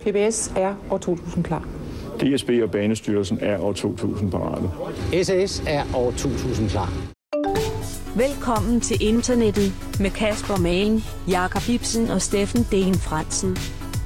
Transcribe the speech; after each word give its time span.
PBS 0.00 0.52
er 0.56 0.74
år 0.90 0.98
2000 0.98 1.44
klar. 1.44 1.68
DSB 2.20 2.50
og 2.62 2.70
Banestyrelsen 2.70 3.38
er 3.40 3.58
år 3.58 3.72
2000 3.72 4.30
parate. 4.30 4.70
SAS 5.24 5.62
er 5.66 5.84
år 5.94 6.10
2000 6.10 6.68
klar. 6.68 6.92
Velkommen 8.16 8.80
til 8.80 8.96
internettet 9.00 9.72
med 10.00 10.10
Kasper 10.10 10.56
Malen, 10.56 11.04
Jakob 11.28 11.68
Ibsen 11.68 12.10
og 12.10 12.22
Steffen 12.22 12.66
Den 12.70 12.94
Fransen. 12.94 13.56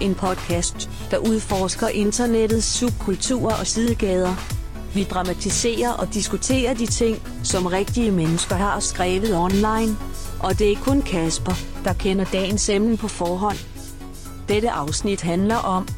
En 0.00 0.14
podcast, 0.14 0.90
der 1.10 1.18
udforsker 1.18 1.88
internettets 1.88 2.66
subkulturer 2.66 3.54
og 3.60 3.66
sidegader. 3.66 4.34
Vi 4.94 5.04
dramatiserer 5.04 5.92
og 5.92 6.14
diskuterer 6.14 6.74
de 6.74 6.86
ting, 6.86 7.16
som 7.44 7.66
rigtige 7.66 8.10
mennesker 8.10 8.54
har 8.54 8.80
skrevet 8.80 9.36
online. 9.36 9.96
Og 10.40 10.58
det 10.58 10.72
er 10.72 10.76
kun 10.76 11.02
Kasper, 11.02 11.54
der 11.84 11.92
kender 11.92 12.24
dagens 12.32 12.68
emne 12.68 12.96
på 12.96 13.08
forhånd. 13.08 13.73
Dette 14.48 14.70
afsnit 14.70 15.22
handler 15.22 15.56
om 15.56 15.88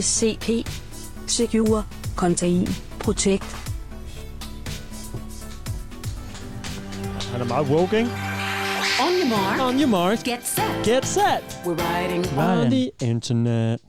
SCP, 0.00 0.48
Secure, 1.26 1.84
Contain, 2.16 2.68
Protect. 3.00 3.56
Han 7.32 7.40
er 7.40 7.44
meget 7.44 7.68
woke, 7.68 7.98
ikke? 7.98 8.10
On 9.00 9.12
your 9.20 9.28
mark. 9.28 9.60
On 9.60 9.80
your 9.80 9.88
mark. 9.88 10.18
Get 10.18 10.46
set. 10.46 10.84
Get 10.84 11.06
set. 11.06 11.60
We're 11.64 11.74
riding 11.74 12.38
On 12.38 12.70
the 12.70 12.90
internet. 13.02 13.80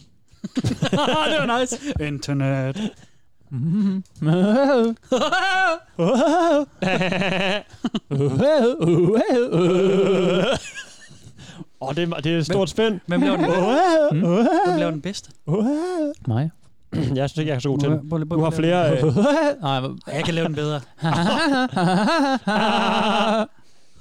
det 0.92 0.98
var 0.98 1.60
nice. 1.60 1.78
Internet. 2.00 2.78
Åh, 11.82 11.88
oh, 11.90 11.96
det, 11.96 12.10
er, 12.14 12.20
det 12.20 12.34
er 12.34 12.38
et 12.38 12.46
stort 12.46 12.70
spænd. 12.70 13.00
Hvem 13.06 13.22
laver 13.22 13.38
den, 13.38 13.46
Mm. 14.12 14.20
hvem 14.68 14.78
laver 14.78 14.92
den 14.92 15.02
bedste? 15.02 15.32
Mig? 16.28 16.52
Jeg 17.16 17.30
synes 17.30 17.38
ikke, 17.38 17.50
jeg 17.50 17.56
er 17.56 17.60
så 17.60 17.70
god 17.70 17.80
til 17.80 18.00
prøv 18.10 18.20
Du 18.30 18.44
har 18.44 18.50
flere... 18.50 18.98
Øh, 18.98 19.04
Nej, 19.62 19.82
Jeg 20.08 20.24
kan 20.26 20.34
lave 20.34 20.48
den 20.48 20.56
bedre. 20.56 20.82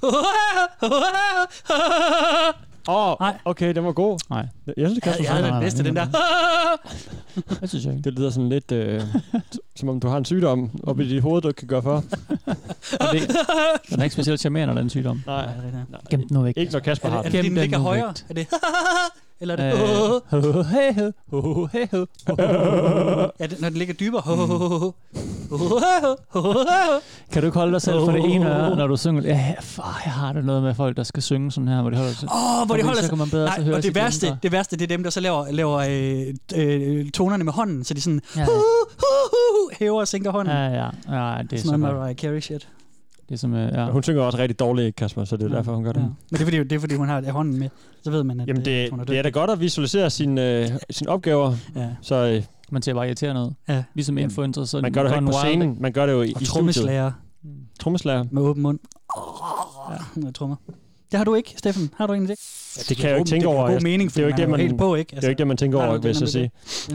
Åh, 2.87 3.15
oh, 3.21 3.27
okay, 3.45 3.75
den 3.75 3.83
var 3.83 3.91
god. 3.91 4.19
Nej. 4.29 4.45
Jeg 4.67 4.73
synes, 4.77 4.93
det 4.93 5.03
kan 5.03 5.13
Jeg 5.23 5.31
havde 5.31 5.47
den 5.47 5.59
bedste, 5.61 5.83
den 5.83 5.95
der. 5.95 6.05
Det 7.61 7.69
synes 7.69 7.85
jeg 7.85 7.93
ikke. 7.93 8.03
Det 8.03 8.13
lyder 8.19 8.29
sådan 8.29 8.49
lidt, 8.49 8.71
øh, 8.71 9.01
som 9.75 9.89
om 9.89 9.99
du 9.99 10.07
har 10.07 10.17
en 10.17 10.25
sygdom 10.25 10.71
oppe 10.83 11.05
i 11.05 11.09
dit 11.09 11.21
hoved, 11.21 11.41
du 11.41 11.47
ikke 11.47 11.57
kan 11.57 11.67
gøre 11.67 11.81
for. 11.81 12.03
Det, 13.11 13.29
den 13.89 13.99
er 13.99 14.03
ikke 14.03 14.13
specielt 14.13 14.39
charmerende, 14.39 14.75
den 14.75 14.89
sygdom. 14.89 15.23
Nej, 15.25 15.35
Ja, 15.35 15.41
det 15.67 15.73
der. 15.91 15.97
Gem 16.09 16.19
den 16.27 16.37
nu 16.37 16.41
væk. 16.43 16.57
ikke 16.57 16.71
når 16.73 16.79
Kasper 16.79 17.09
Er 17.09 17.13
har 17.13 17.21
det, 17.21 17.31
det. 17.31 17.37
er 17.37 17.41
det 17.41 17.49
Gem 17.49 17.53
din 17.53 17.55
den 17.57 17.61
ligger 17.63 17.79
højere? 17.79 18.13
Er 18.29 18.33
det 18.33 18.47
Eller 19.41 19.55
er 19.57 19.73
det 19.73 19.79
Ja, 23.39 23.47
det, 23.47 23.61
når 23.61 23.69
den 23.69 23.77
ligger 23.77 23.93
dybere. 23.93 24.21
Kan 27.31 27.41
du 27.41 27.47
ikke 27.47 27.57
holde 27.59 27.73
dig 27.73 27.81
selv 27.81 27.99
for 27.99 28.11
det 28.11 28.25
ene 28.33 28.55
øre, 28.55 28.75
når 28.75 28.87
du 28.87 28.97
synger? 28.97 29.21
Ja, 29.21 29.53
far, 29.61 30.01
jeg 30.05 30.13
har 30.13 30.33
det 30.33 30.45
noget 30.45 30.63
med 30.63 30.73
folk, 30.75 30.97
der 30.97 31.03
skal 31.03 31.23
synge 31.23 31.51
sådan 31.51 31.67
her, 31.67 31.81
hvor 31.81 31.89
de 31.89 31.97
holder 31.97 32.13
sig. 32.13 32.29
Åh, 32.33 32.65
hvor 32.65 32.75
de 32.77 32.83
holder 32.83 33.01
sig. 33.01 33.17
man 33.17 33.29
bedre 33.29 33.45
Nej, 33.63 33.73
og 33.73 33.83
det 33.83 33.95
værste, 33.95 34.37
det 34.43 34.51
værste, 34.51 34.75
det 34.77 34.83
er 34.83 34.87
dem, 34.87 35.03
der 35.03 35.09
så 35.09 35.19
laver, 35.19 35.51
laver 35.51 35.77
øh, 35.77 36.33
øh, 36.99 37.09
tonerne 37.11 37.43
med 37.43 37.53
hånden, 37.53 37.83
så 37.83 37.93
de 37.93 38.01
sådan 38.01 38.21
Ja. 38.37 38.45
hæver 39.79 39.99
og 39.99 40.07
sænker 40.07 40.31
hånden. 40.31 40.53
Ja, 40.53 40.63
ja. 40.63 40.89
ja 41.09 41.41
det 41.43 41.53
er 41.53 41.57
Sådan 41.63 41.79
noget 41.79 41.95
Mariah 41.95 42.15
Carey 42.15 42.39
shit. 42.41 42.67
Det 43.31 43.37
er 43.37 43.39
som, 43.39 43.53
øh, 43.53 43.73
ja. 43.73 43.89
Hun 43.89 44.03
synger 44.03 44.21
også 44.21 44.37
rigtig 44.37 44.59
dårligt, 44.59 44.95
Kasper, 44.95 45.23
så 45.25 45.37
det 45.37 45.45
er 45.45 45.49
Ja. 45.49 45.55
derfor, 45.55 45.75
hun 45.75 45.83
gør 45.83 45.91
det. 45.91 45.99
Ja. 45.99 46.05
Men 46.05 46.15
det 46.31 46.41
er, 46.41 46.45
fordi, 46.45 46.57
det 46.57 46.71
er 46.71 46.79
fordi, 46.79 46.95
hun 46.95 47.07
har 47.07 47.31
hånden 47.31 47.59
med. 47.59 47.69
Så 48.03 48.11
ved 48.11 48.23
man, 48.23 48.39
at 48.39 48.47
Jamen, 48.47 48.65
det, 48.65 48.89
hun 48.89 48.99
er 48.99 49.03
det 49.03 49.17
er 49.17 49.21
da 49.21 49.29
godt 49.29 49.49
at 49.49 49.59
visualisere 49.59 50.09
sine, 50.09 50.59
øh, 50.59 50.67
sine 50.89 51.09
opgaver, 51.09 51.53
Ja. 51.75 51.89
så 52.01 52.15
øh, 52.15 52.43
Man 52.71 52.81
ser 52.81 52.93
bare 52.93 53.05
irriterende 53.07 53.41
ud. 53.41 53.51
Ja. 53.69 53.83
Ligesom 53.93 54.17
influencer, 54.17 54.63
så 54.65 54.81
man 54.81 54.91
gør 54.91 55.03
det 55.03 55.09
jo 55.09 55.15
ikke 55.15 55.25
på 55.25 55.31
scenen, 55.31 55.77
man 55.79 55.91
gør 55.93 56.05
det 56.05 56.13
jo 56.13 56.21
i, 56.21 56.25
i 56.29 56.33
Og 56.33 56.35
studiet. 56.41 56.49
trommeslager 56.49 57.11
Trommeslager. 57.79 58.25
med 58.31 58.41
åben 58.41 58.63
mund. 58.63 58.79
Ja, 59.91 60.21
med 60.21 60.33
trommer. 60.33 60.55
Det 61.11 61.17
har 61.17 61.23
du 61.23 61.35
ikke, 61.35 61.53
Steffen. 61.57 61.89
Har 61.97 62.07
du 62.07 62.13
egentlig 62.13 62.37
det? 62.37 62.43
Ja, 62.77 62.81
det 62.89 62.97
kan 62.97 63.09
jeg 63.09 63.13
jo 63.15 63.17
ikke 63.19 63.29
tænke 63.29 63.47
over. 63.47 63.57
Det 63.57 63.63
er 63.63 63.71
Jeg- 63.73 63.79
god 63.79 63.83
mening, 63.83 64.09
det 64.09 64.17
er 64.17 64.21
jo 64.21 64.27
ikke 64.27 64.41
det, 64.41 64.49
man, 64.49 64.59
helt 64.59 64.77
på, 64.77 64.95
ikke? 64.95 65.09
det 65.15 65.23
er 65.23 65.27
jo 65.27 65.29
ikke 65.29 65.39
det, 65.39 65.47
man 65.47 65.57
tænker 65.57 65.77
over, 65.83 65.97
vil 65.97 66.05
jeg 66.05 66.15
så 66.15 66.25
det, 66.25 66.29
sige. 66.31 66.51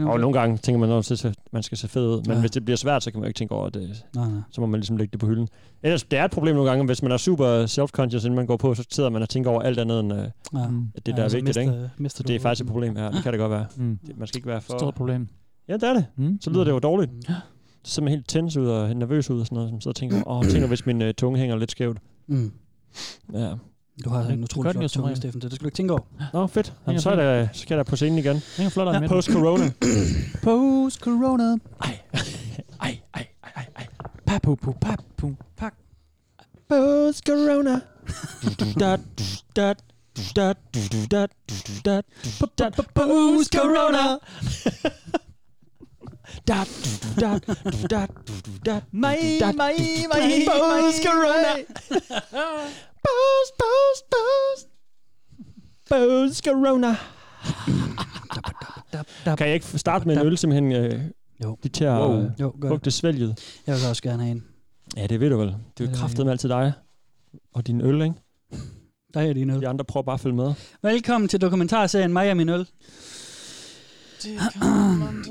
Og 0.07 0.19
nogle 0.19 0.39
gange 0.39 0.57
tænker 0.57 0.79
man, 0.79 0.91
at 0.91 1.35
man 1.51 1.63
skal 1.63 1.77
se 1.77 1.87
fed 1.87 2.07
ud. 2.07 2.21
Men 2.21 2.31
Ja. 2.33 2.39
hvis 2.39 2.51
det 2.51 2.65
bliver 2.65 2.77
svært, 2.77 3.03
så 3.03 3.11
kan 3.11 3.19
man 3.19 3.25
jo 3.25 3.27
ikke 3.27 3.37
tænke 3.37 3.53
over, 3.55 3.69
det, 3.69 4.03
Nej, 4.15 4.27
nej. 4.29 4.41
så 4.51 4.61
må 4.61 4.67
man 4.67 4.79
ligesom 4.79 4.97
lægge 4.97 5.11
det 5.11 5.19
på 5.19 5.27
hylden. 5.27 5.47
Ellers, 5.83 6.03
det 6.03 6.19
er 6.19 6.25
et 6.25 6.31
problem 6.31 6.55
nogle 6.55 6.69
gange, 6.69 6.85
hvis 6.85 7.01
man 7.03 7.11
er 7.11 7.17
super 7.17 7.65
self-conscious, 7.65 8.25
inden 8.25 8.35
man 8.35 8.45
går 8.45 8.57
på, 8.57 8.75
så 8.75 8.83
sidder 8.91 9.09
man 9.09 9.21
og 9.21 9.29
tænker 9.29 9.51
over 9.51 9.61
alt 9.61 9.79
andet, 9.79 9.99
end 9.99 10.13
øh, 10.13 10.19
Ja. 10.19 10.59
det, 10.95 11.05
der 11.05 11.13
Ja, 11.17 11.23
er 11.23 11.27
så 11.27 11.37
vigtigt. 11.37 11.43
mister- 11.57 11.61
ikke? 11.61 11.89
mister 11.97 12.17
Så 12.17 12.23
det 12.23 12.35
er 12.35 12.39
faktisk 12.39 12.61
et 12.65 12.67
problem 12.71 12.95
her. 12.95 13.11
Det 13.11 13.23
kan 13.23 13.33
det 13.33 13.39
godt 13.39 13.51
være. 13.51 13.65
Mm. 13.75 13.99
Man 14.17 14.27
skal 14.27 14.37
ikke 14.37 14.47
være 14.47 14.61
for... 14.61 14.77
Stort 14.77 14.93
problem. 14.95 15.27
Ja, 15.69 15.73
det 15.73 15.83
er 15.83 15.93
det. 15.93 16.05
Mm. 16.15 16.37
Så 16.41 16.49
lyder 16.49 16.63
det 16.63 16.71
jo 16.71 16.79
dårligt. 16.79 17.11
Så 17.83 17.91
ser 17.93 18.01
man 18.01 18.11
helt 18.11 18.27
tens 18.29 18.57
ud 18.57 18.67
og 18.67 18.95
nervøs 18.95 19.29
ud 19.29 19.39
og 19.39 19.45
sådan 19.45 19.55
noget, 19.55 19.83
så 19.83 19.91
tænker, 19.91 20.27
åh, 20.27 20.43
tænker, 20.45 20.67
hvis 20.67 20.85
min 20.85 21.01
øh, 21.01 21.13
tunge 21.13 21.39
hænger 21.39 21.55
lidt 21.57 21.71
skævt. 21.71 21.97
Mm. 22.27 22.51
Ja. 23.33 23.53
Du 24.03 24.09
har 24.09 24.21
en 24.23 24.43
utrolig 24.43 24.71
flot 24.71 24.89
tunge. 24.89 25.15
Steffen, 25.15 25.41
så 25.41 25.49
det 25.49 25.55
skal 25.55 25.63
du 25.63 25.67
ikke 25.67 25.75
tænke 25.75 25.93
over. 25.93 26.01
Nå, 26.33 26.47
fedt. 26.47 26.73
Jamen, 26.87 27.01
så, 27.01 27.09
er 27.09 27.15
der, 27.15 27.47
så 27.53 27.59
skal 27.61 27.75
jeg 27.75 27.85
da 27.85 27.89
på 27.89 27.95
scenen 27.95 28.19
igen. 28.19 28.41
Hænger 28.57 28.69
flot 28.69 28.93
ja. 28.93 29.07
Post-corona. 29.07 29.71
Post-corona. 30.43 31.57
Ej, 31.81 31.99
ej, 32.13 32.19
ej, 32.81 32.99
ej, 33.13 33.27
ej, 33.55 33.65
ej. 33.75 33.87
Papu, 34.25 34.55
pu, 34.55 34.73
papu, 34.81 35.35
pak. 35.57 35.73
Post-corona. 36.69 37.79
Dat, 38.79 38.99
dat, 39.55 39.77
dat, 40.35 40.57
dat, 41.11 41.31
dat, 41.85 42.05
dat, 42.57 42.75
post-corona. 42.93 44.19
Dat, 46.47 46.67
dat, 47.19 47.45
dat, 47.89 48.09
dat, 48.65 48.83
Mig, 48.91 49.17
dat, 49.39 49.55
mig, 49.55 49.75
dat, 50.05 50.15
mig, 50.15 50.45
Post-corona. 50.45 51.53
Post, 53.07 53.51
post, 53.61 54.03
post. 54.13 54.67
Post-corona. 55.89 56.95
Kan 59.37 59.47
jeg 59.47 59.53
ikke 59.53 59.65
starte 59.77 60.07
med 60.07 60.17
en 60.17 60.25
øl, 60.27 60.37
simpelthen? 60.37 60.71
Øh, 60.71 61.01
Jo. 61.43 61.57
de 61.63 61.69
til 61.69 61.83
at 61.83 61.91
Wow. 61.99 62.09
wow. 62.09 62.29
Jo, 62.41 62.53
lugte 62.61 62.91
svælget? 62.91 63.59
Jeg 63.67 63.75
vil 63.75 63.85
også 63.89 64.03
gerne 64.03 64.23
have 64.23 64.31
en. 64.31 64.43
Ja, 64.97 65.07
det 65.07 65.19
ved 65.19 65.29
du 65.29 65.37
vel. 65.37 65.47
Det 65.47 65.55
er 65.55 65.59
jo 65.79 65.85
det 65.85 65.95
kraftet 65.95 66.25
med 66.25 66.31
altid 66.31 66.49
dig. 66.49 66.73
Og 67.53 67.67
din 67.67 67.81
øl, 67.81 68.01
ikke? 68.01 68.15
Der 69.13 69.21
er 69.21 69.33
din 69.33 69.49
øl. 69.49 69.61
De 69.61 69.67
andre 69.67 69.85
prøver 69.85 70.03
bare 70.03 70.13
at 70.13 70.19
følge 70.19 70.35
med. 70.35 70.53
Velkommen 70.83 71.27
til 71.27 71.41
dokumentarserien 71.41 72.13
Mig 72.13 72.31
og 72.31 72.37
min 72.37 72.49
øl. 72.49 72.59
Det 74.23 74.39
kan 74.53 74.61
man. 74.99 75.23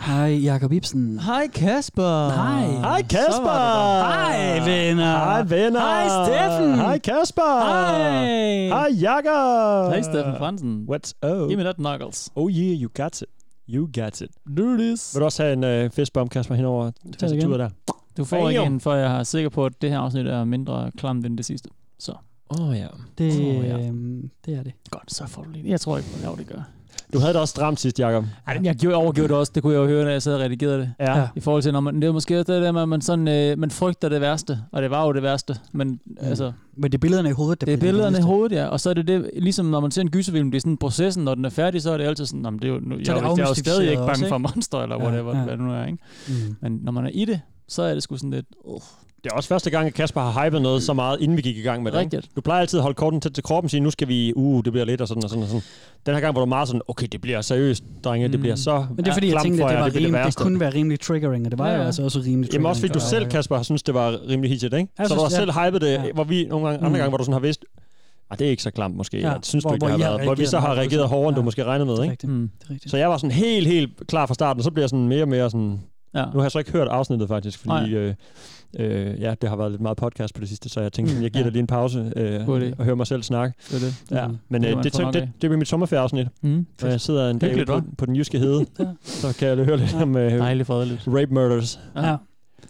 Hej, 0.00 0.44
Jakob 0.44 0.72
Ibsen. 0.72 1.18
Hej 1.18 1.48
Kasper. 1.48 2.28
Hej. 2.30 2.66
Hej 2.68 3.02
Kasper! 3.02 4.02
Hej, 4.04 4.60
venner. 4.60 5.18
Hej 5.18 5.44
venner! 5.50 5.80
Hej, 5.80 6.08
Steffen. 6.26 6.74
Hej 6.74 6.98
Kasper! 6.98 7.64
Hej. 7.64 8.68
Hej 8.68 9.00
Jakob! 9.00 9.92
Hej 9.92 10.02
Steffen 10.02 10.36
Fransen. 10.38 10.86
What's 10.88 11.14
up? 11.24 11.48
Giv 11.48 11.58
me 11.58 11.64
that 11.64 11.76
knuckles. 11.78 12.30
Oh 12.36 12.50
yeah, 12.50 12.82
you 12.82 12.88
got 12.94 13.22
it. 13.22 13.28
You 13.68 13.88
got 14.02 14.20
it. 14.20 14.30
Do 14.56 14.76
this. 14.76 15.14
Vil 15.14 15.20
du 15.20 15.24
også 15.24 15.42
have 15.42 15.52
en 15.52 15.64
øh, 15.64 15.90
fistbump, 15.90 16.30
Kasper, 16.30 16.54
henover 16.54 16.90
tastaturet 17.18 17.58
der? 17.60 17.70
Du 18.16 18.24
får 18.24 18.52
Bam. 18.52 18.72
en, 18.72 18.80
for 18.80 18.94
jeg 18.94 19.18
er 19.18 19.22
sikker 19.22 19.50
på, 19.50 19.66
at 19.66 19.72
det 19.82 19.90
her 19.90 19.98
afsnit 19.98 20.26
er 20.26 20.44
mindre 20.44 20.90
klamt 20.98 21.26
end 21.26 21.36
det 21.36 21.46
sidste. 21.46 21.68
Så. 21.98 22.14
Åh 22.50 22.68
oh, 22.68 22.76
ja. 22.76 22.86
Det, 23.18 23.32
Åh, 23.58 23.64
ja. 23.66 23.86
øhm, 23.86 24.30
det 24.46 24.54
er 24.54 24.62
det. 24.62 24.72
Godt, 24.90 25.12
så 25.14 25.26
får 25.26 25.42
du 25.42 25.50
lige. 25.50 25.68
Jeg 25.70 25.80
tror 25.80 25.96
ikke, 25.98 26.08
på, 26.24 26.36
det 26.38 26.46
gør. 26.46 26.62
Du 27.12 27.18
havde 27.18 27.32
det 27.32 27.40
også 27.40 27.50
stramt 27.52 27.80
sidst, 27.80 27.98
Jakob. 27.98 28.24
Ej, 28.46 28.60
jeg 28.62 28.76
gjorde, 28.76 28.96
overgjorde 28.96 29.28
det 29.28 29.36
også. 29.36 29.52
Det 29.54 29.62
kunne 29.62 29.72
jeg 29.74 29.80
jo 29.80 29.86
høre, 29.86 30.04
når 30.04 30.10
jeg 30.10 30.22
sad 30.22 30.34
og 30.34 30.40
redigerede 30.40 30.78
det. 30.78 30.92
Ja. 31.00 31.18
Ja. 31.18 31.28
I 31.36 31.40
forhold 31.40 31.62
til, 31.62 31.72
når 31.72 31.80
man, 31.80 31.94
det 32.02 32.04
er 32.04 32.12
måske 32.12 32.38
også 32.40 32.52
det 32.52 32.62
der 32.62 32.72
med, 32.72 32.82
at 32.82 32.88
man, 32.88 33.00
sådan, 33.00 33.28
øh, 33.28 33.58
man 33.58 33.70
frygter 33.70 34.08
det 34.08 34.20
værste. 34.20 34.58
Og 34.72 34.82
det 34.82 34.90
var 34.90 35.06
jo 35.06 35.12
det 35.12 35.22
værste. 35.22 35.56
Men 35.72 35.88
mm. 35.88 36.16
altså, 36.20 36.52
Men 36.76 36.92
det 36.92 36.98
er 36.98 37.00
billederne 37.00 37.28
i 37.28 37.32
hovedet, 37.32 37.60
der 37.60 37.64
det 37.64 37.72
er 37.72 37.76
billederne 37.76 38.18
i 38.18 38.22
hovedet, 38.22 38.56
ja. 38.56 38.66
Og 38.66 38.80
så 38.80 38.90
er 38.90 38.94
det 38.94 39.08
det, 39.08 39.30
ligesom 39.36 39.66
når 39.66 39.80
man 39.80 39.90
ser 39.90 40.02
en 40.02 40.10
gyserfilm, 40.10 40.50
det 40.50 40.56
er 40.58 40.60
sådan 40.60 40.76
processen, 40.76 41.24
når 41.24 41.34
den 41.34 41.44
er 41.44 41.50
færdig, 41.50 41.82
så 41.82 41.90
er 41.92 41.96
det 41.96 42.04
altid 42.04 42.26
sådan, 42.26 42.44
jamen, 42.44 42.58
det 42.60 42.68
er 42.68 42.72
jo, 42.72 42.80
nu, 42.80 42.96
jeg, 42.96 43.06
Så 43.06 43.12
er 43.12 43.16
det 43.16 43.24
er 43.24 43.28
jo- 43.28 43.36
jeg 43.36 43.44
er 43.44 43.48
jo 43.48 43.54
stadig 43.54 43.90
ikke 43.90 44.02
også, 44.02 44.20
bange 44.22 44.28
for 44.28 44.36
ikke? 44.36 44.48
monster, 44.54 44.78
eller 44.78 44.96
Ja, 44.96 45.02
whatever, 45.06 45.36
ja. 45.38 45.42
hvad 45.44 45.52
det 45.56 45.64
nu 45.64 45.72
er, 45.72 45.84
ikke? 45.86 45.98
Mm. 46.28 46.56
Men 46.60 46.80
når 46.82 46.92
man 46.92 47.04
er 47.04 47.10
i 47.14 47.24
det, 47.24 47.40
så 47.68 47.82
er 47.82 47.94
det 47.94 48.02
sgu 48.02 48.16
sådan 48.16 48.30
lidt, 48.30 48.46
uh, 48.64 48.80
Det 49.24 49.32
er 49.32 49.36
også 49.36 49.48
første 49.48 49.70
gang, 49.70 49.86
at 49.86 49.94
Kasper 49.94 50.20
har 50.20 50.44
hypet 50.46 50.62
noget 50.62 50.82
så 50.82 50.92
meget, 50.92 51.20
inden 51.20 51.36
vi 51.36 51.42
gik 51.42 51.56
i 51.56 51.60
gang 51.60 51.82
med 51.82 51.92
det. 51.92 52.00
ikke? 52.00 52.22
Du 52.36 52.40
plejer 52.40 52.60
altid 52.60 52.78
at 52.78 52.82
holde 52.82 52.94
korten 52.94 53.20
tæt 53.20 53.32
til 53.32 53.44
kroppen 53.44 53.66
og 53.66 53.70
sige, 53.70 53.80
nu 53.80 53.90
skal 53.90 54.08
vi, 54.08 54.32
uh, 54.36 54.64
det 54.64 54.72
bliver 54.72 54.84
lidt 54.84 55.00
og 55.00 55.08
sådan 55.08 55.24
og 55.24 55.30
sådan 55.30 55.42
og 55.42 55.48
sådan. 55.48 55.62
Den 56.06 56.14
her 56.14 56.20
gang 56.20 56.34
var 56.34 56.40
du 56.40 56.46
meget 56.46 56.68
sådan, 56.68 56.80
okay, 56.88 57.06
det 57.12 57.20
bliver 57.20 57.40
seriøst, 57.40 57.84
drenge, 58.04 58.28
det 58.28 58.34
Mm. 58.34 58.40
bliver 58.40 58.56
så 58.56 58.86
Men 58.90 59.04
det 59.04 59.08
er 59.08 59.12
fordi, 59.14 59.26
jeg 59.26 59.32
klamt 59.32 59.44
tænkte, 59.44 59.60
for 59.60 59.66
at 59.68 59.72
det, 59.72 59.78
var 59.80 59.84
det, 59.88 59.94
rimelig, 59.96 60.12
det, 60.12 60.24
værste. 60.24 60.42
kunne 60.42 60.60
være 60.60 60.74
rimelig 60.74 61.00
triggering, 61.00 61.44
og 61.46 61.50
det 61.50 61.58
var 61.58 61.66
Ja, 61.68 61.74
jo 61.74 61.80
ja. 61.80 61.86
altså 61.86 62.02
også 62.02 62.18
rimelig 62.18 62.32
triggering. 62.34 62.52
Jamen 62.52 62.66
også 62.66 62.80
fordi 62.80 62.92
du 62.92 63.00
selv, 63.00 63.26
Kasper, 63.30 63.62
synes 63.62 63.82
det 63.82 63.94
var 63.94 64.18
rimelig 64.28 64.50
hitsigt, 64.50 64.74
ikke? 64.74 64.88
Jeg 64.98 65.08
så 65.08 65.14
du 65.14 65.20
har 65.20 65.28
selv 65.28 65.50
hypet 65.52 65.80
det, 65.80 65.92
Ja. 65.92 66.02
hvor 66.14 66.24
vi 66.24 66.44
nogle 66.44 66.66
gange, 66.68 66.78
andre 66.78 66.88
Mm. 66.88 66.94
gange, 66.96 67.08
hvor 67.08 67.18
du 67.18 67.24
sådan 67.24 67.32
har 67.32 67.40
vidst, 67.40 67.64
ah, 68.30 68.38
det 68.38 68.46
er 68.46 68.50
ikke 68.50 68.62
så 68.62 68.70
klamt 68.70 68.96
måske, 68.96 69.18
Ja, 69.20 69.30
ja. 69.30 69.34
synes 69.42 69.62
hvor- 69.64 69.70
du 69.70 69.74
ikke, 69.74 69.86
hvor 69.86 69.96
det 69.96 70.04
har 70.04 70.10
har 70.10 70.16
været, 70.18 70.26
hvor 70.28 70.34
vi 70.34 70.46
så 70.46 70.58
har 70.58 70.74
reageret 70.74 71.08
hårdere, 71.08 71.28
end 71.28 71.36
du 71.36 71.42
måske 71.42 71.64
regnede 71.64 71.86
med, 71.86 71.94
Det 71.96 72.02
ikke? 72.02 72.10
rigtigt. 72.12 72.32
mm. 72.32 72.50
Det 72.60 72.66
er 72.66 72.70
rigtigt. 72.70 72.90
Så 72.90 72.96
jeg 72.96 73.10
var 73.10 73.16
sådan 73.16 73.30
helt, 73.30 73.66
helt 73.66 73.90
klar 74.08 74.26
fra 74.26 74.34
starten, 74.34 74.60
og 74.60 74.64
så 74.64 74.70
bliver 74.70 74.82
jeg 74.82 74.90
sådan 74.90 75.08
mere 75.08 75.22
og 75.22 75.28
mere 75.28 75.50
sådan, 75.50 75.80
Ja. 76.14 76.24
Nu 76.24 76.38
har 76.38 76.42
jeg 76.42 76.50
så 76.50 76.58
ikke 76.58 76.72
hørt 76.72 76.88
afsnittet 76.88 77.28
faktisk, 77.28 77.58
fordi 77.58 77.94
øh, 77.94 78.14
øh, 78.78 79.20
ja, 79.20 79.34
det 79.40 79.48
har 79.48 79.56
været 79.56 79.70
lidt 79.70 79.82
meget 79.82 79.96
podcast 79.96 80.34
på 80.34 80.40
det 80.40 80.48
sidste, 80.48 80.68
så 80.68 80.80
jeg 80.80 80.92
tænkte, 80.92 81.14
Mm, 81.16 81.22
jeg 81.22 81.30
giver 81.30 81.40
ja. 81.40 81.44
dig 81.44 81.52
lige 81.52 81.60
en 81.60 81.66
pause 81.66 82.12
øh, 82.16 82.48
og 82.78 82.84
høre 82.84 82.96
mig 82.96 83.06
selv 83.06 83.22
snakke. 83.22 83.54
Det 83.70 83.74
er 83.74 83.78
det. 83.86 83.94
Ja, 84.10 84.26
Mm. 84.26 84.36
men 84.48 84.62
Det 84.62 84.76
øh, 84.76 84.82
det, 84.84 84.92
det, 84.92 85.06
det, 85.14 85.14
det 85.22 85.30
bliver 85.38 85.56
mit 85.56 85.68
sommerferieafsnit, 85.68 86.26
Mm. 86.42 86.66
hvor 86.78 86.88
jeg 86.88 87.00
sidder 87.00 87.30
en 87.30 87.38
dag 87.38 87.48
Hyggeligt, 87.50 87.68
på, 87.70 87.82
på 87.98 88.06
den 88.06 88.16
jyske 88.16 88.38
hede, 88.38 88.66
Ja. 88.78 88.84
så 89.02 89.36
kan 89.38 89.48
jeg 89.48 89.56
høre 89.64 89.76
lidt 89.76 89.94
om 89.94 90.16
øh, 90.16 90.38
Dejligt 90.38 90.66
fredeligt. 90.66 91.02
rape 91.06 91.34
murders. 91.34 91.80
Ja. 91.96 92.16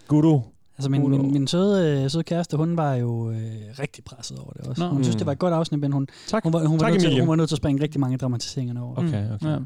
Gudu. 0.08 0.42
Altså 0.78 0.90
min, 0.90 1.10
min, 1.10 1.32
min 1.32 1.46
søde, 1.46 2.02
øh, 2.04 2.10
søde 2.10 2.24
kæreste, 2.24 2.56
hun 2.56 2.76
var 2.76 2.94
jo 2.94 3.30
øh, 3.30 3.36
rigtig 3.78 4.04
presset 4.04 4.38
over 4.38 4.52
det 4.52 4.60
også. 4.66 4.82
Nå. 4.82 4.88
Hun 4.88 5.04
synes, 5.04 5.14
Mm. 5.16 5.18
det 5.18 5.26
var 5.26 5.32
et 5.32 5.38
godt 5.38 5.54
afsnit, 5.54 5.80
men 5.80 5.92
hun, 5.92 6.06
Tak. 6.28 6.42
hun, 6.42 6.52
var, 6.52 6.58
hun, 6.66 6.80
var 6.80 6.84
Tak, 6.86 6.90
nødt 6.92 7.02
til, 7.02 7.20
hun 7.20 7.28
var 7.28 7.36
nødt 7.36 7.48
til 7.48 7.54
at 7.54 7.56
springe 7.56 7.82
rigtig 7.82 8.00
mange 8.00 8.16
dramatiseringerne 8.16 8.82
over. 8.82 8.96
Okay, 8.96 9.26
Mm. 9.28 9.34
okay. 9.34 9.46
Ja. 9.50 9.56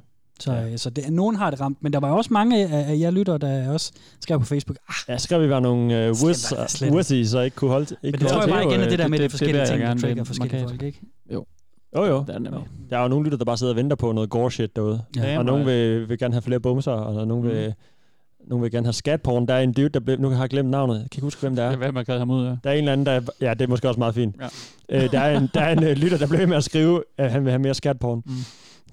Så, 0.41 0.53
ja. 0.53 0.77
så 0.77 0.91
det, 0.91 1.13
nogen 1.13 1.37
har 1.37 1.51
det 1.51 1.61
ramt, 1.61 1.79
men 1.81 1.93
der 1.93 2.01
var 2.01 2.09
jo 2.09 2.17
også 2.17 2.33
mange 2.33 2.67
af, 2.69 2.91
af 2.93 2.99
jer 3.01 3.11
lytter, 3.11 3.39
der 3.39 3.71
også 3.71 3.93
skrev 4.21 4.39
på 4.41 4.47
Facebook, 4.47 4.77
ah, 4.89 4.95
Ja, 5.09 5.19
skrev 5.19 5.43
vi 5.43 5.49
var 5.51 5.61
nogle 5.61 6.11
uh, 6.11 6.23
wussies, 6.95 7.29
så 7.31 7.41
ikke 7.41 7.55
kunne 7.57 7.71
holde 7.71 7.87
ikke 8.03 8.17
men 8.17 8.21
det 8.21 8.29
tror 8.29 8.41
jeg 8.41 8.49
bare 8.49 8.63
igen 8.65 8.81
er 8.81 8.85
øh, 8.85 8.91
det 8.91 8.99
der 8.99 9.09
med, 9.09 9.19
det- 9.19 9.23
det, 9.23 9.23
det 9.23 9.31
forskellige 9.31 9.61
jeg 9.61 9.69
ting, 9.69 9.81
der 9.83 9.95
trigger 9.97 10.25
forskellige 10.25 10.57
markat. 10.63 10.71
folk, 10.71 10.83
ikke? 10.83 11.01
Jo, 11.97 12.05
jo. 12.05 12.25
Det 12.27 12.35
er 12.35 12.39
nemlig. 12.39 12.63
Der 12.91 12.99
er 12.99 13.03
jo 13.03 13.09
nogle 13.09 13.25
lytter, 13.25 13.39
der 13.39 13.45
bare 13.45 13.57
sidder 13.59 13.73
og 13.73 13.77
venter 13.77 13.97
på 13.97 14.13
noget 14.13 14.31
gore 14.31 14.51
shit 14.51 14.77
derude. 14.77 15.03
Ja. 15.17 15.39
Og 15.39 15.45
nogen 15.45 15.67
vil, 15.67 16.09
vil 16.09 16.19
gerne 16.19 16.35
have 16.35 16.43
flere 16.43 16.61
bumser, 16.61 16.93
og 16.93 17.27
nogen 17.27 17.45
Mm. 17.45 17.51
vil, 17.51 17.75
nogen 18.49 18.63
vil 18.63 18.71
gerne 18.71 18.87
have 18.87 18.93
skatporn. 18.93 19.47
Der 19.49 19.55
er 19.55 19.61
en 19.61 19.73
dude, 19.73 19.89
der 19.89 20.01
blev, 20.01 20.19
nu 20.21 20.29
har 20.31 20.43
jeg 20.43 20.51
glemt 20.51 20.71
navnet. 20.71 20.95
Jeg 20.95 21.01
kan 21.11 21.19
ikke 21.19 21.25
huske, 21.27 21.41
hvem 21.41 21.57
det 21.57 21.65
er. 21.65 21.71
Jeg 21.71 21.81
ved, 21.81 21.93
man 21.93 22.05
kan 22.05 22.19
ham 22.19 22.31
ud, 22.31 22.45
ja. 22.47 22.51
Der 22.65 22.71
er 22.71 22.73
en 22.73 22.79
eller 22.79 22.93
anden, 22.93 23.07
der... 23.07 23.21
Ja, 23.41 23.55
det 23.55 23.63
er 23.63 23.69
måske 23.69 23.89
også 23.89 23.99
meget 23.99 24.15
fint. 24.15 24.37
Ja. 24.91 25.05
Øh, 25.05 25.13
der 25.13 25.21
er 25.21 25.39
en, 25.39 25.49
der 25.55 25.61
er 25.61 25.73
en 25.73 25.85
øh, 25.85 25.97
lytter, 25.97 26.19
der 26.19 26.27
blev 26.27 26.49
med 26.49 26.57
at 26.57 26.65
skrive, 26.65 27.03
at 27.19 27.31
han 27.31 27.45
vil 27.45 27.51
have 27.51 27.59
mere 27.63 27.75
skatporn. 27.75 28.23
Mm. 28.27 28.33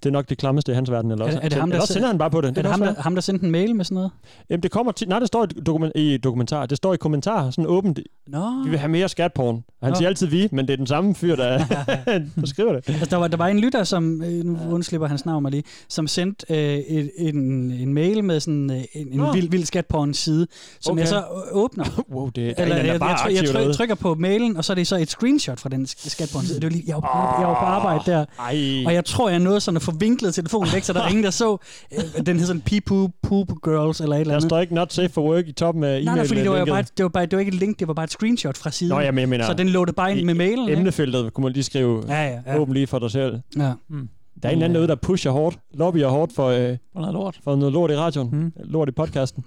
Det 0.03 0.09
er 0.09 0.13
nok 0.13 0.30
det 0.30 0.38
klammeste 0.38 0.71
i 0.71 0.75
hans 0.75 0.92
verden. 0.92 1.12
Eller 1.12 1.25
Er 1.25 1.27
også, 1.27 1.38
det- 1.39 1.45
er 1.45 1.50
det 1.50 1.57
ham, 1.57 1.69
der 1.69 1.75
eller 1.75 1.81
også 1.81 1.94
sender 1.94 2.07
han 2.07 2.18
bare 2.18 2.30
på 2.31 2.42
det. 2.42 2.48
Er 2.48 2.53
det 2.53 2.63
kan 2.63 2.71
ham, 2.71 2.81
også 2.81 2.94
der, 2.94 3.01
ham, 3.01 3.13
der 3.15 3.21
sendte 3.21 3.45
en 3.45 3.51
mail 3.51 3.75
med 3.75 3.86
sådan 3.86 3.95
noget? 3.95 4.12
Jamen, 4.50 4.63
det 4.63 4.71
kommer 4.71 4.92
til, 4.92 5.07
nej, 5.09 5.19
det 5.19 5.27
står 5.27 5.44
i, 5.44 5.48
dokument, 5.48 5.92
i 5.95 6.18
dokumentar. 6.18 6.65
Det 6.65 6.77
står 6.77 6.94
i 6.94 6.98
kommentar, 6.98 7.50
sådan 7.51 7.65
åbent. 7.68 8.00
Nå. 8.27 8.63
Vi 8.63 8.69
vil 8.69 8.80
have 8.80 8.89
mere 8.92 9.09
skatporn. 9.09 9.63
Han 9.83 9.89
Nå. 9.92 9.95
siger 9.95 10.07
altid 10.07 10.27
vi, 10.27 10.48
men 10.51 10.68
det 10.68 10.74
er 10.74 10.77
den 10.77 10.88
samme 10.88 11.15
fyr, 11.15 11.36
der, 11.36 11.57
der 12.42 12.45
skriver 12.45 12.74
det. 12.74 12.89
Altså, 12.89 13.06
der, 13.09 13.18
var, 13.18 13.27
der 13.27 13.38
var 13.38 13.48
en 13.48 13.59
lytter, 13.59 13.83
som, 13.83 14.21
øh, 14.24 14.44
nu 14.45 14.57
undslipper 14.71 15.07
hans 15.07 15.25
navn 15.25 15.42
mig 15.42 15.51
lige, 15.51 15.63
som 15.89 16.07
sendte 16.07 16.45
øh, 16.50 16.77
et, 16.77 17.12
en, 17.18 17.36
en 17.71 17.94
mail 17.94 18.24
med 18.24 18.39
sådan 18.39 18.71
øh, 18.71 18.83
en, 18.94 19.19
en 19.21 19.33
vild, 19.33 19.50
vild 19.50 19.65
skat 19.65 19.86
på 19.86 20.03
en 20.03 20.13
side, 20.13 20.48
som 20.80 20.92
Okay. 20.92 21.00
jeg 21.00 21.07
så 21.07 21.24
åbner. 21.51 21.86
Wow, 22.13 22.30
det 22.30 22.48
er 22.50 22.53
Eller 22.63 22.75
en, 22.77 22.86
jeg, 22.86 23.00
bare 23.00 23.09
jeg, 23.25 23.36
jeg, 23.36 23.44
jeg, 23.45 23.53
derude. 23.53 23.74
trykker 23.74 23.95
på 23.95 24.15
mailen, 24.15 24.57
og 24.57 24.65
så 24.65 24.74
er 24.74 24.75
det 24.75 24.88
så 24.88 24.95
et 24.98 25.09
screenshot 25.09 25.59
fra 25.59 25.69
den 25.69 25.86
skat 25.88 26.30
på 26.33 26.39
en 26.39 26.45
side. 26.45 26.56
Det 26.59 26.63
var 26.63 26.69
lige, 26.69 26.83
jeg, 26.88 26.95
var 26.95 27.01
på, 27.01 27.42
jeg 27.42 27.48
var 27.50 27.53
på 27.59 27.65
arbejde 27.65 28.12
der, 28.12 28.25
Ej. 28.39 28.86
og 28.86 28.94
jeg 28.94 29.06
tror, 29.06 29.30
jeg 29.30 29.39
nåede 29.39 29.59
sådan 29.59 29.75
at 29.75 29.81
få 29.81 29.91
vinklet 30.00 30.34
telefonen 30.34 30.70
væk, 30.74 30.84
så 30.84 30.94
der 30.94 31.00
var 31.02 31.08
ingen, 31.10 31.24
der 31.24 31.30
så. 31.30 31.58
Øh, 31.94 32.26
den 32.26 32.38
hed 32.38 32.46
sådan 32.46 32.62
Pee-Poo 32.72 33.20
Poop 33.24 33.48
Girls 33.64 34.02
eller 34.02 34.16
et 34.16 34.20
eller 34.20 34.32
Der 34.32 34.38
andet. 34.38 34.50
står 34.50 34.60
ikke 34.60 34.76
not 34.76 34.94
safe 34.94 35.10
for 35.10 35.22
work 35.34 35.48
i 35.48 35.52
toppen 35.52 35.84
af 35.84 35.88
e-mailen. 36.00 36.06
Nej, 36.06 36.16
nej, 36.16 36.28
fordi 36.28 36.42
det 36.42 36.50
var, 36.50 36.60
jo 36.60 36.66
bare, 36.66 36.82
det, 36.98 37.04
var 37.04 37.10
bare, 37.10 37.26
det 37.26 37.34
var 37.34 37.40
ikke 37.40 37.50
et 37.54 37.60
link, 37.60 37.80
det 37.80 37.88
var 37.88 37.94
bare 37.94 38.04
et 38.04 38.12
screenshot 38.12 38.58
fra 38.58 38.72
siden. 38.72 38.94
Nå, 38.96 39.00
jamen, 39.00 39.20
jeg 39.20 39.30
mener, 39.30 39.46
så 39.46 39.54
den 39.54 39.70
lå 39.70 39.86
det 39.86 39.96
bare 39.96 40.18
ind 40.18 40.26
med 40.26 40.34
mailen. 40.34 40.70
ikke? 40.70 40.80
emnefeltet 40.80 41.34
kunne 41.34 41.44
man 41.44 41.54
lige 41.54 41.64
skrive 41.64 42.04
Ja, 42.08 42.24
ja, 42.30 42.40
ja. 42.48 42.60
åbent 42.60 42.74
lige 42.74 42.88
for 42.88 43.00
dig 43.00 43.12
selv. 43.12 43.40
ja. 43.58 43.74
Mm. 43.90 44.10
Der 44.44 44.50
er 44.50 44.54
en 44.54 44.62
anden 44.62 44.76
derude, 44.76 44.88
der 44.88 44.96
pusher 44.96 45.32
hårdt, 45.32 45.60
lobbyer 45.74 46.08
hårdt 46.08 46.34
for, 46.36 46.48
øh, 46.48 46.78
For 46.94 47.00
noget 47.00 47.14
lort. 47.14 47.40
for 47.44 47.56
noget 47.56 47.74
lort 47.74 47.92
i 47.92 47.96
radioen. 47.96 48.30
Mm. 48.32 48.52
Lort 48.64 48.90
i 48.90 48.92
podcasten. 48.92 49.46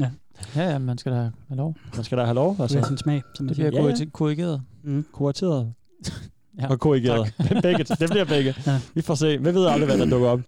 Ja, 0.00 0.08
ja, 0.56 0.78
man 0.78 0.98
skal 0.98 1.12
da 1.12 1.16
have 1.16 1.32
lov. 1.50 1.74
Man 1.96 2.04
skal 2.04 2.18
da 2.18 2.24
have 2.24 2.34
lov. 2.34 2.50
Det 2.52 2.58
er 2.58 2.62
Altså, 2.62 2.82
sin 2.88 2.98
smag, 2.98 3.22
som 3.34 3.46
Det 3.46 3.56
bliver 3.56 3.70
Ja, 3.82 3.88
ja, 3.88 4.04
korrigeret. 4.12 4.62
Mm. 4.84 5.04
kurateret 5.12 5.72
Ja. 6.62 6.68
og 6.70 6.80
korrigeret. 6.80 7.34
begge, 7.62 7.84
det 7.84 8.10
bliver 8.10 8.24
begge. 8.24 8.54
Ja. 8.66 8.80
Vi 8.94 9.02
får 9.02 9.14
se. 9.14 9.38
Vi 9.38 9.54
ved 9.54 9.66
aldrig, 9.66 9.86
hvad 9.86 9.98
der 9.98 10.06
dukker 10.10 10.28
op 10.28 10.40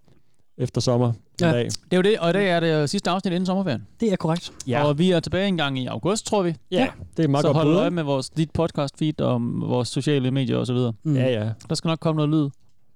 efter 0.57 0.81
sommer. 0.81 1.11
Ja. 1.41 1.47
Ja. 1.47 1.53
Dag. 1.53 1.65
Det 1.65 1.73
er 1.91 1.97
jo 1.97 2.01
det, 2.01 2.19
og 2.19 2.29
i 2.29 2.33
dag 2.33 2.49
er 2.49 2.59
det 2.59 2.89
sidste 2.89 3.09
afsnit 3.09 3.31
inden 3.33 3.45
sommerferien. 3.45 3.87
Det 3.99 4.11
er 4.11 4.15
korrekt. 4.15 4.51
Ja. 4.67 4.83
Og 4.83 4.97
vi 4.99 5.11
er 5.11 5.19
tilbage 5.19 5.47
en 5.47 5.57
gang 5.57 5.79
i 5.79 5.85
august, 5.85 6.25
tror 6.25 6.43
vi. 6.43 6.55
Ja, 6.71 6.87
det 7.17 7.25
er 7.25 7.29
meget 7.29 7.43
så 7.43 7.47
godt 7.47 7.57
hold 7.57 7.67
bud. 7.67 7.75
øje 7.75 7.89
med 7.89 8.03
vores, 8.03 8.29
dit 8.29 8.51
podcast 8.51 8.97
feed 8.99 9.21
og 9.21 9.41
vores 9.43 9.87
sociale 9.87 10.31
medier 10.31 10.57
og 10.57 10.67
så 10.67 10.73
videre. 10.73 10.93
Mm. 11.03 11.15
Ja, 11.15 11.29
ja. 11.43 11.49
Der 11.69 11.75
skal 11.75 11.87
nok 11.87 11.99
komme 11.99 12.17
noget 12.17 12.29
lyd. 12.29 12.49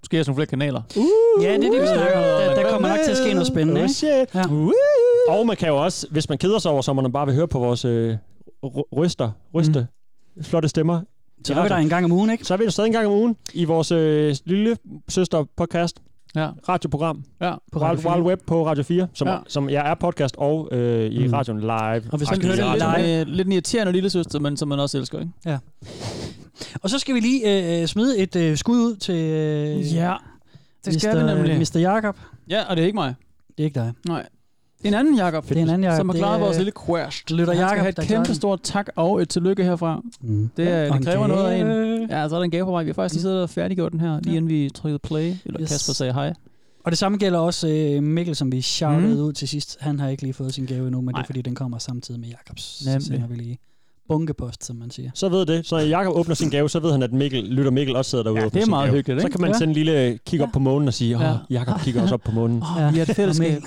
Måske 0.04 0.20
også 0.20 0.32
nogle 0.32 0.38
flere 0.38 0.48
kanaler. 0.48 0.82
Ja, 1.42 1.48
det 1.48 1.66
er 1.66 1.72
det, 1.72 1.82
vi 1.82 1.88
snakker 1.88 2.18
om. 2.18 2.24
Der, 2.24 2.56
der 2.64 2.70
kommer 2.72 2.90
nok 2.90 2.98
til 3.06 3.12
at 3.12 3.18
ske 3.18 3.34
noget 3.34 3.48
spændende. 3.48 3.82
Oh, 3.82 3.84
Ikke? 3.84 3.94
shit. 3.94 4.36
Ja. 4.36 4.44
Og 5.30 5.48
man 5.48 5.56
kan 5.58 5.68
jo 5.68 5.84
også, 5.84 6.08
hvis 6.12 6.30
man 6.30 6.38
keder 6.38 6.60
sig 6.60 6.72
over 6.72 6.82
sommeren, 6.82 7.06
og 7.06 7.12
bare 7.12 7.26
vil 7.26 7.36
høre 7.36 7.48
på 7.48 7.60
vores 7.60 7.86
øh, 7.86 8.16
ry- 8.66 8.98
ryster, 8.98 9.32
ryste, 9.56 9.88
mm. 10.36 10.44
flotte 10.44 10.70
stemmer, 10.70 11.02
Så 11.44 11.54
er 11.54 11.64
vi 11.64 11.70
der 11.70 11.76
en 11.76 11.90
gang 11.90 12.06
om 12.06 12.12
ugen, 12.12 12.30
ikke? 12.30 12.46
så 12.46 12.54
er 12.54 12.58
vi 12.58 12.64
der 12.64 12.70
stadig 12.70 12.88
en 12.88 12.94
gang 12.94 13.08
om 13.08 13.14
ugen 13.14 13.36
i 13.54 13.66
vores 13.66 13.92
øh, 13.92 14.36
lille 14.46 14.78
søster 15.10 15.46
podcast, 15.58 16.00
Ja. 16.36 16.50
radioprogram, 16.70 17.24
Ja. 17.42 17.54
På 17.72 17.80
Wild, 17.80 17.84
Radio 17.90 18.02
4. 18.02 18.12
Wild 18.12 18.24
Web 18.26 18.40
på 18.48 18.68
Radio 18.68 18.84
4, 18.84 19.08
som, 19.14 19.28
Ja. 19.28 19.34
ja. 19.34 19.40
som 19.48 19.70
jeg 19.70 19.90
er 19.90 19.96
podcast 19.96 20.36
og 20.38 20.70
øh, 20.72 21.12
i 21.12 21.28
Mm. 21.28 21.34
radioen 21.34 21.60
live. 21.60 21.72
Og 21.72 21.94
hvis 22.02 22.12
man 22.12 22.20
Faktisk 22.20 22.42
kan 22.42 22.64
høre 22.66 22.78
i 22.78 22.80
det 22.80 23.02
live- 23.02 23.18
Lidt, 23.24 23.30
lidt 23.36 23.46
en 23.48 23.52
irriterende 23.52 23.92
lille 23.94 24.10
søster, 24.10 24.40
men 24.40 24.58
som 24.58 24.68
man 24.68 24.80
også 24.80 24.98
elsker, 24.98 25.20
ikke? 25.20 25.32
Ja. 25.46 25.58
Og 26.82 26.90
så 26.90 27.00
skal 27.00 27.16
vi 27.16 27.20
lige 27.20 27.82
øh, 27.82 27.88
smide 27.88 28.18
et 28.18 28.36
øh, 28.36 28.58
skud 28.58 28.78
ud 28.78 28.96
til 28.96 29.16
øh, 29.16 29.94
Ja, 29.96 30.14
det 30.86 31.02
skal 31.02 31.18
vi 31.20 31.24
Mr. 31.24 31.34
nemlig. 31.36 31.60
Mr. 31.60 31.80
Jakob. 31.80 32.18
Ja, 32.50 32.64
og 32.70 32.76
det 32.76 32.82
er 32.82 32.86
ikke 32.86 32.96
mig. 32.96 33.16
Det 33.48 33.60
er 33.60 33.64
ikke 33.66 33.80
dig. 33.80 33.94
Nej. 34.08 34.26
Det 34.86 34.94
en 34.94 35.00
anden 35.00 35.16
Jakob, 35.18 35.50
Det 35.50 35.58
er 35.58 35.62
en 35.62 35.70
anden 35.70 35.84
Jakob. 35.84 35.98
som 35.98 36.10
har 36.10 36.14
Det 36.14 36.20
klaret 36.20 36.36
er- 36.36 36.40
vores 36.44 36.58
lille 36.58 36.72
quest. 36.88 37.32
Lytter 37.32 37.54
Jakob, 37.54 37.88
et 37.88 37.96
kæmpe 38.08 38.34
stort 38.36 38.60
tak 38.64 38.88
og 38.96 39.22
et 39.22 39.30
tillykke 39.30 39.64
herfra. 39.64 40.02
Mm. 40.22 40.50
Det, 40.58 40.68
er, 40.68 40.92
Og 40.92 40.98
det 40.98 41.08
kræver 41.08 41.28
noget 41.28 41.52
af 41.52 41.58
en. 41.58 42.10
Ja, 42.10 42.30
så 42.30 42.36
er 42.36 42.40
der 42.40 42.44
en 42.44 42.52
gave 42.52 42.66
på 42.66 42.72
vej. 42.72 42.84
Vi 42.84 42.90
har 42.90 42.94
faktisk 42.94 43.14
lige 43.16 43.22
siddet 43.22 43.42
og 43.42 43.50
færdiggjort 43.50 43.92
den 43.92 44.00
her, 44.00 44.20
lige 44.20 44.32
Ja. 44.32 44.38
inden 44.38 44.50
vi 44.50 44.70
trykkede 44.76 45.00
play. 45.00 45.34
Eller 45.46 45.62
Yes. 45.62 45.70
Kasper 45.70 45.94
sagde 45.94 46.14
hej. 46.14 46.34
Og 46.86 46.92
det 46.92 46.98
samme 46.98 47.18
gælder 47.18 47.40
også 47.40 47.68
øh, 47.68 48.04
Mikkel, 48.04 48.36
som 48.36 48.52
vi 48.52 48.62
shoutede 48.62 49.16
Mm. 49.16 49.22
ud 49.22 49.34
til 49.34 49.48
sidst. 49.48 49.78
Han 49.80 50.00
har 50.00 50.10
ikke 50.10 50.24
lige 50.24 50.34
fået 50.34 50.54
sin 50.54 50.66
gave 50.66 50.86
endnu, 50.88 51.02
men 51.02 51.08
det 51.08 51.14
Nej. 51.14 51.22
er 51.22 51.26
fordi, 51.26 51.42
den 51.42 51.56
kommer 51.56 51.78
samtidig 51.78 52.20
med 52.22 52.30
Jakobs. 52.30 52.62
Så 52.64 52.90
Nemlig. 52.90 53.06
sender 53.08 53.28
vi 53.28 53.36
lige 53.36 53.60
bunkepost, 54.08 54.66
som 54.66 54.76
man 54.76 54.92
siger. 54.92 55.10
Så 55.14 55.30
ved 55.30 55.46
det. 55.46 55.66
Så 55.68 55.76
når 55.76 55.84
Jakob 55.84 56.16
åbner 56.18 56.36
sin 56.36 56.50
gave, 56.50 56.70
så 56.70 56.80
ved 56.80 56.92
han, 56.92 57.04
at 57.04 57.14
Mikkel, 57.14 57.44
lytter 57.44 57.72
Mikkel 57.72 57.96
også 57.96 58.12
sidder 58.12 58.24
derude 58.24 58.42
Ja, 58.42 58.50
det 58.50 58.62
er 58.64 58.66
meget 58.66 58.88
gave. 58.88 58.96
hyggeligt, 58.98 59.22
Så 59.22 59.28
ikke? 59.28 59.34
kan 59.38 59.42
man 59.42 59.52
Ja. 59.52 59.58
sende 59.58 59.72
en 59.72 59.74
lille 59.76 60.20
kig 60.26 60.42
op 60.42 60.50
på 60.54 60.60
månen 60.60 60.88
og 60.88 60.94
sige, 60.94 61.16
åh, 61.16 61.22
Ja. 61.22 61.34
Jakob 61.50 61.82
kigger 61.82 62.02
også 62.02 62.14
op 62.14 62.22
på 62.22 62.32
månen. 62.32 62.62
Åh, 62.62 62.78
oh, 62.88 62.94
vi 62.94 63.00
er 63.00 63.04
et 63.10 63.16
fællesskab. 63.16 63.62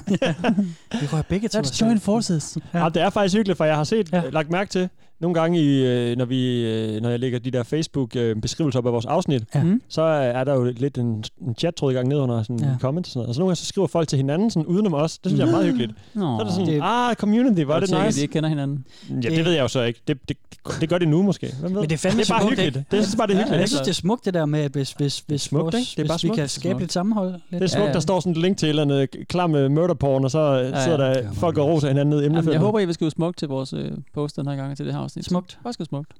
vi 1.00 1.06
rører 1.12 1.22
begge 1.28 1.48
to. 1.48 1.58
Let's 1.58 1.80
join 1.80 2.00
forces. 2.00 2.58
Ja. 2.74 2.82
Ja. 2.82 2.88
det 2.88 3.02
er 3.02 3.10
faktisk 3.10 3.36
hyggeligt, 3.36 3.56
for 3.56 3.64
jeg 3.64 3.76
har 3.76 3.84
set, 3.84 4.12
Ja. 4.12 4.16
ja. 4.22 4.30
lagt 4.30 4.50
mærke 4.50 4.70
til, 4.70 4.88
nogle 5.20 5.40
gange, 5.40 5.60
i, 5.60 5.86
øh, 5.86 6.16
når, 6.16 6.24
vi, 6.24 6.64
øh, 6.66 7.00
når 7.02 7.08
jeg 7.10 7.18
lægger 7.18 7.38
de 7.38 7.50
der 7.50 7.62
Facebook-beskrivelser 7.62 8.78
op 8.78 8.86
af 8.86 8.92
vores 8.92 9.06
afsnit, 9.06 9.42
Ja. 9.54 9.62
Mm. 9.62 9.82
så 9.88 10.02
er 10.02 10.44
der 10.44 10.54
jo 10.54 10.64
lidt 10.64 10.98
en, 10.98 11.24
en 11.46 11.54
chat-tråd 11.58 11.92
i 11.92 11.94
gang 11.94 12.08
ned 12.08 12.16
under 12.16 12.42
sådan 12.42 12.58
Ja. 12.60 12.66
ja. 12.66 12.76
comments 12.80 13.08
og 13.08 13.12
sådan 13.12 13.18
noget. 13.20 13.28
Og 13.28 13.34
så 13.34 13.40
nogle 13.40 13.48
gange 13.48 13.56
så 13.56 13.64
skriver 13.66 13.86
folk 13.88 14.08
til 14.08 14.16
hinanden 14.16 14.50
sådan 14.50 14.66
udenom 14.66 14.94
os. 14.94 15.18
Det 15.18 15.30
synes 15.30 15.40
jeg 15.40 15.46
er 15.48 15.50
meget 15.52 15.66
hyggeligt. 15.66 15.92
Nå, 16.14 16.20
Så 16.20 16.40
er 16.40 16.44
det 16.44 16.52
sådan, 16.52 16.66
Det- 16.68 16.80
ah, 16.82 17.14
community, 17.14 17.60
er 17.60 17.80
det 17.80 17.90
nice. 18.04 18.16
de 18.18 18.22
ikke 18.22 18.32
kender 18.32 18.48
hinanden. 18.48 18.84
Ja, 19.10 19.14
Det- 19.14 19.30
det 19.36 19.44
ved 19.44 19.52
jeg 19.52 19.62
jo 19.62 19.68
så 19.68 19.82
ikke. 19.82 20.00
Det, 20.08 20.18
det, 20.28 20.36
det 20.80 20.88
gør 20.88 20.98
det 20.98 21.08
nu 21.08 21.22
måske. 21.22 21.46
Hvem 21.60 21.74
ved? 21.74 21.80
Men 21.80 21.90
det 21.90 21.94
er 21.94 21.98
fandme 21.98 22.20
det 22.22 22.30
er 22.30 22.34
bare 22.34 22.40
smukt, 22.42 22.50
hyggeligt. 22.52 22.76
ikke? 22.76 22.86
Det, 22.90 22.96
jeg 22.96 23.04
synes 23.04 23.16
bare, 23.16 23.26
det 23.26 23.32
er 23.34 23.38
Ja, 23.38 23.44
hyggeligt. 23.44 23.60
Jeg 23.60 23.68
synes, 23.68 23.80
det 23.80 23.88
er 23.90 23.94
smukt 23.94 24.24
det 24.24 24.34
der 24.34 24.46
med, 24.46 24.60
at 24.60 24.70
hvis, 24.72 24.92
hvis, 24.92 25.18
hvis, 25.26 25.40
smukt, 25.40 25.62
vores, 25.64 25.74
ikke? 25.74 25.90
Det 25.96 25.98
er 25.98 26.08
bare 26.08 26.16
hvis 26.16 26.22
vi 26.24 26.28
smukt. 26.28 26.38
kan 26.38 26.48
skabe 26.48 26.78
lidt 26.80 26.92
sammenhold. 26.92 27.32
Det 27.32 27.40
Lidt. 27.50 27.62
er 27.62 27.66
smukt, 27.66 27.80
Ja, 27.82 27.86
ja. 27.86 27.92
der 27.92 28.00
står 28.00 28.20
sådan 28.20 28.32
et 28.32 28.38
link 28.38 28.56
til 28.56 28.66
et 28.66 28.70
eller 28.70 28.82
andet 28.82 29.08
klam 29.28 29.50
med 29.50 29.68
murderporn, 29.68 30.24
og 30.24 30.30
så 30.30 30.70
sidder 30.84 30.96
der 30.96 31.32
folk 31.32 31.58
og 31.58 31.66
roser 31.66 31.88
hinanden 31.88 32.10
ned 32.10 32.18
i 32.20 32.22
Jamen, 32.22 32.34
jeg 32.34 32.38
emnefeltet. 32.40 32.60
håber, 32.60 32.78
I 32.80 32.84
vil 32.84 32.94
skrive 32.94 33.10
smukt 33.10 33.38
til 33.38 33.48
vores 33.48 33.72
øh, 33.72 33.90
post 34.14 34.36
den 34.36 34.46
her 34.48 34.56
gang 34.56 34.76
til 34.76 34.86
det 34.86 34.94
her 34.94 35.00
afsnit. 35.08 35.24
Smukt. 35.24 35.58
Skriv 35.72 35.86
smukt. 35.86 36.12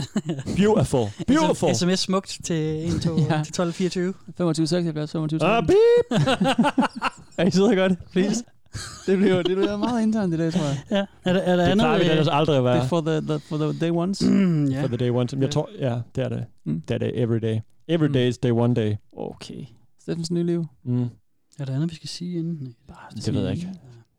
Beautiful. 0.56 1.06
Beautiful. 1.28 1.74
SMS 1.74 2.00
smukt 2.00 2.38
til 2.44 2.86
1, 2.96 3.02
2, 3.02 3.16
Ja. 3.18 3.42
til 3.44 3.52
12, 3.52 3.72
24. 3.72 4.14
25, 4.36 4.66
76, 4.66 5.12
25, 5.12 5.42
Ah, 5.42 5.66
13. 5.66 5.66
beep. 5.66 6.20
Er 7.38 7.46
I 7.46 7.50
sidder 7.50 7.74
godt? 7.74 7.92
Please. 8.12 8.44
Det 9.06 9.18
bliver, 9.18 9.42
det 9.42 9.56
bliver 9.56 9.76
meget 9.76 10.02
internt 10.02 10.34
i 10.34 10.36
dag, 10.36 10.52
tror 10.52 10.60
jeg. 10.64 10.78
Ja. 10.90 11.04
Er 11.24 11.32
der, 11.32 11.40
er 11.40 11.56
der 11.56 11.64
Det 11.64 11.70
andet? 11.70 11.84
plejer 11.84 11.98
vi 11.98 12.04
øh, 12.04 12.10
ellers 12.10 12.28
aldrig 12.30 12.56
at 12.56 12.58
Det 12.58 12.64
være. 12.64 12.76
er 12.84 12.88
for 12.88 13.00
the, 13.00 13.20
the, 13.20 13.38
for 13.48 13.56
the 13.56 13.78
day 13.86 13.90
ones. 13.90 14.22
Mm, 14.22 14.64
ja. 14.72 14.82
For 14.82 14.88
the 14.88 14.96
day 14.96 15.10
one. 15.10 15.28
Jeg 15.40 15.50
tror, 15.50 15.68
ja, 15.78 16.00
det 16.16 16.24
er 16.24 16.28
det. 16.28 16.44
Mm. 16.64 16.80
Det 16.88 16.94
er 16.94 16.98
det 16.98 17.12
every 17.22 17.38
day. 17.38 17.58
Every 17.88 18.06
Mm. 18.06 18.12
day 18.12 18.28
is 18.28 18.38
day 18.38 18.50
one 18.50 18.74
day. 18.74 18.94
Okay. 19.16 19.64
Steffens 20.00 20.30
nye 20.30 20.42
liv. 20.42 20.64
Mm. 20.84 21.02
Er 21.58 21.64
der 21.64 21.74
andet, 21.74 21.90
vi 21.90 21.94
skal 21.94 22.08
sige 22.08 22.38
inden? 22.38 22.54
Nej. 22.62 22.72
Bare 22.88 23.20
Det 23.26 23.34
ved 23.34 23.42
jeg 23.42 23.52
ikke. 23.54 23.68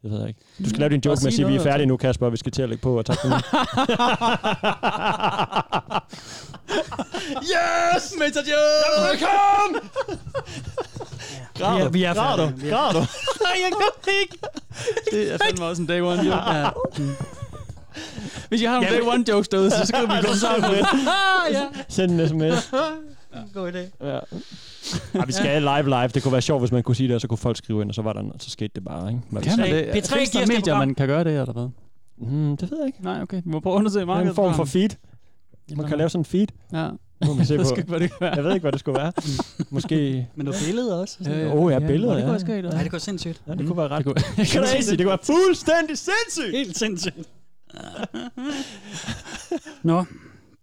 Det 0.03 0.12
ved 0.12 0.19
jeg 0.19 0.27
ikke. 0.27 0.39
Du 0.63 0.69
skal 0.69 0.79
lave 0.79 0.89
din 0.89 1.01
joke 1.05 1.07
med 1.10 1.13
at 1.13 1.19
sig 1.22 1.33
sige, 1.33 1.45
at 1.45 1.51
vi 1.51 1.55
er 1.57 1.63
færdige 1.63 1.86
nu, 1.88 1.98
Kasper, 1.98 2.25
og 2.25 2.31
vi 2.31 2.38
skal 2.38 2.51
til 2.51 2.62
at 2.62 2.69
lægge 2.69 2.81
på. 2.81 2.98
Og 2.98 3.05
tak 3.05 3.17
for 3.22 3.27
nu. 3.29 3.36
yes! 7.53 8.13
Meta 8.19 8.39
joke! 8.39 9.10
Velkommen! 9.10 9.81
Vi 11.55 11.63
er, 11.63 11.89
vi 11.89 12.03
er 12.03 12.13
Græder 12.13 12.38
færdige. 12.38 12.51
du? 12.51 12.62
Vi 12.62 12.69
er- 12.69 12.75
Græder 12.75 12.91
du? 12.93 13.00
Nej, 13.00 13.55
jeg 13.63 13.72
kan 13.72 14.13
ikke. 14.22 14.38
Det 15.12 15.33
er 15.33 15.38
fandme 15.45 15.65
også 15.65 15.81
en 15.81 15.88
day 15.88 16.01
one 16.01 16.22
joke. 16.24 16.51
Ja. 16.51 16.69
Hvis 18.50 18.62
jeg 18.62 18.69
har 18.72 18.77
nogle 18.81 18.95
Ja, 18.95 19.01
day 19.01 19.07
one 19.07 19.25
jokes 19.29 19.48
derude, 19.48 19.72
så 19.72 19.86
skriver 19.86 20.22
vi 20.22 20.27
gå 20.27 20.33
sammen. 20.45 20.86
Ah, 20.86 21.51
ja. 21.53 21.63
Send 21.89 22.22
en 22.22 22.27
sms. 22.29 22.72
God 23.53 23.72
idé. 23.74 24.05
Ja. 24.07 24.19
Ja, 25.15 25.25
vi 25.25 25.31
skal 25.31 25.61
live 25.61 25.83
live. 25.83 26.07
Det 26.07 26.23
kunne 26.23 26.31
være 26.31 26.41
sjovt, 26.41 26.61
hvis 26.61 26.71
man 26.71 26.83
kunne 26.83 26.95
sige 26.95 27.07
det, 27.07 27.15
og 27.15 27.21
så 27.21 27.27
kunne 27.27 27.37
folk 27.37 27.57
skrive 27.57 27.81
ind, 27.81 27.89
og 27.89 27.95
så 27.95 28.01
var 28.01 28.13
der, 28.13 28.23
så 28.39 28.49
skete 28.49 28.71
det 28.75 28.83
bare, 28.83 29.09
ikke? 29.09 29.21
Hvad 29.29 29.41
Kan 29.41 29.59
man 29.59 29.69
det? 29.71 29.83
P3 29.83 29.93
Findes 29.93 30.09
giver 30.09 30.25
der 30.31 30.39
det 30.39 30.47
medier, 30.47 30.61
program. 30.73 30.77
man 30.87 30.95
kan 30.95 31.07
gøre 31.07 31.23
det, 31.23 31.31
eller 31.39 31.53
hvad? 31.53 31.67
Mm, 32.17 32.57
det 32.57 32.71
ved 32.71 32.77
jeg 32.79 32.87
ikke. 32.87 33.03
Nej, 33.03 33.21
okay. 33.21 33.41
Vi 33.45 33.49
må 33.49 33.59
prøve 33.59 33.73
at 33.73 33.77
undersøge 33.77 34.01
Det 34.01 34.09
er 34.09 34.13
markedet. 34.13 34.29
en 34.31 34.35
form 34.35 34.53
for 34.55 34.65
feed. 34.65 34.89
Man 35.75 35.87
kan 35.87 35.97
lave 35.97 36.09
sådan 36.09 36.21
en 36.21 36.25
feed. 36.25 36.47
Ja. 36.73 36.89
Må 37.25 37.33
vi 37.33 37.45
se 37.45 37.53
Jeg 37.57 37.59
på. 37.63 37.69
ved 37.69 37.77
ikke, 37.77 37.89
hvad 37.89 37.99
det 37.99 38.11
være. 38.21 38.33
Jeg 38.35 38.43
ved 38.43 38.53
ikke, 38.53 38.61
hvad 38.63 38.71
det 38.71 38.79
skulle 38.79 38.99
være. 38.99 39.11
Måske... 39.69 39.95
Men 40.35 40.45
nogle 40.45 40.59
billeder 40.65 40.95
også. 40.95 41.17
Ja, 41.25 41.39
ja. 41.39 41.55
Åh, 41.55 41.71
ja, 41.71 41.79
billeder, 41.79 42.13
Det 42.13 42.19
ja. 42.19 42.25
kunne 42.25 42.33
også 42.35 42.45
ske, 42.45 42.61
Nej, 42.61 42.83
det 42.83 42.91
går 42.91 42.97
sindssygt. 42.97 43.41
Ja, 43.47 43.53
det 43.53 43.67
kunne 43.67 43.77
være 43.77 43.87
ret. 43.87 44.05
Det 44.05 44.05
kunne, 44.05 44.45
Crazy. 44.45 44.89
Det 44.89 44.97
kunne 44.99 45.05
være 45.07 45.17
fuldstændig 45.23 45.97
sindssygt. 45.97 46.57
Helt 46.57 46.77
sindssygt. 46.77 47.29
Nå, 49.83 50.05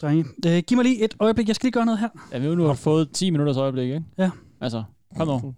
drenge. 0.03 0.25
Øh, 0.47 0.63
giv 0.67 0.77
mig 0.77 0.85
lige 0.85 1.05
et 1.05 1.15
øjeblik. 1.21 1.49
Jeg 1.49 1.57
skal 1.57 1.67
lige 1.67 1.73
gøre 1.73 1.87
noget 1.87 2.01
her. 2.01 2.09
Ja, 2.33 2.39
vi 2.39 2.47
har 2.47 2.55
nu 2.55 2.65
har 2.65 2.75
fået 2.75 3.11
10 3.13 3.31
minutters 3.31 3.57
øjeblik, 3.57 3.85
ikke? 3.85 4.03
Ja. 4.19 4.31
Altså, 4.61 4.85
kom 5.17 5.29
nu. 5.29 5.55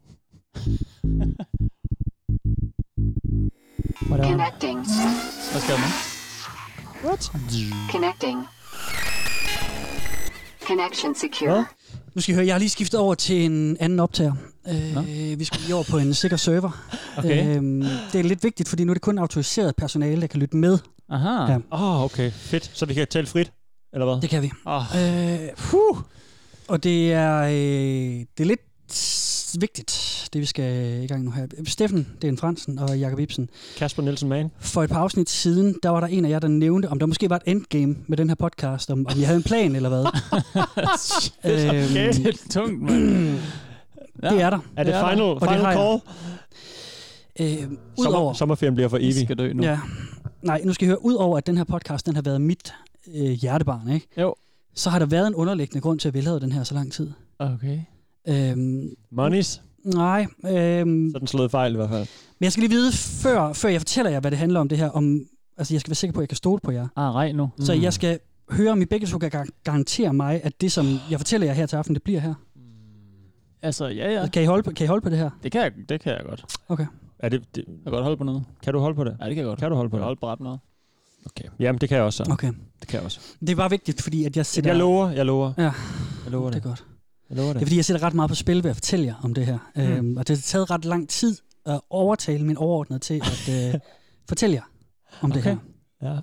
Whatever. 4.11 4.31
Connecting. 4.31 4.79
Hvad 5.53 5.61
skal 5.61 5.75
der 5.75 6.13
What? 7.05 7.33
Connecting. 7.91 8.39
Connection 10.67 11.15
secure. 11.15 11.65
Nu 12.15 12.21
skal 12.21 12.33
I 12.33 12.35
høre, 12.35 12.47
jeg 12.47 12.55
har 12.55 12.59
lige 12.59 12.71
skiftet 12.71 13.01
over 13.01 13.15
til 13.15 13.45
en 13.45 13.77
anden 13.81 14.01
optager. 14.01 14.35
Øh, 14.69 15.39
vi 15.39 15.45
skal 15.45 15.61
lige 15.61 15.75
over 15.75 15.85
på 15.91 15.99
en 15.99 16.15
sikker 16.15 16.37
server. 16.37 16.71
Okay. 17.17 17.57
Øhm, 17.57 17.81
det 18.13 18.21
er 18.21 18.23
lidt 18.23 18.45
vigtigt, 18.45 18.69
fordi 18.69 18.85
nu 18.85 18.93
er 18.93 18.95
det 18.95 19.03
kun 19.03 19.19
autoriseret 19.19 19.77
personale, 19.77 20.21
der 20.21 20.27
kan 20.27 20.41
lytte 20.41 20.57
med. 20.57 20.79
Aha. 21.09 21.53
Ja. 21.53 21.59
Åh, 21.73 21.83
oh, 21.83 22.03
okay. 22.03 22.31
Fedt. 22.31 22.71
Så 22.75 22.87
vi 22.87 22.95
kan 22.95 23.07
tale 23.11 23.27
frit, 23.27 23.53
eller 23.93 24.07
hvad? 24.07 24.21
Det 24.23 24.31
kan 24.31 24.43
vi. 24.43 24.51
Oh. 24.65 24.83
Øh, 24.97 25.39
puh. 25.57 25.99
Og 26.69 26.83
det 26.85 27.13
er, 27.13 27.43
øh, 27.43 27.51
det 28.39 28.41
er 28.41 28.45
lidt 28.45 28.61
vigtigt, 29.61 30.29
det 30.33 30.41
vi 30.41 30.47
skal 30.47 31.03
i 31.03 31.07
gang 31.07 31.25
nu 31.25 31.31
her. 31.31 31.47
Steffen, 31.67 32.09
det 32.23 32.29
er 32.29 32.33
en 32.33 32.39
Fransen, 32.39 32.79
og 32.79 32.99
Jakob 32.99 33.19
Ibsen. 33.21 33.49
Kasper 33.77 34.03
Nielsen 34.03 34.29
Mann. 34.29 34.51
For 34.61 34.83
et 34.83 34.91
par 34.91 34.99
afsnit 35.01 35.31
siden, 35.31 35.77
der 35.83 35.89
var 35.91 36.01
der 36.01 36.07
en 36.07 36.25
af 36.25 36.31
jer, 36.31 36.39
der 36.39 36.49
nævnte, 36.49 36.87
om 36.89 36.99
der 36.99 37.07
måske 37.07 37.31
var 37.31 37.37
et 37.37 37.43
endgame 37.47 37.97
med 38.07 38.17
den 38.17 38.29
her 38.29 38.35
podcast, 38.35 38.91
om, 38.91 39.07
om 39.07 39.19
jeg 39.19 39.27
havde 39.27 39.37
en 39.37 39.43
plan 39.43 39.77
eller 39.77 39.89
hvad. 39.89 40.05
Øhm, 41.45 41.85
Okay. 41.91 42.13
Det 42.13 42.27
er 42.27 42.33
tungt, 42.51 42.83
mand. 42.83 43.39
Det 44.31 44.41
er 44.43 44.51
der. 44.51 44.59
Er 44.77 44.85
det 44.85 44.95
Det 44.95 45.01
er 45.01 45.11
final, 45.11 45.27
det 45.35 45.43
final 45.43 45.61
har 45.61 45.73
call? 45.75 46.01
Øh, 47.41 47.59
Sommer, 47.97 48.11
Udover, 48.11 48.33
sommerferien 48.33 48.75
bliver 48.75 48.89
for 48.89 48.97
Vi 48.99 49.05
evig. 49.05 49.25
skal 49.25 49.39
dø 49.39 49.53
nu. 49.53 49.63
ja, 49.63 49.79
nej, 50.43 50.61
nu 50.65 50.73
skal 50.73 50.85
I 50.85 50.89
høre, 50.89 51.05
udover 51.05 51.39
at 51.39 51.47
den 51.47 51.57
her 51.57 51.65
podcast, 51.65 52.07
den 52.07 52.15
har 52.15 52.23
været 52.23 52.41
mit 52.41 52.73
øh, 53.15 53.31
hjertebarn, 53.31 53.89
ikke? 53.89 54.07
Jo. 54.21 54.35
så 54.75 54.91
har 54.91 54.99
der 54.99 55.07
været 55.07 55.27
en 55.27 55.35
underliggende 55.35 55.81
grund 55.81 55.99
til, 55.99 56.09
at 56.09 56.15
vi 56.15 56.21
lavede 56.21 56.41
den 56.41 56.53
her 56.53 56.65
så 56.65 56.75
lang 56.75 56.93
tid. 56.93 57.11
Okay. 57.39 57.81
Øhm, 58.29 58.91
Monies. 59.11 59.63
nej, 59.85 60.27
øhm, 60.49 61.11
Så 61.11 61.17
er 61.17 61.19
den 61.19 61.27
slået 61.27 61.51
fejl 61.51 61.73
i 61.73 61.77
hvert 61.77 61.89
fald. 61.91 62.07
men 62.39 62.45
jeg 62.45 62.53
skal 62.53 62.61
lige 62.61 62.71
vide, 62.71 62.93
før, 62.93 63.53
før 63.53 63.69
jeg 63.69 63.81
fortæller 63.81 64.11
jer, 64.11 64.21
hvad 64.21 64.31
det 64.31 64.39
handler 64.39 64.61
om 64.61 64.69
det 64.69 64.79
her, 64.79 64.89
om, 64.89 65.27
altså 65.57 65.75
jeg 65.75 65.81
skal 65.81 65.91
være 65.91 65.95
sikker 65.95 66.13
på, 66.15 66.21
at 66.21 66.23
jeg 66.23 66.29
kan 66.29 66.37
stole 66.37 66.61
på 66.61 66.71
jer. 66.71 66.89
Ah, 66.97 67.15
rej 67.15 67.33
nu. 67.33 67.51
Så 67.59 67.73
jeg 67.73 67.93
skal 67.93 68.19
høre, 68.51 68.73
om 68.73 68.83
I 68.83 68.85
begge 68.85 69.07
to 69.07 69.19
kan 69.19 69.31
gar- 69.35 69.61
garantere 69.65 70.13
mig, 70.13 70.41
at 70.45 70.61
det, 70.61 70.73
som 70.73 70.87
jeg 71.11 71.19
fortæller 71.21 71.47
jer 71.47 71.55
her 71.55 71.67
til 71.67 71.77
aften, 71.77 71.95
det 71.95 72.03
bliver 72.03 72.21
her. 72.21 72.35
Altså, 73.63 73.87
ja, 73.87 74.13
ja. 74.21 74.27
Kan, 74.29 74.43
I 74.43 74.47
holde 74.47 74.63
på, 74.63 74.71
kan 74.71 74.85
I 74.85 74.89
holde 74.89 75.03
på 75.03 75.09
det 75.11 75.19
her? 75.19 75.31
Det 75.43 75.53
kan 75.53 75.61
jeg, 75.61 75.73
det 75.89 76.01
kan 76.01 76.13
jeg 76.13 76.21
godt. 76.29 76.45
Er 77.19 77.29
det, 77.29 77.43
det, 77.55 77.65
Jeg 77.69 77.75
kan 77.85 77.93
godt 77.93 78.03
holde 78.03 78.17
på 78.17 78.25
noget. 78.25 78.45
kan 78.63 78.73
du 78.73 78.79
holde 78.81 78.95
på 78.95 79.05
det? 79.05 79.17
Ja, 79.21 79.27
det 79.27 79.35
kan 79.35 79.43
jeg 79.43 79.45
godt. 79.49 79.59
Kan 79.59 79.71
du 79.71 79.77
holde 79.77 79.91
på 79.91 79.97
Jeg 79.97 80.01
kan 80.01 80.03
det? 80.03 80.07
holde 80.07 80.21
på 80.21 80.27
ret 80.27 80.41
meget. 80.41 80.59
Okay. 81.27 81.49
Jamen, 81.59 81.81
det 81.81 81.89
kan 81.89 81.97
jeg 81.97 82.05
også 82.05 82.25
så. 82.25 82.33
Okay. 82.33 82.53
Det 82.81 82.89
kan 82.89 82.97
jeg 82.97 83.05
også. 83.05 83.21
Det 83.41 83.51
er 83.51 83.57
bare 83.57 83.71
vigtigt, 83.71 84.03
fordi 84.03 84.25
at 84.25 84.37
jeg 84.37 84.47
sætter... 84.47 84.71
Jeg 84.71 84.79
lover, 84.79 85.11
jeg 85.11 85.27
lover. 85.27 85.53
Ja. 85.59 85.63
Jeg 85.63 85.73
lover 86.29 86.45
det 86.51 86.55
det. 86.55 86.65
er 86.65 86.69
godt. 86.69 86.85
Jeg 87.31 87.37
lover 87.37 87.49
Det 87.49 87.55
er 87.55 87.59
det. 87.59 87.69
fordi, 87.69 87.77
jeg 87.77 87.85
sætter 87.85 88.03
ret 88.07 88.15
meget 88.15 88.29
på 88.29 88.35
spil 88.35 88.63
ved 88.65 88.71
at 88.71 88.77
fortælle 88.77 89.07
jer 89.07 89.15
om 89.23 89.35
det 89.35 89.47
her. 89.47 89.59
Mm. 89.77 89.83
Øhm, 89.83 90.17
og 90.17 90.29
det 90.29 90.37
har 90.37 90.43
taget 90.43 90.71
ret 90.71 90.85
lang 90.85 91.09
tid 91.09 91.37
at 91.67 91.81
overtale 91.91 92.45
min 92.45 92.57
overordnede 92.57 93.01
til 93.01 93.15
at 93.15 93.75
øh, 93.75 93.81
fortælle 94.29 94.55
jer 94.55 94.63
om 95.21 95.33
det 95.33 95.41
Okay. 95.41 95.57
her. 96.03 96.13
Ja. 96.15 96.21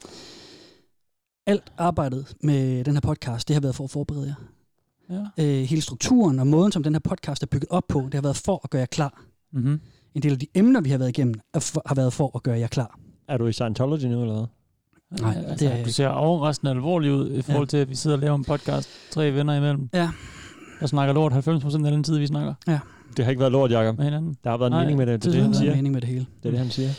Alt 1.48 1.72
arbejdet 1.78 2.34
med 2.44 2.84
den 2.84 2.94
her 2.94 3.02
podcast, 3.02 3.48
det 3.48 3.54
har 3.56 3.62
været 3.62 3.76
for 3.76 3.84
at 3.84 3.90
forberede 3.92 4.26
jer. 4.28 4.36
Ja. 5.38 5.44
Øh, 5.46 5.64
hele 5.64 5.82
strukturen 5.82 6.40
og 6.40 6.48
måden, 6.48 6.72
som 6.72 6.84
den 6.84 6.94
her 6.94 7.00
podcast 7.00 7.44
er 7.44 7.48
bygget 7.48 7.70
op 7.70 7.84
på, 7.88 8.00
det 8.06 8.14
har 8.14 8.22
været 8.22 8.36
for 8.38 8.62
at 8.64 8.70
gøre 8.70 8.80
jer 8.80 8.86
klar. 8.86 9.24
Mm-hmm. 9.54 9.82
En 10.16 10.22
del 10.22 10.32
af 10.32 10.40
de 10.40 10.48
emner, 10.56 10.82
vi 10.82 10.90
har 10.90 10.98
været 10.98 11.10
igennem, 11.10 11.40
er 11.54 11.60
for, 11.60 11.82
har 11.86 11.96
været 11.96 12.14
for 12.14 12.32
at 12.36 12.44
gøre 12.44 12.60
jer 12.60 12.68
klar. 12.68 13.00
Er 13.28 13.38
du 13.38 13.48
i 13.48 13.54
Scientology 13.54 14.04
nu, 14.06 14.22
eller 14.22 14.36
hvad? 14.38 14.46
Nej, 15.22 15.36
altså, 15.38 15.66
det 15.66 15.72
er 15.72 15.76
jeg 15.76 15.86
Du 15.86 15.92
ser 15.92 16.08
overraskende 16.08 16.72
alvorlig 16.72 17.12
ud 17.14 17.32
i 17.32 17.42
forhold 17.42 17.68
til, 17.68 17.78
at 17.78 17.90
vi 17.90 17.96
sidder 17.96 18.16
og 18.18 18.22
laver 18.22 18.36
en 18.36 18.44
podcast 18.44 18.90
tre 19.12 19.34
venner 19.34 19.54
imellem. 19.58 19.90
Ja. 19.94 20.10
Der 20.80 20.88
snakker 20.88 21.14
lort 21.14 21.34
90% 21.34 21.86
af 21.86 21.92
den 21.92 22.04
tid, 22.04 22.18
vi 22.18 22.28
snakker 22.28 22.54
Det 23.18 23.26
har 23.26 23.30
ikke 23.30 23.40
været 23.40 23.52
lort, 23.52 23.72
Jacob. 23.72 23.98
med 23.98 24.06
hinanden. 24.06 24.36
Der 24.44 24.50
har 24.50 24.58
været 24.58 24.68
en 24.70 24.72
Nej, 24.72 24.82
mening 24.84 24.98
med 24.98 25.06
det. 25.06 25.24
Det 25.24 25.28
er 25.28 25.32
det 25.32 25.34
det, 25.34 25.44
han 25.44 25.54
er 25.54 25.58
siger. 25.58 25.76
mening 25.76 25.94
med 25.94 26.02
det 26.02 26.10
hele. 26.10 26.26
Det 26.44 26.46
er 26.46 26.50
det, 26.50 26.60
han 26.60 26.70
siger. 26.70 26.90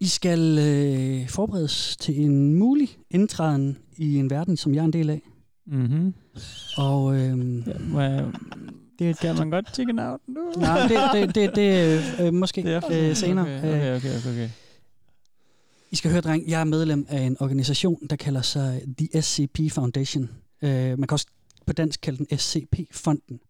I 0.00 0.06
skal 0.06 0.58
øh, 0.58 1.28
forberedes 1.28 1.96
til 2.00 2.20
en 2.20 2.54
mulig 2.54 2.88
indtræden 3.10 3.76
i 3.96 4.18
en 4.18 4.30
verden, 4.30 4.56
som 4.56 4.74
jeg 4.74 4.80
er 4.80 4.84
en 4.84 4.92
del 4.92 5.10
af. 5.10 5.22
Mm-hmm. 5.66 6.14
Og 6.76 7.14
øh, 7.16 7.38
Ja, 7.94 8.00
jeg, 8.00 8.24
det, 8.98 9.18
kan 9.18 9.34
man 9.38 9.50
godt 9.50 9.74
chicken 9.74 9.98
out 9.98 10.20
nu? 10.28 10.40
nej, 10.56 10.80
det, 10.82 10.98
det, 11.12 11.34
det, 11.34 11.56
det 11.56 12.00
øh, 12.26 12.34
måske 12.34 12.62
Det 12.62 12.74
er 12.74 12.80
øh, 13.10 13.16
senere. 13.16 13.44
Okay, 13.58 13.68
okay, 13.96 13.96
okay, 13.96 14.30
okay. 14.30 14.48
I 15.94 15.96
skal 15.96 16.10
høre, 16.10 16.20
dreng, 16.20 16.48
jeg 16.48 16.60
er 16.60 16.64
medlem 16.64 17.06
af 17.08 17.20
en 17.22 17.36
organisation, 17.40 18.06
der 18.10 18.16
kalder 18.16 18.42
sig 18.42 18.82
The 18.98 19.22
SCP 19.22 19.58
Foundation. 19.72 20.30
Øh, 20.62 20.70
man 20.70 20.98
kan 20.98 21.10
også 21.10 21.26
på 21.66 21.72
dansk 21.72 22.00
kalde 22.00 22.24
den 22.24 22.38
SCP-fonden. 22.38 23.40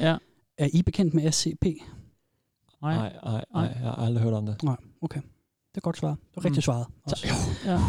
Ja. 0.00 0.16
Er 0.58 0.68
I 0.72 0.82
bekendt 0.82 1.14
med 1.14 1.32
SCP? 1.32 1.64
Nej. 1.64 2.94
Nej, 2.96 3.12
nej, 3.24 3.44
nej. 3.54 3.62
Jeg 3.62 3.76
har 3.80 3.94
aldrig 3.94 4.22
hørt 4.24 4.32
om 4.32 4.46
det. 4.46 4.62
Nej, 4.62 4.76
okay. 5.02 5.20
Det 5.70 5.76
er 5.76 5.80
godt 5.80 5.96
svaret. 5.96 6.16
Det 6.30 6.36
er 6.36 6.44
rigtigt 6.44 6.56
Mm. 6.58 6.62
svaret. 6.62 6.86
Også. 7.04 7.26
Ja. 7.64 7.80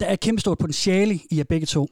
Der 0.00 0.06
er 0.06 0.12
et 0.12 0.20
kæmpe 0.20 0.40
stort 0.40 0.58
potentiale 0.58 1.14
i 1.14 1.36
jer 1.36 1.44
begge 1.44 1.66
to. 1.66 1.88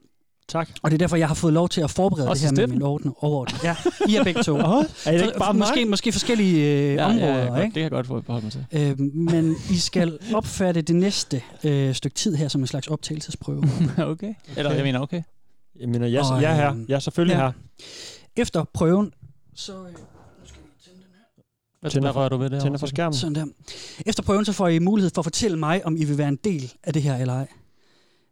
Tak. 0.49 0.69
Og 0.83 0.91
det 0.91 0.97
er 0.97 0.99
derfor, 0.99 1.17
jeg 1.17 1.29
har 1.29 1.35
fået 1.35 1.53
lov 1.53 1.69
til 1.69 1.81
at 1.81 1.91
forberede 1.91 2.29
Også 2.29 2.41
det 2.41 2.47
her 2.47 2.50
med 2.53 2.57
Steffen? 2.57 2.79
min 2.79 2.83
orden. 2.83 3.15
overordning. 3.19 3.62
Ja, 3.65 3.76
I 4.09 4.15
er 4.15 4.25
begge 4.25 4.43
to. 4.43 4.55
Åh, 4.76 4.85
er 5.07 5.12
det 5.12 5.23
ikke 5.26 5.38
bare 5.38 5.55
mig? 5.55 5.59
måske, 5.69 5.85
måske 5.85 6.12
forskellige 6.12 6.65
øh, 6.88 6.95
Ja, 6.95 7.05
områder, 7.07 7.26
ja, 7.37 7.45
ja, 7.45 7.55
ikke? 7.57 7.65
Det 7.65 7.73
kan 7.73 7.83
jeg 7.83 7.91
godt 7.91 8.07
få 8.07 8.23
forholde 8.23 8.45
mig 8.47 8.53
til. 8.53 8.67
Øh, 8.73 9.00
men 9.15 9.57
I 9.71 9.76
skal 9.76 10.19
opfatte 10.35 10.83
det 10.83 10.97
næste 10.97 11.43
øh, 11.65 11.95
stykke 11.95 12.15
tid 12.15 12.35
her 12.35 12.49
som 12.49 12.61
en 12.61 12.67
slags 12.67 12.87
optagelsesprøve. 12.87 13.65
okay. 13.99 14.35
Eller, 14.57 14.73
jeg 14.73 14.85
mener, 14.85 15.00
okay. 15.00 15.23
Jeg 15.81 15.88
mener, 15.88 16.07
jeg, 16.07 16.23
Og, 16.33 16.43
jeg 16.43 16.50
er 16.50 16.55
her. 16.55 16.71
øhm, 16.71 16.85
Jeg 16.88 16.95
er 16.95 16.99
selvfølgelig 16.99 17.35
ja. 17.35 17.41
her. 17.41 17.53
Efter 18.37 18.65
prøven, 18.75 19.12
så, 19.55 19.73
øh, 19.73 19.79
Hvad, 21.81 21.91
Tænder 21.91 22.12
rører 22.12 22.29
du 22.29 22.37
ved 22.37 22.50
det? 22.50 22.62
Tænder 22.62 22.79
for 22.79 22.87
skærmen. 22.87 23.15
sådan 23.15 23.35
der. 23.35 23.45
Efter 24.07 24.23
prøven, 24.23 24.45
så 24.45 24.53
får 24.53 24.69
I 24.69 24.79
mulighed 24.79 25.11
for 25.15 25.21
at 25.21 25.25
fortælle 25.25 25.59
mig, 25.59 25.87
om 25.87 25.97
I 25.97 26.05
vil 26.05 26.19
være 26.19 26.29
en 26.29 26.38
del 26.45 26.73
af 26.85 26.93
det 26.93 27.03
her 27.03 27.17
eller 27.17 27.35
ej. 27.35 27.47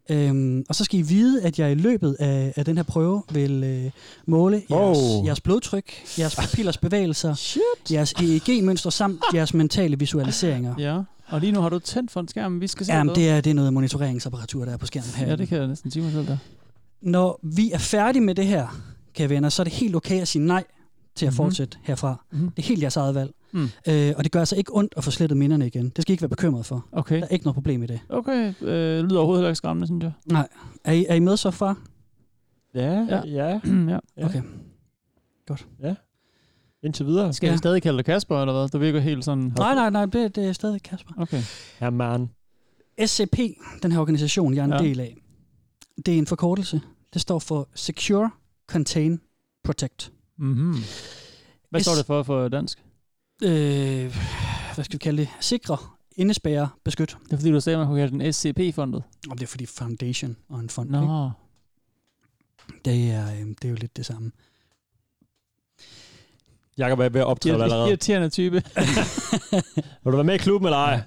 Øhm, 0.09 0.65
og 0.69 0.75
så 0.75 0.83
skal 0.83 0.99
I 0.99 1.01
vide, 1.01 1.41
at 1.43 1.59
jeg 1.59 1.71
i 1.71 1.75
løbet 1.75 2.15
af, 2.19 2.53
af 2.55 2.65
den 2.65 2.77
her 2.77 2.83
prøve 2.83 3.23
vil 3.31 3.63
øh, 3.63 3.91
måle 4.25 4.61
jeres, 4.69 4.97
Oh. 4.97 5.25
jeres 5.25 5.41
blodtryk, 5.41 5.91
jeres 6.19 6.35
pupillers 6.35 6.77
bevægelser, 6.77 7.33
Shit. 7.33 7.61
jeres 7.91 8.13
EEG-mønster 8.13 8.89
samt 8.89 9.19
jeres 9.33 9.53
mentale 9.53 9.99
visualiseringer. 9.99 10.75
Ja, 10.79 10.99
og 11.27 11.39
lige 11.41 11.51
nu 11.51 11.61
har 11.61 11.69
du 11.69 11.79
tændt 11.79 12.11
for 12.11 12.19
en 12.19 12.27
skærm, 12.27 12.61
vi 12.61 12.67
skal 12.67 12.85
se 12.85 12.93
Jamen, 12.93 13.15
det 13.15 13.29
er, 13.29 13.41
det 13.41 13.49
er 13.49 13.53
noget 13.53 13.73
monitoreringsapparatur, 13.73 14.65
der 14.65 14.71
er 14.73 14.77
på 14.77 14.85
skærmen 14.85 15.09
her. 15.15 15.27
Ja, 15.27 15.35
det 15.35 15.47
kan 15.47 15.57
jeg 15.57 15.67
næsten 15.67 15.91
sige 15.91 16.03
mig 16.03 16.11
selv 16.11 16.27
der. 16.27 16.37
Når 17.01 17.39
vi 17.43 17.71
er 17.71 17.77
færdige 17.77 18.21
med 18.23 18.35
det 18.35 18.45
her, 18.47 18.81
kære 19.13 19.29
venner, 19.29 19.49
så 19.49 19.61
er 19.61 19.63
det 19.63 19.73
helt 19.73 19.95
okay 19.95 20.21
at 20.21 20.27
sige 20.27 20.45
nej 20.45 20.63
til 21.15 21.25
at 21.25 21.31
Mhm. 21.31 21.35
fortsætte 21.37 21.77
herfra. 21.83 22.25
Mhm. 22.31 22.49
Det 22.49 22.63
er 22.63 22.67
helt 22.67 22.81
jeres 22.81 22.97
eget 22.97 23.15
valg. 23.15 23.31
Mm. 23.51 23.69
Øh, 23.87 24.13
og 24.17 24.23
det 24.23 24.31
gør 24.31 24.39
altså 24.39 24.55
ikke 24.55 24.75
ondt 24.75 24.93
at 24.97 25.03
få 25.03 25.11
slettet 25.11 25.37
minderne 25.37 25.67
igen. 25.67 25.89
Det 25.89 26.01
skal 26.01 26.11
I 26.11 26.13
ikke 26.13 26.21
være 26.21 26.29
bekymret 26.29 26.65
for. 26.65 26.85
Okay. 26.91 27.15
Der 27.15 27.23
er 27.23 27.27
ikke 27.27 27.45
noget 27.45 27.53
problem 27.55 27.83
i 27.83 27.85
det. 27.85 27.99
Okay, 28.09 28.53
øh, 28.61 29.03
lyder 29.03 29.17
overhovedet 29.17 29.39
heller 29.41 29.49
ikke 29.49 29.57
skræmmende, 29.57 29.87
synes 29.87 30.03
jeg. 30.03 30.11
Nej. 30.25 30.47
Er 30.83 30.91
I, 30.91 31.05
er 31.09 31.15
I 31.15 31.19
med 31.19 31.37
så 31.37 31.51
far? 31.51 31.77
Ja, 32.73 32.91
Ja. 33.09 33.21
ja. 33.25 33.49
ja. 33.49 33.59
Ja. 34.17 34.25
Okay. 34.25 34.41
Indtil 36.83 37.05
videre. 37.05 37.33
Skal 37.33 37.47
Ja. 37.47 37.51
jeg 37.51 37.57
stadig 37.57 37.81
kalde 37.81 37.97
dig 37.97 38.05
Kasper, 38.05 38.41
eller 38.41 38.53
hvad? 38.53 38.69
Du 38.69 38.77
virker 38.77 38.99
helt 38.99 39.25
sådan... 39.25 39.53
Nej, 39.57 39.75
nej, 39.75 39.89
nej, 39.89 40.05
det, 40.05 40.35
det 40.35 40.45
er 40.47 40.53
stadig 40.53 40.81
Kasper. 40.83 41.13
Okay. 41.17 41.41
Ja, 41.81 41.89
man. 41.89 42.29
SCP, 43.05 43.37
den 43.83 43.91
her 43.91 43.99
organisation, 43.99 44.53
jeg 44.53 44.61
er 44.61 44.65
en 44.65 44.71
Ja. 44.71 44.77
del 44.77 44.99
af, 44.99 45.17
det 46.05 46.13
er 46.13 46.17
en 46.17 46.27
forkortelse. 46.27 46.81
Det 47.13 47.21
står 47.21 47.39
for 47.39 47.69
Secure, 47.75 48.29
Contain, 48.67 49.21
Protect. 49.63 50.11
Mm-hmm. 50.37 50.75
Hvad 51.69 51.81
står 51.81 51.95
det 51.95 52.05
for 52.05 52.23
for 52.23 52.47
dansk? 52.47 52.83
Øh, 53.43 54.15
hvad 54.75 54.85
skal 54.85 54.93
vi 54.93 54.97
kalde 54.97 55.21
det? 55.21 55.29
Sikre, 55.39 55.77
indespærre, 56.15 56.69
beskyt. 56.83 57.17
Det 57.25 57.33
er 57.33 57.37
fordi, 57.37 57.51
du 57.51 57.59
sagde, 57.59 57.75
at 57.75 57.79
man 57.79 57.87
kunne 57.87 57.99
kalde 57.99 58.19
den 58.19 58.33
SCP-fondet. 58.33 59.03
Om 59.29 59.37
det 59.37 59.43
er 59.43 59.47
fordi 59.47 59.65
foundation 59.65 60.35
og 60.49 60.59
en 60.59 60.69
fond. 60.69 60.89
Ikke? 60.89 61.07
Nå. 61.07 61.31
Det, 62.85 63.11
er, 63.11 63.25
øh, 63.31 63.47
det 63.47 63.65
er 63.65 63.69
jo 63.69 63.75
lidt 63.75 63.97
det 63.97 64.05
samme. 64.05 64.31
Jakob 66.77 66.99
er 66.99 67.09
ved 67.09 67.21
at 67.21 67.27
optræde 67.27 67.63
allerede. 67.63 67.87
Irriterende 67.87 68.29
type. 68.29 68.55
Vil 70.03 70.11
du 70.11 70.17
være 70.17 70.23
med 70.23 70.35
i 70.35 70.37
klubben 70.37 70.67
eller 70.67 70.77
ej? 70.77 71.01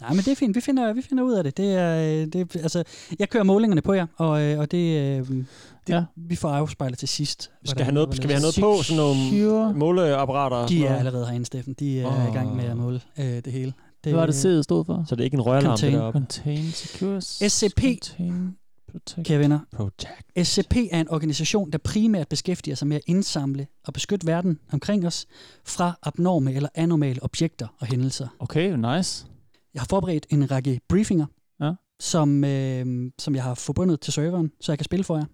Nej, 0.00 0.10
men 0.10 0.18
det 0.18 0.28
er 0.28 0.34
fint. 0.36 0.56
Vi 0.56 0.60
finder, 0.60 0.92
vi 0.92 1.02
finder 1.02 1.24
ud 1.24 1.32
af 1.32 1.44
det. 1.44 1.56
det, 1.56 1.74
er, 1.74 1.96
øh, 2.22 2.26
det 2.26 2.34
er, 2.56 2.62
altså, 2.62 2.84
jeg 3.18 3.28
kører 3.28 3.44
målingerne 3.44 3.82
på 3.82 3.92
jer, 3.92 4.06
og, 4.16 4.42
øh, 4.42 4.58
og 4.58 4.70
det, 4.70 5.00
øh, 5.00 5.26
det 5.26 5.44
Ja. 5.88 6.04
vi 6.16 6.36
får 6.36 6.48
afspejlet 6.48 6.98
til 6.98 7.08
sidst. 7.08 7.42
Skal, 7.42 7.52
hvordan- 7.64 7.84
have 7.84 7.94
noget, 7.94 8.16
skal 8.16 8.28
vi 8.28 8.32
have 8.32 8.40
noget 8.42 8.56
på? 8.60 8.82
Sådan 8.82 8.96
nogle 8.96 9.74
måleapparater? 9.78 10.56
og 10.56 10.68
De 10.68 10.86
er 10.86 10.96
allerede 10.96 11.26
herinde, 11.26 11.46
Steffen. 11.46 11.74
De 11.78 12.00
er 12.00 12.06
Åh. 12.06 12.28
i 12.32 12.36
gang 12.36 12.56
med 12.56 12.64
at 12.64 12.76
måle 12.76 13.00
øh, 13.18 13.24
det 13.24 13.46
hele. 13.52 13.72
Det, 14.04 14.12
Hvad 14.12 14.20
var 14.20 14.26
det 14.26 14.32
C'et 14.34 14.62
stod 14.62 14.84
for? 14.84 15.04
Så 15.08 15.14
det 15.14 15.20
er 15.20 15.24
ikke 15.24 15.34
en 15.34 15.40
røgalarm, 15.40 15.78
det 15.78 15.92
deroppe? 15.92 16.18
Contain, 16.18 16.70
secure, 16.72 17.20
SCP. 17.20 17.80
Contain, 17.82 18.56
Protect. 18.92 19.26
kære 19.26 19.38
venner. 19.38 19.58
Protect. 19.76 20.46
SCP 20.48 20.76
er 20.90 21.00
en 21.00 21.08
organisation, 21.10 21.70
der 21.70 21.78
primært 21.78 22.28
beskæftiger 22.28 22.74
sig 22.74 22.88
med 22.88 22.96
at 22.96 23.02
indsamle 23.06 23.66
og 23.86 23.92
beskytte 23.92 24.26
verden 24.26 24.58
omkring 24.72 25.06
os 25.06 25.26
fra 25.64 25.98
abnorme 26.02 26.52
eller 26.54 26.68
anormale 26.74 27.22
objekter 27.22 27.66
og 27.80 27.86
hændelser. 27.86 28.28
Okay, 28.38 28.72
nice. 28.96 29.26
Jeg 29.74 29.82
har 29.82 29.86
forberedt 29.90 30.26
en 30.30 30.50
række 30.50 30.80
briefinger, 30.88 31.26
Ja. 31.60 31.72
som, 32.00 32.44
øh, 32.44 33.10
som 33.18 33.34
jeg 33.34 33.42
har 33.42 33.54
forbundet 33.54 34.00
til 34.00 34.12
serveren, 34.12 34.52
så 34.60 34.72
jeg 34.72 34.78
kan 34.78 34.84
spille 34.84 35.04
for 35.04 35.16
jer. 35.16 35.24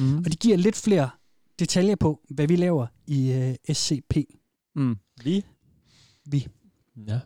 Mm. 0.00 0.18
Og 0.18 0.24
de 0.32 0.36
giver 0.36 0.56
lidt 0.56 0.76
flere 0.76 1.10
detaljer 1.58 1.96
på, 1.96 2.20
hvad 2.30 2.46
vi 2.48 2.56
laver 2.56 2.86
i 3.06 3.32
øh, 3.32 3.74
SCP. 3.74 4.16
Mm. 4.74 4.96
Vi? 5.24 5.44
Vi. 6.30 6.46
Ja. 7.08 7.18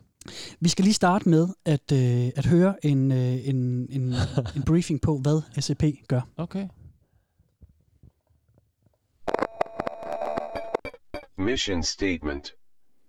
Vi 0.59 0.69
skal 0.69 0.83
lige 0.83 0.93
starte 0.93 1.29
med 1.29 1.47
at, 1.65 1.91
øh, 1.91 2.31
at 2.35 2.45
høre 2.45 2.85
en, 2.85 3.11
øh, 3.11 3.47
en, 3.47 3.87
en, 3.89 4.13
en 4.55 4.63
briefing 4.65 5.01
på, 5.01 5.17
hvad 5.17 5.61
SCP 5.61 5.83
gør. 6.07 6.21
Okay. 6.37 6.67
Mission 11.37 11.83
Statement 11.83 12.53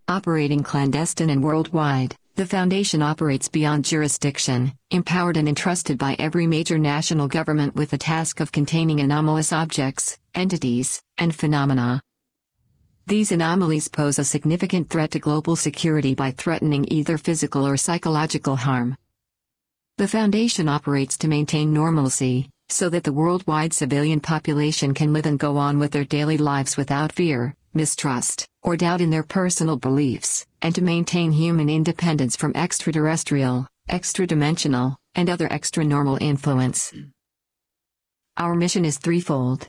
Operating 0.08 0.64
clandestine 0.66 1.32
and 1.32 1.44
worldwide, 1.44 2.16
the 2.34 2.46
Foundation 2.46 3.02
operates 3.02 3.48
beyond 3.48 3.84
jurisdiction, 3.84 4.72
empowered 4.90 5.36
and 5.36 5.46
entrusted 5.46 5.98
by 5.98 6.16
every 6.18 6.46
major 6.46 6.78
national 6.78 7.28
government 7.28 7.74
with 7.74 7.90
the 7.90 7.98
task 7.98 8.40
of 8.40 8.50
containing 8.50 9.00
anomalous 9.00 9.52
objects, 9.52 10.18
entities, 10.34 11.02
and 11.18 11.34
phenomena. 11.34 12.00
These 13.06 13.32
anomalies 13.32 13.88
pose 13.88 14.18
a 14.18 14.24
significant 14.24 14.88
threat 14.88 15.10
to 15.10 15.18
global 15.18 15.56
security 15.56 16.14
by 16.14 16.30
threatening 16.30 16.86
either 16.88 17.18
physical 17.18 17.66
or 17.66 17.76
psychological 17.76 18.56
harm. 18.56 18.96
The 19.98 20.08
Foundation 20.08 20.68
operates 20.68 21.18
to 21.18 21.28
maintain 21.28 21.70
normalcy, 21.70 22.48
so 22.70 22.88
that 22.88 23.04
the 23.04 23.12
worldwide 23.12 23.74
civilian 23.74 24.20
population 24.20 24.94
can 24.94 25.12
live 25.12 25.26
and 25.26 25.38
go 25.38 25.58
on 25.58 25.78
with 25.78 25.90
their 25.90 26.04
daily 26.04 26.38
lives 26.38 26.78
without 26.78 27.12
fear, 27.12 27.54
mistrust, 27.74 28.46
or 28.62 28.78
doubt 28.78 29.02
in 29.02 29.10
their 29.10 29.22
personal 29.22 29.76
beliefs, 29.76 30.46
and 30.62 30.74
to 30.74 30.82
maintain 30.82 31.32
human 31.32 31.68
independence 31.68 32.36
from 32.36 32.52
extraterrestrial, 32.54 33.66
extra-dimensional, 33.88 34.96
and 35.14 35.28
other 35.28 35.52
extra-normal 35.52 36.18
influence. 36.20 36.92
Our 38.36 38.54
mission 38.54 38.84
is 38.84 38.96
threefold. 38.96 39.66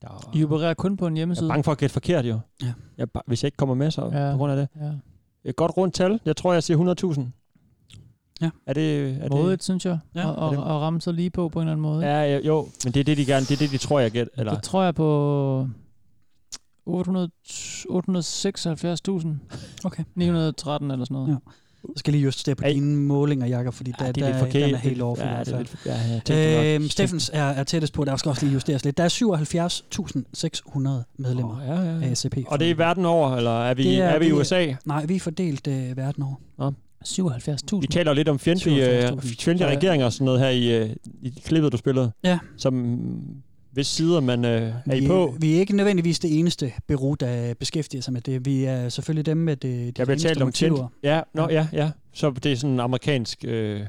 der, 0.01 0.31
I 0.35 0.43
opererer 0.43 0.73
kun 0.73 0.97
på 0.97 1.07
en 1.07 1.13
jeg 1.13 1.19
hjemmeside? 1.19 1.47
er 1.47 1.51
bange 1.51 1.63
for 1.63 1.71
at 1.71 1.77
gætte 1.77 1.93
forkert, 1.93 2.25
jo. 2.25 2.39
Ja. 2.63 2.73
Jeg, 2.97 3.07
hvis 3.27 3.43
jeg 3.43 3.47
ikke 3.47 3.57
kommer 3.57 3.75
med, 3.75 3.91
så 3.91 4.01
Ja. 4.13 4.31
på 4.31 4.37
grund 4.37 4.51
af 4.51 4.57
det. 4.57 4.67
Ja. 4.81 4.91
Et 5.49 5.55
godt 5.55 5.77
rundt 5.77 5.95
tal. 5.95 6.19
Jeg 6.25 6.35
tror, 6.35 6.53
jeg 6.53 6.63
siger 6.63 6.95
100.000. 7.13 7.21
Ja. 8.41 8.49
Er 8.67 8.73
det... 8.73 9.17
Er 9.21 9.29
Modigt, 9.29 9.63
synes 9.63 9.85
jeg. 9.85 9.99
Ja. 10.15 10.27
Og, 10.27 10.35
og, 10.35 10.51
det- 10.51 10.59
og 10.63 10.81
ramme 10.81 11.01
så 11.01 11.11
lige 11.11 11.29
på 11.29 11.49
på 11.49 11.59
en 11.59 11.63
eller 11.63 11.71
anden 11.71 11.81
måde. 11.81 12.01
det 12.01 12.07
ja, 12.07 12.21
ja, 12.23 12.39
jo. 12.39 12.67
Men 12.83 12.93
det 12.93 12.99
er 12.99 13.03
det, 13.03 13.17
de 13.17 13.25
gerne... 13.25 13.45
Det 13.45 13.51
er 13.51 13.57
det, 13.57 13.71
de 13.71 13.77
tror, 13.77 13.99
jeg 13.99 14.11
gætter. 14.11 14.33
Eller? 14.37 14.53
Det 14.53 14.63
tror 14.63 14.83
jeg 14.83 14.95
på 14.95 15.67
800 16.85 17.29
876.000. 17.89 19.27
Okay. 19.85 20.03
913 20.15 20.91
eller 20.91 21.05
sådan 21.05 21.15
noget. 21.15 21.27
Ja. 21.29 21.35
Jeg 21.89 21.93
skal 21.95 22.13
lige 22.13 22.23
justere 22.23 22.55
på 22.55 22.63
Ej. 22.63 22.71
dine 22.71 22.95
målinger, 22.97 23.47
Jakob, 23.47 23.73
fordi 23.73 23.93
der, 23.99 24.05
Ja, 24.05 24.11
det 24.11 24.23
er 24.23 24.31
der, 24.31 24.39
forkert. 24.39 24.53
den 24.65 24.73
er 24.75 24.77
helt 24.77 24.97
i 24.97 24.99
Ja, 24.99 25.05
det 25.05 25.19
er 25.21 25.43
fald. 25.45 25.57
lidt... 25.57 25.75
Ja, 25.85 25.91
jeg 25.93 26.21
tænkte 26.25 26.55
nok. 26.55 26.65
Øhm, 26.65 26.89
Steffens 26.89 27.31
er, 27.33 27.43
er 27.43 27.63
tættest 27.63 27.93
på, 27.93 28.05
der 28.05 28.15
skal 28.15 28.29
også 28.29 28.45
lige 28.45 28.53
justeres 28.53 28.85
lidt. 28.85 28.97
Der 28.97 29.03
er 29.03 29.09
77.600 29.09 31.03
medlemmer 31.17 31.57
Åh, 31.61 31.67
ja, 31.67 31.81
ja, 31.81 31.97
ja. 31.99 32.09
af 32.09 32.17
SAP. 32.17 32.37
Og 32.47 32.59
det 32.59 32.65
er 32.69 32.73
i 32.73 32.77
verden 32.77 33.05
over, 33.05 33.35
eller 33.35 33.63
er 33.63 33.73
vi, 33.73 33.83
Det 33.83 33.97
er, 34.01 34.05
er- 34.05 34.19
vi 34.19 34.25
i 34.25 34.29
det 34.29 34.35
USA? 34.35 34.73
Nej, 34.85 35.05
vi 35.05 35.15
er 35.15 35.19
fordelt 35.19 35.67
øh, 35.67 35.97
verden 35.97 36.23
over. 36.23 36.71
77.000. 37.07 37.79
Vi 37.81 37.87
taler 37.87 38.13
lidt 38.13 38.29
om 38.29 38.39
fjendtlige, 38.39 38.89
øh, 39.03 39.09
77.000. 39.09 39.35
fjendtlige 39.39 39.69
regeringer 39.69 40.05
og 40.05 40.13
sådan 40.13 40.25
noget 40.25 40.39
her 40.39 40.49
i, 40.49 40.77
øh, 40.77 40.89
i 41.21 41.33
klippet, 41.45 41.71
du 41.71 41.77
spillede. 41.77 42.11
Ja. 42.23 42.39
Som, 42.57 42.99
hvis 43.71 43.87
sider 43.87 44.19
man 44.19 44.45
øh, 44.45 44.73
er 44.85 44.93
I 44.95 44.99
vi, 44.99 45.07
på? 45.07 45.35
vi 45.39 45.55
er 45.55 45.59
ikke 45.59 45.75
nødvendigvis 45.75 46.19
det 46.19 46.39
eneste 46.39 46.73
bureau, 46.87 47.13
der 47.13 47.53
beskæftiger 47.53 48.01
sig 48.01 48.13
med 48.13 48.21
det. 48.21 48.45
Vi 48.45 48.63
er 48.63 48.89
selvfølgelig 48.89 49.25
dem 49.25 49.37
med 49.37 49.55
det, 49.55 49.97
de 49.97 50.01
Jeg 50.01 50.07
reneste 50.09 50.27
talt 50.27 50.41
om 50.41 50.47
motiver. 50.47 50.87
Ja, 51.03 51.21
nå, 51.33 51.47
ja, 51.49 51.67
ja. 51.73 51.91
Så 52.13 52.29
det 52.31 52.51
er 52.51 52.55
sådan 52.55 52.73
en 52.73 52.79
amerikansk 52.79 53.45
øh, 53.47 53.81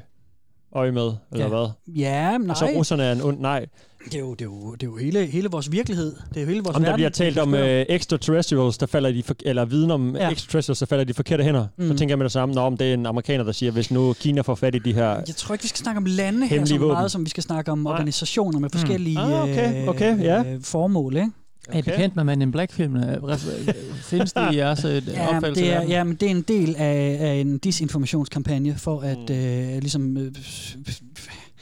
øje 0.75 0.93
med, 0.93 1.13
eller 1.33 1.45
Ja. 1.45 1.49
hvad? 1.49 1.69
Ja, 1.95 2.39
nej. 2.39 2.51
Og 2.51 2.57
så 2.57 2.67
russerne 2.77 3.03
er 3.03 3.13
en 3.13 3.23
ond... 3.23 3.41
Nej. 3.41 3.67
Det 4.07 4.15
er 4.15 4.19
jo, 4.19 4.31
det 4.35 4.41
er 4.41 4.45
jo, 4.45 4.73
det 4.73 4.83
er 4.83 4.87
jo 4.87 4.97
hele, 4.97 5.27
hele 5.27 5.49
vores 5.51 5.73
virkelighed. 5.73 6.13
Det 6.29 6.37
er 6.37 6.41
jo 6.41 6.47
hele 6.47 6.63
vores 6.63 6.77
Om 6.77 6.83
der 6.83 6.89
verden. 6.91 6.97
bliver 6.97 7.11
talt 7.11 7.39
om 7.39 7.55
øh, 7.55 7.87
extraterrestrials, 7.89 8.79
der 8.79 8.87
falder 8.87 9.09
i 9.09 9.13
de 9.17 9.23
for, 9.23 9.35
eller 9.45 9.65
viden 9.65 9.91
om 9.91 10.17
Ja. 10.17 10.31
extraterrestrials, 10.31 10.79
der 10.79 10.87
falder 10.87 11.05
i 11.05 11.09
de 11.09 11.15
forkerte 11.15 11.45
hænder. 11.45 11.67
Mm. 11.77 11.87
Så 11.87 11.93
Mm. 11.93 11.99
tænker 11.99 12.13
jeg 12.13 12.19
med 12.19 12.25
det 12.25 12.33
samme, 12.33 12.55
når 12.55 12.63
om 12.67 12.77
det 12.77 12.87
er 12.91 12.95
en 12.95 13.07
amerikaner, 13.07 13.45
der 13.45 13.53
siger, 13.53 13.73
hvis 13.73 13.91
nu 13.91 14.13
Kina 14.13 14.41
får 14.41 14.55
fat 14.55 14.75
i 14.75 14.79
de 14.79 14.93
her... 14.93 15.09
Jeg 15.09 15.37
tror 15.37 15.55
ikke, 15.55 15.63
vi 15.63 15.69
skal 15.69 15.79
snakke 15.79 15.99
om 15.99 16.05
lande 16.05 16.47
her 16.47 16.65
så 16.65 16.75
våben. 16.79 16.93
meget, 16.93 17.11
som 17.11 17.25
vi 17.25 17.31
skal 17.31 17.43
snakke 17.43 17.73
om 17.73 17.87
organisationer 17.87 18.59
med 18.59 18.71
forskellige 18.71 19.19
Ah, 19.19 19.43
okay, 19.43 19.83
øh, 19.83 19.89
okay, 19.89 20.21
ja. 20.23 20.45
øh, 20.55 20.63
formål. 20.63 21.17
Ikke? 21.17 21.31
Er 21.69 21.79
I 21.79 21.83
bekendt 21.83 22.17
med 22.17 22.25
Man 22.25 22.43
in 22.43 22.53
Black-filmene? 22.53 23.19
Findes 24.11 24.33
det 24.33 24.53
i 24.53 24.57
jeres 24.57 24.85
øh, 24.85 25.03
Ja, 25.09 25.27
opfattelse 25.37 25.65
det 25.65 25.73
er, 25.73 25.83
ja, 25.83 26.05
men 26.05 26.15
det 26.17 26.27
er 26.27 26.31
en 26.31 26.43
del 26.43 26.77
af, 26.79 27.17
af 27.21 27.35
en 27.35 27.59
disinformationskampagne 27.59 28.75
for 28.79 29.01
at 29.01 29.19
Mm. 29.29 29.35
øh, 29.35 29.79
ligesom... 29.81 30.17
Øh, 30.17 30.33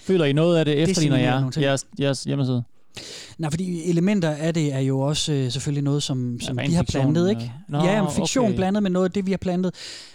Føler 0.05 0.25
I 0.25 0.33
noget 0.33 0.59
af 0.59 0.65
det 0.65 0.83
efterligner 0.83 1.19
jer, 1.19 1.51
jeres, 1.61 1.87
jeres 2.01 2.25
hjemmeside? 2.25 2.65
nej, 3.39 3.51
fordi 3.51 3.91
elementer 3.91 4.31
af 4.31 4.55
det 4.55 4.73
er 4.73 4.79
jo 4.79 5.01
også 5.01 5.33
øh, 5.33 5.51
selvfølgelig 5.51 5.85
noget, 5.85 6.03
som, 6.03 6.41
som 6.41 6.59
ren 6.59 6.71
vi 6.71 6.75
har 6.75 6.83
plantet, 6.83 7.25
øh. 7.25 7.31
ikke? 7.31 7.53
Nå, 7.69 7.79
ja, 7.85 8.03
men 8.03 8.13
fiktion 8.13 8.47
okay. 8.47 8.57
blandet 8.57 8.83
med 8.83 8.91
noget 8.91 9.05
af 9.05 9.13
det, 9.13 9.27
vi 9.27 9.31
har 9.31 9.39
plantet. 9.39 9.75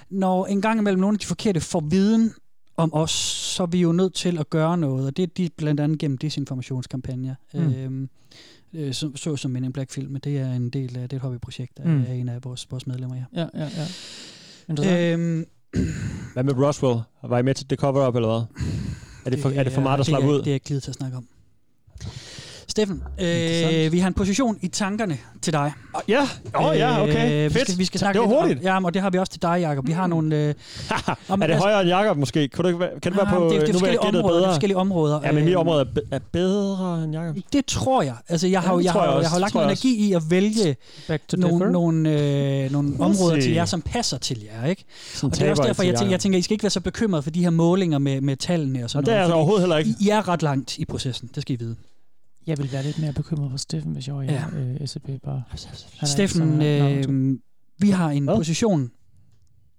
Når 0.09 0.45
en 0.45 0.61
gang 0.61 0.79
imellem 0.79 0.99
nogle 0.99 1.15
af 1.15 1.19
de 1.19 1.25
forkerte 1.25 1.59
får 1.59 1.83
viden 1.89 2.33
om 2.77 2.93
os, 2.93 3.11
så 3.55 3.63
er 3.63 3.67
vi 3.67 3.81
jo 3.81 3.91
nødt 3.91 4.13
til 4.13 4.37
at 4.37 4.49
gøre 4.49 4.77
noget, 4.77 5.05
og 5.07 5.17
det 5.17 5.23
er 5.23 5.27
de, 5.37 5.49
blandt 5.57 5.79
andet 5.79 5.99
gennem 5.99 6.17
desinformationskampagner. 6.17 7.35
Mm. 7.53 7.73
Øhm, 7.73 8.09
øh, 8.73 8.93
så, 8.93 9.11
så 9.15 9.35
som 9.35 9.51
Men 9.51 9.63
in 9.63 9.73
Black 9.73 9.91
film, 9.91 10.15
det 10.19 10.37
er 10.37 10.53
en 10.53 10.69
del 10.69 10.97
af 10.97 11.09
det 11.09 11.13
er 11.13 11.17
et 11.17 11.21
hobbyprojekt 11.21 11.79
af, 11.79 11.85
Mm. 11.85 12.03
af 12.07 12.13
en 12.13 12.29
af 12.29 12.43
vores, 12.43 12.67
vores 12.71 12.87
medlemmer, 12.87 13.15
ja. 13.15 13.41
Ja, 13.41 13.47
ja, 13.53 13.63
ja. 13.77 13.85
Interessant. 14.69 15.19
Øhm, 15.19 15.45
Hvad 16.33 16.43
med 16.43 16.53
Roswell? 16.53 16.99
Var 17.23 17.39
I 17.39 17.43
med 17.43 17.53
til 17.53 17.69
det 17.69 17.79
cover-up, 17.79 18.15
eller 18.15 18.27
hvad? 18.29 18.63
Er 19.29 19.31
det 19.35 19.41
for, 19.41 19.49
er 19.49 19.63
det 19.63 19.73
for 19.73 19.81
meget 19.81 19.99
at 19.99 20.05
slappe 20.05 20.27
ud? 20.27 20.37
Det 20.37 20.47
er 20.47 20.51
jeg 20.51 20.53
ikke 20.53 20.79
til 20.79 20.91
at 20.91 20.95
snakke 20.95 21.17
om. 21.17 21.27
Steffen, 22.69 23.03
øh, 23.19 23.91
vi 23.91 23.99
har 23.99 24.07
en 24.07 24.13
position 24.13 24.57
i 24.61 24.67
tankerne 24.67 25.17
til 25.41 25.53
dig. 25.53 25.71
Ja, 26.07 26.21
åh 26.55 26.65
oh, 26.65 26.77
ja, 26.77 27.03
okay. 27.03 27.31
Øh, 27.31 27.43
vi 27.43 27.49
Fedt. 27.53 27.67
skal, 27.67 27.77
vi 27.79 27.85
skal 27.85 27.99
snakke 27.99 28.19
det 28.19 28.29
var 28.29 28.33
lidt 28.33 28.41
hurtigt. 28.41 28.59
Om, 28.59 28.63
ja, 28.65 28.85
og 28.85 28.93
det 28.93 29.01
har 29.01 29.09
vi 29.09 29.17
også 29.17 29.31
til 29.31 29.41
dig, 29.41 29.57
Jacob. 29.61 29.87
Vi 29.87 29.91
har 29.91 30.07
nogle... 30.07 30.35
Øh, 30.35 30.53
om, 31.29 31.41
er 31.41 31.47
det 31.47 31.55
højere 31.57 31.79
end 31.81 31.89
Jakob 31.89 32.17
måske? 32.17 32.47
Kan, 32.47 32.65
være- 32.79 32.89
kan 33.01 33.11
det 33.11 33.17
være 33.17 33.27
Ah, 33.27 33.33
på... 33.33 33.43
det 33.49 33.55
er- 33.55 33.59
det 33.59 33.69
er 33.69 33.73
forskellige 33.73 33.99
områder, 33.99 34.21
det 34.27 34.35
er 34.35 34.39
bedre. 34.39 34.49
forskellige 34.51 34.77
områder. 34.77 35.19
Ja, 35.23 35.31
men 35.31 35.43
mit 35.45 35.53
Øh, 35.53 35.59
område 35.59 35.79
er, 35.81 36.19
be- 36.19 36.19
bedre 36.31 37.03
end 37.03 37.13
Jakob. 37.13 37.35
Det 37.53 37.65
tror 37.65 38.01
jeg. 38.01 38.15
Altså, 38.29 38.47
jeg 38.47 38.61
har, 38.61 38.71
Ja, 38.73 38.77
det 38.77 38.83
jeg 38.83 38.91
har, 38.91 39.05
jeg 39.13 39.21
jeg, 39.21 39.29
har 39.29 39.35
Det 39.35 39.41
lagt 39.41 39.53
noget 39.53 39.65
energi 39.67 39.95
i 40.09 40.13
at 40.13 40.21
vælge 40.29 40.75
nogle, 41.37 41.71
nogle, 41.71 42.09
øh, 42.63 42.71
nogle 42.71 42.93
områder 42.99 43.41
til 43.41 43.51
jer, 43.53 43.65
som 43.65 43.81
passer 43.81 44.17
til 44.17 44.37
jer. 44.43 44.65
Ikke? 44.69 44.83
Og 45.23 45.31
det 45.35 45.41
er 45.41 45.49
også 45.49 45.63
derfor, 45.63 45.83
jeg 45.83 45.95
tænker, 45.95 46.01
Jakob. 46.01 46.11
jeg 46.11 46.19
tænker, 46.19 46.39
I 46.39 46.41
skal 46.41 46.53
ikke 46.53 46.63
være 46.63 46.69
så 46.69 46.79
bekymret 46.81 47.23
for 47.23 47.31
de 47.31 47.43
her 47.43 47.49
målinger 47.49 47.97
med, 47.97 48.21
med 48.21 48.37
tallene 48.37 48.83
og 48.83 48.89
sådan 48.89 48.99
Og 48.99 49.05
det 49.05 49.11
er 49.13 49.17
jeg 49.17 49.21
noget. 49.27 49.35
overhovedet 49.35 49.61
heller 49.63 49.77
ikke. 49.77 49.95
I 50.01 50.09
er 50.09 50.27
ret 50.27 50.43
langt 50.43 50.77
i 50.77 50.85
processen, 50.85 51.29
det 51.35 51.41
skal 51.41 51.55
I 51.55 51.59
vide. 51.59 51.75
Jeg 52.47 52.57
vil 52.57 52.71
være 52.71 52.83
lidt 52.83 52.99
mere 52.99 53.13
bekymret 53.13 53.51
for 53.51 53.57
Steffen, 53.57 53.91
hvis 53.91 54.07
jeg 54.07 54.15
var 54.15 54.21
i 54.21 54.25
Ja. 54.25 54.43
øh, 54.57 54.87
SCP 54.87 55.09
bare. 55.23 55.43
Steffen, 56.03 56.61
øh, 56.61 57.33
vi 57.79 57.89
har 57.89 58.09
en 58.09 58.23
Hvad? 58.23 58.35
position 58.35 58.91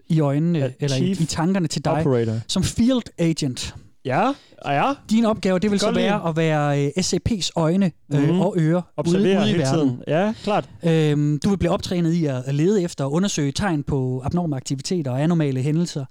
i 0.09 0.21
øjnene, 0.21 0.59
Ja, 0.59 0.71
eller 0.81 0.97
i, 0.97 1.11
i 1.11 1.25
tankerne 1.25 1.67
til 1.69 1.85
dig, 1.85 1.93
Operator. 1.93 2.35
som 2.49 2.63
field 2.63 3.03
agent. 3.19 3.75
Ja, 4.05 4.29
og 4.59 4.73
ja. 4.73 4.93
Din 5.11 5.25
opgave, 5.25 5.59
det 5.59 5.71
vil 5.71 5.81
så 5.81 5.93
være 5.93 6.29
at 6.29 6.37
være 6.37 6.85
øh, 6.85 6.91
SAP's 6.99 7.51
øjne 7.57 7.93
øh, 8.15 8.23
Mhm. 8.23 8.41
og 8.41 8.55
ører 8.59 8.75
ude, 8.77 8.83
Observerer 8.97 9.39
ude 9.41 9.49
i 9.49 9.51
hele 9.53 9.63
verden. 9.63 9.89
tiden. 9.89 10.03
Ja, 10.09 10.35
klart. 10.43 10.69
Øhm, 10.85 11.39
du 11.45 11.49
vil 11.49 11.57
blive 11.59 11.71
optrænet 11.73 12.13
i 12.13 12.25
at 12.25 12.43
at 12.47 12.55
lede 12.55 12.83
efter 12.83 13.05
og 13.05 13.13
undersøge 13.13 13.53
tegn 13.53 13.83
på 13.83 14.23
abnorme 14.25 14.57
aktiviteter 14.57 15.11
og 15.11 15.23
anormale 15.23 15.61
hændelser. 15.63 16.05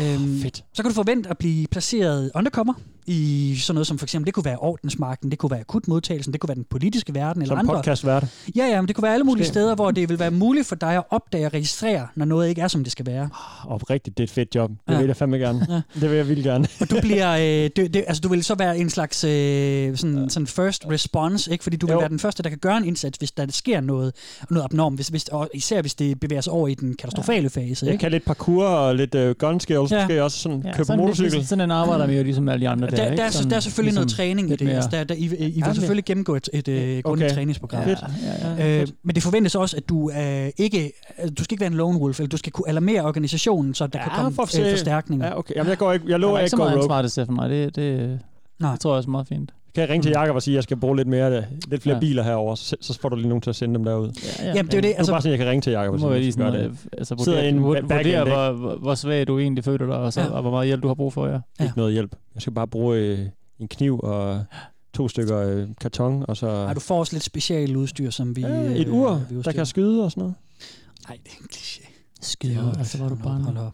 Øhm, 0.00 0.40
fedt. 0.42 0.64
Så 0.74 0.82
kan 0.82 0.90
du 0.90 0.94
forvente 0.94 1.28
at 1.30 1.38
blive 1.38 1.66
placeret 1.66 2.30
undercover 2.34 2.72
i 3.06 3.56
sådan 3.60 3.74
noget 3.74 3.86
som 3.86 3.98
for 3.98 4.06
eksempel, 4.06 4.26
det 4.26 4.34
kunne 4.34 4.44
være 4.44 4.56
ordensmagten, 4.58 5.30
det 5.30 5.38
kunne 5.38 5.50
være 5.50 5.60
akutmodtagelsen, 5.60 6.32
det 6.32 6.40
kunne 6.40 6.48
være 6.48 6.54
den 6.56 6.64
politiske 6.70 7.14
verden 7.14 7.42
eller 7.42 7.52
Som 7.52 7.58
andre. 7.58 7.74
podcastvært. 7.74 8.24
Ja, 8.56 8.66
ja, 8.66 8.80
men 8.80 8.88
det 8.88 8.96
kunne 8.96 9.02
være 9.02 9.12
alle 9.14 9.24
mulige 9.24 9.40
Måske. 9.42 9.52
steder, 9.52 9.74
hvor 9.74 9.90
det 9.90 10.08
vil 10.08 10.18
være 10.18 10.30
muligt 10.30 10.66
for 10.66 10.74
dig 10.76 10.96
at 10.96 11.02
opdage 11.10 11.46
og 11.46 11.54
registrere, 11.54 12.06
når 12.16 12.24
noget 12.24 12.48
ikke 12.48 12.60
er, 12.60 12.68
som 12.68 12.82
det 12.84 12.92
skal 12.92 13.06
være. 13.06 13.28
Oprigtigt, 13.68 14.18
det 14.18 14.22
er 14.22 14.26
et 14.26 14.30
fedt 14.30 14.54
job. 14.54 14.70
Det 14.88 14.94
Ja. 14.94 14.98
vil 14.98 15.06
jeg 15.06 15.16
fandme 15.16 15.36
gerne. 15.38 15.66
Ja. 15.70 16.00
Det 16.00 16.10
vil 16.10 16.16
jeg 16.16 16.28
vildt 16.28 16.44
gerne. 16.44 16.66
Og 16.80 16.90
du 16.90 16.96
bliver, 17.02 17.32
øh, 17.36 17.70
det, 17.76 17.94
det, 17.94 18.04
altså 18.06 18.20
du 18.20 18.28
vil 18.28 18.44
så 18.44 18.54
være 18.54 18.78
en 18.78 18.90
slags 18.90 19.24
øh, 19.24 19.96
sådan, 19.96 20.30
sådan 20.30 20.46
first 20.46 20.84
response, 20.90 21.52
ikke? 21.52 21.64
fordi 21.64 21.76
du 21.76 21.86
vil 21.86 21.92
Jo. 21.92 21.98
være 21.98 22.08
den 22.08 22.18
første, 22.18 22.42
der 22.42 22.48
kan 22.48 22.58
gøre 22.58 22.76
en 22.76 22.84
indsats, 22.84 23.18
hvis 23.18 23.30
der 23.32 23.46
sker 23.50 23.80
noget, 23.80 24.14
noget 24.50 24.64
abnormt, 24.64 24.96
hvis, 24.96 25.08
hvis, 25.08 25.24
og 25.28 25.50
især 25.54 25.80
hvis 25.80 25.94
det 25.94 26.20
bevæger 26.20 26.40
sig 26.42 26.52
over 26.52 26.68
i 26.68 26.74
den 26.74 26.94
katastrofale 26.96 27.50
fase. 27.50 27.86
Jeg 27.86 27.92
Ikke? 27.92 28.02
kan 28.02 28.10
lidt 28.10 28.24
parkour 28.24 28.64
og 28.66 28.94
lidt 28.94 29.14
uh, 29.14 29.30
gun 29.30 29.60
skills. 29.60 29.90
Ja. 29.92 29.96
Ja. 29.96 30.02
Måske 30.02 30.22
også 30.24 30.38
sådan 30.38 30.62
Ja, 30.64 30.72
købe 30.72 30.84
sådan, 30.84 31.00
motorcykel. 31.00 31.30
Sådan, 31.30 31.46
sådan 31.46 31.64
en 31.64 31.70
arbejder 31.70 32.06
vi 32.06 32.16
jo 32.16 32.22
ligesom 32.22 32.48
alle 32.48 32.60
de 32.60 32.68
andre 32.68 32.91
der, 32.96 33.08
Der, 33.08 33.16
der, 33.16 33.22
er, 33.24 33.30
Sådan, 33.30 33.50
der 33.50 33.56
er 33.56 33.60
selvfølgelig 33.60 33.94
noget 33.94 34.06
ligesom 34.08 34.16
træning 34.16 34.48
i 34.50 34.56
det. 34.56 34.66
mere- 34.66 34.74
Altså, 34.76 34.90
der, 34.90 35.04
der, 35.04 35.14
I, 35.14 35.18
I 35.18 35.28
vil 35.28 35.54
Ja, 35.66 35.72
selvfølgelig 35.74 36.04
gennemgå 36.04 36.34
et, 36.36 36.48
et, 36.52 36.68
et 36.68 37.04
grundigt 37.04 37.26
Okay. 37.26 37.34
træningsprogram. 37.34 37.82
Ja, 37.88 37.96
ja, 38.48 38.54
ja. 38.58 38.80
Øh, 38.80 38.86
men 39.04 39.14
det 39.14 39.22
forventes 39.22 39.54
også, 39.54 39.76
at 39.76 39.88
du 39.88 40.10
er 40.14 40.50
ikke, 40.56 40.92
du 41.38 41.44
skal 41.44 41.54
ikke 41.54 41.60
være 41.60 41.70
en 41.70 41.76
lone 41.76 41.98
wolf, 41.98 42.20
eller 42.20 42.28
du 42.28 42.36
skal 42.36 42.52
kunne 42.52 42.68
alarmere 42.68 43.02
organisationen, 43.02 43.74
så 43.74 43.86
der 43.86 43.98
Ja, 43.98 44.04
kan 44.08 44.12
komme 44.16 44.34
for 44.34 44.60
øh, 44.64 44.70
forstærkninger. 44.70 45.26
Ja, 45.26 45.38
okay. 45.38 45.54
Jamen, 45.56 45.70
jeg, 45.70 45.78
går 45.78 45.92
ikke, 45.92 46.04
jeg 46.06 46.12
Der 46.12 46.18
lover 46.18 46.34
er 46.34 46.38
jeg 46.38 46.42
ikke 46.42 46.46
ikke 46.46 46.50
så 46.50 46.56
går 46.56 46.64
meget 46.64 46.74
rogue. 46.76 46.84
ansvar 46.84 47.02
til 47.02 47.10
Steffen, 47.10 47.36
nej. 47.36 47.48
Det, 47.48 47.76
det, 47.76 48.20
Nej. 48.60 48.70
det 48.72 48.80
tror 48.80 48.90
jeg 48.92 48.96
også 48.96 49.08
er 49.08 49.10
meget 49.10 49.28
fint. 49.28 49.52
Kan 49.74 49.80
jeg 49.82 49.88
ringe 49.90 50.02
til 50.02 50.10
Jakob 50.10 50.34
og 50.36 50.42
sige, 50.42 50.52
at 50.52 50.56
jeg 50.56 50.62
skal 50.62 50.76
bruge 50.76 50.96
lidt 50.96 51.08
mere, 51.08 51.36
øh, 51.36 51.42
lidt 51.68 51.82
flere 51.82 51.96
Ja. 51.96 52.00
biler 52.00 52.22
herover, 52.22 52.54
så, 52.54 52.76
så 52.80 52.98
får 53.00 53.08
du 53.08 53.16
lige 53.16 53.28
nogen 53.28 53.42
til 53.42 53.50
at 53.50 53.56
sende 53.56 53.74
dem 53.74 53.84
derud. 53.84 54.10
Ja, 54.38 54.46
Jamen, 54.46 54.66
det 54.66 54.74
er 54.74 54.78
jo 54.78 54.80
det. 54.80 54.82
Det 54.82 54.90
er 54.90 54.96
Altså, 54.96 55.12
bare 55.12 55.22
sådan, 55.22 55.30
jeg 55.30 55.38
kan 55.38 55.46
ringe 55.48 55.62
til 55.62 55.70
Jakob 55.70 55.94
og 55.94 56.00
må 56.00 56.06
sige, 56.06 56.08
jeg 56.08 56.16
at 56.16 56.20
lige 56.20 56.26
vi 56.28 56.32
skal 56.32 56.44
gøre 56.44 56.52
sådan, 56.52 56.70
det. 56.70 56.78
øh, 56.84 56.98
altså, 56.98 57.14
Sidder 57.24 57.38
vurdere, 57.38 57.48
en 57.48 57.62
vurdere, 57.62 58.24
hvor, 58.24 58.52
hvor, 58.52 58.76
hvor 58.76 58.94
svag 58.94 59.26
du 59.26 59.38
egentlig 59.38 59.64
føler 59.64 59.86
dig, 59.86 59.96
og, 59.96 60.12
så, 60.12 60.20
Ja. 60.20 60.30
og 60.30 60.42
hvor 60.42 60.50
meget 60.50 60.66
hjælp 60.66 60.82
du 60.82 60.88
har 60.88 60.94
brug 60.94 61.12
for, 61.12 61.26
ja. 61.26 61.38
Ja. 61.60 61.64
Ikke 61.64 61.76
noget 61.76 61.92
hjælp. 61.92 62.16
Jeg 62.34 62.42
skal 62.42 62.52
bare 62.52 62.68
bruge 62.68 62.96
øh, 62.98 63.18
en 63.58 63.68
kniv 63.68 64.00
og 64.02 64.44
to 64.94 65.08
stykker 65.08 65.38
øh, 65.38 65.68
karton, 65.80 66.24
og 66.28 66.36
så 66.36 66.46
ej, 66.48 66.74
du 66.74 66.80
får 66.80 66.98
også 66.98 67.12
lidt 67.14 67.24
specialudstyr, 67.24 68.10
som 68.10 68.36
vi... 68.36 68.40
ja, 68.40 68.48
et 68.60 68.86
øh, 68.88 68.94
ur, 68.94 69.22
vi 69.30 69.42
der 69.42 69.52
kan 69.52 69.66
skyde 69.66 70.04
og 70.04 70.10
sådan 70.10 70.20
noget. 70.20 70.34
Nej, 71.08 71.18
det 71.24 71.32
er 71.32 71.36
en 71.40 71.48
kliché. 71.52 71.88
Skider, 72.20 72.72
altså 72.78 72.96
hvor 72.98 73.06
er 73.06 73.10
du 73.10 73.16
bare... 73.16 73.42
hold 73.42 73.56
op. 73.56 73.72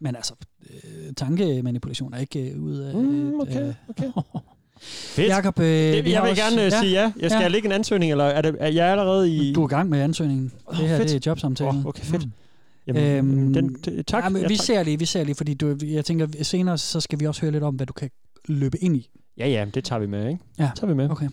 Men 0.00 0.16
altså, 0.16 0.34
øh, 0.70 1.14
tankemanipulation 1.16 2.14
er 2.14 2.18
ikke 2.18 2.50
øh, 2.50 2.62
ude 2.62 2.88
af... 2.88 2.94
Mm, 2.94 3.40
okay, 3.40 3.62
øh, 3.68 3.74
okay. 3.88 4.04
Fedt. 4.80 5.28
Jakob, 5.28 5.58
øh, 5.58 5.64
Det, 5.66 6.04
vi 6.04 6.10
jeg 6.10 6.18
har 6.18 6.24
vil 6.26 6.30
også- 6.30 6.42
gerne 6.42 6.64
øh, 6.64 6.72
sige 6.72 6.92
ja. 6.92 7.12
Jeg 7.20 7.30
skal 7.30 7.38
Ja. 7.38 7.40
ja. 7.42 7.48
lægge 7.48 7.66
en 7.66 7.72
ansøgning, 7.72 8.12
eller 8.12 8.24
er, 8.24 8.42
det, 8.42 8.56
er 8.60 8.68
jeg 8.68 8.86
allerede 8.90 9.30
i... 9.36 9.52
Du 9.52 9.62
er 9.62 9.68
i 9.68 9.70
gang 9.70 9.88
med 9.88 10.00
ansøgningen. 10.00 10.52
Det 10.70 10.76
her 10.76 10.96
fedt. 10.96 11.08
det 11.08 11.26
er 11.26 11.30
jobsamtalen. 11.30 11.76
Åh, 11.78 11.86
okay, 11.86 12.02
fedt. 12.02 12.24
Mm. 12.24 12.32
Jamen, 12.86 13.02
Øhm, 13.02 13.52
den, 13.54 13.76
tak. 14.04 14.24
Ja, 14.24 14.28
men 14.28 14.42
ja, 14.42 14.48
vi 14.48 14.56
tak. 14.56 14.64
ser 14.66 14.82
lige, 14.82 14.98
vi 14.98 15.04
ser 15.04 15.24
lige, 15.24 15.34
fordi 15.34 15.54
du, 15.54 15.76
jeg 15.82 16.04
tænker, 16.04 16.26
senere 16.42 16.78
så 16.78 17.00
skal 17.00 17.20
vi 17.20 17.26
også 17.26 17.40
høre 17.40 17.52
lidt 17.52 17.64
om, 17.64 17.74
hvad 17.74 17.86
du 17.86 17.92
kan 17.92 18.10
løbe 18.48 18.78
ind 18.84 18.96
i. 18.96 19.08
Ja, 19.38 19.48
ja, 19.48 19.66
det 19.74 19.84
tager 19.84 20.00
vi 20.00 20.06
med, 20.06 20.28
ikke? 20.28 20.40
Ja. 20.58 20.70
tager 20.76 20.86
vi 20.86 20.94
med. 20.94 21.10
Okay. 21.10 21.28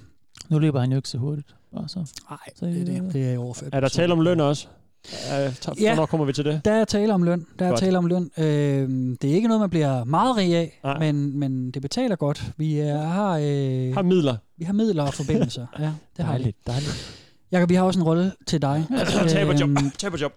Nu 0.50 0.60
løber 0.60 0.80
han 0.80 0.92
jo 0.92 0.96
ikke 0.98 1.10
så 1.10 1.18
hurtigt. 1.18 1.48
Bare 1.76 1.90
så. 1.90 2.00
Nej, 2.30 2.38
Så 2.56 2.66
det 2.66 2.82
er 2.82 2.86
det. 3.02 3.14
Det 3.14 3.34
er 3.34 3.38
overført. 3.38 3.70
Er 3.74 3.80
der 3.80 3.88
tale 3.88 4.14
om 4.14 4.22
løn 4.22 4.40
også? 4.40 4.68
Uh, 5.14 5.82
Ja. 5.82 5.90
Hvornår 5.94 6.06
kommer 6.06 6.26
vi 6.26 6.34
til 6.34 6.46
det? 6.46 6.62
Der 6.66 6.72
er 6.74 6.86
tale 6.86 7.14
om 7.14 7.24
løn. 7.24 7.46
Der 7.60 7.66
er 7.66 7.70
Godt. 7.70 7.80
tale 7.80 7.98
om 7.98 8.06
løn. 8.06 8.30
Øh, 8.38 8.90
det 9.22 9.32
er 9.32 9.36
ikke 9.36 9.48
noget, 9.48 9.62
man 9.62 9.70
bliver 9.70 10.04
meget 10.04 10.38
rig 10.38 10.56
af, 10.56 10.80
Nej. 10.84 11.00
men, 11.00 11.40
men 11.40 11.72
det 11.72 11.82
betaler 11.82 12.16
godt. 12.16 12.44
Vi 12.58 12.80
er, 12.80 13.02
har, 13.02 13.32
øh, 13.38 13.94
Har 13.94 14.02
midler. 14.02 14.36
vi 14.58 14.66
har 14.66 14.74
midler 14.74 15.04
og 15.04 15.14
forbindelser. 15.14 15.66
Ja, 15.80 15.84
det 16.18 16.26
har 16.26 16.32
vi. 16.34 16.38
Dejligt, 16.38 16.58
dejligt. 16.68 17.22
Jakob, 17.52 17.70
vi 17.70 17.76
har 17.76 17.84
også 17.84 18.00
en 18.00 18.04
rolle 18.04 18.32
til 18.48 18.62
dig. 18.62 18.86
Øhm, 18.92 19.92
Taberjob. 19.98 20.32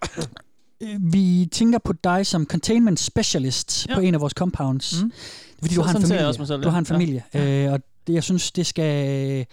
øh, 0.81 0.89
vi 1.13 1.47
tænker 1.51 1.79
på 1.83 1.93
dig 2.03 2.25
som 2.25 2.45
containment 2.45 2.99
specialist 2.99 3.87
Ja. 3.89 3.95
på 3.95 4.01
en 4.01 4.13
af 4.13 4.21
vores 4.21 4.33
compounds. 4.33 5.03
Mm. 5.03 5.11
Fordi 5.61 5.75
du 5.75 5.81
Så- 5.81 5.87
har 5.87 5.95
en 5.95 6.01
familie. 6.01 6.27
også 6.27 6.57
du 6.63 6.69
har 6.69 6.79
en 6.79 6.85
familie. 6.85 7.23
Ja. 7.33 7.65
Øh, 7.65 7.73
og 7.73 7.79
det, 8.07 8.13
jeg 8.13 8.23
synes, 8.23 8.51
det 8.51 8.65
skal, 8.65 9.45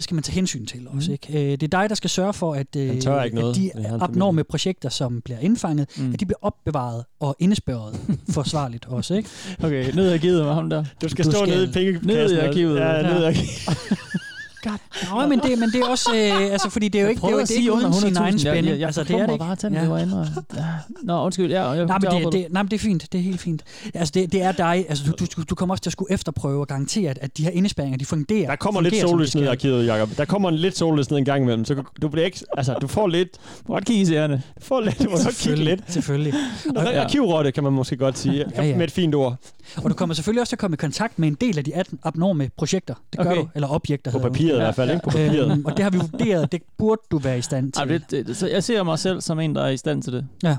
det 0.00 0.04
skal 0.04 0.14
man 0.14 0.22
tage 0.22 0.34
hensyn 0.34 0.66
til 0.66 0.88
også. 0.88 1.10
Mm. 1.10 1.12
Ikke? 1.12 1.44
Øh, 1.44 1.50
det 1.50 1.62
er 1.62 1.68
dig, 1.80 1.88
der 1.88 1.94
skal 1.94 2.10
sørge 2.10 2.32
for, 2.32 2.54
at, 2.54 2.66
øh, 2.76 2.86
noget, 2.86 3.06
at 3.06 3.34
er 3.38 3.52
de 3.52 3.70
hans 3.88 4.02
abnorme 4.02 4.44
projekter, 4.44 4.88
som 4.88 5.20
bliver 5.24 5.38
indfanget, 5.38 5.88
Mm. 5.98 6.12
at 6.12 6.20
de 6.20 6.26
bliver 6.26 6.38
opbevaret 6.42 7.04
og 7.20 7.36
indespørget 7.38 8.00
forsvarligt 8.34 8.86
også. 8.88 9.14
Ikke? 9.14 9.28
Okay, 9.62 9.94
ned 9.94 10.10
i 10.10 10.14
arkivet 10.14 10.44
med 10.44 10.54
ham 10.54 10.70
der. 10.70 10.84
Du 11.02 11.08
skal 11.08 11.24
Du 11.24 11.30
stå 11.30 11.44
skal- 11.44 11.54
nede 11.56 11.68
i 11.68 11.72
pengekassen. 11.72 12.06
Ned 12.06 12.32
i 12.32 12.38
og- 12.38 12.46
arkivet. 12.48 12.80
Ja, 12.80 13.02
ned 13.02 13.20
i 13.20 13.24
Ja. 13.24 13.32
arkivet. 14.68 15.14
Nå, 15.14 15.26
men 15.26 15.38
det, 15.38 15.58
men 15.58 15.68
det 15.70 15.80
er 15.80 15.86
også, 15.86 16.10
øh, 16.14 16.52
altså, 16.52 16.70
fordi 16.70 16.88
det 16.88 16.98
er 16.98 17.02
jo 17.02 17.08
ikke, 17.08 17.20
det 17.20 17.26
er 17.28 17.32
jo, 17.32 17.38
ikke 17.58 17.72
uden 17.72 17.92
sin 17.94 18.16
egen 18.16 18.38
spænding. 18.38 18.66
Jeg, 18.66 18.78
jeg, 18.78 18.86
altså, 18.86 19.04
det 19.04 19.10
er 19.10 19.26
det 19.26 19.32
ikke. 19.32 19.38
bare 19.38 19.52
at 19.52 19.62
det 19.62 19.88
var 19.90 20.18
og- 20.18 20.26
Ja. 20.56 20.64
Nå, 21.02 21.24
undskyld. 21.24 21.50
Ja, 21.50 21.68
jeg, 21.68 21.86
Nej, 21.86 21.98
men 21.98 22.10
det, 22.24 22.32
det, 22.32 22.46
nej, 22.50 22.62
men 22.62 22.70
det 22.70 22.76
er 22.76 22.80
fint. 22.80 23.06
Det 23.12 23.18
er 23.18 23.22
helt 23.22 23.40
fint. 23.40 23.62
Altså, 23.94 24.12
det, 24.14 24.32
det 24.32 24.42
er 24.42 24.52
dig. 24.52 24.84
Altså, 24.88 25.04
du, 25.04 25.26
du, 25.36 25.42
du 25.50 25.54
kommer 25.54 25.72
også 25.74 25.82
til 25.82 25.88
at 25.88 25.92
skulle 25.92 26.12
efterprøve 26.12 26.60
og 26.60 26.66
garantere, 26.66 27.10
at, 27.10 27.18
at 27.22 27.36
de 27.36 27.42
her 27.44 27.50
indespærringer, 27.50 27.98
de 27.98 28.04
fungerer. 28.04 28.46
Der 28.48 28.56
kommer 28.56 28.80
lidt 28.80 28.92
fungerer, 28.94 29.06
de 29.06 29.10
sollys 29.10 29.34
ned 29.34 29.44
i 29.44 29.46
arkivet, 29.46 29.86
Jacob. 29.86 30.08
Der 30.16 30.24
kommer 30.24 30.48
en 30.48 30.54
lidt 30.56 30.76
sollys 30.78 31.10
ned 31.10 31.18
en 31.18 31.24
gang 31.24 31.42
imellem, 31.42 31.64
så 31.64 31.82
du 32.02 32.08
bliver 32.08 32.24
ikke... 32.24 32.40
Altså, 32.56 32.74
du 32.74 32.86
får 32.86 33.06
lidt... 33.06 33.28
Du 33.32 33.38
må 33.68 33.74
godt 33.74 33.84
kigge 33.84 34.02
i 34.02 34.04
seerne. 34.06 34.42
Du 34.60 34.64
får 34.64 34.80
lidt... 34.80 34.98
Du 34.98 35.04
må 35.04 35.10
godt 35.10 35.20
kigge 35.20 35.32
Selvfølgelig, 35.34 35.76
lidt. 35.76 35.92
selvfølgelig. 35.92 36.34
Ja. 36.76 37.02
Arkivrotte, 37.04 37.52
kan 37.52 37.64
man 37.64 37.72
måske 37.72 37.96
godt 37.96 38.18
sige. 38.18 38.44
Ja, 38.56 38.64
ja. 38.64 38.76
Med 38.76 38.84
et 38.84 38.90
fint 38.90 39.14
ord. 39.14 39.36
Og 39.76 39.90
du 39.90 39.94
kommer 39.94 40.14
selvfølgelig 40.14 40.40
også 40.40 40.50
til 40.50 40.54
at 40.56 40.60
komme 40.60 40.74
i 40.74 40.76
kontakt 40.76 41.18
med 41.18 41.28
en 41.28 41.34
del 41.34 41.58
af 41.58 41.64
de 41.64 41.72
abnorme 42.02 42.50
projekter. 42.56 42.94
Det 43.12 43.20
gør 43.20 43.30
Okay. 43.30 43.40
du. 43.40 43.48
Eller 43.54 43.68
objekter. 43.68 44.10
På 44.10 44.18
hedder 44.18 44.30
det. 44.52 44.58
papiret 44.58 44.60
i 44.60 44.64
hvert 44.64 44.74
fald, 44.74 44.90
ikke? 44.90 45.02
På 45.04 45.10
papiret. 45.10 45.52
Øhm, 45.52 45.64
og 45.64 45.76
det 45.76 45.82
har 45.82 45.90
vi 45.90 45.98
vurderet, 45.98 46.52
det 46.52 46.62
burde 46.78 47.02
du 47.10 47.18
være 47.18 47.38
i 47.38 47.42
stand 47.42 47.72
til. 47.72 47.80
Ej, 47.80 47.98
det, 47.98 48.26
det, 48.26 48.36
så 48.36 48.48
jeg 48.48 48.64
ser 48.64 48.82
mig 48.82 48.98
selv 48.98 49.20
som 49.20 49.40
en, 49.40 49.54
der 49.54 49.62
er 49.62 49.68
i 49.70 49.76
stand 49.76 50.02
til 50.02 50.12
det. 50.12 50.26
Ja. 50.42 50.56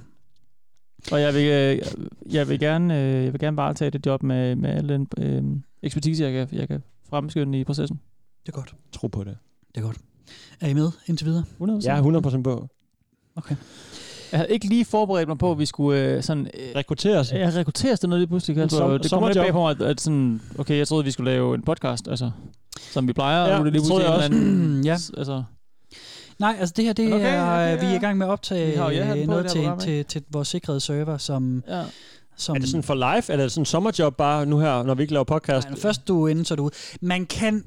Og 1.12 1.22
jeg 1.22 1.34
vil, 1.34 1.46
øh, 1.46 1.80
jeg 2.34 2.50
vil 2.50 2.60
gerne, 2.60 3.00
øh, 3.02 3.24
jeg 3.26 3.34
vil 3.34 3.40
gerne 3.40 3.58
bare 3.58 3.74
tage 3.74 3.92
det 3.92 4.06
job 4.06 4.24
med, 4.24 4.56
med 4.56 4.70
al 4.70 4.90
den 4.90 5.08
øh, 5.18 5.44
ekspertise, 5.84 6.24
jeg 6.24 6.32
kan, 6.48 6.60
jeg 6.60 6.68
kan 6.68 6.84
fremskynde 7.10 7.60
i 7.60 7.64
processen. 7.64 8.00
Det 8.46 8.52
er 8.52 8.56
godt. 8.58 8.76
Tro 8.92 9.08
på 9.08 9.24
det. 9.24 9.38
Det 9.76 9.82
er 9.82 9.86
godt. 9.86 9.98
Er 10.62 10.68
I 10.68 10.74
med 10.74 10.92
indtil 11.08 11.28
videre? 11.28 11.44
100%. 11.62 11.86
Jeg 11.86 11.98
er 11.98 12.38
100% 12.40 12.42
på. 12.42 12.68
Okay. 13.36 13.56
Jeg 14.32 14.40
havde 14.40 14.52
ikke 14.52 14.66
lige 14.68 14.86
forberedt 14.86 15.28
mig 15.28 15.38
på, 15.38 15.52
at 15.52 15.60
vi 15.60 15.66
skulle 15.66 16.00
øh, 16.02 16.24
sådan... 16.24 16.46
Øh, 16.46 16.76
Rekrutteres. 16.76 17.32
jeg 17.32 17.56
rekrutteres 17.56 18.00
til 18.00 18.10
noget 18.10 18.20
lige 18.22 18.28
pludselig. 18.28 18.62
Altså, 18.62 18.78
som- 18.78 19.00
det 19.00 19.12
kom 19.12 19.24
lidt 19.24 19.38
bag 19.38 19.52
på 19.52 19.60
mig, 19.60 19.72
at, 19.72 19.82
at 19.82 20.02
sådan, 20.02 20.42
okay, 20.60 20.78
jeg 20.78 20.88
troede, 20.88 21.04
vi 21.06 21.12
skulle 21.12 21.32
lave 21.32 21.56
en 21.56 21.62
podcast, 21.62 22.08
altså, 22.08 22.32
som 22.92 23.08
vi 23.08 23.14
plejer, 23.14 23.46
Ja, 23.46 23.54
og 23.54 23.60
nu 23.60 23.60
er 23.60 23.72
det 23.72 23.82
lige 23.82 23.96
en 23.96 24.02
jeg 24.02 24.14
eller 24.14 24.26
anden... 24.26 24.84
ja. 24.92 24.98
Altså, 25.18 25.44
Nej, 26.40 26.56
altså 26.60 26.74
det 26.78 26.86
her, 26.86 26.94
det 26.94 27.14
okay, 27.14 27.26
er, 27.26 27.44
okay, 27.44 27.80
vi 27.80 27.86
er 27.86 27.90
ja. 27.90 27.96
i 27.96 28.00
gang 28.00 28.18
med 28.18 28.26
at 28.26 28.32
optage 28.32 28.78
har 28.78 28.90
i 28.90 29.26
noget 29.26 29.52
til, 29.52 29.62
program, 29.62 29.80
til, 29.80 30.06
til 30.06 30.24
vores 30.30 30.48
sikrede 30.48 30.80
server, 30.80 31.18
som... 31.18 31.64
ja. 31.68 31.84
som 32.38 32.56
Er 32.56 32.60
det 32.60 32.70
sådan 32.70 32.84
for 32.84 32.96
live? 32.96 33.24
Eller 33.32 33.44
er 33.44 33.46
det 33.46 33.52
sådan 33.52 33.62
en 33.62 33.66
sommerjob 33.66 34.18
bare 34.18 34.46
nu 34.46 34.60
her, 34.60 34.84
når 34.84 34.94
vi 34.94 35.02
ikke 35.04 35.14
laver 35.14 35.24
podcast? 35.24 35.70
Nej, 35.70 35.80
først 35.80 36.08
du 36.08 36.24
er 36.24 36.30
inde, 36.30 36.46
så 36.46 36.54
er 36.54 36.56
du 36.56 36.64
ude. 36.64 36.74
Man 37.02 37.26
kan 37.26 37.64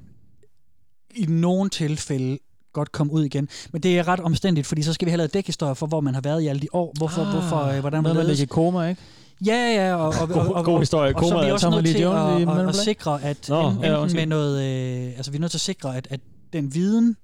i 1.14 1.26
nogle 1.26 1.70
tilfælde 1.70 2.38
godt 2.72 2.92
komme 2.92 3.12
ud 3.12 3.24
igen. 3.24 3.48
Men 3.72 3.82
det 3.82 3.98
er 3.98 4.08
ret 4.08 4.20
omstændigt, 4.20 4.66
fordi 4.66 4.82
så 4.82 4.92
skal 4.92 5.06
vi 5.06 5.10
have 5.10 5.16
lavet 5.16 5.34
dækhistorier 5.34 5.74
for, 5.74 5.86
hvor 5.86 6.00
man 6.00 6.14
har 6.14 6.20
været 6.20 6.42
i 6.42 6.46
alle 6.46 6.60
de 6.60 6.68
år. 6.72 6.92
Hvorfor, 6.96 7.22
ah, 7.22 7.30
hvorfor, 7.30 7.64
øh, 7.64 7.80
hvordan 7.80 8.02
man 8.02 8.14
Noget 8.14 8.28
ligge 8.28 8.42
i 8.42 8.46
koma, 8.46 8.88
ikke? 8.88 9.02
Ja, 9.46 9.74
ja, 9.86 9.94
og, 9.94 10.06
og, 10.08 10.14
og, 10.22 10.28
God- 10.28 10.54
og, 10.54 10.64
god 10.64 10.78
historie. 10.78 11.14
Og, 11.16 11.22
og 11.22 11.28
så 11.28 11.36
er 11.38 11.44
vi 11.44 11.50
også 11.50 11.70
nødt 11.70 11.86
til 11.86 12.02
at, 12.02 12.12
at, 12.12 12.48
at 12.48 12.64
Black. 12.64 12.74
sikre, 12.84 13.22
at 13.22 13.48
Nå, 13.48 13.60
en, 13.70 13.76
ja, 13.76 13.86
enten 13.86 14.00
undskyld. 14.00 14.20
med 14.20 14.26
noget, 14.26 14.62
øh, 14.62 15.12
altså 15.16 15.30
vi 15.30 15.36
er 15.36 15.40
nødt 15.40 15.50
til 15.50 15.56
at 15.58 15.60
sikre, 15.60 15.96
at, 15.96 16.06
at 16.10 16.20
den 16.52 16.74
viden, 16.74 17.16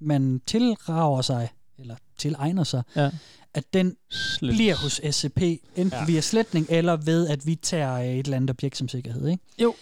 man 0.00 0.40
tilrager 0.46 1.22
sig, 1.22 1.48
eller 1.78 1.94
tilegner 2.18 2.64
sig, 2.64 2.82
Ja. 2.96 3.10
at 3.54 3.64
den 3.74 3.96
Slet. 4.10 4.54
bliver 4.54 4.74
hos 4.74 5.00
SCP, 5.10 5.40
enten 5.42 5.88
Ja. 5.92 5.98
ja. 5.98 6.04
via 6.06 6.20
sletning, 6.20 6.66
eller 6.70 6.96
ved, 6.96 7.28
at 7.28 7.46
vi 7.46 7.54
tager 7.54 7.94
øh, 7.94 8.06
et 8.06 8.24
eller 8.24 8.36
andet 8.36 8.50
objekt 8.50 8.76
som 8.76 8.88
sikkerhed, 8.88 9.28
ikke? 9.28 9.42
Jo. 9.62 9.74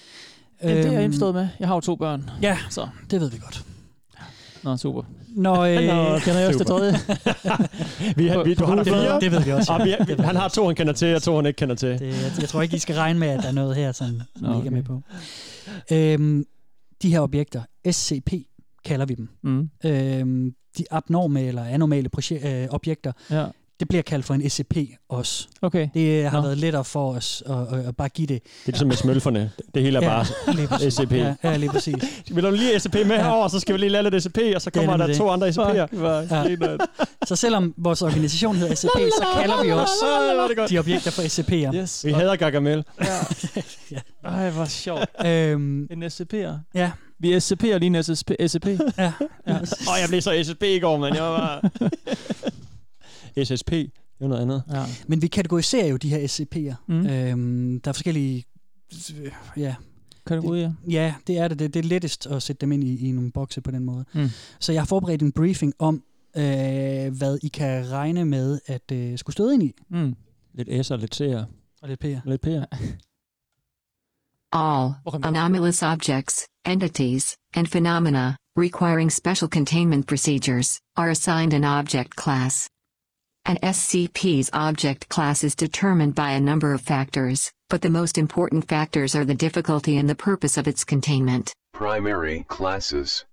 Ja, 0.63 0.69
det 0.69 0.79
er 0.79 0.83
jeg 0.85 0.93
Øhm, 0.95 1.05
indforstået 1.05 1.35
med. 1.35 1.49
Jeg 1.61 1.69
har 1.69 1.75
jo 1.75 1.81
to 1.81 1.97
børn. 1.97 2.31
Ja, 2.43 2.59
Så, 2.71 2.89
det 3.11 3.21
ved 3.21 3.31
vi 3.31 3.39
godt. 3.39 3.65
Nå, 4.65 4.77
super. 4.77 5.03
Når, 5.29 5.61
øh, 5.65 5.75
Nå, 5.75 6.19
kender 6.19 6.39
jeg 6.41 6.49
også 6.49 6.59
det 6.59 6.67
tredje? 6.67 6.93
Vi, 8.17 8.27
har- 8.29 8.45
vi, 8.45 8.55
du 8.55 8.65
har 8.65 8.75
der 8.75 8.83
det, 8.85 8.93
ved, 8.93 9.03
fire. 9.03 9.21
det 9.21 9.33
ved 9.33 9.41
vi 9.45 9.51
også. 9.51 9.73
Og 9.73 9.85
vi, 9.85 9.95
vi, 10.07 10.23
han 10.23 10.37
har 10.37 10.49
to, 10.49 10.67
han 10.67 10.75
kender 10.75 10.93
til, 10.93 11.15
og 11.15 11.23
to, 11.23 11.37
han 11.37 11.47
ikke 11.47 11.57
kender 11.57 11.75
til. 11.75 11.89
Det, 11.89 12.01
jeg, 12.01 12.33
jeg 12.41 12.49
tror 12.49 12.63
ikke, 12.63 12.77
I 12.77 12.79
skal 12.79 12.97
regne 12.97 13.19
med, 13.19 13.29
at 13.29 13.43
der 13.43 13.49
er 13.49 13.53
noget 13.53 13.77
her, 13.77 13.93
sådan, 13.93 14.23
som 14.37 14.47
Nå, 14.47 14.55
I 14.55 14.57
ikke 14.57 14.67
er 14.67 14.71
med 14.71 14.81
okay. 14.81 14.89
på. 14.89 15.03
Øhm, 15.95 16.45
de 17.03 17.11
her 17.11 17.21
objekter, 17.21 17.63
SCP 17.91 18.33
kalder 18.85 19.07
vi 19.07 19.15
dem. 19.15 19.29
Mm. 19.43 19.71
Øhm, 19.85 20.53
de 20.79 20.85
abnorme 20.91 21.43
eller 21.43 21.65
anormale 21.65 22.09
proje- 22.17 22.47
øh, 22.49 22.69
objekter, 22.71 23.13
Ja, 23.31 23.45
det 23.81 23.89
bliver 23.89 24.03
kaldt 24.03 24.25
for 24.25 24.35
en 24.35 24.51
SCP 24.51 24.77
også. 25.09 25.49
okay. 25.63 25.89
Det 25.95 26.25
har 26.31 26.37
Nå. 26.41 26.43
været 26.47 26.59
lettere 26.59 26.85
for 26.85 27.15
os 27.15 27.43
at, 27.47 27.79
at, 27.79 27.87
at 27.87 27.97
bare 27.97 28.09
give 28.09 28.27
det. 28.27 28.43
Det 28.43 28.51
er 28.67 28.71
ligesom 28.73 28.89
med 28.89 28.97
smølferne. 28.97 29.51
Det 29.75 29.83
hele 29.83 29.99
er 29.99 30.01
bare 30.09 30.27
lige 30.55 30.69
præcis. 30.69 30.95
SCP. 30.95 31.13
Ja, 31.13 31.35
ja, 31.45 31.57
lige 31.57 31.71
præcis. 31.71 31.95
Vil 32.31 32.45
du 32.45 32.51
lige 32.51 32.81
SCP 32.81 32.95
med 32.95 33.17
herover, 33.19 33.49
så 33.49 33.61
skal 33.61 33.75
vi 33.75 33.79
lige 33.81 33.91
lade 33.91 34.11
lidt 34.11 34.23
SCP, 34.23 34.39
og 34.55 34.63
så 34.63 34.71
Det 34.71 34.77
er 34.77 34.81
kommer 34.81 34.97
der 34.97 35.05
nemlig 35.05 35.17
to 35.19 35.27
det. 35.27 35.33
andre 35.33 35.49
SCP'er. 35.49 36.35
Ja. 36.35 36.77
Så 37.27 37.37
selvom 37.37 37.75
vores 37.77 38.03
organisation 38.03 38.57
hedder 38.57 38.75
SCP, 38.75 38.87
så 39.19 39.27
kalder 39.41 39.63
vi 39.63 39.71
også 39.73 39.93
er 40.07 40.63
det 40.63 40.71
de 40.71 40.79
objekter 40.79 41.11
for 41.11 41.23
SCP'er. 41.23 41.75
Yes. 41.77 42.05
Vi 42.07 42.13
hader 42.13 42.37
Gargamel. 42.37 42.85
Ej, 44.25 44.51
hvor 44.51 44.65
sjovt. 44.65 45.07
Øhm, 45.27 45.89
En 45.91 46.03
SCP'er. 46.03 46.53
ja, 46.75 46.91
Vi 47.19 47.37
SCP'er 47.37 47.79
lige 47.79 47.87
en 47.99 48.03
SCP. 48.05 48.31
SCP. 48.47 48.67
ja. 48.99 49.13
Ja. 49.47 49.55
Åh, 49.61 49.97
jeg 50.01 50.09
blev 50.09 50.21
så 50.21 50.43
SSP 50.45 50.63
i 50.63 50.79
går, 50.79 50.99
mand. 50.99 51.15
Jeg 51.15 51.23
var 51.25 51.39
bare... 51.39 51.91
SSP, 53.45 53.71
det 53.71 53.91
er 54.21 54.29
noget 54.29 54.43
andet. 54.43 54.63
Ja. 54.71 54.85
Men 55.07 55.23
vi 55.23 55.27
kategoriserer 55.27 55.87
jo 55.87 55.97
de 55.97 56.09
her 56.09 56.19
SCP'er. 56.19 56.75
Mm. 56.89 57.07
Øhm, 57.07 57.81
der 57.81 57.89
er 57.89 57.93
forskellige... 57.93 58.45
Ja, 59.57 59.75
Kategorier. 60.27 60.73
ja, 60.91 61.15
det 61.27 61.39
er 61.39 61.49
det. 61.49 61.59
Det, 61.59 61.75
det 61.75 61.81
er 61.85 61.89
lettest 61.89 62.27
at 62.27 62.43
sætte 62.43 62.61
dem 62.61 62.73
ind 62.73 62.85
i, 62.85 63.09
i 63.09 63.13
nogle 63.13 63.33
bokse 63.33 63.61
på 63.61 63.71
den 63.71 63.85
måde. 63.85 64.05
Mm. 64.15 64.29
Så 64.61 64.73
jeg 64.73 64.81
har 64.81 64.87
forberedt 64.87 65.23
en 65.23 65.33
briefing 65.33 65.73
om, 65.79 66.03
øh, 66.37 66.43
hvad 67.19 67.39
I 67.43 67.49
kan 67.49 67.91
regne 67.91 68.25
med 68.25 68.61
at 68.67 68.93
øh, 68.93 69.19
skulle 69.19 69.35
støde 69.35 69.55
ind 69.55 69.63
i. 69.63 69.73
Mm. 69.91 70.17
Lidt 70.55 70.69
S'er, 70.69 70.97
lidt 70.97 71.21
C'er, 71.21 71.45
Og 71.83 71.89
lidt 71.89 72.05
P'er. 72.05 72.21
lidt 72.25 72.47
P'er. 72.47 72.65
All 74.53 74.93
anomalous 75.25 75.83
objects, 75.83 76.47
entities, 76.67 77.37
and 77.57 77.67
phenomena 77.67 78.37
requiring 78.57 79.13
special 79.13 79.49
containment 79.49 80.07
procedures 80.07 80.81
are 80.97 81.11
assigned 81.11 81.53
an 81.55 81.65
object 81.65 82.15
class. 82.23 82.69
An 83.47 83.59
SCP's 83.63 84.49
object 84.55 85.11
class 85.11 85.45
is 85.45 85.55
determined 85.55 86.15
by 86.15 86.31
a 86.31 86.41
number 86.41 86.73
of 86.73 86.81
factors, 86.81 87.53
but 87.69 87.83
the 87.83 87.91
most 87.91 88.17
important 88.17 88.67
factors 88.67 89.15
are 89.15 89.27
the 89.27 89.35
difficulty 89.35 89.99
and 89.99 90.09
the 90.09 90.15
purpose 90.15 90.57
of 90.57 90.67
its 90.67 90.83
containment. 90.83 91.53
Primary 91.75 92.47
classes. 92.49 93.27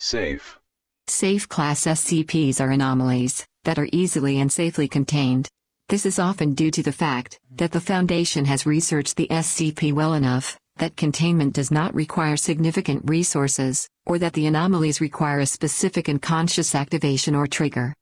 Safe. 0.00 0.58
Safe 1.06 1.46
class 1.46 1.84
SCPs 1.84 2.62
are 2.62 2.70
anomalies 2.70 3.44
that 3.64 3.78
are 3.78 3.90
easily 3.92 4.40
and 4.40 4.50
safely 4.50 4.88
contained. 4.88 5.50
This 5.90 6.06
is 6.06 6.18
often 6.18 6.54
due 6.54 6.70
to 6.70 6.82
the 6.82 6.90
fact 6.90 7.38
that 7.56 7.72
the 7.72 7.82
Foundation 7.82 8.46
has 8.46 8.64
researched 8.64 9.16
the 9.16 9.28
SCP 9.28 9.92
well 9.92 10.14
enough 10.14 10.58
that 10.78 10.96
containment 10.96 11.52
does 11.52 11.70
not 11.70 11.94
require 11.94 12.38
significant 12.38 13.02
resources, 13.04 13.86
or 14.06 14.18
that 14.18 14.32
the 14.32 14.46
anomalies 14.46 15.02
require 15.02 15.40
a 15.40 15.46
specific 15.46 16.08
and 16.08 16.22
conscious 16.22 16.74
activation 16.74 17.34
or 17.34 17.46
trigger. 17.46 17.92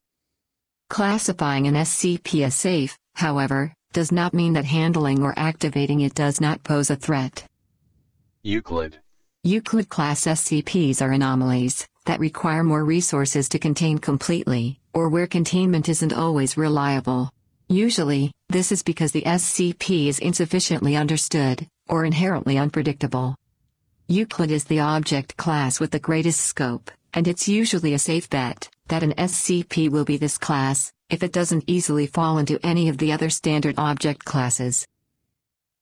Classifying 0.89 1.67
an 1.67 1.73
SCP 1.73 2.45
as 2.45 2.55
safe, 2.55 2.97
however, 3.15 3.73
does 3.91 4.11
not 4.11 4.33
mean 4.33 4.53
that 4.53 4.65
handling 4.65 5.21
or 5.21 5.33
activating 5.37 6.01
it 6.01 6.13
does 6.13 6.39
not 6.39 6.63
pose 6.63 6.89
a 6.89 6.95
threat. 6.95 7.45
Euclid. 8.43 8.97
Euclid 9.43 9.89
class 9.89 10.21
SCPs 10.25 11.01
are 11.01 11.11
anomalies 11.11 11.85
that 12.05 12.21
require 12.21 12.63
more 12.63 12.85
resources 12.85 13.49
to 13.49 13.59
contain 13.59 13.97
completely, 13.97 14.79
or 14.93 15.09
where 15.09 15.27
containment 15.27 15.89
isn't 15.89 16.13
always 16.13 16.57
reliable. 16.57 17.29
Usually, 17.67 18.31
this 18.47 18.71
is 18.71 18.81
because 18.81 19.11
the 19.11 19.23
SCP 19.23 20.07
is 20.07 20.19
insufficiently 20.19 20.95
understood, 20.95 21.67
or 21.89 22.05
inherently 22.05 22.57
unpredictable. 22.57 23.35
Euclid 24.07 24.51
is 24.51 24.63
the 24.63 24.79
object 24.79 25.35
class 25.35 25.81
with 25.81 25.91
the 25.91 25.99
greatest 25.99 26.39
scope, 26.39 26.89
and 27.13 27.27
it's 27.27 27.49
usually 27.49 27.93
a 27.93 27.99
safe 27.99 28.29
bet 28.29 28.69
that 28.87 29.03
an 29.03 29.13
SCP 29.13 29.89
will 29.89 30.05
be 30.05 30.17
this 30.17 30.37
class 30.37 30.91
if 31.09 31.23
it 31.23 31.31
doesn't 31.31 31.63
easily 31.67 32.07
fall 32.07 32.37
into 32.37 32.59
any 32.65 32.89
of 32.89 32.97
the 32.97 33.11
other 33.11 33.29
standard 33.29 33.75
object 33.77 34.25
classes. 34.25 34.85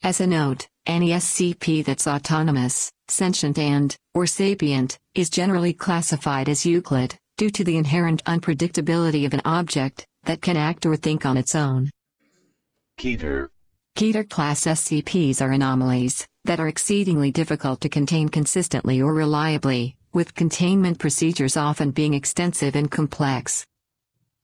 As 0.04 0.22
a 0.22 0.28
note, 0.28 0.68
any 0.86 1.10
SCP 1.10 1.84
that's 1.84 2.08
autonomous, 2.08 2.92
sentient 3.08 3.58
and, 3.58 3.96
or 4.14 4.28
sapient, 4.28 5.00
is 5.16 5.30
generally 5.30 5.74
classified 5.74 6.48
as 6.48 6.66
Euclid, 6.66 7.18
due 7.38 7.50
to 7.50 7.64
the 7.64 7.78
inherent 7.78 8.24
unpredictability 8.26 9.26
of 9.26 9.34
an 9.34 9.42
object 9.46 10.06
that 10.26 10.42
can 10.42 10.58
act 10.58 10.86
or 10.86 10.96
think 10.96 11.26
on 11.26 11.38
its 11.38 11.56
own. 11.56 11.90
Keter. 13.00 13.50
Keter 13.98 14.30
class 14.30 14.66
SCPs 14.66 15.42
are 15.42 15.52
anomalies 15.52 16.28
that 16.44 16.60
are 16.60 16.68
exceedingly 16.68 17.32
difficult 17.32 17.82
to 17.82 17.90
contain 17.90 18.30
consistently 18.30 19.02
or 19.02 19.14
reliably, 19.14 19.95
with 20.16 20.34
containment 20.34 20.98
procedures 20.98 21.58
often 21.58 21.92
being 21.92 22.14
extensive 22.14 22.76
and 22.76 22.90
complex. 22.90 23.66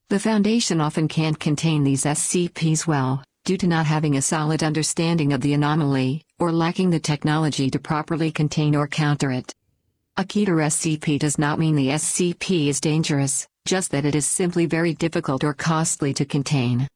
The 0.10 0.20
Foundation 0.20 0.82
often 0.82 1.08
can't 1.08 1.40
contain 1.40 1.84
these 1.84 2.04
SCPs 2.04 2.86
well, 2.86 3.24
due 3.46 3.58
to 3.58 3.68
not 3.68 3.86
having 3.86 4.18
a 4.18 4.22
solid 4.22 4.62
understanding 4.62 5.32
of 5.32 5.40
the 5.40 5.54
anomaly, 5.54 6.24
or 6.38 6.52
lacking 6.52 6.90
the 6.90 7.00
technology 7.00 7.70
to 7.70 7.80
properly 7.80 8.32
contain 8.32 8.76
or 8.76 8.88
counter 8.88 9.32
it. 9.32 9.56
A 10.18 10.24
Keter 10.26 10.62
SCP 10.62 11.18
does 11.18 11.40
not 11.40 11.58
mean 11.58 11.76
the 11.76 11.88
SCP 11.88 12.68
is 12.68 12.82
dangerous, 12.82 13.48
just 13.66 13.92
that 13.92 14.06
it 14.06 14.14
is 14.14 14.26
simply 14.26 14.66
very 14.66 14.94
difficult 14.94 15.44
or 15.44 15.54
costly 15.54 16.14
to 16.16 16.26
contain. 16.26 16.88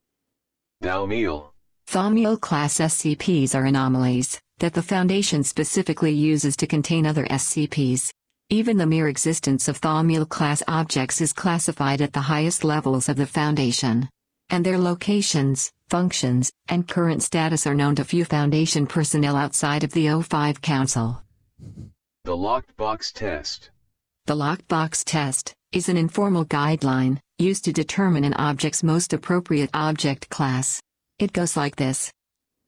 Dalmiel. 0.83 1.51
Thaumiel 1.87 2.39
class 2.39 2.79
SCPs 2.79 3.55
are 3.55 3.65
anomalies 3.65 4.39
that 4.59 4.73
the 4.73 4.81
Foundation 4.81 5.43
specifically 5.43 6.11
uses 6.11 6.55
to 6.57 6.67
contain 6.67 7.05
other 7.05 7.25
SCPs. 7.25 8.11
Even 8.51 8.77
the 8.77 8.85
mere 8.85 9.07
existence 9.07 9.67
of 9.67 9.81
Thaumiel 9.81 10.29
class 10.29 10.61
objects 10.67 11.19
is 11.19 11.33
classified 11.33 11.99
at 11.99 12.13
the 12.13 12.21
highest 12.21 12.63
levels 12.63 13.09
of 13.09 13.15
the 13.15 13.25
Foundation. 13.25 14.07
And 14.51 14.63
their 14.63 14.77
locations, 14.77 15.71
functions, 15.89 16.51
and 16.67 16.87
current 16.87 17.23
status 17.23 17.65
are 17.65 17.73
known 17.73 17.95
to 17.95 18.05
few 18.05 18.23
Foundation 18.23 18.85
personnel 18.85 19.35
outside 19.35 19.83
of 19.83 19.93
the 19.93 20.05
O5 20.05 20.61
Council. 20.61 21.23
The 22.23 22.37
locked 22.37 22.77
box 22.77 23.11
test. 23.11 23.71
The 24.27 24.35
Locked 24.35 24.67
Box 24.67 25.03
test 25.03 25.53
is 25.71 25.89
an 25.89 25.97
informal 25.97 26.45
guideline 26.45 27.19
used 27.39 27.65
to 27.65 27.73
determine 27.73 28.23
an 28.23 28.33
object's 28.35 28.83
most 28.83 29.13
appropriate 29.13 29.71
object 29.73 30.29
class. 30.29 30.79
It 31.17 31.33
goes 31.33 31.57
like 31.57 31.77
this 31.77 32.11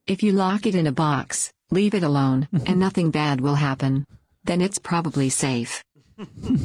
If 0.08 0.24
you 0.24 0.32
lock 0.32 0.66
it 0.66 0.74
in 0.74 0.88
a 0.88 0.92
box, 0.92 1.52
leave 1.70 1.94
it 1.94 2.04
alone, 2.04 2.48
and 2.66 2.80
nothing 2.80 3.12
bad 3.12 3.42
will 3.42 3.56
happen. 3.56 4.06
Then 4.48 4.62
it's 4.62 4.80
probably 4.80 5.30
safe. 5.30 5.84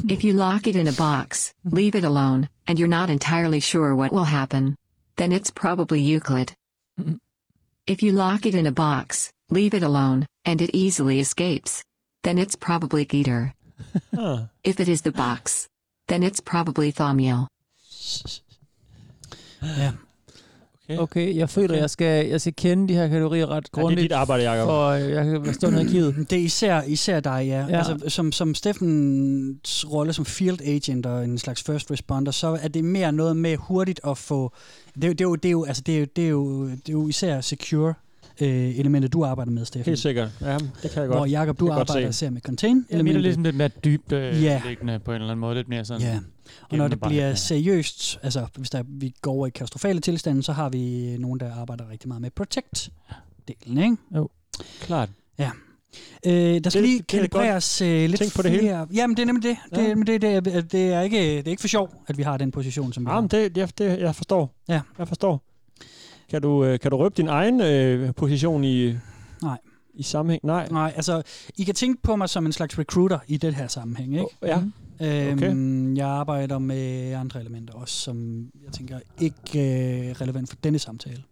if 0.07 0.23
you 0.23 0.31
lock 0.31 0.67
it 0.67 0.77
in 0.77 0.87
a 0.87 0.93
box, 0.93 1.53
leave 1.65 1.95
it 1.95 2.05
alone, 2.05 2.47
and 2.65 2.79
you're 2.79 2.87
not 2.87 3.09
entirely 3.09 3.59
sure 3.59 3.93
what 3.93 4.13
will 4.13 4.23
happen. 4.23 4.77
Then 5.17 5.33
it's 5.33 5.51
probably 5.51 5.99
Euclid. 5.99 6.53
if 7.85 8.01
you 8.01 8.13
lock 8.13 8.45
it 8.45 8.55
in 8.55 8.67
a 8.67 8.71
box, 8.71 9.33
leave 9.49 9.73
it 9.73 9.83
alone, 9.83 10.25
and 10.45 10.61
it 10.61 10.71
easily 10.73 11.19
escapes. 11.19 11.83
Then 12.23 12.37
it's 12.37 12.55
probably 12.55 13.05
Geeter. 13.05 13.51
If 14.63 14.79
it 14.79 14.87
is 14.87 15.01
the 15.01 15.11
box, 15.11 15.67
then 16.07 16.23
it's 16.23 16.39
probably 16.39 16.93
Thaumiel. 16.93 17.47
Okay, 20.99 21.35
jeg 21.35 21.49
føler, 21.49 21.69
Okay. 21.69 21.81
jeg 21.81 21.89
skal, 21.89 22.27
jeg 22.27 22.41
skal 22.41 22.53
kende 22.53 22.87
de 22.87 22.93
her 22.93 23.07
kategorier 23.07 23.45
ret 23.45 23.53
Ja, 23.53 23.59
det 23.59 23.67
er 23.77 23.81
grundigt, 23.81 24.01
dit 24.01 24.11
arbejde, 24.11 24.51
Jacob. 24.51 24.67
for 24.67 24.87
øh, 24.87 25.09
jeg 25.11 25.25
kan 25.25 25.43
være 25.45 25.53
stående 25.53 25.81
i 25.81 25.85
arkivet. 25.85 26.15
Det 26.29 26.37
er 26.39 26.43
især, 26.43 26.81
især 26.81 27.19
dig, 27.19 27.43
ja. 27.47 27.65
Ja. 27.69 27.77
Altså, 27.77 27.97
som, 28.07 28.31
som 28.31 28.55
Steffens 28.55 29.85
rolle 29.91 30.13
som 30.13 30.25
field 30.25 30.61
agent 30.61 31.05
og 31.05 31.23
en 31.23 31.37
slags 31.37 31.63
first 31.63 31.91
responder, 31.91 32.31
så 32.31 32.59
er 32.61 32.67
det 32.67 32.83
mere 32.83 33.11
noget 33.11 33.37
med 33.37 33.57
hurtigt 33.57 33.99
at 34.07 34.17
få... 34.17 34.53
Det, 34.95 35.03
er 35.03 35.07
jo- 35.07 35.13
det, 35.13 35.21
er, 35.21 35.25
jo, 35.25 35.35
det, 35.35 35.45
er, 35.45 35.51
jo, 35.51 35.63
altså, 35.65 35.83
det, 35.85 35.95
er, 35.95 35.99
jo, 35.99 36.05
det, 36.15 36.23
er, 36.25 36.29
jo, 36.29 36.63
det 36.69 36.89
er 36.89 36.93
jo 36.93 37.07
især 37.07 37.41
secure, 37.41 37.93
øh, 38.41 38.79
elementet, 38.79 39.13
du 39.13 39.25
arbejder 39.25 39.51
med, 39.51 39.65
Steffen. 39.65 39.89
Helt 39.91 39.99
sikkert. 39.99 40.29
Ja, 40.41 40.57
det 40.57 40.91
kan 40.91 41.01
jeg 41.01 41.07
godt. 41.07 41.19
Hvor 41.19 41.25
Jacob, 41.25 41.59
du 41.59 41.65
Det 41.65 41.69
jeg 41.71 41.77
godt 41.77 41.89
arbejder 41.89 42.11
se. 42.11 42.25
især 42.25 42.29
med 42.29 42.41
contain 42.41 42.85
Ja, 42.91 43.03
mit 43.03 43.15
er 43.15 43.19
ligesom 43.19 43.43
lidt 43.43 43.55
mere 43.55 43.67
dybt 43.67 44.11
øh, 44.11 44.43
Ja. 44.43 44.61
liggende 44.67 44.99
på 44.99 45.11
en 45.11 45.15
eller 45.15 45.27
anden 45.27 45.39
måde. 45.39 45.55
Lidt 45.55 45.69
mere 45.69 45.85
sådan... 45.85 46.01
Ja, 46.01 46.19
og 46.69 46.77
når 46.77 46.87
det 46.87 47.01
bliver 47.01 47.35
seriøst, 47.35 48.19
altså 48.23 48.45
hvis 48.57 48.69
der, 48.69 48.83
vi 48.87 49.13
går 49.21 49.31
over 49.31 49.47
i 49.47 49.49
katastrofale 49.49 49.99
tilstande, 49.99 50.43
så 50.43 50.51
har 50.53 50.69
vi 50.69 51.15
nogen, 51.19 51.39
der 51.39 51.53
arbejder 51.55 51.89
rigtig 51.89 52.07
meget 52.07 52.21
med 52.21 52.29
protect-delen, 52.39 53.77
ikke? 53.83 53.97
Jo. 54.15 54.29
Klart. 54.81 55.09
Ja. 55.39 55.51
Øh, 56.25 56.33
der 56.33 56.69
skal 56.69 56.81
Det- 56.81 56.89
lige 56.89 56.97
det 56.99 57.13
er 57.13 57.21
godt. 57.21 57.31
kalibreres 57.31 57.81
øh, 57.81 58.09
lidt 58.09 58.17
Tænk 58.21 58.35
på 58.35 58.41
det 58.41 58.51
hele. 58.51 58.61
flere... 58.63 58.87
Jamen, 58.93 59.15
det 59.17 59.21
er 59.21 59.25
nemlig 59.25 59.43
det. 59.43 59.57
Det, 59.69 59.77
Ja. 59.77 59.87
ja. 59.87 59.93
det, 59.95 60.21
det, 60.21 60.45
det, 60.45 60.71
det, 60.71 60.93
er 60.93 61.01
ikke, 61.01 61.17
det 61.37 61.47
er 61.47 61.51
ikke 61.51 61.61
for 61.61 61.67
sjov, 61.67 61.89
at 62.07 62.17
vi 62.17 62.23
har 62.23 62.37
den 62.37 62.51
position, 62.51 62.93
som 62.93 63.05
vi 63.05 63.09
Ja, 63.11 63.19
har. 63.21 63.27
det, 63.27 63.57
jeg, 63.57 63.69
det, 63.77 63.99
jeg 63.99 64.15
forstår. 64.15 64.55
Ja. 64.69 64.81
Jeg 64.99 65.07
forstår. 65.07 65.43
Kan 66.33 66.41
du, 66.41 66.65
øh, 66.65 66.79
kan 66.79 66.91
du 66.91 66.97
røbe 66.97 67.15
din 67.17 67.27
egen 67.27 67.61
øh, 67.61 68.13
position 68.15 68.63
i, 68.63 68.95
Nej. 69.41 69.57
i 69.93 70.03
sammenhæng? 70.03 70.45
Nej. 70.45 70.67
Nej, 70.71 70.93
altså, 70.95 71.21
I 71.57 71.63
kan 71.63 71.75
tænke 71.75 72.01
på 72.01 72.15
mig 72.15 72.29
som 72.29 72.45
en 72.45 72.51
slags 72.51 72.79
recruiter 72.79 73.19
i 73.27 73.37
det 73.37 73.55
her 73.55 73.67
sammenhæng, 73.67 74.13
ikke? 74.13 74.25
Ja. 74.41 74.61
Øhm, 75.01 75.95
Jeg 75.97 76.07
arbejder 76.07 76.59
med 76.59 77.13
andre 77.13 77.39
elementer 77.39 77.73
også, 77.73 77.95
som 77.95 78.45
jeg 78.65 78.73
tænker 78.73 78.99
ikke 79.19 79.39
øh, 79.55 80.11
relevant 80.21 80.49
for 80.49 80.55
denne 80.63 80.79
samtale. 80.79 81.23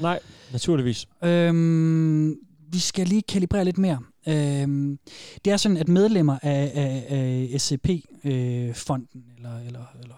Nej, 0.00 0.20
naturligvis. 0.52 1.06
Øhm, 1.24 2.34
vi 2.72 2.78
skal 2.78 3.06
lige 3.06 3.22
kalibrere 3.22 3.64
lidt 3.64 3.78
mere. 3.78 3.98
Øhm, 4.28 4.98
det 5.44 5.52
er 5.52 5.56
sådan, 5.56 5.76
at 5.76 5.88
medlemmer 5.88 6.38
af, 6.42 6.72
af, 6.74 7.04
af 7.08 7.60
SCP-fonden, 7.60 9.24
eller, 9.36 9.58
eller, 9.66 9.84
eller 10.02 10.14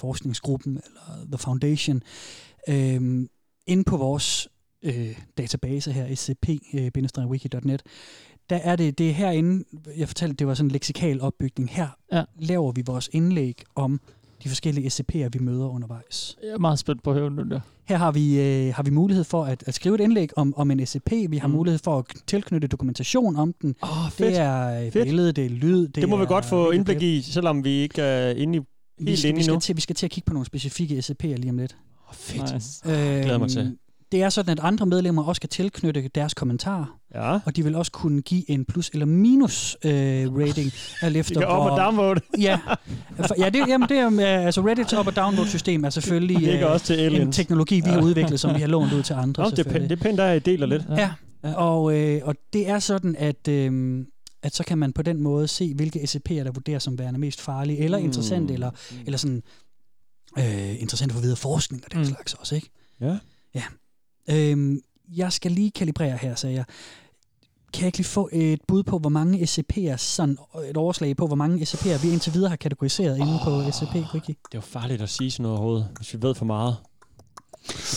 forskningsgruppen, 0.00 0.72
eller 0.72 1.26
The 1.26 1.38
Foundation, 1.38 2.02
øhm, 2.68 3.28
inde 3.66 3.84
på 3.84 3.96
vores 3.96 4.48
øh, 4.82 5.18
database 5.38 5.92
her, 5.92 6.06
scp-wiki.net, 6.14 7.82
der 8.50 8.56
er 8.56 8.76
det, 8.76 8.98
det 8.98 9.08
er 9.10 9.12
herinde, 9.12 9.64
jeg 9.96 10.08
fortalte, 10.08 10.36
det 10.36 10.46
var 10.46 10.54
sådan 10.54 10.66
en 10.66 10.70
leksikal 10.70 11.20
opbygning. 11.20 11.70
Her 11.70 11.88
Ja. 12.12 12.22
laver 12.38 12.72
vi 12.72 12.82
vores 12.86 13.10
indlæg 13.12 13.62
om 13.74 14.00
de 14.44 14.48
forskellige 14.48 14.86
SCP'er, 14.88 15.28
vi 15.32 15.38
møder 15.40 15.68
undervejs. 15.68 16.36
Jeg 16.42 16.50
er 16.50 16.58
meget 16.58 16.78
spændt 16.78 17.02
på 17.02 17.10
at 17.10 17.16
høre 17.16 17.30
den 17.30 17.50
der. 17.50 17.60
Her 17.84 17.96
har 17.96 18.12
vi, 18.12 18.40
øh, 18.40 18.74
har 18.74 18.82
vi 18.82 18.90
mulighed 18.90 19.24
for 19.24 19.44
at, 19.44 19.64
at 19.66 19.74
skrive 19.74 19.94
et 19.94 20.00
indlæg 20.00 20.38
om, 20.38 20.54
om 20.56 20.70
en 20.70 20.86
SCP. 20.86 21.12
Vi 21.28 21.36
har 21.36 21.48
mm. 21.48 21.54
mulighed 21.54 21.78
for 21.78 21.98
at 21.98 22.04
tilknytte 22.26 22.68
dokumentation 22.68 23.36
om 23.36 23.54
den. 23.62 23.74
Oh, 23.82 23.88
Det 24.18 24.38
er 24.38 24.80
øh, 24.86 24.92
Fedt. 24.92 25.04
billede, 25.06 25.32
det 25.32 25.46
er 25.46 25.50
lyd. 25.50 25.82
Det, 25.86 25.94
Det, 25.94 26.08
må 26.08 26.16
vi 26.16 26.22
er 26.22 26.26
godt 26.26 26.44
få 26.44 26.70
indblik 26.70 27.02
i, 27.02 27.20
selvom 27.22 27.64
vi 27.64 27.70
ikke 27.70 28.02
er 28.02 28.30
inde 28.30 28.58
i, 28.58 28.60
Vi 28.98 29.04
helt 29.10 29.18
skal, 29.18 29.28
inde 29.28 29.38
vi, 29.38 29.44
skal 29.44 29.60
til, 29.60 29.76
vi 29.76 29.80
skal 29.80 29.96
til 29.96 30.06
at 30.06 30.10
kigge 30.10 30.26
på 30.26 30.32
nogle 30.32 30.46
specifikke 30.46 30.98
SCP'er 30.98 31.26
lige 31.36 31.50
om 31.50 31.58
lidt. 31.58 31.76
Oh, 32.08 32.14
fedt. 32.14 32.54
Nice. 32.54 32.80
Glæder 33.22 33.38
mig 33.38 33.50
til. 33.50 33.76
Det 34.12 34.22
er 34.22 34.28
sådan, 34.28 34.52
at 34.58 34.64
andre 34.64 34.86
medlemmer 34.86 35.22
også 35.24 35.40
kan 35.40 35.50
tilknytte 35.50 36.08
deres 36.14 36.34
kommentarer. 36.34 36.98
Ja. 37.14 37.38
Og 37.44 37.56
de 37.56 37.64
vil 37.64 37.74
også 37.74 37.92
kunne 37.92 38.22
give 38.22 38.50
en 38.50 38.64
plus- 38.64 38.90
eller 38.92 39.06
minus 39.06 39.76
øh, 39.84 39.90
rating, 40.36 40.72
alt 41.02 41.16
efter 41.16 41.40
kan 41.40 41.48
op- 41.48 41.70
og 41.70 41.78
downvote. 41.78 42.20
Ja, 42.38 42.58
ja 43.38 43.48
det, 43.48 43.68
jamen, 43.68 43.88
det 43.88 43.98
er, 43.98 44.06
øh, 44.06 44.46
altså 44.46 44.60
Reddit's 44.60 44.96
op- 44.96 45.06
og 45.06 45.16
downvote-system 45.16 45.84
er 45.84 45.90
selvfølgelig 45.90 46.46
Det 46.52 46.60
øh, 46.62 46.70
også 46.72 46.86
til 46.86 47.20
en 47.20 47.32
teknologi, 47.32 47.74
vi 47.80 47.88
har 47.90 47.96
Ja. 47.96 48.02
udviklet, 48.02 48.40
som 48.40 48.54
vi 48.54 48.60
har 48.60 48.66
lånt 48.68 48.92
ud 48.92 49.02
til 49.02 49.12
andre. 49.14 49.42
Nå, 49.42 49.50
det, 49.50 49.58
er 49.66 49.70
pænt, 49.72 49.90
det 49.90 49.98
er 49.98 50.02
pænt, 50.02 50.18
der 50.18 50.38
deler 50.38 50.66
lidt. 50.66 50.82
Ja, 50.96 51.10
og, 51.54 51.98
øh, 51.98 52.20
og 52.24 52.34
det 52.52 52.68
er 52.68 52.78
sådan, 52.78 53.16
at, 53.18 53.48
øh, 53.48 54.04
at 54.42 54.54
så 54.54 54.64
kan 54.64 54.78
man 54.78 54.92
på 54.92 55.02
den 55.02 55.22
måde 55.22 55.48
se, 55.48 55.74
hvilke 55.74 55.98
SCP'er, 55.98 56.44
der 56.44 56.50
vurderes 56.52 56.82
som 56.82 56.98
værende 56.98 57.20
mest 57.20 57.40
farlige, 57.40 57.78
eller 57.78 57.98
Mm. 57.98 58.04
interessante, 58.04 58.54
eller, 58.54 58.70
eller 59.06 59.18
sådan 59.18 59.42
øh, 60.38 60.80
interessante 60.80 61.14
for 61.14 61.20
videre 61.20 61.36
forskning 61.36 61.84
og 61.84 61.92
den 61.92 61.98
mm. 62.00 62.04
slags 62.04 62.34
også, 62.34 62.54
ikke? 62.54 62.70
Ja. 63.00 63.18
Ja. 63.54 63.62
Øhm, 64.30 64.80
jeg 65.16 65.32
skal 65.32 65.52
lige 65.52 65.70
kalibrere 65.70 66.16
her, 66.16 66.34
sagde 66.34 66.56
jeg. 66.56 66.64
Kan 67.72 67.80
jeg 67.80 67.86
ikke 67.86 67.98
lige 67.98 68.06
få 68.06 68.28
et 68.32 68.60
bud 68.68 68.82
på, 68.82 68.98
hvor 68.98 69.10
mange 69.10 69.38
SCP'er, 69.38 69.96
sådan 69.96 70.38
et 70.70 70.76
overslag 70.76 71.16
på, 71.16 71.26
hvor 71.26 71.36
mange 71.36 71.62
SCP'er 71.64 72.02
vi 72.02 72.12
indtil 72.12 72.34
videre 72.34 72.48
har 72.48 72.56
kategoriseret 72.56 73.18
inde 73.18 73.38
på 73.44 73.62
SCP-wiki? 73.62 74.26
Det 74.26 74.54
er 74.54 74.54
jo 74.54 74.60
farligt 74.60 75.02
at 75.02 75.08
sige 75.08 75.30
sådan 75.30 75.42
noget 75.42 75.58
overhovedet, 75.58 75.88
hvis 75.96 76.14
vi 76.14 76.22
ved 76.22 76.34
for 76.34 76.44
meget. 76.44 76.76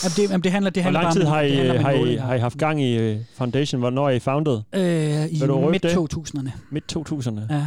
Jamen, 0.04 0.12
det, 0.16 0.30
jamen, 0.30 0.44
det 0.44 0.52
handler, 0.52 0.70
det 0.70 0.82
Hvor 0.82 0.86
handler 0.86 1.02
lang 1.02 1.12
tid 1.12 1.22
bare 1.24 1.30
om, 1.30 1.36
har 1.36 1.42
I, 1.42 1.78
har 1.78 1.90
I, 1.90 2.16
har 2.16 2.34
I 2.34 2.38
haft 2.38 2.58
gang 2.58 2.82
i 2.82 2.96
øh, 2.96 3.20
Foundation? 3.34 3.78
Hvornår 3.78 4.08
er 4.08 4.10
I 4.10 4.18
founded? 4.18 4.60
Øh, 4.72 4.82
I 4.82 5.44
røbe 5.44 5.78
det? 5.78 5.82
midt-2000'erne. 5.82 6.50
Midt-2000'erne? 6.70 7.54
Ja. 7.54 7.66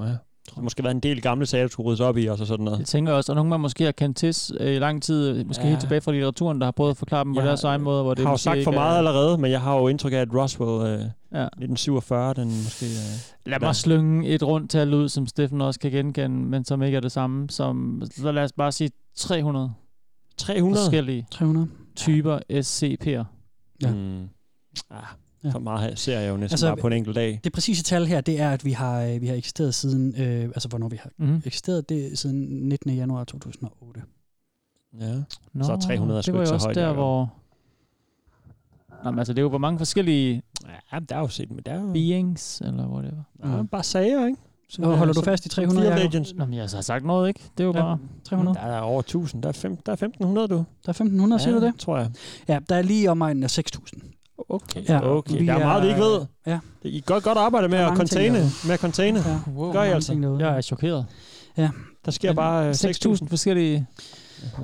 ja. 0.00 0.16
Der 0.54 0.60
måske 0.62 0.82
været 0.84 0.94
en 0.94 1.00
del 1.00 1.22
gamle 1.22 1.46
sager, 1.46 1.64
der 1.64 1.68
skulle 1.70 1.86
ryddes 1.86 2.00
op 2.00 2.16
i, 2.16 2.26
og 2.26 2.38
så 2.38 2.44
sådan 2.46 2.64
noget. 2.64 2.78
Jeg 2.78 2.86
tænker 2.86 3.12
også, 3.12 3.32
at 3.32 3.36
nogen 3.36 3.50
man 3.50 3.60
måske 3.60 3.84
har 3.84 3.92
kendt 3.92 4.16
til 4.16 4.34
øh, 4.60 4.74
i 4.74 4.78
lang 4.78 5.02
tid, 5.02 5.44
måske 5.44 5.60
Ja. 5.60 5.66
ja. 5.66 5.70
helt 5.70 5.80
tilbage 5.80 6.00
fra 6.00 6.12
litteraturen, 6.12 6.60
der 6.60 6.66
har 6.66 6.70
prøvet 6.72 6.90
at 6.90 6.96
forklare 6.96 7.24
dem 7.24 7.34
på 7.34 7.40
Jeg 7.40 7.46
deres 7.48 7.64
egen 7.64 7.82
måde, 7.82 8.02
hvor 8.02 8.14
det 8.14 8.22
Jeg 8.22 8.26
har 8.28 8.32
jo 8.32 8.36
sagt 8.36 8.64
for 8.64 8.70
meget 8.70 8.94
er- 8.94 8.98
allerede, 8.98 9.38
men 9.38 9.50
jeg 9.50 9.60
har 9.60 9.76
jo 9.78 9.88
indtryk 9.88 10.12
af, 10.12 10.16
at 10.16 10.28
Roswell 10.34 10.86
øh, 10.86 11.00
Ja. 11.32 11.44
1947, 11.44 12.34
den 12.34 12.46
måske... 12.48 12.86
Øh, 12.86 13.50
Lad 13.50 13.60
mig 13.60 13.76
slynge 13.76 14.28
et 14.28 14.42
rundt 14.42 14.70
tal 14.70 14.94
ud, 14.94 15.08
som 15.08 15.26
Steffen 15.26 15.60
også 15.60 15.80
kan 15.80 15.90
genkende, 15.90 16.36
men 16.36 16.64
som 16.64 16.82
ikke 16.82 16.96
er 16.96 17.00
det 17.00 17.12
samme 17.12 17.50
som... 17.50 18.02
Så 18.16 18.32
lad 18.32 18.44
os 18.44 18.52
bare 18.52 18.72
sige 18.72 18.90
300. 19.16 19.72
300? 20.36 20.82
Forskellige 20.84 21.26
300. 21.30 21.68
typer 21.96 22.38
SCP'er. 22.52 23.24
Ja. 23.82 23.92
Mm. 23.92 24.28
Ah, 24.90 24.96
så 25.52 25.58
meget 25.58 25.98
ser 25.98 26.20
jeg 26.20 26.30
jo 26.30 26.36
næsten 26.36 26.54
Altså, 26.54 26.66
bare 26.66 26.76
på 26.76 26.86
en 26.86 26.92
enkelt 26.92 27.16
dag. 27.16 27.40
Det 27.44 27.52
præcise 27.52 27.82
tal 27.82 28.06
her, 28.06 28.20
det 28.20 28.40
er, 28.40 28.50
at 28.50 28.64
vi 28.64 28.72
har, 28.72 29.02
øh, 29.02 29.20
vi 29.20 29.26
har 29.26 29.34
eksisteret 29.34 29.74
siden, 29.74 30.14
øh, 30.22 30.44
altså 30.44 30.68
hvornår 30.68 30.88
vi 30.88 30.96
har 30.96 31.10
Mhm. 31.18 31.42
eksisteret, 31.46 31.88
det 31.88 32.12
er 32.12 32.16
siden 32.16 32.68
19. 32.68 32.90
januar 32.94 33.24
2008. 33.24 34.02
Ja. 35.00 35.14
Nå, 35.52 35.64
så 35.64 35.76
300 35.76 36.18
er 36.18 36.22
sgu 36.22 36.32
det 36.32 36.38
var 36.38 36.40
ikke 36.40 36.40
jo 36.40 36.46
så 36.46 36.54
også 36.54 36.66
højt. 36.66 36.76
der, 36.76 36.92
hvor... 36.92 37.32
Nå, 39.04 39.10
men 39.10 39.18
altså, 39.18 39.32
det 39.32 39.38
er 39.38 39.42
jo, 39.42 39.48
hvor 39.48 39.58
mange 39.58 39.78
forskellige 39.78 40.42
Ja, 40.92 40.98
der 40.98 41.16
er 41.16 41.20
jo 41.20 41.28
set, 41.28 41.50
men 41.50 41.60
der 41.66 41.72
er 41.72 41.80
jo... 41.80 41.92
beings, 41.92 42.60
eller 42.64 42.86
hvor 42.86 43.00
det 43.00 43.12
var. 43.42 43.56
Ja, 43.56 43.62
bare 43.62 43.82
sager, 43.82 44.26
ikke? 44.26 44.38
Som 44.68 44.84
Og 44.84 44.92
er- 44.92 44.96
holder 44.96 45.12
du 45.14 45.22
fast 45.22 45.46
i 45.46 45.48
som 45.48 45.54
300, 45.54 45.86
Field 45.86 45.98
Jacob? 45.98 46.14
Agents. 46.14 46.34
Nå, 46.34 46.44
men 46.44 46.54
jeg 46.54 46.62
har 46.72 46.80
sagt 46.80 47.04
noget, 47.04 47.28
ikke? 47.28 47.40
Det 47.58 47.64
er 47.64 47.66
jo 47.66 47.72
Ja, 47.74 47.80
bare... 47.80 47.98
300. 48.24 48.54
Der 48.58 48.60
er 48.60 48.80
over 48.80 49.00
1000. 49.00 49.42
Der 49.42 49.48
er, 49.48 49.52
fem, 49.52 49.76
der 49.76 49.92
er 49.92 49.96
1500, 49.96 50.48
du. 50.48 50.54
Der 50.56 50.62
er 50.86 50.90
1500, 50.90 51.42
siger 51.42 51.54
ja, 51.54 51.60
du 51.60 51.66
det? 51.66 51.74
tror 51.78 51.98
jeg. 51.98 52.10
Ja, 52.48 52.58
der 52.68 52.74
er 52.76 52.82
lige 52.82 53.10
omegnen 53.10 53.42
af 53.42 53.50
6000. 53.50 54.02
Okay, 54.48 54.80
Ja, 54.88 54.94
ja, 54.94 55.10
okay. 55.16 55.46
der 55.46 55.54
er 55.54 55.58
meget, 55.58 55.82
vi 55.82 55.88
ikke 55.88 56.00
ved. 56.00 56.20
Ja. 56.46 56.58
I 56.82 57.00
gør 57.00 57.20
godt 57.20 57.38
arbejde 57.38 57.68
med 57.68 57.78
er 57.78 57.86
at 57.86 57.96
containe. 57.96 58.38
Med 58.64 58.74
at 58.74 58.80
containe. 58.80 59.18
Ja. 59.26 59.52
Wow, 59.56 59.72
Gør 59.72 59.82
I 59.82 59.88
altså. 59.90 60.14
derude. 60.14 60.46
Jeg 60.48 60.56
er 60.56 60.60
chokeret. 60.60 61.06
Ja. 61.56 61.70
Der 62.04 62.10
sker 62.10 62.32
bare 62.32 62.66
øh, 62.68 62.70
6.000 62.74 63.28
forskellige 63.28 63.86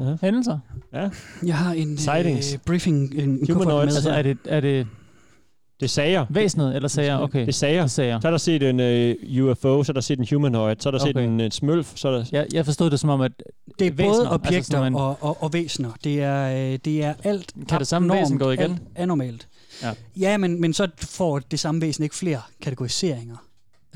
Ja. 0.00 0.16
hændelser. 0.22 0.58
Ja. 0.94 1.08
Jeg 1.46 1.56
har 1.56 1.72
en 1.72 1.98
Sightings. 1.98 2.52
øh, 2.54 2.58
briefing, 2.66 3.14
en, 3.14 3.20
en 3.30 3.38
kuffert 3.38 3.54
Humanoids. 3.56 3.86
med 3.86 3.94
Altså, 3.96 4.10
er 4.10 4.22
det, 4.22 4.38
er 4.44 4.60
det 4.60 4.86
Det 5.80 5.86
er 5.86 5.90
sager. 5.90 6.26
væsenet 6.30 6.76
eller 6.76 6.88
sager? 6.88 7.18
Okay. 7.18 7.40
Det 7.40 7.48
er 7.48 7.52
sager. 7.52 7.74
Det 7.74 7.82
er 7.82 7.86
sager. 7.86 8.20
Så 8.20 8.26
er 8.28 8.30
der 8.30 8.38
set 8.38 8.62
en 8.62 8.80
uh, 9.40 9.46
UFO, 9.50 9.82
så 9.84 9.92
er 9.92 9.94
der 9.94 10.00
set 10.00 10.18
en 10.18 10.26
humanoid, 10.32 10.76
så 10.78 10.88
er 10.88 10.90
der 10.90 10.98
set 10.98 11.16
Okay. 11.16 11.26
en 11.28 11.40
uh, 11.40 11.46
smølf, 11.50 11.92
så 11.94 12.08
er 12.08 12.12
der... 12.12 12.24
Jeg, 12.32 12.46
jeg 12.52 12.64
forstod 12.64 12.90
det 12.90 13.00
som 13.00 13.10
om, 13.10 13.20
at 13.20 13.32
Det 13.78 13.86
er 13.86 13.90
væsener, 13.90 14.06
både 14.12 14.20
altså 14.20 14.34
objekter 14.34 14.72
sådan 14.78 14.92
en- 14.92 14.94
og, 14.98 15.16
og, 15.20 15.42
og 15.42 15.52
væsener. 15.52 15.90
Det 16.04 16.22
er, 16.22 16.72
øh, 16.72 16.78
det 16.84 17.04
er 17.04 17.14
alt 17.24 17.52
Kan 17.68 17.78
det 17.78 17.86
samme 17.86 18.14
væsen 18.14 18.38
gå 18.38 18.50
igen? 18.50 18.60
Alt 18.70 18.78
anormalt. 18.96 19.48
Ja. 19.82 19.94
ja 20.16 20.36
men, 20.36 20.60
men 20.60 20.72
så 20.74 20.88
får 20.98 21.38
det 21.38 21.60
samme 21.60 21.80
væsen 21.80 22.04
ikke 22.04 22.14
flere 22.16 22.42
kategoriseringer 22.62 23.36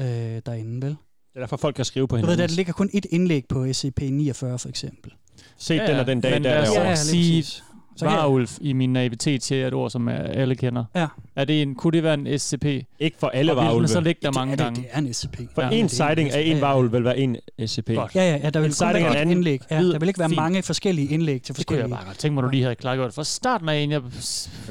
øh, 0.01 0.07
derinde, 0.47 0.87
vel? 0.87 0.91
Det 0.91 1.37
er 1.37 1.41
derfor, 1.41 1.57
folk 1.57 1.75
kan 1.77 1.85
skrive 1.85 2.09
på 2.09 2.17
Du 2.17 2.21
ved, 2.21 2.29
hinanden. 2.29 2.49
der 2.49 2.55
ligger 2.57 2.73
kun 2.73 2.91
et 2.93 3.07
indlæg 3.11 3.45
på 3.49 3.65
SCP-49 3.65 4.33
for 4.57 4.69
eksempel. 4.69 5.13
Set 5.59 5.77
Ja, 5.77 5.83
den 5.87 5.91
ja. 5.95 6.01
og 6.01 6.07
den 6.07 6.21
dag, 6.21 6.31
Men 6.33 6.45
der 6.45 6.61
derovre. 6.65 6.83
Ja, 6.83 6.89
lige 7.13 7.45
sige. 7.45 7.63
Så 8.01 8.05
kan 8.09 8.39
jeg- 8.41 8.49
i 8.61 8.73
min 8.73 8.93
naivitet 8.93 9.43
til 9.43 9.57
et 9.57 9.75
ord, 9.75 9.91
som 9.91 10.09
alle 10.09 10.55
kender. 10.55 10.85
Ja. 10.97 11.07
Er 11.37 11.45
det 11.45 11.63
en, 11.63 11.75
kunne 11.75 11.93
det 11.93 12.03
være 12.03 12.15
en 12.15 12.39
SCP? 12.39 12.65
Ikke 13.01 13.17
for 13.21 13.27
alle 13.29 13.53
varulve. 13.57 13.89
så 13.89 14.01
ligge 14.01 14.19
der 14.23 14.29
det, 14.31 14.35
mange 14.35 14.51
det, 14.51 14.59
gange? 14.59 14.81
det 14.83 14.89
er 14.93 14.99
en 14.99 15.13
SCP. 15.15 15.37
For 15.55 15.63
Ja. 15.63 15.69
en 15.71 15.73
det 15.85 15.93
er 15.93 15.97
sighting 15.97 16.29
en- 16.29 16.35
af 16.35 16.41
en 16.41 16.47
ja, 16.47 16.55
ja. 16.55 16.61
varulv 16.61 16.93
vil 16.93 17.05
være 17.05 17.19
en 17.19 17.37
SCP. 17.67 17.95
Godt. 17.95 18.15
Ja, 18.15 18.31
ja, 18.31 18.39
ja, 18.45 18.51
der 18.51 18.61
vil 18.61 18.69
En 18.69 18.75
kun 18.81 18.87
være 18.89 19.01
en 19.01 19.07
et 19.07 19.15
anden- 19.15 19.37
indlæg. 19.37 19.61
Ja, 19.71 19.77
der 19.83 19.99
vil 19.99 20.09
ikke 20.09 20.19
være 20.21 20.29
fint. 20.29 20.37
mange 20.37 20.63
forskellige 20.63 21.09
indlæg 21.09 21.43
til 21.43 21.57
Det 21.57 21.67
kunne 21.67 21.77
jeg 21.77 21.83
forskellige... 21.85 22.07
bare 22.07 22.15
tænke 22.15 22.35
mig, 22.35 22.43
du 22.45 22.49
lige 22.49 22.63
havde 22.63 22.75
klargjort. 22.75 23.13
For 23.15 23.23
starten 23.23 23.69
af 23.69 23.77
en, 23.77 23.91
jeg... 23.91 24.01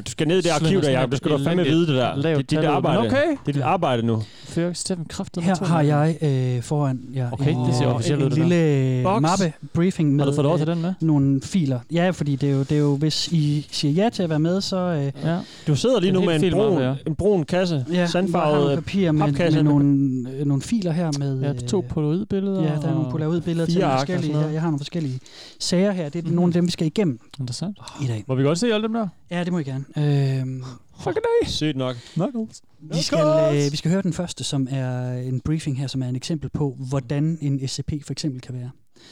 Du 0.06 0.12
skal 0.12 0.28
ned 0.28 0.38
i 0.38 0.42
det 0.42 0.50
arkiv 0.50 0.82
der, 0.82 0.92
Jacob. 0.92 1.10
Det 1.12 1.18
skal 1.18 1.32
du 1.32 1.36
et 1.36 1.44
fandme 1.44 1.64
vide, 1.64 1.88
det 1.88 1.96
der. 1.96 2.16
Det 2.16 2.26
er 2.26 2.42
dit 2.42 2.60
arbejde. 2.60 3.00
Okay. 3.00 3.28
Det 3.46 3.50
er 3.50 3.54
dit 3.54 3.62
arbejde 3.62 4.04
nu. 4.04 4.24
Fører 4.46 4.74
Steffen 4.74 5.06
kraftet 5.06 5.44
Her 5.44 5.66
har 5.66 5.82
jeg 5.82 6.18
øh, 6.22 6.62
foran 6.64 7.00
jer 7.16 7.32
Okay, 7.32 7.52
en, 7.52 7.58
det 7.66 7.76
ser 7.76 7.88
øh, 7.90 7.96
officielt 7.96 8.24
en 8.24 8.30
det 8.32 8.38
der. 8.38 8.44
lille 8.48 9.04
mappe 9.22 9.54
briefing 9.74 10.16
med 10.16 10.24
Har 10.26 10.32
du 10.32 10.36
fået 10.36 10.46
lov 10.46 10.58
til 10.58 10.70
øh, 10.70 10.74
den 10.76 10.82
med? 10.82 10.94
nogle 11.02 11.42
filer. 11.44 11.80
Ja, 11.92 12.10
fordi 12.10 12.36
det 12.36 12.50
er, 12.50 12.54
jo, 12.54 12.60
det 12.60 12.72
er 12.72 12.78
jo, 12.80 12.96
hvis 12.96 13.19
I 13.28 13.68
siger 13.72 14.04
ja 14.04 14.10
til 14.10 14.24
at 14.24 14.30
være 14.30 14.40
med, 14.40 14.62
så 14.62 14.78
øh, 14.78 15.12
Ja. 15.30 15.40
Du 15.68 15.76
sidder 15.76 16.00
lige 16.00 16.08
En 16.10 16.14
nu 16.14 16.26
med 16.26 16.44
en 16.44 16.52
brun, 16.52 16.82
ja. 16.82 16.96
en 17.08 17.16
brun 17.16 17.44
kasse. 17.46 17.86
ja, 17.92 17.98
jeg 17.98 18.10
Sandfarvet 18.10 18.60
nogle 18.60 18.76
papirer 18.76 19.12
med, 19.12 19.32
med 19.32 19.52
med- 19.52 19.64
nogle, 19.64 20.32
øh, 20.32 20.46
nogle 20.46 20.62
filer 20.62 20.92
her 20.92 21.12
med... 21.20 21.42
Ja, 21.42 21.54
to 21.54 21.86
polaroidbilleder. 21.90 22.62
Ja, 22.64 22.68
der 22.70 22.88
er 22.88 22.92
nogle 22.92 23.06
og- 23.06 23.12
polaroidbilleder 23.12 23.66
til 23.66 23.80
nogle 23.80 23.94
forskellige. 23.98 24.40
Ja, 24.40 24.48
jeg 24.48 24.62
har 24.62 24.68
nogle 24.68 24.80
forskellige 24.80 25.20
sager 25.60 25.92
her. 25.92 26.10
Det 26.10 26.20
er 26.20 26.24
Mhm. 26.28 26.36
nogle 26.36 26.50
af 26.50 26.54
dem, 26.54 26.66
vi 26.66 26.72
skal 26.72 26.88
igennem 26.88 27.20
Interessant. 27.40 27.78
i 28.04 28.08
dag. 28.08 28.24
Må 28.28 28.36
vi 28.36 28.44
godt 28.44 28.60
se 28.60 28.74
alle 28.74 28.84
dem 28.84 28.94
der? 28.94 29.08
Ja, 29.32 29.44
det 29.44 29.52
må 29.54 29.60
I 29.60 29.64
gerne. 29.64 29.86
Øhm, 29.98 30.64
Fucking 31.00 31.26
A. 31.44 31.48
Sygt 31.48 31.78
nok. 31.78 31.96
Knuckles. 32.14 32.62
vi, 32.82 33.02
skal, 33.02 33.20
øh, 33.66 33.72
vi 33.72 33.78
skal 33.78 33.92
høre 33.92 34.02
den 34.02 34.14
første, 34.14 34.44
som 34.44 34.68
er 34.72 35.12
en 35.12 35.40
briefing 35.40 35.80
her, 35.80 35.88
som 35.88 36.02
er 36.04 36.08
en 36.08 36.16
eksempel 36.16 36.50
på, 36.50 36.76
hvordan 36.90 37.38
en 37.42 37.68
SCP 37.68 37.92
for 38.06 38.12
eksempel 38.12 38.42
kan 38.42 38.56
være. 38.56 38.70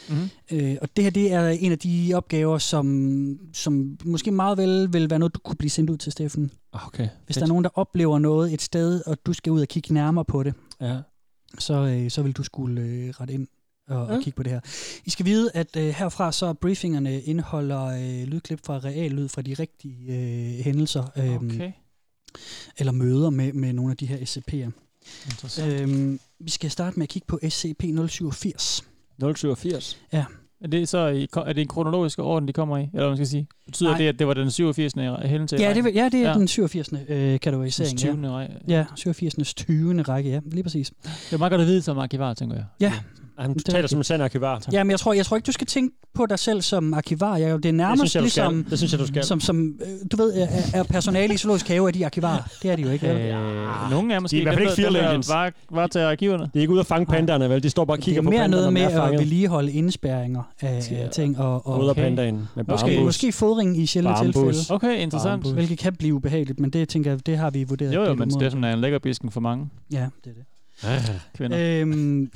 Mhm. 0.08 0.28
Øh, 0.52 0.76
og 0.82 0.88
det 0.96 1.04
her 1.04 1.10
det 1.10 1.32
er 1.32 1.48
en 1.48 1.72
af 1.72 1.78
de 1.78 2.12
opgaver, 2.14 2.58
som, 2.58 3.38
som 3.52 3.98
måske 4.04 4.30
meget 4.30 4.58
vel 4.58 4.92
vil 4.92 5.10
være 5.10 5.18
noget, 5.18 5.34
du 5.34 5.38
kunne 5.44 5.56
blive 5.56 5.70
sendt 5.70 5.90
ud 5.90 5.96
til, 5.96 6.12
Steffen. 6.12 6.50
Okay, 6.72 7.08
Hvis 7.26 7.36
der 7.36 7.42
er 7.42 7.46
nogen, 7.48 7.64
der 7.64 7.70
oplever 7.74 8.18
noget 8.18 8.52
et 8.54 8.62
sted, 8.62 9.02
og 9.06 9.18
du 9.26 9.32
skal 9.32 9.52
ud 9.52 9.60
og 9.60 9.68
kigge 9.68 9.94
nærmere 9.94 10.24
på 10.24 10.42
det, 10.42 10.54
Ja. 10.80 10.98
så, 11.58 11.74
øh, 11.74 12.10
så 12.10 12.22
vil 12.22 12.32
du 12.32 12.42
skulle 12.42 12.82
øh, 12.82 13.08
rette 13.10 13.34
ind 13.34 13.46
og, 13.88 13.94
ja. 13.94 14.00
Ja. 14.12 14.16
og 14.18 14.22
kigge 14.24 14.36
på 14.36 14.42
det 14.42 14.52
her. 14.52 14.60
I 15.06 15.10
skal 15.10 15.26
vide, 15.26 15.50
at 15.54 15.76
øh, 15.76 15.88
herfra 15.88 16.32
så 16.32 16.52
briefingerne 16.52 17.20
indeholder 17.22 17.84
øh, 17.84 18.26
lydklip 18.28 18.60
fra 18.66 18.78
real 18.78 19.10
lyd 19.10 19.28
fra 19.28 19.42
de 19.42 19.54
rigtige 19.54 20.12
øh, 20.14 20.64
hændelser 20.64 21.04
øh, 21.16 21.34
Okay. 21.36 21.72
eller 22.78 22.92
møder 22.92 23.30
med, 23.30 23.52
med 23.52 23.72
nogle 23.72 23.90
af 23.90 23.96
de 23.96 24.06
her 24.06 24.16
SCP'er. 24.16 24.70
Interessant. 25.26 25.80
Øhm, 25.80 26.20
vi 26.40 26.50
skal 26.50 26.70
starte 26.70 26.98
med 26.98 27.02
at 27.02 27.08
kigge 27.08 27.26
på 27.26 27.38
SCP-087. 27.44 28.82
087? 29.34 29.98
Ja. 30.12 30.24
Er 30.60 30.68
det 30.68 30.88
så 30.88 31.06
i, 31.06 31.28
er 31.36 31.52
det 31.52 31.60
en 31.60 31.68
kronologisk 31.68 32.18
orden, 32.18 32.48
de 32.48 32.52
kommer 32.52 32.76
i? 32.76 32.80
Eller 32.80 32.90
hvad 32.92 33.08
man 33.08 33.16
skal 33.16 33.26
sige? 33.26 33.46
Betyder 33.66 33.90
Nej. 33.90 33.98
det, 33.98 34.08
at 34.08 34.18
det 34.18 34.26
var 34.26 34.34
den 34.34 34.50
87. 34.50 34.92
hændelse? 35.24 35.56
i 35.56 35.60
Ja, 35.60 35.74
det, 35.74 35.94
ja, 35.94 36.04
det 36.12 36.14
er 36.14 36.28
ja. 36.28 36.34
den 36.34 36.48
87. 36.48 36.88
Øh, 37.08 37.40
kategorisering. 37.40 37.90
Den 37.90 38.20
20. 38.20 38.26
Ja. 38.26 38.32
række. 38.36 38.54
ja, 38.68 38.84
87. 38.94 39.54
20. 39.54 40.02
række, 40.02 40.30
ja, 40.30 40.40
lige 40.52 40.62
præcis. 40.62 40.92
Det 41.02 41.32
er 41.32 41.38
meget 41.38 41.50
godt 41.50 41.60
at 41.60 41.66
vide 41.66 41.82
som 41.82 41.98
arkivar, 41.98 42.34
tænker 42.34 42.56
jeg. 42.56 42.64
Ja. 42.80 42.92
Han 43.38 43.54
Det 43.54 43.68
er 43.68 43.72
taler 43.72 43.88
som 43.88 43.98
en 43.98 44.04
sand 44.04 44.22
arkivar. 44.22 44.62
Ja, 44.72 44.84
men 44.84 44.90
jeg 44.90 45.00
tror, 45.00 45.12
jeg 45.12 45.26
tror 45.26 45.36
ikke, 45.36 45.46
du 45.46 45.52
skal 45.52 45.66
tænke 45.66 45.96
på 46.14 46.26
dig 46.26 46.38
selv 46.38 46.62
som 46.62 46.94
arkivar. 46.94 47.36
Jeg, 47.36 47.56
det 47.62 47.68
er 47.68 47.72
nærmest 47.72 48.00
synes 48.00 48.14
jeg, 48.14 48.22
ligesom... 48.22 48.64
Det 48.70 48.78
synes 48.78 48.92
jeg, 48.92 49.00
du 49.00 49.06
skal. 49.06 49.24
Som, 49.24 49.40
som, 49.40 49.78
øh, 49.80 49.88
du 50.12 50.16
ved, 50.16 50.34
er, 50.34 50.46
er 50.74 50.82
personale 50.82 51.34
i 51.34 51.36
zoologisk 51.36 51.68
have, 51.68 51.88
er 51.88 51.92
de 51.92 52.04
arkivarer. 52.04 52.42
Det 52.62 52.70
er 52.70 52.76
de 52.76 52.82
jo 52.82 52.90
ikke. 52.90 53.08
Øh, 53.12 53.90
nogle 53.90 54.14
er 54.14 54.20
måske 54.20 54.36
De 54.36 54.38
er 54.38 54.40
i 54.40 54.44
hvert 54.44 54.70
fald 54.76 54.96
ikke. 54.96 55.28
Bare, 55.28 55.52
bare 55.74 55.88
til 55.88 55.98
arkiverne. 55.98 56.42
De 56.44 56.50
er 56.54 56.60
ikke 56.60 56.72
ude 56.72 56.80
at 56.80 56.86
fange 56.86 57.06
pandaerne, 57.06 57.50
vel? 57.50 57.62
De 57.62 57.70
står 57.70 57.84
bare 57.84 57.94
og 57.94 57.96
Det 57.96 58.04
kigger 58.04 58.20
er 58.20 58.24
på 58.24 58.30
mere 58.30 58.38
pandaerne, 58.40 58.50
noget 58.50 58.64
når 58.64 58.70
med 58.70 58.90
den 58.90 58.98
er 58.98 59.02
at 59.02 59.18
vedligeholde 59.18 59.72
indspærringer 59.72 60.42
af, 60.60 61.08
ting. 61.12 61.38
Og, 61.38 61.66
og 61.66 61.78
Rydder 61.82 61.94
pandaen 61.94 62.48
med 62.56 62.64
måske, 62.68 62.86
bambus. 62.86 63.04
måske 63.04 63.32
fodring 63.32 63.78
i 63.78 63.86
sjældne 63.86 64.14
tilfælde. 64.22 64.54
Okay, 64.70 64.98
interessant. 64.98 65.42
Bambus. 65.42 65.50
Hvilket 65.52 65.78
kan 65.78 65.94
blive 65.96 66.14
ubehageligt, 66.14 66.60
men 66.60 66.70
det 66.70 66.88
tænker 66.88 67.10
jeg, 67.10 67.26
det 67.26 67.38
har 67.38 67.50
vi 67.50 67.64
vurderet. 67.64 67.94
Jo, 67.94 68.04
jo, 68.04 68.14
men. 68.14 68.30
Steffen 68.30 68.64
er 68.64 68.72
en 68.72 68.80
lækker 68.80 68.98
bisken 68.98 69.30
for 69.30 69.40
mange 69.40 69.68
Ja, 69.92 70.06
det 70.24 70.30
er 70.30 70.34
det. 70.34 71.20
kvinder. 71.36 71.80
Øhm, 71.80 72.30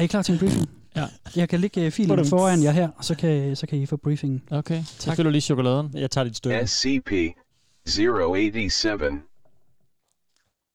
er 0.00 0.04
I 0.04 0.06
klar 0.06 0.22
til 0.22 0.32
en 0.32 0.38
briefing? 0.38 0.68
Ja. 0.96 1.06
Jeg 1.36 1.48
kan 1.48 1.60
lægge 1.60 1.84
øh, 1.84 1.92
filen 1.92 2.08
Badum. 2.08 2.26
foran 2.26 2.62
jer 2.62 2.70
her, 2.70 2.88
og 2.96 3.04
så 3.04 3.14
kan, 3.14 3.56
så 3.56 3.66
kan 3.66 3.78
I 3.78 3.86
få 3.86 3.96
briefingen. 3.96 4.42
Okay, 4.50 4.82
så 4.84 5.14
fylder 5.14 5.30
lige 5.30 5.40
chokoladen. 5.40 5.90
Jeg 5.94 6.10
tager 6.10 6.24
dit 6.24 6.36
stykke. 6.36 6.66
SCP 6.66 7.12
087. 7.86 9.22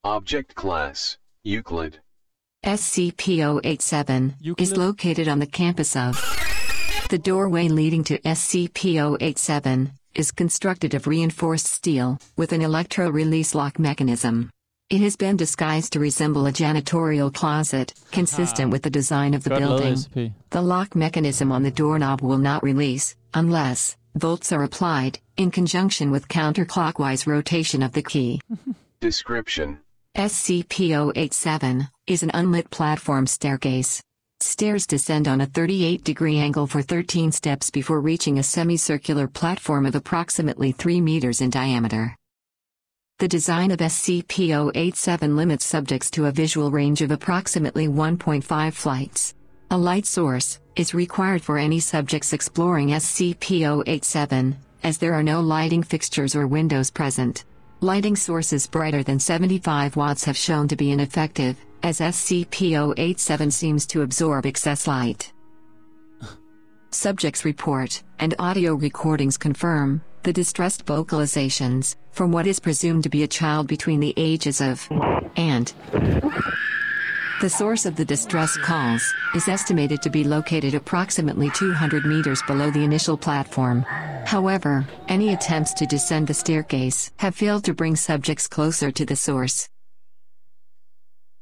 Object 0.04 0.54
Class 0.62 1.20
Euclid. 1.46 1.92
SCP-087 2.68 4.34
is 4.60 4.72
located 4.78 5.28
on 5.28 5.40
the 5.40 5.50
campus 5.52 5.96
of. 5.96 6.16
The 7.10 7.18
doorway 7.18 7.68
leading 7.68 8.06
to 8.06 8.16
SCP-087 8.26 9.90
is 10.16 10.28
constructed 10.32 10.96
of 10.96 11.08
reinforced 11.08 11.68
steel 11.68 12.18
with 12.38 12.54
an 12.54 12.62
electro-release 12.62 13.56
lock 13.58 13.80
mechanism. 13.80 14.50
It 14.88 15.02
has 15.02 15.16
been 15.16 15.36
disguised 15.36 15.94
to 15.94 16.00
resemble 16.00 16.46
a 16.46 16.52
janitorial 16.52 17.34
closet, 17.34 17.92
consistent 18.12 18.70
with 18.70 18.84
the 18.84 18.92
design 18.92 19.34
of 19.34 19.44
the 19.44 19.50
building. 19.50 20.34
The 20.52 20.62
lock 20.62 20.96
mechanism 20.96 21.52
on 21.52 21.64
the 21.64 21.72
doorknob 21.72 22.22
will 22.22 22.38
not 22.38 22.62
release 22.62 23.16
unless 23.34 23.98
bolts 24.14 24.52
are 24.52 24.64
applied 24.64 25.18
in 25.38 25.50
conjunction 25.50 26.12
with 26.12 26.28
counterclockwise 26.28 27.26
rotation 27.26 27.82
of 27.82 27.94
the 27.94 28.04
key. 28.04 28.42
Description 29.00 29.80
SCP-087 30.16 31.90
is 32.06 32.22
an 32.22 32.32
unlit 32.36 32.70
platform 32.70 33.26
staircase. 33.26 34.04
Stairs 34.40 34.86
descend 34.86 35.28
on 35.28 35.42
a 35.42 35.48
38-degree 35.48 36.38
angle 36.38 36.68
for 36.68 36.84
13 36.84 37.32
steps 37.32 37.72
before 37.72 38.02
reaching 38.02 38.38
a 38.38 38.44
semicircular 38.44 39.28
platform 39.28 39.88
of 39.88 39.96
approximately 39.96 40.72
3 40.72 41.02
meters 41.02 41.42
in 41.42 41.50
diameter. 41.50 42.16
The 43.18 43.30
design 43.30 43.72
of 43.72 43.80
SCP-087 43.80 45.38
limits 45.38 45.66
subjects 45.66 46.12
to 46.12 46.26
a 46.26 46.34
visual 46.34 46.70
range 46.70 47.02
of 47.02 47.12
approximately 47.12 47.88
1.5 47.88 48.74
flights. 48.74 49.34
A 49.72 49.78
light 49.78 50.06
source 50.06 50.60
is 50.76 50.94
required 50.94 51.42
for 51.42 51.58
any 51.58 51.80
subjects 51.80 52.34
exploring 52.34 52.90
SCP-087, 52.90 54.58
as 54.84 54.98
there 54.98 55.14
are 55.14 55.24
no 55.24 55.40
lighting 55.40 55.82
fixtures 55.82 56.36
or 56.36 56.46
windows 56.46 56.92
present. 56.92 57.46
Lighting 57.80 58.18
sources 58.18 58.68
brighter 58.68 59.02
than 59.02 59.18
75 59.18 59.96
watts 59.96 60.26
have 60.26 60.36
shown 60.36 60.68
to 60.68 60.76
be 60.76 60.92
ineffective, 60.92 61.56
as 61.84 62.02
SCP-087 62.02 63.50
seems 63.54 63.86
to 63.86 64.02
absorb 64.02 64.46
excess 64.46 64.88
light. 64.88 65.32
Subjects 66.90 67.46
report, 67.46 68.04
and 68.20 68.36
audio 68.40 68.74
recordings 68.74 69.38
confirm, 69.38 70.02
the 70.26 70.34
distressed 70.34 70.86
vocalizations, 70.88 71.96
from 72.10 72.32
what 72.32 72.48
is 72.48 72.60
presumed 72.60 73.04
to 73.04 73.10
be 73.10 73.22
a 73.22 73.28
child 73.28 73.68
between 73.68 74.00
the 74.00 74.14
ages 74.18 74.60
of 74.60 74.88
and. 75.38 75.72
The 77.42 77.50
source 77.50 77.86
of 77.86 77.96
the 77.96 78.06
distress 78.06 78.58
calls 78.58 79.14
is 79.36 79.48
estimated 79.48 80.02
to 80.02 80.10
be 80.10 80.24
located 80.24 80.74
approximately 80.74 81.52
200 81.52 82.06
meters 82.06 82.42
below 82.48 82.72
the 82.72 82.84
initial 82.84 83.18
platform. 83.18 83.84
However, 84.26 84.88
any 85.10 85.32
attempts 85.34 85.74
to 85.76 85.86
descend 85.86 86.26
the 86.26 86.34
staircase 86.34 87.12
have 87.18 87.36
failed 87.36 87.64
to 87.66 87.76
bring 87.76 87.96
subjects 87.96 88.48
closer 88.48 88.92
to 88.92 89.06
the 89.06 89.16
source. 89.16 89.70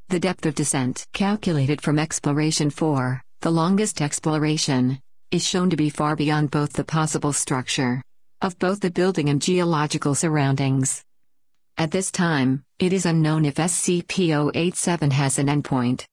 The 0.09 0.19
depth 0.19 0.45
of 0.45 0.55
descent, 0.55 1.05
calculated 1.13 1.79
from 1.79 1.97
Exploration 1.97 2.69
4, 2.69 3.21
the 3.39 3.51
longest 3.51 4.01
exploration, 4.01 4.99
is 5.31 5.47
shown 5.47 5.69
to 5.69 5.77
be 5.77 5.89
far 5.89 6.17
beyond 6.17 6.51
both 6.51 6.73
the 6.73 6.83
possible 6.83 7.31
structure 7.31 8.03
of 8.43 8.59
both 8.59 8.81
the 8.81 8.91
building 8.91 9.29
and 9.29 9.41
geological 9.41 10.13
surroundings. 10.13 11.03
At 11.77 11.91
this 11.91 12.11
time, 12.11 12.63
it 12.77 12.93
is 12.93 13.05
unknown 13.05 13.45
if 13.45 13.55
SCP-087 13.55 15.13
has 15.13 15.39
an 15.39 15.47
endpoint. 15.47 16.03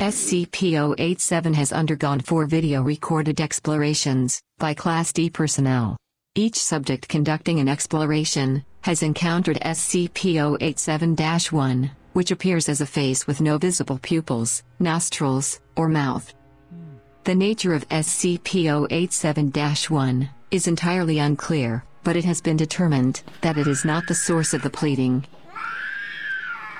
SCP-087 0.00 1.54
has 1.54 1.72
undergone 1.72 2.20
four 2.20 2.46
video-recorded 2.46 3.38
explorations 3.40 4.40
by 4.58 4.72
Class 4.72 5.12
D 5.12 5.28
personnel. 5.28 5.98
Each 6.34 6.56
subject 6.56 7.06
conducting 7.06 7.60
an 7.60 7.68
exploration 7.68 8.64
has 8.80 9.02
encountered 9.02 9.58
SCP-087-1, 9.60 11.90
which 12.14 12.30
appears 12.30 12.70
as 12.70 12.80
a 12.80 12.86
face 12.86 13.26
with 13.26 13.42
no 13.42 13.58
visible 13.58 13.98
pupils, 13.98 14.62
nostrils, 14.80 15.60
or 15.76 15.88
mouth. 15.88 16.32
The 17.24 17.34
nature 17.36 17.72
of 17.72 17.88
SCP-087-1 17.88 20.28
is 20.50 20.66
entirely 20.66 21.20
unclear, 21.20 21.84
but 22.02 22.16
it 22.16 22.24
has 22.24 22.40
been 22.40 22.56
determined 22.56 23.22
that 23.42 23.56
it 23.56 23.68
is 23.68 23.84
not 23.84 24.08
the 24.08 24.14
source 24.14 24.52
of 24.52 24.62
the 24.62 24.70
pleading. 24.70 25.24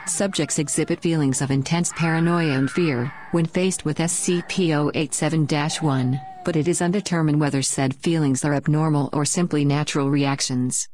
Subjects 0.09 0.59
exhibit 0.59 1.01
feelings 1.01 1.43
of 1.43 1.53
intense 1.53 1.93
paranoia 1.93 2.59
and 2.59 2.69
fear 2.69 3.13
when 3.31 3.47
faced 3.47 3.85
with 3.85 3.99
SCP-087-1, 3.99 6.21
but 6.45 6.57
it 6.57 6.67
is 6.67 6.83
undetermined 6.83 7.39
whether 7.39 7.63
said 7.63 7.95
feelings 7.95 8.45
are 8.45 8.55
abnormal 8.55 9.11
or 9.13 9.25
simply 9.25 9.65
natural 9.65 10.11
reactions. 10.11 10.89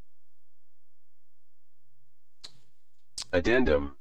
Addendum 3.33 3.97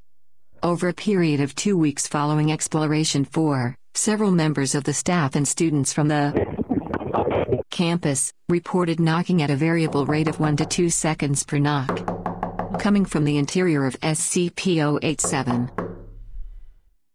Over 0.62 0.90
a 0.90 0.94
period 0.94 1.40
of 1.40 1.56
two 1.56 1.78
weeks 1.78 2.06
following 2.06 2.52
Exploration 2.52 3.24
4, 3.24 3.78
several 3.98 4.32
members 4.32 4.76
of 4.76 4.84
the 4.84 4.94
staff 4.94 5.36
and 5.36 5.48
students 5.48 5.92
from 5.92 6.08
the 6.08 6.34
campus 7.72 8.32
reported 8.48 9.00
knocking 9.00 9.42
at 9.42 9.50
a 9.50 9.56
variable 9.56 10.06
rate 10.06 10.28
of 10.28 10.40
1 10.40 10.58
to 10.58 10.66
2 10.66 10.90
seconds 10.90 11.44
per 11.44 11.58
knock, 11.58 12.06
coming 12.80 13.06
from 13.06 13.26
the 13.26 13.38
interior 13.38 13.86
of 13.86 14.00
SCP-087. 14.02 15.70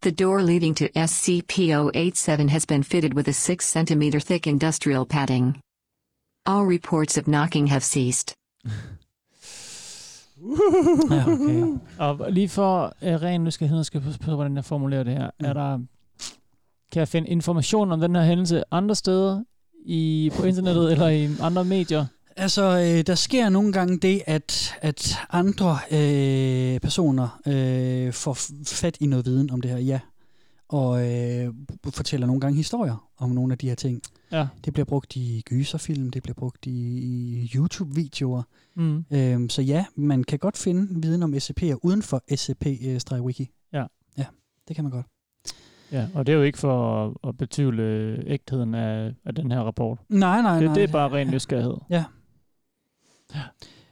The 0.02 0.12
door 0.12 0.42
leading 0.42 0.74
to 0.74 0.88
SCP-087 0.88 2.48
has 2.50 2.64
been 2.66 2.82
fitted 2.82 3.14
with 3.14 3.28
a 3.28 3.32
6 3.32 3.72
cm 3.72 4.22
thick 4.22 4.46
industrial 4.46 5.06
padding. 5.06 5.60
All 6.44 6.66
reports 6.66 7.16
of 7.16 7.28
knocking 7.28 7.68
have 7.68 7.84
ceased. 7.84 8.34
Ja, 11.10 11.32
okay. 11.32 11.78
Og 11.98 12.32
lige 12.32 12.48
for 12.48 12.92
uh, 13.02 13.22
ren 13.22 13.44
nysgerrighed, 13.44 13.84
skal 13.84 13.98
jeg 13.98 14.04
passe 14.04 14.20
på, 14.20 14.34
hvordan 14.34 14.56
jeg 14.56 14.64
formulerer 14.64 15.02
det 15.02 15.12
her. 15.12 15.30
Mm. 15.40 15.46
Er 15.46 15.52
der, 15.52 15.78
kan 16.92 17.08
finde 17.08 17.28
information 17.28 17.92
om 17.92 18.00
den 18.00 18.16
her 18.16 18.24
hændelse 18.24 18.62
andre 18.70 18.94
steder 18.94 19.42
i, 19.84 20.30
på 20.36 20.44
internettet 20.44 20.92
eller 20.92 21.08
i 21.08 21.28
andre 21.40 21.64
medier? 21.64 22.06
Altså, 22.36 22.62
øh, 22.62 23.06
der 23.06 23.14
sker 23.14 23.48
nogle 23.48 23.72
gange 23.72 23.98
det, 23.98 24.22
at, 24.26 24.74
at 24.80 25.18
andre 25.30 25.78
øh, 25.90 26.80
personer 26.80 27.40
øh, 27.46 28.12
får 28.12 28.38
fat 28.66 28.96
i 29.00 29.06
noget 29.06 29.26
viden 29.26 29.50
om 29.50 29.60
det 29.60 29.70
her, 29.70 29.78
ja. 29.78 30.00
Og 30.68 31.10
øh, 31.10 31.54
fortæller 31.90 32.26
nogle 32.26 32.40
gange 32.40 32.56
historier 32.56 33.10
om 33.18 33.30
nogle 33.30 33.52
af 33.52 33.58
de 33.58 33.68
her 33.68 33.74
ting. 33.74 34.02
Ja. 34.32 34.46
Det 34.64 34.72
bliver 34.72 34.84
brugt 34.84 35.16
i 35.16 35.42
gyserfilm, 35.46 36.10
det 36.10 36.22
bliver 36.22 36.34
brugt 36.34 36.66
i, 36.66 36.98
i 36.98 37.50
YouTube-videoer. 37.54 38.42
Mm. 38.76 39.04
Øhm, 39.10 39.48
så 39.48 39.62
ja, 39.62 39.84
man 39.96 40.24
kan 40.24 40.38
godt 40.38 40.56
finde 40.56 41.02
viden 41.02 41.22
om 41.22 41.34
SCP'er 41.34 41.78
uden 41.82 42.02
for 42.02 42.22
SCP-wiki. 42.30 43.68
Ja. 43.72 43.84
Ja, 44.18 44.24
det 44.68 44.76
kan 44.76 44.84
man 44.84 44.90
godt. 44.90 45.06
Ja, 45.92 46.06
og 46.14 46.26
det 46.26 46.32
er 46.32 46.36
jo 46.36 46.42
ikke 46.42 46.58
for 46.58 47.04
at, 47.06 47.12
at 47.28 47.38
betvivle 47.38 48.16
ægtheden 48.26 48.74
af, 48.74 49.12
af 49.26 49.34
den 49.34 49.52
her 49.52 49.60
rapport. 49.60 49.98
Nej, 50.08 50.42
nej, 50.42 50.54
det, 50.54 50.64
nej. 50.64 50.74
Det 50.74 50.82
er 50.82 50.86
bare 50.92 51.08
ren 51.12 51.30
nysgerrighed. 51.30 51.74
Ja. 51.90 52.04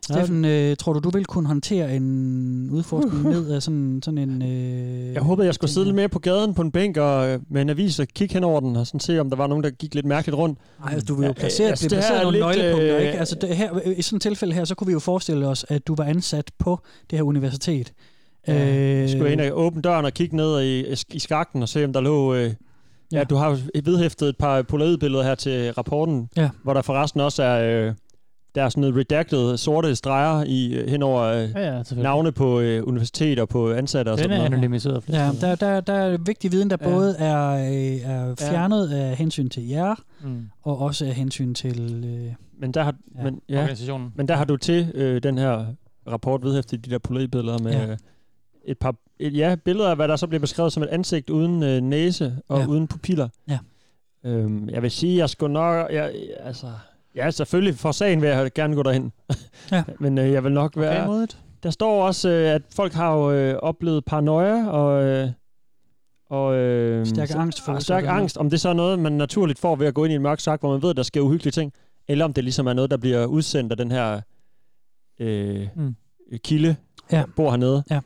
Steffen, 0.03 0.45
øh, 0.45 0.77
tror 0.77 0.93
du, 0.93 0.99
du 1.01 1.11
vil 1.11 1.25
kunne 1.25 1.47
håndtere 1.47 1.97
en 1.97 2.71
udforskning 2.71 3.23
ned 3.25 3.51
af 3.51 3.63
sådan, 3.63 4.01
sådan 4.05 4.19
en... 4.19 4.43
Øh, 4.43 5.15
Jeg 5.15 5.23
håbede, 5.23 5.47
jeg 5.47 5.55
skulle 5.55 5.71
sidde 5.71 5.87
lidt 5.87 5.97
mere 5.97 6.09
på 6.09 6.19
gaden 6.19 6.55
på 6.55 6.63
en 6.63 6.71
bænk 6.73 6.97
og 6.97 7.29
øh, 7.29 7.41
med 7.51 7.63
en 7.63 7.69
avis 7.71 8.01
og 8.01 8.07
kigge 8.09 8.35
hen 8.35 8.45
over 8.45 8.61
den 8.61 8.77
og 8.77 8.87
sådan 8.87 9.01
se, 9.01 9.21
om 9.21 9.31
der 9.31 9.37
var 9.37 9.47
nogen, 9.47 9.65
der 9.65 9.71
gik 9.71 9.95
lidt 9.95 10.07
mærkeligt 10.07 10.37
rundt. 10.37 10.59
Nej, 10.81 10.93
altså, 10.93 11.07
du 11.07 11.15
vil 11.15 11.23
jo 11.23 11.29
Ja, 11.29 11.33
placere, 11.33 11.69
altså, 11.69 11.89
det 11.89 11.93
her 11.93 11.97
placeret 12.01 12.19
er 12.19 12.23
nogle 12.23 12.39
lidt, 12.39 12.47
nøglepunkter, 12.47 12.97
øh, 12.97 13.03
ikke? 13.03 13.19
Altså, 13.19 13.37
det 13.41 13.57
her, 13.57 13.81
I 13.97 14.03
sådan 14.03 14.17
et 14.17 14.23
tilfælde 14.23 14.55
her, 14.55 14.65
så 14.65 14.75
kunne 14.75 14.87
vi 14.87 14.93
jo 14.93 14.99
forestille 14.99 15.47
os, 15.49 15.67
at 15.69 15.87
du 15.87 15.95
var 15.95 16.05
ansat 16.05 16.51
på 16.59 16.81
det 17.11 17.19
her 17.19 17.23
universitet. 17.25 17.93
Ja, 18.49 18.69
Øh, 18.69 19.01
jeg 19.01 19.11
skulle 19.11 19.33
ind 19.33 19.41
og 19.41 19.59
åbne 19.61 19.83
døren 19.83 20.05
og 20.05 20.13
kigge 20.13 20.37
ned 20.37 20.63
i, 20.63 20.95
i 21.13 21.19
skakten 21.19 21.63
og 21.63 21.69
se, 21.69 21.85
om 21.85 21.93
der 21.93 22.01
lå... 22.01 22.35
Øh, 22.35 22.55
ja. 23.13 23.19
ja, 23.19 23.25
du 23.25 23.35
har 23.37 23.51
jo 23.51 23.57
vedhæftet 23.85 24.29
et 24.29 24.37
par 24.37 24.63
polaroidbilleder 24.63 25.23
her 25.25 25.35
til 25.35 25.73
rapporten, 25.73 26.29
Ja. 26.37 26.51
hvor 26.63 26.75
der 26.75 26.83
forresten 26.83 27.21
også 27.21 27.43
er... 27.43 27.87
Øh, 27.89 27.95
der 28.55 28.63
er 28.63 28.69
sådan 28.69 28.81
noget 28.81 28.97
redacted 28.97 29.57
sorte 29.57 29.97
streger 29.97 30.45
i, 30.47 30.73
øh, 30.75 30.89
hen 30.89 31.03
over 31.03 31.23
øh, 31.23 31.49
Ja, 31.55 31.77
ja, 31.77 31.83
navne 31.97 32.33
på 32.33 32.61
øh, 32.61 32.87
universiteter 32.87 33.43
og 33.43 33.49
på 33.49 33.73
ansatte 33.73 34.09
og 34.11 34.19
Den 34.19 34.23
sådan 34.23 34.33
er 34.33 34.37
noget. 34.39 34.53
anonymiseret. 34.53 35.05
Ja, 35.09 35.31
der, 35.41 35.55
der, 35.55 35.81
der 35.81 35.93
er 35.93 36.19
vigtig 36.27 36.53
viden, 36.53 36.71
der 36.71 36.77
Ja. 36.81 36.89
både 36.91 37.17
er, 37.19 37.51
øh, 37.51 38.11
er 38.11 38.35
fjernet 38.39 38.89
af 38.91 39.17
hensyn 39.17 39.49
til 39.49 39.69
jer, 39.69 39.95
Mm. 40.25 40.43
og 40.63 40.79
også 40.81 41.05
af 41.07 41.15
hensyn 41.15 41.55
til... 41.55 42.05
Øh, 42.07 42.33
Men 42.59 42.73
der 42.75 42.83
har, 42.83 42.95
Ja. 43.19 43.23
men, 43.25 43.41
ja, 43.49 43.59
Organisationen. 43.61 44.13
men 44.17 44.29
der 44.29 44.35
har 44.37 44.45
du 44.45 44.57
til 44.57 44.93
øh, 44.95 45.23
den 45.23 45.39
her 45.39 45.65
rapport 46.11 46.43
vedhæftet 46.45 46.85
de 46.85 46.91
der 46.91 46.99
polaroidbilleder 46.99 47.59
med 47.59 47.73
Ja. 47.73 47.97
Et 48.71 48.79
par 48.79 48.95
et, 49.19 49.37
ja, 49.37 49.57
billeder 49.65 49.91
af, 49.91 49.97
hvad 49.97 50.09
der 50.09 50.17
så 50.17 50.27
bliver 50.27 50.41
beskrevet 50.41 50.73
som 50.73 50.83
et 50.83 50.87
ansigt 50.89 51.31
uden 51.31 51.63
øh, 51.63 51.81
næse 51.81 52.37
og 52.49 52.61
Ja. 52.61 52.67
uden 52.67 52.87
pupiller. 52.87 53.29
Ja. 53.49 53.59
Øhm, 54.25 54.69
jeg 54.69 54.83
vil 54.83 54.91
sige, 54.91 55.19
jeg 55.19 55.31
skulle 55.31 55.53
nok... 55.53 55.93
Jeg, 55.93 56.13
altså, 56.41 56.67
ja, 57.17 57.31
selvfølgelig 57.31 57.75
for 57.75 57.93
sagen 57.93 58.23
vil 58.23 58.29
jeg 58.29 58.53
gerne 58.55 58.75
gå 58.75 58.83
derhen. 58.83 59.13
Ja. 59.73 59.85
Men 60.01 60.19
øh, 60.19 60.31
jeg 60.33 60.45
vil 60.45 60.53
nok 60.53 60.77
være... 60.77 61.07
modigt. 61.07 61.39
Der 61.63 61.71
står 61.71 62.07
også, 62.07 62.29
øh, 62.29 62.51
at 62.55 62.63
folk 62.75 62.93
har 62.93 63.15
jo 63.17 63.33
øh, 63.33 63.57
oplevet 63.63 64.05
paranoia 64.05 64.69
og... 64.69 65.03
Øh, 65.05 65.29
og 66.31 66.55
øh, 66.55 67.07
Stærk 67.07 67.31
angst 67.35 67.65
for- 67.65 67.79
Stærk 67.79 68.05
angst. 68.07 68.37
Om 68.39 68.51
det 68.51 68.61
så 68.61 68.69
er 68.69 68.73
noget, 68.73 68.99
man 68.99 69.13
naturligt 69.13 69.59
får 69.59 69.77
ved 69.77 69.87
at 69.87 69.95
gå 69.95 70.05
ind 70.05 70.13
i 70.13 70.17
en 70.17 70.23
mørk 70.23 70.41
sak, 70.41 70.61
hvor 70.61 70.73
man 70.73 70.83
ved, 70.83 70.91
at 70.91 70.97
der 70.97 71.03
sker 71.03 71.21
uhyggelige 71.21 71.53
ting, 71.53 71.73
eller 72.09 72.25
om 72.25 72.33
det 72.33 72.45
ligesom 72.45 72.67
er 72.67 72.73
noget, 72.73 72.91
der 72.91 72.97
bliver 72.97 73.27
udsendt 73.27 73.73
af 73.73 73.77
den 73.77 73.91
her 73.91 74.21
øh, 75.21 75.69
Mm. 75.77 75.95
kilde, 76.45 76.77
Ja. 77.13 77.17
der 77.19 77.25
bor 77.37 77.51
hernede. 77.51 77.83
Ja. 77.91 78.01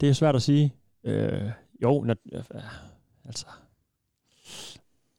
Det 0.00 0.08
er 0.08 0.12
svært 0.12 0.36
at 0.36 0.42
sige. 0.42 0.74
Øh, 1.06 1.32
jo, 1.82 2.02
nat- 2.04 2.18
øh, 2.32 2.40
altså... 3.26 3.46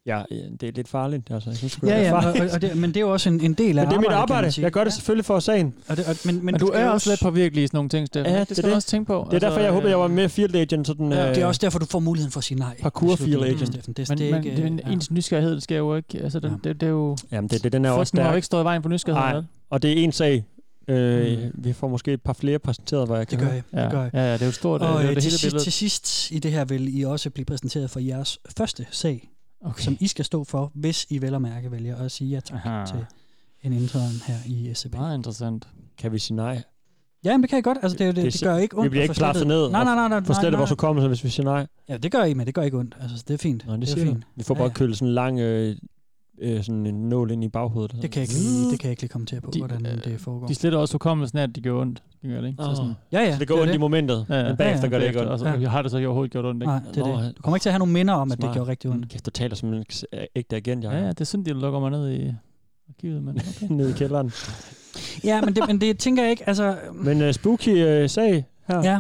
Ja, 0.06 0.22
øh, 0.32 0.38
det 0.62 0.64
er 0.64 0.72
lidt 0.72 0.88
farligt. 0.88 1.32
Altså, 1.32 1.50
jeg 1.50 1.58
synes, 1.58 1.80
ja, 1.84 1.88
det 1.88 1.96
er 1.96 2.00
ja, 2.02 2.16
og, 2.16 2.24
farligt. 2.24 2.44
og, 2.46 2.50
og, 2.56 2.62
det, 2.62 2.78
men 2.78 2.90
det 2.90 2.98
er 2.98 3.02
jo 3.02 3.12
også 3.12 3.30
en, 3.30 3.42
en 3.42 3.54
del 3.54 3.80
af 3.80 3.86
Men 3.86 3.90
det 3.92 3.96
er 3.98 4.00
mit 4.02 4.10
arbejde. 4.10 4.46
man. 4.58 4.64
Jeg 4.64 4.72
gør 4.72 4.84
det 4.84 4.94
selvfølgelig 4.94 5.26
for 5.26 5.40
sagen. 5.40 5.74
Og 5.90 5.98
det, 5.98 6.06
og, 6.08 6.16
men, 6.26 6.36
men, 6.36 6.46
Men 6.46 6.56
du 6.60 6.68
skal 6.68 6.80
er 6.82 6.90
også 6.90 7.10
lidt 7.10 7.20
påvirkelig 7.22 7.64
i 7.64 7.68
sådan 7.68 7.78
nogle 7.78 7.90
ting, 7.90 8.08
Steffen. 8.08 8.34
Ja, 8.34 8.40
det 8.40 8.50
det 8.50 8.58
skal 8.58 8.64
du 8.64 8.70
det. 8.70 8.76
også 8.76 8.88
tænke 8.88 9.08
på. 9.08 9.28
Det 9.32 9.36
er 9.44 9.48
derfor, 9.48 9.60
jeg 9.60 9.72
håber, 9.72 9.88
jeg 9.88 10.00
var 10.00 10.08
med 10.08 10.30
field 10.30 10.56
agent. 10.56 10.88
Sådan, 10.88 11.12
Ja. 11.12 11.30
øh, 11.30 11.36
Det 11.36 11.42
er 11.44 11.46
også 11.46 11.60
derfor, 11.64 11.80
du 11.80 11.86
får 11.86 12.00
muligheden 12.00 12.32
for 12.32 12.38
at 12.38 12.44
sige 12.44 12.60
nej. 12.60 12.78
Parkour 12.82 13.16
field 13.16 13.44
agent. 13.44 13.68
Steffen. 13.68 13.94
Det, 13.94 14.10
Men, 14.10 14.18
det 14.18 14.28
er 14.30 14.32
men 14.36 14.44
ikke, 14.46 14.62
det, 14.62 14.82
ja. 14.88 14.92
ens 14.92 15.12
nysgerrighed, 15.12 15.56
det 15.56 15.64
skal 15.64 15.78
jo 15.78 15.96
ikke... 15.96 16.20
Altså, 16.24 16.40
det, 16.40 16.60
det, 16.64 16.82
det 16.82 16.88
er 16.88 16.92
jo... 16.92 17.18
Jamen, 17.32 17.50
det, 17.50 17.64
det, 17.64 17.72
den 17.74 17.86
er 17.86 17.92
også 17.92 18.10
Frygten 18.12 18.24
har 18.24 18.30
jo 18.30 18.36
ikke 18.36 18.46
stået 18.46 18.62
i 18.62 18.66
vejen 18.66 18.82
for 18.82 18.90
nysgerrighed. 18.90 19.34
Nej, 19.42 19.44
og 19.70 19.82
det 19.82 19.92
er 20.00 20.04
en 20.04 20.12
sag. 20.12 20.46
Øh, 20.88 21.44
mm. 21.44 21.52
Vi 21.54 21.74
får 21.74 21.88
måske 21.88 22.14
et 22.14 22.22
par 22.22 22.34
flere 22.34 22.60
præsenteret, 22.60 23.08
hvor 23.08 23.16
jeg 23.16 23.32
Det 23.32 23.40
kan 23.40 23.48
gør 23.48 23.54
høre. 23.54 23.64
jeg. 23.74 23.84
Det 23.84 23.92
gør 23.92 24.02
jeg. 24.04 24.12
Ja, 24.14 24.20
ja, 24.28 24.34
det 24.34 24.42
er 24.42 24.46
jo 24.46 24.52
stort. 24.52 24.82
Og 24.82 24.88
det, 24.88 24.96
er 25.00 25.04
jo 25.04 25.10
øh, 25.10 25.16
det 25.16 25.24
til, 25.24 25.32
hele 25.32 25.38
sidst, 25.40 25.60
til 25.64 25.72
sidst 25.74 26.32
i 26.32 26.40
det 26.40 26.52
her 26.52 26.66
vil 26.66 26.98
I 27.00 27.04
også 27.04 27.30
blive 27.30 27.46
præsenteret 27.46 27.90
for 27.90 28.00
jeres 28.00 28.40
første 28.58 28.86
sag, 28.92 29.30
Okay. 29.62 29.84
som 29.84 29.98
I 30.00 30.08
skal 30.08 30.26
stå 30.26 30.44
for, 30.44 30.72
hvis 30.76 31.06
I 31.10 31.22
vel 31.22 31.34
og 31.34 31.42
mærke 31.42 31.72
vælger 31.72 31.96
at 31.96 32.12
sige 32.12 32.30
ja 32.30 32.40
tak 32.40 32.60
Aha. 32.66 32.86
til 32.86 33.06
en 33.64 33.74
intern 33.74 34.12
her 34.28 34.36
i 34.46 34.72
SCB. 34.74 34.94
Meget 34.94 35.18
interessant. 35.18 35.68
Kan 35.98 36.12
vi 36.12 36.20
sige 36.20 36.36
nej? 36.36 36.62
Ja, 37.24 37.32
men 37.38 37.42
det 37.42 37.50
kan 37.50 37.60
I 37.60 37.62
godt. 37.62 37.78
Altså, 37.82 37.98
det, 37.98 38.16
det, 38.16 38.24
det, 38.26 38.34
det 38.34 38.42
gør 38.44 38.58
ikke 38.58 38.78
ondt. 38.78 38.84
Vi 38.86 38.90
bliver 38.90 39.04
ikke 39.04 39.14
klappet 39.16 39.48
ned 39.48 39.70
Nej, 39.70 39.84
nej, 39.84 39.96
nej. 39.96 40.08
nej, 40.08 40.18
og 40.18 40.26
få 40.26 40.34
nej, 40.34 40.42
slettet 40.42 40.52
nej. 40.52 40.60
vores 40.60 40.70
hukommelse, 40.70 41.08
hvis 41.08 41.24
vi 41.24 41.30
siger 41.30 41.44
nej. 41.46 41.68
Ja, 41.90 41.98
det 41.98 42.12
gør 42.12 42.24
I, 42.24 42.34
men 42.34 42.46
det 42.46 42.54
gør 42.54 42.62
ikke 42.62 42.78
ondt. 42.78 42.98
Altså, 43.02 43.24
det 43.28 43.34
er 43.34 43.38
fint. 43.38 43.68
Nå, 43.68 43.74
det, 43.74 43.82
det 43.82 43.98
er 43.98 44.06
fint. 44.06 44.24
Vi 44.36 44.44
får 44.44 44.56
Ja, 44.56 44.60
bare 44.60 44.68
ja. 44.68 44.74
kølet 44.74 44.98
sådan 44.98 45.08
en 45.08 45.14
lang 45.14 45.40
øh, 45.40 45.76
øh, 46.42 46.64
sådan 46.64 46.86
en 46.86 47.10
nål 47.10 47.32
ind 47.32 47.44
i 47.44 47.48
baghovedet. 47.48 48.02
Det 48.02 48.12
kan 48.12 48.22
jeg 48.22 48.30
ikke 48.30 48.34
lige, 48.34 48.72
det 48.72 48.80
kan 48.80 48.88
jeg 48.88 48.92
ikke 48.92 49.02
lige 49.02 49.10
komme 49.10 49.28
til 49.28 49.42
på, 49.42 49.52
De- 49.54 49.60
hvordan 49.60 50.00
det 50.04 50.20
foregår. 50.22 50.48
De 50.48 50.56
sletter 50.56 50.80
også 50.80 50.94
hukommelsen 50.94 51.38
af, 51.38 51.44
at 51.44 51.56
de 51.56 51.62
gør 51.62 51.82
ondt. 51.82 52.04
Det 52.22 52.30
gør 52.30 52.42
det 52.42 52.48
ikke? 52.48 52.64
Åh. 52.64 52.76
sådan, 52.76 52.94
Ja, 53.12 53.20
ja. 53.22 53.34
Så 53.34 53.40
det 53.40 53.48
går 53.48 53.58
er 53.58 53.62
ondt 53.62 53.74
i 53.74 53.78
momentet, 53.78 54.26
men 54.30 54.58
bagefter 54.58 54.88
gør 54.88 55.00
det 55.00 55.08
ikke 55.08 55.20
ondt. 55.20 55.32
Og 55.32 55.40
så, 55.40 55.46
jeg 55.48 55.72
har 55.72 55.82
det 55.82 55.92
så 55.92 55.98
ikke 55.98 56.08
overhovedet 56.08 56.32
gjort 56.32 56.46
ondt, 56.46 56.64
ikke? 56.64 56.66
Nej, 56.72 56.80
det 56.94 56.98
er 57.04 57.08
Nå, 57.08 57.22
det. 57.22 57.38
Du 57.38 57.42
kommer 57.42 57.56
ikke 57.56 57.64
til 57.64 57.70
at 57.70 57.74
have 57.74 57.80
nogle 57.80 57.94
minder 57.94 58.14
om, 58.14 58.32
at 58.32 58.38
det 58.38 58.44
Smart. 58.44 58.54
gjorde 58.56 58.70
rigtig 58.72 58.92
ondt. 58.92 59.10
Kæft, 59.10 59.26
du 59.26 59.32
taler 59.32 59.56
som 59.56 59.74
en 59.74 59.86
ægte 60.36 60.56
agent, 60.56 60.84
jeg 60.84 60.92
Ja, 60.92 61.00
ja, 61.00 61.10
det 61.10 61.22
er 61.22 61.26
sådan, 61.26 61.46
de 61.46 61.50
lukker 61.54 61.80
mig 61.80 61.92
ned 61.92 62.12
i 62.12 62.34
arkivet, 62.90 63.24
men 63.24 63.40
okay. 63.60 63.68
nede 63.78 63.90
i 63.90 63.94
kælderen. 63.94 64.32
Ja, 65.24 65.42
men 65.42 65.56
det, 65.56 65.64
men 65.68 65.82
det 65.82 65.98
tænker 66.00 66.24
jeg 66.24 66.32
ikke, 66.32 66.48
altså... 66.50 66.76
Men 66.94 67.22
uh, 67.22 67.32
spooky 67.32 68.04
uh, 68.04 68.10
sag 68.10 68.46
her. 68.68 68.82
Ja. 68.84 69.00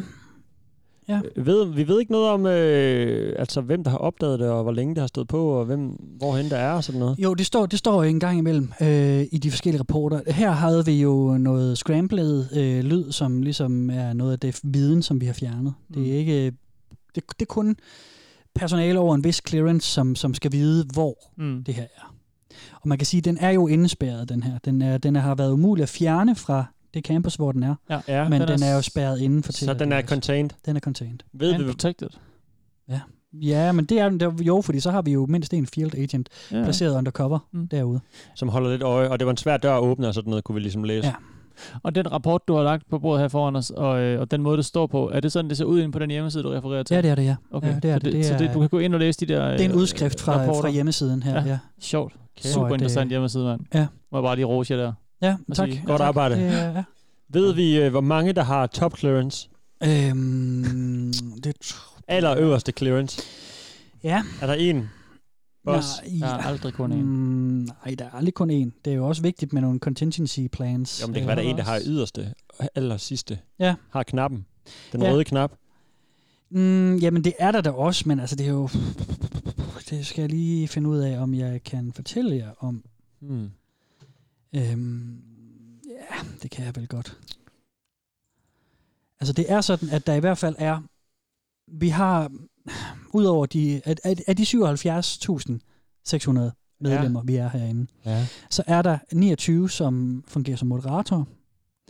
Ja. 1.09 1.19
Øh, 1.35 1.45
Ved, 1.45 1.65
vi 1.65 1.87
ved 1.87 1.99
ikke 1.99 2.11
noget 2.11 2.29
om, 2.29 2.45
øh, 2.45 3.33
altså, 3.39 3.61
hvem 3.61 3.83
der 3.83 3.91
har 3.91 3.97
opdaget 3.97 4.39
det, 4.39 4.49
og 4.49 4.63
hvor 4.63 4.71
længe 4.71 4.95
det 4.95 5.01
har 5.01 5.07
stået 5.07 5.27
på, 5.27 5.47
og 5.49 5.65
hvem, 5.65 5.87
hvorhen 6.17 6.49
der 6.49 6.57
er 6.57 6.71
og 6.73 6.83
sådan 6.83 6.99
noget. 6.99 7.19
Jo, 7.19 7.33
det 7.33 7.45
står, 7.45 7.65
det 7.65 7.79
står 7.79 8.03
en 8.03 8.19
gang 8.19 8.37
imellem 8.37 8.71
øh, 8.81 9.25
i 9.31 9.37
de 9.37 9.51
forskellige 9.51 9.79
rapporter. 9.79 10.21
Her 10.31 10.51
havde 10.51 10.85
vi 10.85 11.01
jo 11.01 11.37
noget 11.37 11.77
scrambled 11.77 12.45
øh, 12.57 12.83
lyd, 12.83 13.11
som 13.11 13.41
ligesom 13.41 13.89
er 13.89 14.13
noget 14.13 14.31
af 14.31 14.39
det 14.39 14.59
viden, 14.63 15.01
som 15.01 15.21
vi 15.21 15.25
har 15.25 15.33
fjernet. 15.33 15.73
Det 15.87 15.97
Mm. 15.97 16.03
er 16.03 16.13
ikke... 16.13 16.45
Det, 17.15 17.23
det 17.39 17.41
er 17.41 17.45
kun 17.45 17.75
personale 18.55 18.99
over 18.99 19.15
en 19.15 19.23
vis 19.23 19.41
clearance, 19.47 19.91
som, 19.91 20.15
som 20.15 20.33
skal 20.33 20.51
vide, 20.51 20.85
hvor 20.93 21.15
Mm. 21.37 21.63
det 21.63 21.73
her 21.73 21.83
er. 21.83 22.13
Og 22.81 22.87
man 22.89 22.97
kan 22.97 23.05
sige, 23.05 23.19
at 23.19 23.25
den 23.25 23.37
er 23.37 23.49
jo 23.49 23.67
indespærret, 23.67 24.29
den 24.29 24.43
her. 24.43 24.57
Den, 24.65 24.81
er, 24.81 24.97
den 24.97 25.15
har 25.15 25.35
været 25.35 25.51
umulig 25.51 25.83
at 25.83 25.89
fjerne 25.89 26.35
fra 26.35 26.65
det 26.97 27.05
campus, 27.05 27.35
hvor 27.35 27.51
den 27.51 27.63
er. 27.63 27.75
Ja, 27.89 27.99
Ja, 28.07 28.29
men 28.29 28.41
den 28.41 28.47
den 28.47 28.63
er 28.63 28.67
er, 28.67 28.75
jo 28.75 28.81
spærret 28.81 29.19
inden 29.19 29.43
for 29.43 29.51
Så 29.51 29.73
den 29.73 29.91
er 29.91 30.01
contained. 30.01 30.49
Den 30.65 30.75
er 30.75 30.79
contained. 30.79 31.19
Ved 31.33 31.53
And 31.53 31.63
vi, 31.63 31.69
protected. 31.71 32.09
Ja. 32.89 32.99
Ja, 33.33 33.71
men 33.71 33.85
det 33.85 33.99
er 33.99 34.09
den 34.09 34.19
der- 34.19 34.31
jo, 34.43 34.61
fordi 34.61 34.79
så 34.79 34.91
har 34.91 35.01
vi 35.01 35.11
jo 35.11 35.25
mindst 35.29 35.53
en 35.53 35.65
field 35.67 35.95
agent 35.95 36.29
Ja. 36.51 36.63
placeret 36.63 36.95
undercover 36.97 37.39
Mm. 37.51 37.67
derude. 37.67 37.99
som 38.35 38.49
holder 38.49 38.71
lidt 38.71 38.81
øje, 38.83 39.09
og 39.09 39.19
det 39.19 39.25
var 39.25 39.31
en 39.31 39.37
svær 39.37 39.57
dør 39.57 39.73
at 39.77 39.81
åbne, 39.83 40.07
og 40.07 40.13
sådan 40.13 40.29
noget 40.29 40.43
kunne 40.43 40.53
vi 40.53 40.59
ligesom 40.61 40.83
læse. 40.83 41.07
Ja. 41.07 41.13
Og 41.83 41.95
den 41.95 42.11
rapport, 42.11 42.41
du 42.47 42.55
har 42.55 42.63
lagt 42.63 42.89
på 42.89 42.99
bordet 42.99 43.21
her 43.21 43.27
foran 43.27 43.55
os, 43.55 43.69
og, 43.69 44.01
øh, 44.01 44.19
og 44.21 44.31
den 44.31 44.41
måde, 44.41 44.57
det 44.57 44.65
står 44.65 44.87
på, 44.87 45.09
er 45.13 45.19
det 45.19 45.31
sådan, 45.31 45.49
det 45.49 45.57
ser 45.57 45.65
ud 45.65 45.79
inde 45.79 45.91
på 45.91 45.99
den 45.99 46.09
hjemmeside, 46.09 46.43
du 46.43 46.49
refererer 46.49 46.83
til? 46.83 46.95
Ja, 46.95 47.01
det 47.01 47.09
er 47.11 47.15
det, 47.15 47.23
ja. 47.25 47.35
Okay, 47.51 47.67
ja 47.73 47.79
det 47.79 47.89
er 47.91 47.93
så, 47.95 47.99
det. 47.99 48.13
det 48.13 48.25
så 48.25 48.33
er, 48.33 48.37
det, 48.37 48.51
du 48.53 48.59
kan 48.59 48.69
gå 48.69 48.79
ind 48.79 48.93
og 48.93 48.99
læse 48.99 49.19
de 49.19 49.33
der 49.33 49.51
det 49.51 49.61
er 49.61 49.65
en 49.65 49.71
øh, 49.71 49.77
udskrift 49.77 50.21
fra, 50.21 50.39
rapporter. 50.39 50.61
fra 50.61 50.69
hjemmesiden 50.69 51.23
her. 51.23 51.33
Ja. 51.41 51.47
Ja. 51.47 51.59
Sjovt. 51.79 52.13
Okay. 52.39 52.49
Super 52.49 52.67
det- 52.67 52.73
interessant 52.75 53.09
hjemmeside, 53.09 53.43
mand. 53.45 53.61
Ja. 53.73 53.87
Må 54.11 54.17
jeg 54.17 54.23
bare 54.23 54.35
lige 54.35 54.45
rose 54.45 54.73
jer 54.73 54.79
der. 54.81 54.93
Ja 55.21 55.37
Og 55.49 55.55
tak. 55.55 55.69
sige, 55.69 55.83
Godt 55.85 55.99
tak. 55.99 56.07
arbejde. 56.07 56.35
Det, 56.35 56.43
er- 56.53 56.71
ja. 56.71 56.83
Ved 57.29 57.53
vi, 57.53 57.77
øh, 57.81 57.91
hvor 57.91 58.01
mange 58.01 58.33
der 58.33 58.43
har 58.43 58.67
top 58.67 58.97
clearance? 58.97 59.49
Øhm, 59.83 61.13
det, 61.43 61.75
Aller 62.07 62.37
øverste 62.37 62.71
clearance? 62.77 63.21
ja. 64.03 64.23
Er 64.41 64.47
der 64.47 64.53
en? 64.53 64.89
Boss? 65.65 65.87
Nej, 66.19 66.27
Der 66.29 66.35
er 66.35 66.41
aldrig 66.43 66.73
kun 66.73 66.91
en. 66.91 67.03
Mm, 67.03 67.69
nej, 67.85 67.95
der 67.99 68.05
er 68.05 68.09
aldrig 68.11 68.33
kun 68.33 68.49
én. 68.51 68.81
Det 68.85 68.91
er 68.93 68.97
jo 68.97 69.07
også 69.07 69.21
vigtigt 69.21 69.53
med 69.53 69.61
nogle 69.61 69.79
contingency 69.79 70.39
plans. 70.51 71.01
Jo, 71.01 71.07
men 71.07 71.13
det 71.13 71.21
kan 71.21 71.27
være, 71.27 71.35
der 71.35 71.41
er 71.43 71.45
en, 71.49 71.57
der 71.57 71.63
har 71.63 71.81
yderste, 71.85 72.33
aller 72.75 72.97
sidste. 72.97 73.39
Ja. 73.59 73.75
Har 73.89 74.03
knappen. 74.03 74.45
Den 74.91 75.01
Ja. 75.01 75.11
røde 75.11 75.23
knap. 75.23 75.51
Mm, 76.49 76.95
jamen, 76.97 77.23
det 77.23 77.33
er 77.39 77.51
der 77.51 77.61
da 77.61 77.69
også, 77.71 78.03
men 78.05 78.19
altså, 78.19 78.35
det 78.35 78.45
er 78.47 78.51
jo... 78.51 78.69
Det 79.89 80.05
skal 80.05 80.21
jeg 80.21 80.29
lige 80.29 80.67
finde 80.67 80.89
ud 80.89 80.97
af, 80.97 81.19
om 81.19 81.33
jeg 81.33 81.63
kan 81.63 81.91
fortælle 81.95 82.35
jer 82.35 82.49
om. 82.59 82.83
Hmm. 83.19 83.49
Øhm, 84.57 85.17
ja, 85.87 86.15
det 86.43 86.51
kan 86.51 86.65
jeg 86.65 86.75
vel 86.75 86.87
godt. 86.87 87.17
Altså, 89.19 89.33
det 89.33 89.51
er 89.51 89.61
sådan, 89.61 89.89
at 89.89 90.07
der 90.07 90.13
i 90.13 90.19
hvert 90.19 90.37
fald 90.37 90.55
er... 90.57 90.81
Vi 91.67 91.89
har, 91.89 92.31
udover 93.13 93.45
de... 93.45 93.81
Af, 93.85 93.95
af, 94.03 94.15
af 94.27 94.35
de 94.35 94.43
77.600 94.43 94.47
medlemmer, 96.79 97.19
ja. 97.19 97.23
vi 97.25 97.35
er 97.35 97.49
herinde, 97.49 97.87
Ja. 98.05 98.27
så 98.49 98.63
er 98.67 98.81
der 98.81 98.97
29, 99.13 99.69
som 99.69 100.23
fungerer 100.27 100.57
som 100.57 100.67
moderator. 100.67 101.27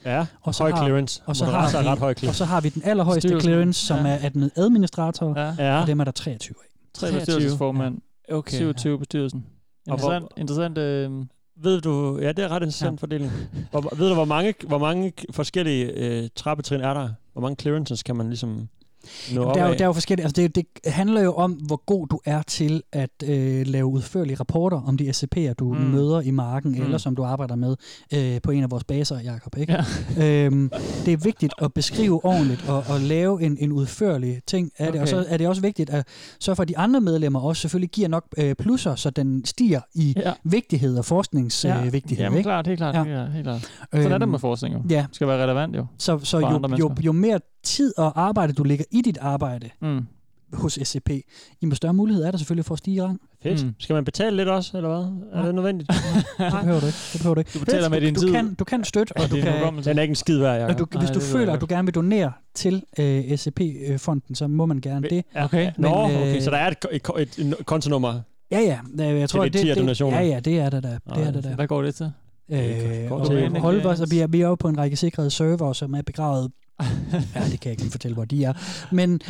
Ja, 0.05 0.25
Og 0.41 0.55
så 0.55 0.63
høj 0.63 0.71
har- 0.71 0.83
clearance. 0.85 1.21
Og 1.25 1.35
så, 1.35 1.45
Moderator 1.45 1.77
har 1.79 1.85
er 1.87 1.91
ret 1.91 1.99
høj 1.99 2.09
vi, 2.09 2.13
og 2.13 2.17
clearance. 2.19 2.37
så 2.37 2.45
har 2.45 2.61
vi 2.61 2.69
den 2.69 2.81
allerhøjeste 2.85 3.27
Styrelsen. 3.29 3.49
clearance, 3.49 3.85
som 3.85 4.05
Ja. 4.05 4.11
ja. 4.13 4.25
er 4.25 4.29
den 4.29 4.51
administrator, 4.55 5.39
ja. 5.39 5.55
Ja, 5.59 5.81
og 5.81 5.87
dem 5.87 5.99
er 5.99 6.03
der 6.03 6.11
23 6.11 6.55
af. 6.63 6.67
Tre 6.93 7.07
23. 7.07 7.19
bestyrelsesformand. 7.25 8.01
okay. 8.31 8.57
27 8.57 8.99
bestyrelsen. 8.99 9.45
Og 9.89 9.99
hvor- 9.99 10.13
Interessant, 10.13 10.31
interessant 10.37 10.77
øh, 10.77 11.25
Ved 11.61 11.81
du, 11.81 12.19
ja, 12.21 12.31
det 12.31 12.39
er 12.39 12.49
ret 12.49 12.61
interessant 12.61 13.01
ja. 13.01 13.03
Fordeling. 13.03 13.31
Hvor, 13.71 13.95
ved 13.95 14.09
du, 14.09 14.13
hvor 14.13 14.25
mange, 14.25 14.53
hvor 14.67 14.77
mange 14.77 15.13
forskellige 15.31 15.91
øh, 15.91 16.29
trappetrin 16.35 16.81
er 16.81 16.93
der? 16.93 17.09
Hvor 17.33 17.41
mange 17.41 17.55
clearances 17.61 18.03
kan 18.03 18.15
man 18.15 18.27
ligesom 18.27 18.69
nå 19.35 19.41
Der 19.53 19.61
er, 19.63 19.67
jo, 19.67 19.73
der 19.73 19.81
er 19.81 19.85
jo 19.85 19.93
forskellige, 19.93 20.25
altså 20.25 20.41
det, 20.41 20.55
det 20.55 20.65
handler 20.85 21.21
jo 21.21 21.33
om, 21.33 21.51
hvor 21.51 21.83
god 21.85 22.07
du 22.07 22.19
er 22.25 22.41
til 22.41 22.83
at 22.93 23.09
øh, 23.25 23.67
lave 23.67 23.85
udførlige 23.85 24.35
rapporter 24.35 24.81
om 24.81 24.97
de 24.97 25.09
SCP'er, 25.09 25.53
du 25.53 25.73
Mm. 25.73 25.79
møder 25.79 26.21
i 26.21 26.31
marken, 26.31 26.71
Mm. 26.71 26.81
eller 26.83 26.97
som 26.97 27.15
du 27.15 27.23
arbejder 27.23 27.55
med 27.55 27.75
øh, 28.13 28.41
på 28.43 28.51
en 28.51 28.63
af 28.63 28.71
vores 28.71 28.83
baser, 28.83 29.19
Jacob. 29.19 29.57
Ikke? 29.57 29.73
Ja. 30.17 30.25
øhm, 30.45 30.71
det 31.05 31.13
er 31.13 31.17
vigtigt 31.17 31.53
at 31.61 31.73
beskrive 31.73 32.25
ordentligt 32.25 32.69
og, 32.69 32.83
og 32.89 32.99
lave 32.99 33.43
en, 33.43 33.57
en 33.59 33.71
udførlig 33.71 34.41
ting 34.47 34.71
af 34.77 34.91
det. 34.91 35.01
Og 35.01 35.07
Okay. 35.07 35.09
så 35.11 35.25
er 35.29 35.37
det 35.37 35.47
også 35.47 35.61
vigtigt 35.61 35.89
at 35.89 36.07
sørge 36.39 36.55
for, 36.55 36.63
at 36.63 36.69
de 36.69 36.77
andre 36.77 37.01
medlemmer 37.01 37.39
også 37.39 37.61
selvfølgelig 37.61 37.89
giver 37.89 38.07
nok 38.07 38.25
øh, 38.37 38.55
plusser, 38.55 38.95
så 38.95 39.09
den 39.09 39.45
stiger 39.45 39.81
i 39.95 40.13
Ja. 40.17 40.33
vigtighed 40.43 40.91
og 40.91 40.95
Ja. 40.97 41.01
forskningsvigtighed. 41.01 42.23
Jamen 42.25 42.37
ikke? 42.37 42.47
klart, 42.47 42.67
helt 42.67 42.77
klart. 42.79 42.95
Ja. 43.07 43.19
Ja. 43.21 43.25
Helt 43.29 43.43
klart. 43.43 43.71
Sådan 43.93 44.11
er 44.11 44.17
det 44.17 44.29
med 44.29 44.39
forskning 44.39 44.75
jo. 44.75 44.81
Ja. 44.89 45.05
Det 45.07 45.15
skal 45.15 45.27
være 45.27 45.43
relevant 45.43 45.75
jo. 45.75 45.85
Så, 45.97 46.19
så 46.23 46.39
jo, 46.39 46.75
jo, 46.79 46.95
jo 47.01 47.11
mere 47.11 47.39
tid 47.63 47.93
og 47.97 48.21
arbejde, 48.21 48.53
du 48.53 48.63
lægger 48.63 48.85
i 48.91 48.96
dit 49.01 49.17
arbejde 49.21 49.69
Mm. 49.81 50.05
hos 50.53 50.79
SCP, 50.83 51.09
jo 51.61 51.75
større 51.75 51.93
mulighed 51.93 52.23
er 52.23 52.31
der 52.31 52.37
selvfølgelig 52.37 52.65
for 52.65 52.73
at 52.75 52.79
stige 52.79 52.95
i 52.95 53.01
rang. 53.01 53.19
Fedt. 53.43 53.65
Mm. 53.65 53.73
Skal 53.79 53.93
man 53.93 54.05
betale 54.05 54.37
lidt 54.37 54.49
også, 54.49 54.77
eller 54.77 54.89
hvad? 54.89 55.39
Er 55.41 55.45
det 55.45 55.55
nødvendigt? 55.55 55.89
Det 55.89 56.51
behøver 56.51 56.79
du 56.79 56.85
ikke. 56.85 56.97
Det 57.13 57.19
behøver 57.19 57.33
du 57.35 57.39
ikke. 57.39 57.51
Du 57.53 57.59
betaler 57.59 57.89
med 57.89 57.99
du, 58.01 58.05
din 58.05 58.13
du 58.13 58.19
tid. 58.19 58.31
Kan, 58.31 58.53
du 58.53 58.63
kan 58.63 58.83
støtte, 58.83 59.17
og 59.17 59.29
du 59.31 59.35
kan. 59.35 59.83
Den 59.83 59.97
er 59.97 60.01
ikke 60.01 60.11
en 60.11 60.15
skid 60.15 60.37
værd, 60.37 60.59
Jacob. 60.61 60.79
du, 60.79 60.85
hvis 60.99 61.07
Nej, 61.09 61.13
du 61.13 61.19
det 61.19 61.27
føler, 61.27 61.53
at 61.53 61.61
du 61.61 61.65
gerne 61.69 61.85
vil 61.85 61.95
donere 61.95 62.31
til 62.53 62.83
øh, 62.99 63.37
SCP-fonden, 63.37 64.35
så 64.35 64.47
må 64.47 64.65
man 64.65 64.81
gerne 64.81 65.09
det. 65.09 65.25
Okay. 65.35 65.71
Nå, 65.77 66.07
Men, 66.07 66.15
øh, 66.15 66.21
okay, 66.21 66.41
så 66.41 66.51
der 66.51 66.57
er 66.57 66.67
et, 66.67 66.77
et, 66.91 67.01
et, 67.19 67.39
et 67.39 67.65
kontonummer. 67.65 68.19
Ja, 68.51 68.59
ja. 68.59 68.79
øh, 69.13 69.19
Jeg 69.19 69.29
tror, 69.29 69.43
lidt 69.43 69.53
det, 69.53 69.59
det, 69.61 69.65
tier-donationer? 69.75 70.19
ja, 70.19 70.25
ja, 70.25 70.39
det 70.39 70.59
er 70.59 70.69
det 70.69 70.83
der. 70.83 70.97
Det 71.15 71.27
er 71.27 71.31
det 71.31 71.43
der. 71.43 71.55
Hvad 71.55 71.67
går 71.67 71.81
det 71.81 71.95
til? 71.95 72.11
Øh, 72.51 73.11
og 73.11 73.27
til. 73.27 73.57
holde 73.59 73.85
os, 73.85 73.99
og 74.01 74.07
vi 74.11 74.19
er, 74.19 74.27
vi 74.27 74.41
er 74.41 74.47
jo 74.47 74.55
på 74.55 74.67
en 74.67 74.77
række 74.77 74.95
sikrede 74.95 75.29
server, 75.29 75.73
som 75.73 75.93
er 75.93 76.01
begravet. 76.01 76.51
Ja, 77.35 77.43
det 77.51 77.59
kan 77.59 77.69
jeg 77.69 77.71
ikke 77.71 77.81
lige 77.83 77.91
fortælle, 77.91 78.15
hvor 78.15 78.25
de 78.25 78.43
er. 78.43 78.53
Men 78.91 79.21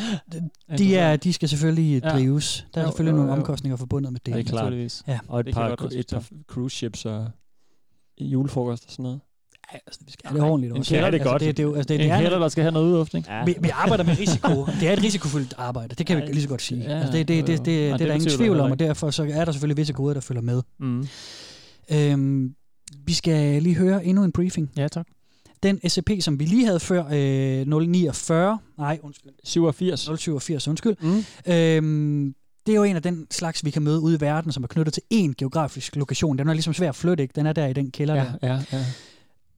de, 0.78 0.96
er, 0.98 1.16
de 1.16 1.34
skal 1.34 1.50
selvfølgelig 1.50 2.02
Ja. 2.04 2.10
drives. 2.10 2.68
Der 2.74 2.82
er 2.82 2.86
Jo, 2.86 2.90
selvfølgelig 2.90 3.12
jo, 3.12 3.18
nogle 3.18 3.32
jo. 3.34 3.38
omkostninger 3.40 3.78
forbundet 3.78 4.12
med 4.14 4.20
det. 4.26 4.34
Det 4.34 4.40
er 4.40 4.44
klart. 4.50 4.64
Naturligvis. 4.64 5.04
Ja. 5.08 5.20
Og 5.28 5.40
et 5.40 5.46
Det 5.46 5.54
kan 5.54 5.62
par, 5.62 5.76
godt 5.76 5.94
et 5.94 6.08
par 6.12 6.24
cruise 6.48 6.76
ships 6.78 7.06
og 7.06 7.28
julefrokost 8.22 8.86
og 8.86 8.92
sådan 8.92 9.04
noget. 9.04 9.20
Ja, 9.74 9.78
altså, 9.88 10.02
vi 10.06 10.12
skal 10.12 10.30
have 10.30 10.40
det 10.42 10.50
ordentligt 10.50 10.72
En 10.74 10.78
også. 10.80 10.94
kælder, 10.94 11.12
det 11.12 11.20
er 11.22 11.24
godt. 11.24 11.34
Altså, 11.34 11.48
det, 11.48 11.58
det, 11.58 11.64
er 11.64 11.68
jo- 11.68 11.74
altså, 11.76 11.88
det, 11.94 12.00
det 12.00 12.06
En 12.06 12.12
er, 12.12 12.22
kælder, 12.22 12.40
der 12.40 12.48
skal 12.50 12.62
have 12.62 12.72
noget 12.72 12.86
udluftning. 12.86 13.26
Ja. 13.30 13.46
vi, 13.46 13.56
vi 13.62 13.70
arbejder 13.74 14.04
med 14.04 14.20
risiko. 14.20 14.66
Det 14.80 14.88
er 14.90 14.94
et 14.94 15.04
risikofyldt 15.04 15.54
arbejde. 15.58 15.96
Det 15.96 16.06
kan 16.06 16.18
vi 16.18 16.22
Ja, 16.22 16.28
lige 16.32 16.42
så 16.42 16.48
godt 16.50 16.62
sige. 16.62 16.82
ja, 16.84 16.90
altså, 17.00 17.12
det, 17.18 17.28
det, 17.28 17.48
det, 17.48 17.48
det, 17.48 17.58
det, 17.58 17.66
det, 17.66 17.66
det 17.66 17.92
er 17.92 17.98
der 17.98 18.14
ingen 18.14 18.30
tvivl 18.30 18.60
om, 18.60 18.72
og 18.72 18.80
derfor 18.80 19.12
så 19.12 19.24
er 19.34 19.46
der 19.46 19.52
selvfølgelig 19.52 19.78
visse 19.78 19.94
goder, 19.94 20.14
der 20.14 20.22
følger 20.22 20.42
med. 20.42 20.62
Mm. 20.80 21.08
Øhm, 21.92 22.56
vi 23.06 23.14
skal 23.14 23.64
lige 23.64 23.76
høre 23.76 24.06
endnu 24.06 24.24
en 24.24 24.32
briefing. 24.32 24.72
Ja, 24.78 24.88
tak. 24.88 25.08
Den 25.64 25.90
SCP, 25.90 26.10
som 26.20 26.40
vi 26.40 26.46
lige 26.46 26.66
havde 26.66 26.80
før, 26.80 27.04
øh, 27.12 27.68
049, 27.68 28.58
nej, 28.78 29.00
undskyld, 29.04 29.32
87. 29.44 30.00
087, 30.20 30.68
undskyld. 30.68 30.96
Mm. 31.02 31.24
Øhm, 31.54 32.34
det 32.66 32.72
er 32.72 32.76
jo 32.78 32.84
en 32.84 32.96
af 32.96 33.02
den 33.02 33.28
slags, 33.32 33.66
vi 33.66 33.70
kan 33.72 33.82
møde 33.82 34.00
ude 34.00 34.16
i 34.16 34.22
verden, 34.22 34.52
som 34.52 34.64
er 34.64 34.68
knyttet 34.68 34.94
til 34.94 35.04
én 35.14 35.34
geografisk 35.38 35.96
lokation. 35.96 36.38
Den 36.38 36.48
er 36.50 36.54
ligesom 36.54 36.74
svær 36.74 36.90
at 36.90 36.96
flytte, 36.96 37.22
ikke? 37.24 37.34
Den 37.36 37.46
er 37.46 37.54
der 37.54 37.66
i 37.68 37.74
den 37.74 37.92
kælder 37.92 38.16
Ja, 38.16 38.26
der. 38.42 38.48
ja, 38.54 38.62
ja. 38.78 38.86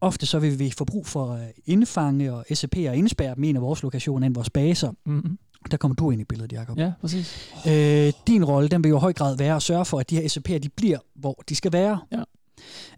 Ofte 0.02 0.26
så 0.26 0.40
vil 0.40 0.60
vi 0.60 0.74
få 0.78 0.86
brug 0.86 1.08
for 1.08 1.34
at 1.34 1.52
indfange 1.66 2.34
og 2.34 2.46
SCP 2.54 2.76
og 2.90 2.98
indspærre 2.98 3.36
dem 3.36 3.44
i 3.44 3.50
en 3.50 3.56
af 3.56 3.62
vores 3.62 3.84
lokationer, 3.84 4.26
en 4.28 4.32
af 4.32 4.36
vores 4.36 4.50
baser. 4.50 4.92
Mm. 5.06 5.38
Der 5.72 5.78
kommer 5.78 5.96
du 5.96 6.12
ind 6.12 6.22
i 6.22 6.24
billedet, 6.24 6.54
Jacob. 6.54 6.78
Ja, 6.78 6.92
præcis. 7.02 7.52
Øh, 7.68 8.14
din 8.28 8.46
rolle, 8.46 8.70
den 8.70 8.84
vil 8.84 8.90
jo 8.90 8.98
i 8.98 9.00
høj 9.00 9.14
grad 9.14 9.38
være 9.38 9.56
at 9.56 9.62
sørge 9.62 9.86
for, 9.86 10.00
at 10.00 10.10
de 10.10 10.16
her 10.16 10.24
SCP'er, 10.30 10.58
de 10.58 10.70
bliver, 10.70 10.98
hvor 11.16 11.44
de 11.50 11.56
skal 11.56 11.74
være. 11.74 12.00
Ja. 12.12 12.24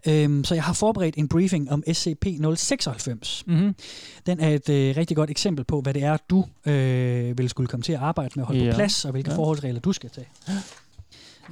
Øhm, 0.08 0.44
så 0.44 0.54
jeg 0.54 0.64
har 0.64 0.72
forberedt 0.72 1.14
en 1.18 1.28
briefing 1.28 1.70
om 1.70 1.82
SCP-096. 1.88 3.42
Mm-hmm. 3.46 3.74
Den 4.26 4.40
er 4.40 4.48
et 4.48 4.68
øh, 4.68 4.96
rigtig 4.96 5.16
godt 5.16 5.30
eksempel 5.30 5.64
på, 5.64 5.80
hvad 5.80 5.94
det 5.94 6.02
er, 6.02 6.16
du 6.30 6.44
øh, 6.66 7.38
vil 7.38 7.48
skulle 7.48 7.66
komme 7.68 7.82
til 7.82 7.92
at 7.92 7.98
arbejde 7.98 8.30
med 8.36 8.42
at 8.42 8.46
holde 8.46 8.60
ja. 8.60 8.66
Ja. 8.66 8.72
på 8.72 8.76
plads, 8.76 9.04
og 9.04 9.10
hvilke 9.10 9.30
ja. 9.30 9.34
Ja. 9.34 9.38
forholdsregler 9.38 9.80
du 9.80 9.92
skal 9.92 10.10
tage. 10.10 10.26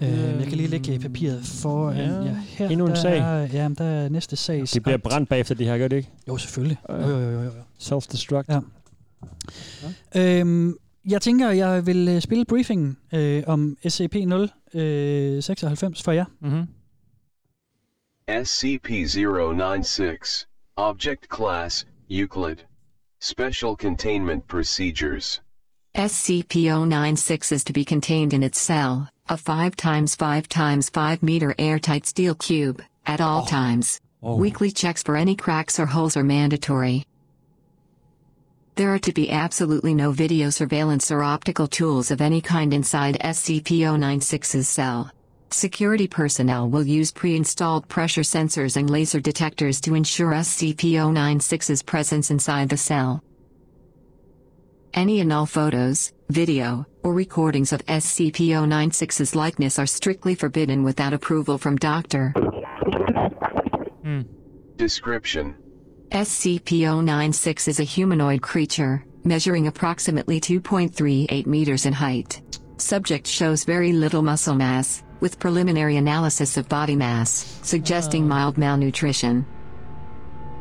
Øh, 0.02 0.08
jeg 0.40 0.46
kan 0.48 0.56
lige 0.56 0.68
lægge 0.68 0.98
papiret 0.98 1.44
foran 1.44 1.96
Ja. 1.96 2.22
ja. 2.24 2.36
her. 2.48 2.68
Endnu 2.68 2.86
en 2.86 2.90
der 2.92 3.00
sag. 3.00 3.18
Er, 3.18 3.40
ja, 3.52 3.68
der 3.78 3.84
er 3.84 4.08
næste 4.08 4.36
sag. 4.36 4.62
Det 4.74 4.82
bliver 4.82 4.98
brændt 4.98 5.28
bagefter 5.28 5.54
de 5.54 5.64
her, 5.64 5.78
gør 5.78 5.88
det 5.88 5.96
ikke? 5.96 6.08
Jo, 6.28 6.36
selvfølgelig. 6.36 6.76
Jo, 6.90 6.94
Ja. 6.96 7.08
jo, 7.08 7.18
jo, 7.18 7.30
jo, 7.30 7.42
jo. 7.42 7.50
Self-destruct. 7.78 8.44
Ja. 8.48 8.60
Øhm, 10.16 10.74
jeg 11.08 11.22
tænker, 11.22 11.50
jeg 11.50 11.86
vil 11.86 12.08
øh, 12.08 12.20
spille 12.20 12.44
briefingen 12.44 12.96
øh, 13.14 13.42
om 13.46 13.76
SCP-096 13.86 16.02
for 16.04 16.10
jer. 16.12 16.24
Mm-hmm. 16.40 16.62
SCP-096, 18.30 20.46
Object 20.76 21.28
Class, 21.28 21.84
Euclid. 22.06 22.62
Special 23.18 23.74
Containment 23.74 24.46
Procedures. 24.46 25.40
SCP-096 25.96 27.50
is 27.50 27.64
to 27.64 27.72
be 27.72 27.84
contained 27.84 28.32
in 28.32 28.44
its 28.44 28.60
cell, 28.60 29.08
a 29.28 29.36
5 29.36 29.74
times 29.74 30.14
5 30.14 30.48
times 30.48 30.88
5 30.90 31.24
meter 31.24 31.56
airtight 31.58 32.06
steel 32.06 32.36
cube, 32.36 32.80
at 33.04 33.20
all 33.20 33.42
oh. 33.42 33.46
times. 33.46 34.00
Oh. 34.22 34.36
Weekly 34.36 34.70
checks 34.70 35.02
for 35.02 35.16
any 35.16 35.34
cracks 35.34 35.80
or 35.80 35.86
holes 35.86 36.16
are 36.16 36.22
mandatory. 36.22 37.04
There 38.76 38.94
are 38.94 39.00
to 39.00 39.12
be 39.12 39.32
absolutely 39.32 39.92
no 39.92 40.12
video 40.12 40.50
surveillance 40.50 41.10
or 41.10 41.24
optical 41.24 41.66
tools 41.66 42.12
of 42.12 42.20
any 42.20 42.40
kind 42.40 42.72
inside 42.72 43.18
SCP-096's 43.18 44.68
cell. 44.68 45.10
Security 45.52 46.06
personnel 46.06 46.68
will 46.70 46.86
use 46.86 47.10
pre-installed 47.10 47.88
pressure 47.88 48.20
sensors 48.20 48.76
and 48.76 48.88
laser 48.88 49.18
detectors 49.18 49.80
to 49.80 49.96
ensure 49.96 50.30
SCP-096's 50.30 51.82
presence 51.82 52.30
inside 52.30 52.68
the 52.68 52.76
cell. 52.76 53.20
Any 54.94 55.18
and 55.18 55.32
all 55.32 55.46
photos, 55.46 56.12
video, 56.28 56.86
or 57.02 57.14
recordings 57.14 57.72
of 57.72 57.84
SCP-096's 57.86 59.34
likeness 59.34 59.80
are 59.80 59.86
strictly 59.86 60.36
forbidden 60.36 60.84
without 60.84 61.12
approval 61.12 61.58
from 61.58 61.76
Dr. 61.76 62.32
Description 64.76 65.56
SCP-096 66.10 67.66
is 67.66 67.80
a 67.80 67.84
humanoid 67.84 68.40
creature, 68.40 69.04
measuring 69.24 69.66
approximately 69.66 70.40
2.38 70.40 71.46
meters 71.46 71.86
in 71.86 71.92
height. 71.92 72.40
Subject 72.76 73.26
shows 73.26 73.64
very 73.64 73.92
little 73.92 74.22
muscle 74.22 74.54
mass, 74.54 75.02
with 75.20 75.38
preliminary 75.38 75.96
analysis 75.96 76.56
of 76.56 76.68
body 76.68 76.96
mass, 76.96 77.58
suggesting 77.62 78.24
oh. 78.24 78.26
mild 78.26 78.58
malnutrition. 78.58 79.46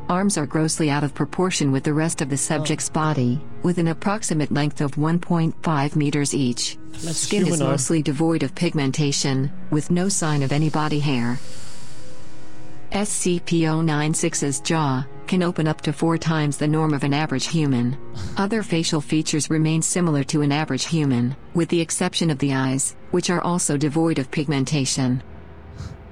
Arms 0.10 0.38
are 0.38 0.46
grossly 0.46 0.90
out 0.90 1.04
of 1.04 1.14
proportion 1.14 1.72
with 1.72 1.84
the 1.84 1.94
rest 1.94 2.22
of 2.22 2.30
the 2.30 2.38
subject's 2.38 2.90
oh. 2.90 2.94
body, 2.94 3.42
with 3.64 3.78
an 3.78 3.88
approximate 3.90 4.52
length 4.52 4.82
of 4.82 4.96
1.5 4.96 5.96
meters 5.96 6.34
each. 6.34 6.78
Skin 6.94 7.42
is 7.42 7.48
humanoid. 7.48 7.70
mostly 7.70 8.02
devoid 8.02 8.44
of 8.44 8.56
pigmentation, 8.56 9.52
with 9.70 9.92
no 9.92 10.10
sign 10.10 10.44
of 10.44 10.52
any 10.52 10.70
body 10.70 11.00
hair. 11.00 11.40
SCP-096's 12.92 14.62
jaw 14.62 15.06
can 15.30 15.44
open 15.44 15.68
up 15.68 15.80
to 15.80 15.94
four 15.94 16.18
times 16.18 16.58
the 16.58 16.68
norm 16.68 16.92
of 16.92 17.04
an 17.04 17.14
average 17.14 17.46
human. 17.46 17.96
Other 18.36 18.64
facial 18.64 19.00
features 19.00 19.48
remain 19.52 19.80
similar 19.80 20.24
to 20.24 20.42
an 20.42 20.52
average 20.52 20.86
human, 20.86 21.36
with 21.54 21.70
the 21.70 21.80
exception 21.80 22.32
of 22.32 22.40
the 22.40 22.56
eyes, 22.56 22.96
which 23.12 23.30
are 23.30 23.42
also 23.42 23.78
devoid 23.78 24.18
of 24.18 24.32
pigmentation. 24.32 25.22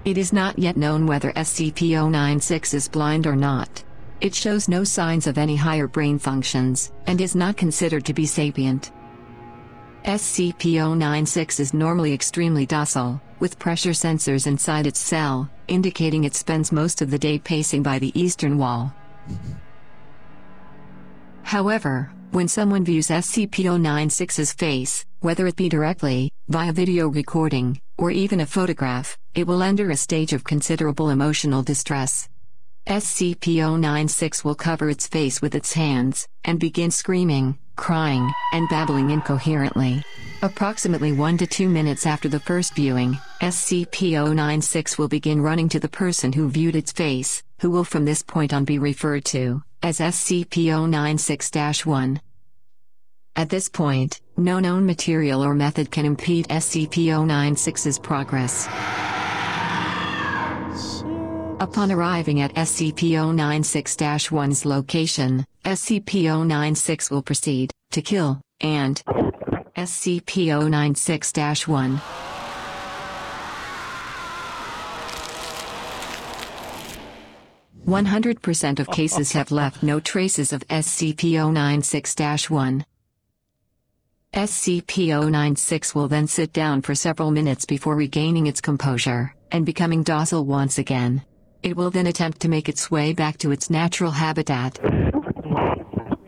It 0.05 0.19
is 0.19 0.31
not 0.31 0.59
yet 0.59 0.77
known 0.77 1.07
whether 1.07 1.31
SCP-096 1.31 2.75
is 2.75 2.87
blind 2.87 3.25
or 3.25 3.35
not. 3.35 3.83
It 4.21 4.35
shows 4.35 4.69
no 4.69 4.83
signs 4.83 5.25
of 5.25 5.39
any 5.39 5.55
higher 5.55 5.87
brain 5.87 6.19
functions, 6.19 6.91
and 7.07 7.19
is 7.19 7.35
not 7.35 7.57
considered 7.57 8.05
to 8.05 8.13
be 8.13 8.27
sapient. 8.27 8.91
SCP-096 10.05 11.59
is 11.59 11.73
normally 11.73 12.13
extremely 12.13 12.67
docile, 12.67 13.19
with 13.39 13.57
pressure 13.57 13.91
sensors 13.93 14.45
inside 14.45 14.85
its 14.85 14.99
cell, 14.99 15.49
indicating 15.67 16.23
it 16.23 16.35
spends 16.35 16.71
most 16.71 17.01
of 17.01 17.09
the 17.09 17.17
day 17.17 17.39
pacing 17.39 17.81
by 17.81 17.97
the 17.97 18.17
eastern 18.19 18.59
wall. 18.59 18.93
However, 21.43 22.11
when 22.31 22.47
someone 22.47 22.83
views 22.83 23.07
SCP-096's 23.07 24.51
face, 24.53 25.05
whether 25.21 25.47
it 25.47 25.55
be 25.55 25.69
directly, 25.69 26.31
via 26.49 26.73
video 26.73 27.07
recording, 27.07 27.79
or 27.97 28.11
even 28.11 28.41
a 28.41 28.45
photograph, 28.45 29.17
it 29.33 29.47
will 29.47 29.63
enter 29.63 29.89
a 29.89 29.95
stage 29.95 30.33
of 30.33 30.43
considerable 30.43 31.09
emotional 31.09 31.63
distress. 31.63 32.27
SCP-096 32.85 34.43
will 34.43 34.55
cover 34.55 34.89
its 34.89 35.07
face 35.07 35.41
with 35.41 35.55
its 35.55 35.73
hands, 35.73 36.27
and 36.43 36.59
begin 36.59 36.91
screaming, 36.91 37.57
crying, 37.75 38.29
and 38.53 38.67
babbling 38.69 39.09
incoherently. 39.11 40.03
Approximately 40.41 41.13
1 41.13 41.37
to 41.39 41.47
2 41.47 41.69
minutes 41.69 42.05
after 42.05 42.29
the 42.29 42.39
first 42.39 42.75
viewing, 42.75 43.17
SCP-096 43.41 44.97
will 44.97 45.07
begin 45.07 45.41
running 45.41 45.69
to 45.69 45.79
the 45.79 45.89
person 45.89 46.31
who 46.31 46.49
viewed 46.49 46.75
its 46.75 46.91
face, 46.91 47.41
who 47.59 47.71
will 47.71 47.83
from 47.83 48.05
this 48.05 48.21
point 48.21 48.53
on 48.53 48.63
be 48.65 48.77
referred 48.79 49.25
to 49.25 49.63
as 49.83 49.99
SCP-096-1. 49.99 52.19
At 53.35 53.49
this 53.49 53.67
point, 53.69 54.21
no 54.35 54.59
known 54.59 54.83
material 54.85 55.43
or 55.43 55.53
method 55.53 55.91
can 55.91 56.05
impede 56.05 56.47
SCP-096's 56.47 57.99
progress. 57.99 58.65
Upon 61.59 61.91
arriving 61.91 62.41
at 62.41 62.53
SCP-096-1's 62.53 64.65
location, 64.65 65.43
SCP-096 65.65 67.11
will 67.11 67.23
proceed 67.23 67.71
to 67.91 68.01
kill 68.01 68.41
and 68.61 69.03
SCP-096-1. 69.75 72.36
100% 77.87 78.79
of 78.79 78.89
cases 78.89 79.31
have 79.31 79.49
left 79.49 79.81
no 79.81 80.01
traces 80.01 80.51
of 80.51 80.67
SCP-096-1. 80.67 82.83
SCP-096 84.33 85.95
will 85.95 86.09
then 86.09 86.27
sit 86.27 86.51
down 86.51 86.81
for 86.81 86.93
several 86.93 87.31
minutes 87.31 87.63
before 87.63 87.95
regaining 87.95 88.47
its 88.47 88.59
composure 88.59 89.33
and 89.53 89.65
becoming 89.65 90.03
docile 90.03 90.43
once 90.43 90.77
again. 90.77 91.23
It 91.63 91.77
will 91.77 91.89
then 91.89 92.07
attempt 92.07 92.41
to 92.41 92.49
make 92.49 92.67
its 92.67 92.91
way 92.91 93.13
back 93.13 93.37
to 93.37 93.51
its 93.51 93.69
natural 93.69 94.11
habitat. 94.11 94.77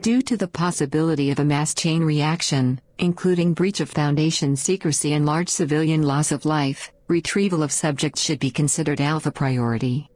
Due 0.01 0.21
to 0.21 0.37
the 0.37 0.47
possibility 0.47 1.29
of 1.29 1.39
a 1.39 1.45
mass 1.45 1.73
chain 1.73 2.01
reaction, 2.01 2.79
including 2.99 3.53
breach 3.53 3.81
of 3.81 3.89
Foundation 3.89 4.55
secrecy 4.55 5.11
and 5.11 5.25
large 5.25 5.49
civilian 5.49 6.03
loss 6.03 6.31
of 6.31 6.45
life, 6.45 6.89
retrieval 7.09 7.61
of 7.61 7.73
subjects 7.73 8.21
should 8.21 8.39
be 8.39 8.49
considered 8.49 9.01
alpha 9.01 9.29
priority. 9.29 10.08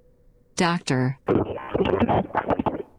Dr. 0.60 1.10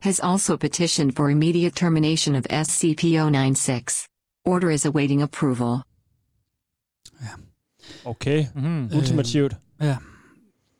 has 0.02 0.20
also 0.22 0.57
petitioned 0.57 1.12
for 1.16 1.28
immediate 1.28 1.74
termination 1.74 2.34
of 2.34 2.44
SCP 2.66 3.02
096. 3.05 4.09
Order 4.44 4.70
is 4.70 4.84
awaiting 4.86 5.22
approval. 5.22 5.78
Okay. 8.05 8.46
Mm. 8.55 8.84
Ultimativt. 8.96 9.57
Ja. 9.80 9.96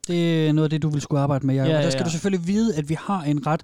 Det 0.07 0.47
er 0.47 0.51
noget 0.53 0.63
af 0.65 0.69
det, 0.69 0.81
du 0.81 0.89
vil 0.89 1.01
skulle 1.01 1.21
arbejde 1.21 1.45
med, 1.45 1.55
Jacob. 1.55 1.67
Ja, 1.67 1.73
Ja, 1.73 1.79
ja, 1.79 1.83
der 1.85 1.89
skal 1.89 1.99
ja. 1.99 2.05
du 2.05 2.09
selvfølgelig 2.09 2.47
vide, 2.47 2.75
at 2.75 2.89
vi 2.89 2.93
har 2.99 3.23
en 3.23 3.47
ret 3.47 3.63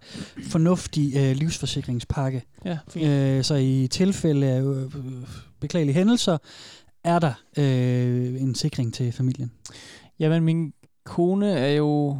fornuftig 0.50 1.14
øh, 1.16 1.36
livsforsikringspakke. 1.36 2.44
Ja, 2.66 2.78
fint. 2.90 3.06
Øh, 3.06 3.44
så 3.44 3.56
i 3.56 3.88
tilfælde 3.92 4.48
af 4.48 4.62
øh, 4.62 4.92
beklagelige 5.60 5.94
hændelser, 5.96 6.38
er 7.04 7.20
der 7.20 7.34
øh, 7.58 8.42
en 8.42 8.56
sikring 8.56 8.94
til 8.94 9.12
familien. 9.12 9.52
Jamen, 10.20 10.44
min 10.44 10.74
kone 11.06 11.52
er 11.52 11.72
jo 11.74 12.18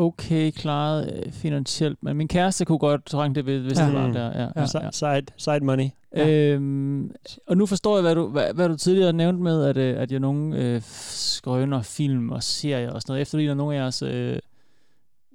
okay 0.00 0.50
klaret 0.50 1.12
øh, 1.26 1.32
finansielt, 1.32 1.98
men 2.02 2.16
min 2.16 2.28
kæreste 2.28 2.64
kunne 2.64 2.78
godt 2.78 3.06
trænge 3.06 3.34
det, 3.34 3.44
hvis 3.44 3.60
hvis 3.62 3.78
Ja. 3.78 3.86
det 3.86 3.94
var 3.94 4.06
Mm. 4.06 4.12
der. 4.12 4.26
Ja, 4.26 4.42
ja, 4.56 4.66
ja. 4.82 4.90
Side, 4.92 5.22
side 5.36 5.60
money. 5.64 5.88
Ja. 6.16 6.28
Øhm, 6.30 7.10
og 7.48 7.56
nu 7.56 7.66
forstår 7.66 7.96
jeg, 7.96 8.02
hvad 8.02 8.14
du, 8.14 8.28
hvad, 8.28 8.54
hvad 8.54 8.68
du 8.68 8.76
tidligere 8.76 9.12
nævnte 9.12 9.42
med, 9.42 9.64
at, 9.64 9.76
øh, 9.76 10.02
at 10.02 10.12
jeg 10.12 10.20
nogle 10.20 10.56
øh, 10.56 10.80
skrøner 10.84 11.82
film 11.82 12.30
og 12.30 12.42
serier 12.42 12.90
og 12.90 13.02
sådan 13.02 13.12
noget, 13.12 13.22
efterligner 13.22 13.54
nogle 13.54 13.76
af 13.76 13.80
jeres, 13.82 14.02
øh, 14.02 14.38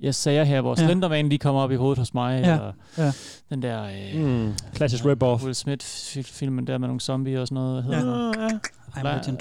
jeres 0.03 0.15
sager 0.15 0.43
her, 0.43 0.61
hvor 0.61 0.75
Ja. 0.81 0.85
Slenderman 0.85 1.29
lige 1.29 1.39
kommer 1.39 1.61
op 1.61 1.71
i 1.71 1.75
hovedet 1.75 1.97
hos 1.99 2.13
mig, 2.13 2.41
Ja, 2.43 2.53
eller 2.53 2.71
ja. 2.97 3.11
den 3.49 3.61
der 3.61 3.83
øh, 4.15 4.21
Mm. 4.25 4.53
Klassisk 4.73 5.05
rip-off. 5.05 5.43
Will 5.43 5.55
Smith-filmen 5.55 6.67
der 6.67 6.77
med 6.77 6.87
nogle 6.87 7.01
zombier 7.01 7.41
og 7.41 7.47
sådan 7.47 7.55
noget. 7.63 7.83
Hvad 7.83 7.95
Ja. 7.95 7.99
hedder 8.03 8.31
den? 8.31 8.59
I'm 8.93 8.97
La- 8.99 9.15
legend. 9.17 9.39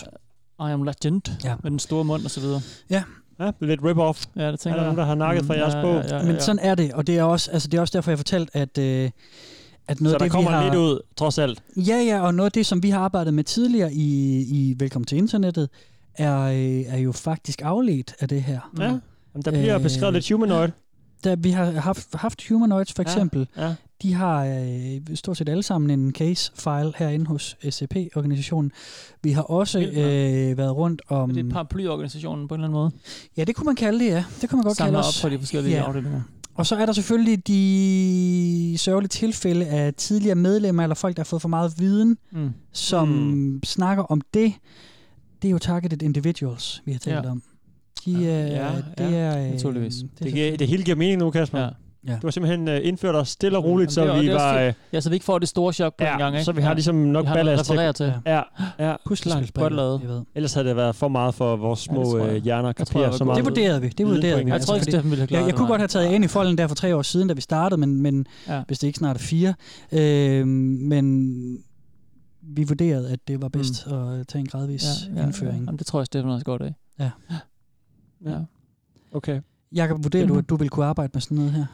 I 0.60 0.72
am 0.72 0.82
legend, 0.82 1.44
Ja. 1.44 1.54
med 1.62 1.70
den 1.70 1.78
store 1.78 2.04
mund 2.04 2.24
og 2.24 2.30
så 2.30 2.40
videre. 2.40 2.60
Ja, 2.90 3.02
lidt 3.60 3.80
rip-off. 3.80 4.24
Ja, 4.36 4.46
det 4.46 4.52
Er 4.52 4.56
tænker 4.56 4.76
der 4.76 4.82
nogen, 4.84 4.98
der 4.98 5.04
har 5.04 5.14
nakket 5.14 5.44
fra 5.44 5.54
Mm, 5.54 5.60
jeres 5.60 5.74
ja, 5.74 5.82
bog? 5.82 5.94
Ja, 6.08 6.16
ja, 6.16 6.22
Men 6.22 6.34
ja. 6.34 6.40
sådan 6.40 6.58
er 6.62 6.74
det, 6.74 6.92
og 6.92 7.06
det 7.06 7.18
er 7.18 7.22
også, 7.22 7.50
altså, 7.50 7.68
det 7.68 7.76
er 7.76 7.80
også 7.80 7.92
derfor, 7.98 8.10
jeg 8.10 8.18
fortalte, 8.18 8.56
at, 8.56 8.78
øh, 8.78 9.10
at 9.88 10.00
noget 10.00 10.14
Så 10.14 10.18
der 10.18 10.24
det, 10.24 10.32
kommer 10.32 10.50
vi 10.50 10.54
har... 10.56 10.64
lidt 10.64 10.74
ud, 10.74 11.00
trods 11.16 11.38
alt. 11.38 11.62
Ja, 11.76 11.96
ja, 11.96 12.20
og 12.20 12.34
noget 12.34 12.46
af 12.48 12.52
det, 12.52 12.66
som 12.66 12.82
vi 12.82 12.90
har 12.90 13.00
arbejdet 13.00 13.34
med 13.34 13.44
tidligere 13.44 13.92
i, 13.92 14.40
i 14.40 14.74
Velkommen 14.78 15.06
til 15.06 15.18
Internettet, 15.18 15.68
er, 16.14 16.40
øh, 16.42 16.94
er 16.94 16.98
jo 16.98 17.12
faktisk 17.12 17.62
afledt 17.64 18.14
af 18.20 18.28
det 18.28 18.42
her. 18.42 18.60
Ja. 18.78 18.84
Jamen, 18.84 19.00
der 19.44 19.50
bliver 19.50 19.76
Øh, 19.76 19.82
beskrevet 19.82 20.14
lidt 20.14 20.30
humanoid. 20.30 20.68
Da 21.24 21.34
vi 21.34 21.50
har 21.50 21.70
haft, 21.70 22.08
haft 22.14 22.48
Humanoids 22.48 22.92
for 22.92 23.02
Ja, 23.02 23.10
eksempel, 23.10 23.48
ja. 23.56 23.74
De 24.02 24.14
har 24.14 24.44
øh, 24.46 25.16
stort 25.16 25.36
set 25.36 25.48
alle 25.48 25.62
sammen 25.62 26.00
en 26.00 26.12
case-file 26.14 26.92
herinde 26.96 27.26
hos 27.26 27.56
SCP-organisationen. 27.70 28.72
Vi 29.22 29.30
har 29.32 29.42
også 29.42 29.80
øh, 29.80 30.58
været 30.58 30.76
rundt 30.76 31.02
om... 31.08 31.30
Det 31.34 31.46
er 31.46 31.50
paraplyorganisationen 31.50 32.48
på 32.48 32.54
en 32.54 32.60
eller 32.60 32.68
anden 32.68 32.80
måde. 32.80 32.90
Ja, 33.36 33.44
det 33.44 33.54
kunne 33.56 33.64
man 33.66 33.76
kalde 33.76 33.98
det, 34.04 34.06
ja. 34.10 34.24
Det 34.40 34.50
kunne 34.50 34.56
man 34.56 34.64
godt 34.64 34.76
Samler 34.76 34.86
kalde 34.92 34.98
op 34.98 35.08
os. 35.08 35.22
på 35.22 35.28
de 35.28 35.38
forskellige 35.38 35.74
Ja. 35.76 35.82
afdelinger. 35.82 36.20
Og 36.54 36.66
så 36.66 36.76
er 36.76 36.86
der 36.86 36.92
selvfølgelig 36.92 37.46
de 37.48 38.74
sørgelige 38.78 39.08
tilfælde 39.08 39.66
af 39.66 39.94
tidligere 39.94 40.34
medlemmer, 40.34 40.82
eller 40.82 40.94
folk, 40.94 41.16
der 41.16 41.20
har 41.22 41.24
fået 41.24 41.42
for 41.42 41.48
meget 41.48 41.72
viden, 41.78 42.16
Mm. 42.32 42.50
som 42.72 43.08
mm. 43.08 43.60
snakker 43.64 44.02
om 44.04 44.20
det. 44.34 44.52
Det 45.42 45.48
er 45.48 45.52
jo 45.52 45.58
targeted 45.58 46.02
individuals, 46.02 46.82
vi 46.84 46.92
har 46.92 46.98
talt 46.98 47.24
Ja. 47.24 47.30
om. 47.30 47.42
De, 48.04 48.30
er, 48.30 48.46
Ja, 48.46 48.72
det 48.98 49.12
ja, 49.12 49.16
er, 49.18 49.44
øh, 49.46 49.50
naturligvis. 49.52 49.94
Det, 49.94 50.08
Det, 50.18 50.32
giver, 50.34 50.56
det 50.56 50.68
hele 50.68 50.82
giver 50.82 50.96
mening 50.96 51.18
nu, 51.18 51.30
Kasper. 51.30 51.58
Ja. 51.60 51.68
Ja. 52.06 52.12
Du 52.22 52.26
har 52.26 52.30
simpelthen 52.30 52.68
uh, 52.68 52.74
indført 52.82 53.14
os 53.14 53.28
stille 53.28 53.58
og 53.58 53.64
roligt, 53.64 53.96
Jamen, 53.96 54.08
så 54.10 54.14
det 54.14 54.22
vi 54.22 54.26
det 54.28 54.34
var... 54.34 54.58
øh, 54.60 54.72
Ja, 54.92 55.00
så 55.00 55.08
vi 55.08 55.14
ikke 55.16 55.24
får 55.24 55.38
det 55.38 55.48
store 55.48 55.72
chok 55.72 55.96
på 55.98 56.04
en 56.04 56.18
gang, 56.18 56.34
ikke? 56.34 56.44
så 56.44 56.52
vi 56.52 56.62
har 56.62 56.74
ligesom 56.74 56.94
nok 56.94 57.24
vi 57.24 57.26
har 57.28 57.34
ballast 57.34 57.64
til. 57.64 57.92
til. 57.94 58.14
Ja, 58.26 58.40
ja. 58.78 58.94
Puslespil, 59.06 59.52
Godt 59.52 59.72
lavet. 59.74 60.00
jeg 60.00 60.08
ved. 60.08 60.22
Ellers 60.34 60.54
havde 60.54 60.68
det 60.68 60.76
været 60.76 60.96
for 60.96 61.08
meget 61.08 61.34
for 61.34 61.56
vores 61.56 61.88
Ja, 61.88 61.94
det 61.94 62.06
små 62.06 62.18
ja, 62.18 62.34
øh, 62.34 62.42
hjerner 62.44 62.68
at 62.68 62.76
kapere 62.76 63.06
var 63.06 63.10
så 63.16 63.24
meget. 63.24 63.36
Det 63.36 63.44
vurderede 63.44 63.80
vi. 63.80 63.88
Det 63.88 64.06
vurderede 64.06 64.44
vi. 64.44 64.50
Jeg 64.50 64.60
tror 64.60 64.74
ikke, 64.74 64.84
Steffen 64.84 65.10
ville 65.10 65.20
have 65.20 65.26
klaret 65.26 65.40
jeg, 65.40 65.46
jeg 65.46 65.52
det, 65.52 65.58
kunne 65.58 65.68
godt 65.68 65.80
have 65.80 65.88
taget 65.88 66.12
ind 66.12 66.24
i 66.24 66.28
folden 66.28 66.58
der 66.58 66.66
for 66.66 66.74
tre 66.74 66.96
år 66.96 67.02
siden, 67.02 67.28
da 67.28 67.34
vi 67.34 67.40
startede, 67.40 67.80
men, 67.80 68.00
men 68.02 68.26
Ja. 68.48 68.62
hvis 68.66 68.78
det 68.78 68.86
ikke 68.86 68.98
snart 68.98 69.16
er 69.16 69.20
fire. 69.20 69.54
Øh, 69.92 70.46
men 70.46 71.58
vi 72.42 72.64
vurderede, 72.64 73.10
at 73.12 73.18
det 73.28 73.42
var 73.42 73.48
bedst 73.48 73.86
mm. 73.86 73.92
at 73.92 74.26
tage 74.28 74.40
en 74.40 74.46
gradvis 74.46 74.84
Ja, 75.14 75.20
ja, 75.20 75.26
indføring. 75.26 75.58
Ja. 75.58 75.64
Jamen, 75.64 75.78
det 75.78 75.86
tror 75.86 76.00
jeg, 76.00 76.06
Steffen 76.06 76.30
også 76.32 76.44
godt 76.44 76.62
af. 76.62 76.74
Ja. 76.98 77.10
ja. 78.26 78.36
Okay. 79.12 79.40
Jakob, 79.74 80.04
vurderer 80.04 80.26
du, 80.26 80.38
at 80.38 80.48
du 80.48 80.56
vil 80.56 80.68
kunne 80.68 80.86
arbejde 80.86 81.10
med 81.14 81.20
sådan 81.20 81.36
noget 81.36 81.52
her? 81.52 81.66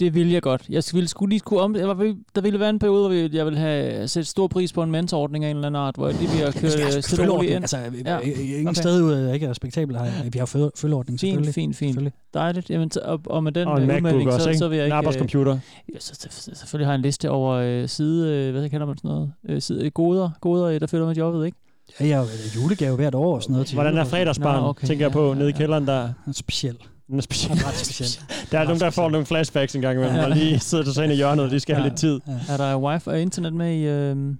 Det 0.00 0.14
ville 0.14 0.32
jeg 0.32 0.42
godt. 0.42 0.62
Jeg 0.68 0.82
ville 0.92 1.08
skulle 1.08 1.30
lige 1.30 1.40
kunne 1.40 1.60
om... 1.60 1.76
jeg 1.76 1.88
var- 1.88 2.14
Der 2.34 2.40
ville 2.40 2.60
være 2.60 2.70
en 2.70 2.78
periode, 2.78 3.08
hvor 3.08 3.36
jeg 3.36 3.44
ville 3.44 3.58
have 3.58 4.08
sat 4.08 4.26
stor 4.26 4.46
pris 4.48 4.72
på 4.72 4.82
en 4.82 4.90
mentorordning 4.90 5.44
af 5.44 5.50
en 5.50 5.56
eller 5.56 5.66
anden 5.66 5.82
art, 5.82 5.94
hvor 5.96 6.08
jeg 6.08 6.16
lige 6.20 6.30
ville 6.30 6.52
køre 6.52 6.70
Altså, 6.70 6.96
øh, 6.96 7.02
stille 7.02 7.32
roligt 7.32 7.52
ind. 7.52 7.62
Altså, 7.64 7.76
Ja. 7.76 8.14
ja. 8.14 8.20
ingen 8.20 8.68
Okay. 8.68 8.74
sted 8.80 9.02
ud 9.02 9.12
af 9.12 9.34
ikke 9.34 9.46
er 9.46 9.50
respektabelt. 9.50 9.98
Har, 9.98 10.30
vi 10.32 10.38
har 10.38 10.46
føl- 10.46 10.70
følgeordning, 10.76 11.20
Fint, 11.20 11.30
selvfølgelig. 11.30 11.54
fint, 11.54 11.76
fint. 11.76 11.88
Selvfølgelig. 11.90 12.12
Dejligt. 12.34 12.70
Jamen, 12.70 12.90
og, 13.04 13.20
og 13.26 13.44
med 13.44 13.52
den 13.52 13.68
Og 13.68 13.82
en 13.82 13.90
øh, 13.90 13.96
udmelding, 13.96 14.28
også, 14.32 14.42
så, 14.44 14.48
ikke? 14.50 14.58
så 14.58 14.68
vil 14.68 14.76
jeg 14.76 14.84
En 14.84 14.86
ikke... 14.86 14.94
øh, 14.94 14.98
arbejdscomputer. 14.98 15.58
Ja, 15.94 15.98
så, 16.00 16.14
så, 16.30 16.50
selvfølgelig 16.54 16.86
har 16.86 16.92
jeg 16.92 16.98
en 16.98 17.02
liste 17.02 17.30
over 17.30 17.54
øh, 17.54 17.88
side... 17.88 18.28
Øh, 18.34 18.52
hvad 18.52 18.68
kalder 18.70 18.86
man 18.86 18.96
sådan 18.96 19.08
noget? 19.08 19.32
Øh, 19.48 19.62
side, 19.62 19.84
øh, 19.84 19.90
goder, 19.90 20.30
goder, 20.40 20.78
der 20.78 20.86
følger 20.86 21.06
med 21.06 21.14
jobbet, 21.14 21.46
ikke? 21.46 21.58
Ja, 22.00 22.06
jeg 22.06 22.16
har 22.16 22.24
jo 22.24 22.60
julegave 22.62 22.96
hvert 22.96 23.14
år 23.14 23.34
og 23.34 23.42
sådan 23.42 23.52
noget. 23.52 23.66
Til 23.66 23.74
Hvordan 23.74 23.96
er 23.98 24.04
fredagsbarn, 24.04 24.62
Nå, 24.62 24.68
okay. 24.68 24.86
tænker 24.86 25.04
jeg 25.04 25.12
på, 25.12 25.28
Ja, 25.28 25.34
nede 25.34 25.48
i 25.48 25.52
ja, 25.52 25.58
kælderen 25.58 25.86
der. 25.86 26.08
Er 26.26 26.32
speciel. 26.32 26.76
Den 27.08 27.18
er 27.18 27.22
speciel. 27.22 27.52
Den 27.52 27.60
er 27.64 27.68
ret 27.68 27.74
speciel. 27.74 28.20
Der 28.52 28.58
er 28.58 28.64
nogen, 28.64 28.80
der 28.80 28.90
får 28.90 29.10
nogle 29.10 29.26
flashbacks 29.26 29.74
en 29.74 29.80
gang 29.82 29.96
imellem, 29.98 30.16
Ja. 30.16 30.24
og 30.24 30.30
lige 30.30 30.58
sidder 30.58 30.84
der 30.84 30.92
så 30.92 31.02
inde 31.02 31.14
i 31.14 31.16
hjørnet, 31.16 31.44
og 31.44 31.50
de 31.50 31.60
skal 31.60 31.74
have 31.74 31.82
Ja. 31.82 31.88
lidt 31.88 31.98
tid. 32.00 32.20
Er 32.48 32.56
der 32.56 32.76
wifi 32.76 33.08
og 33.08 33.20
internet 33.20 33.52
med 33.52 33.72
i... 33.74 33.82
Øh, 33.82 33.86
Sådan 33.86 34.36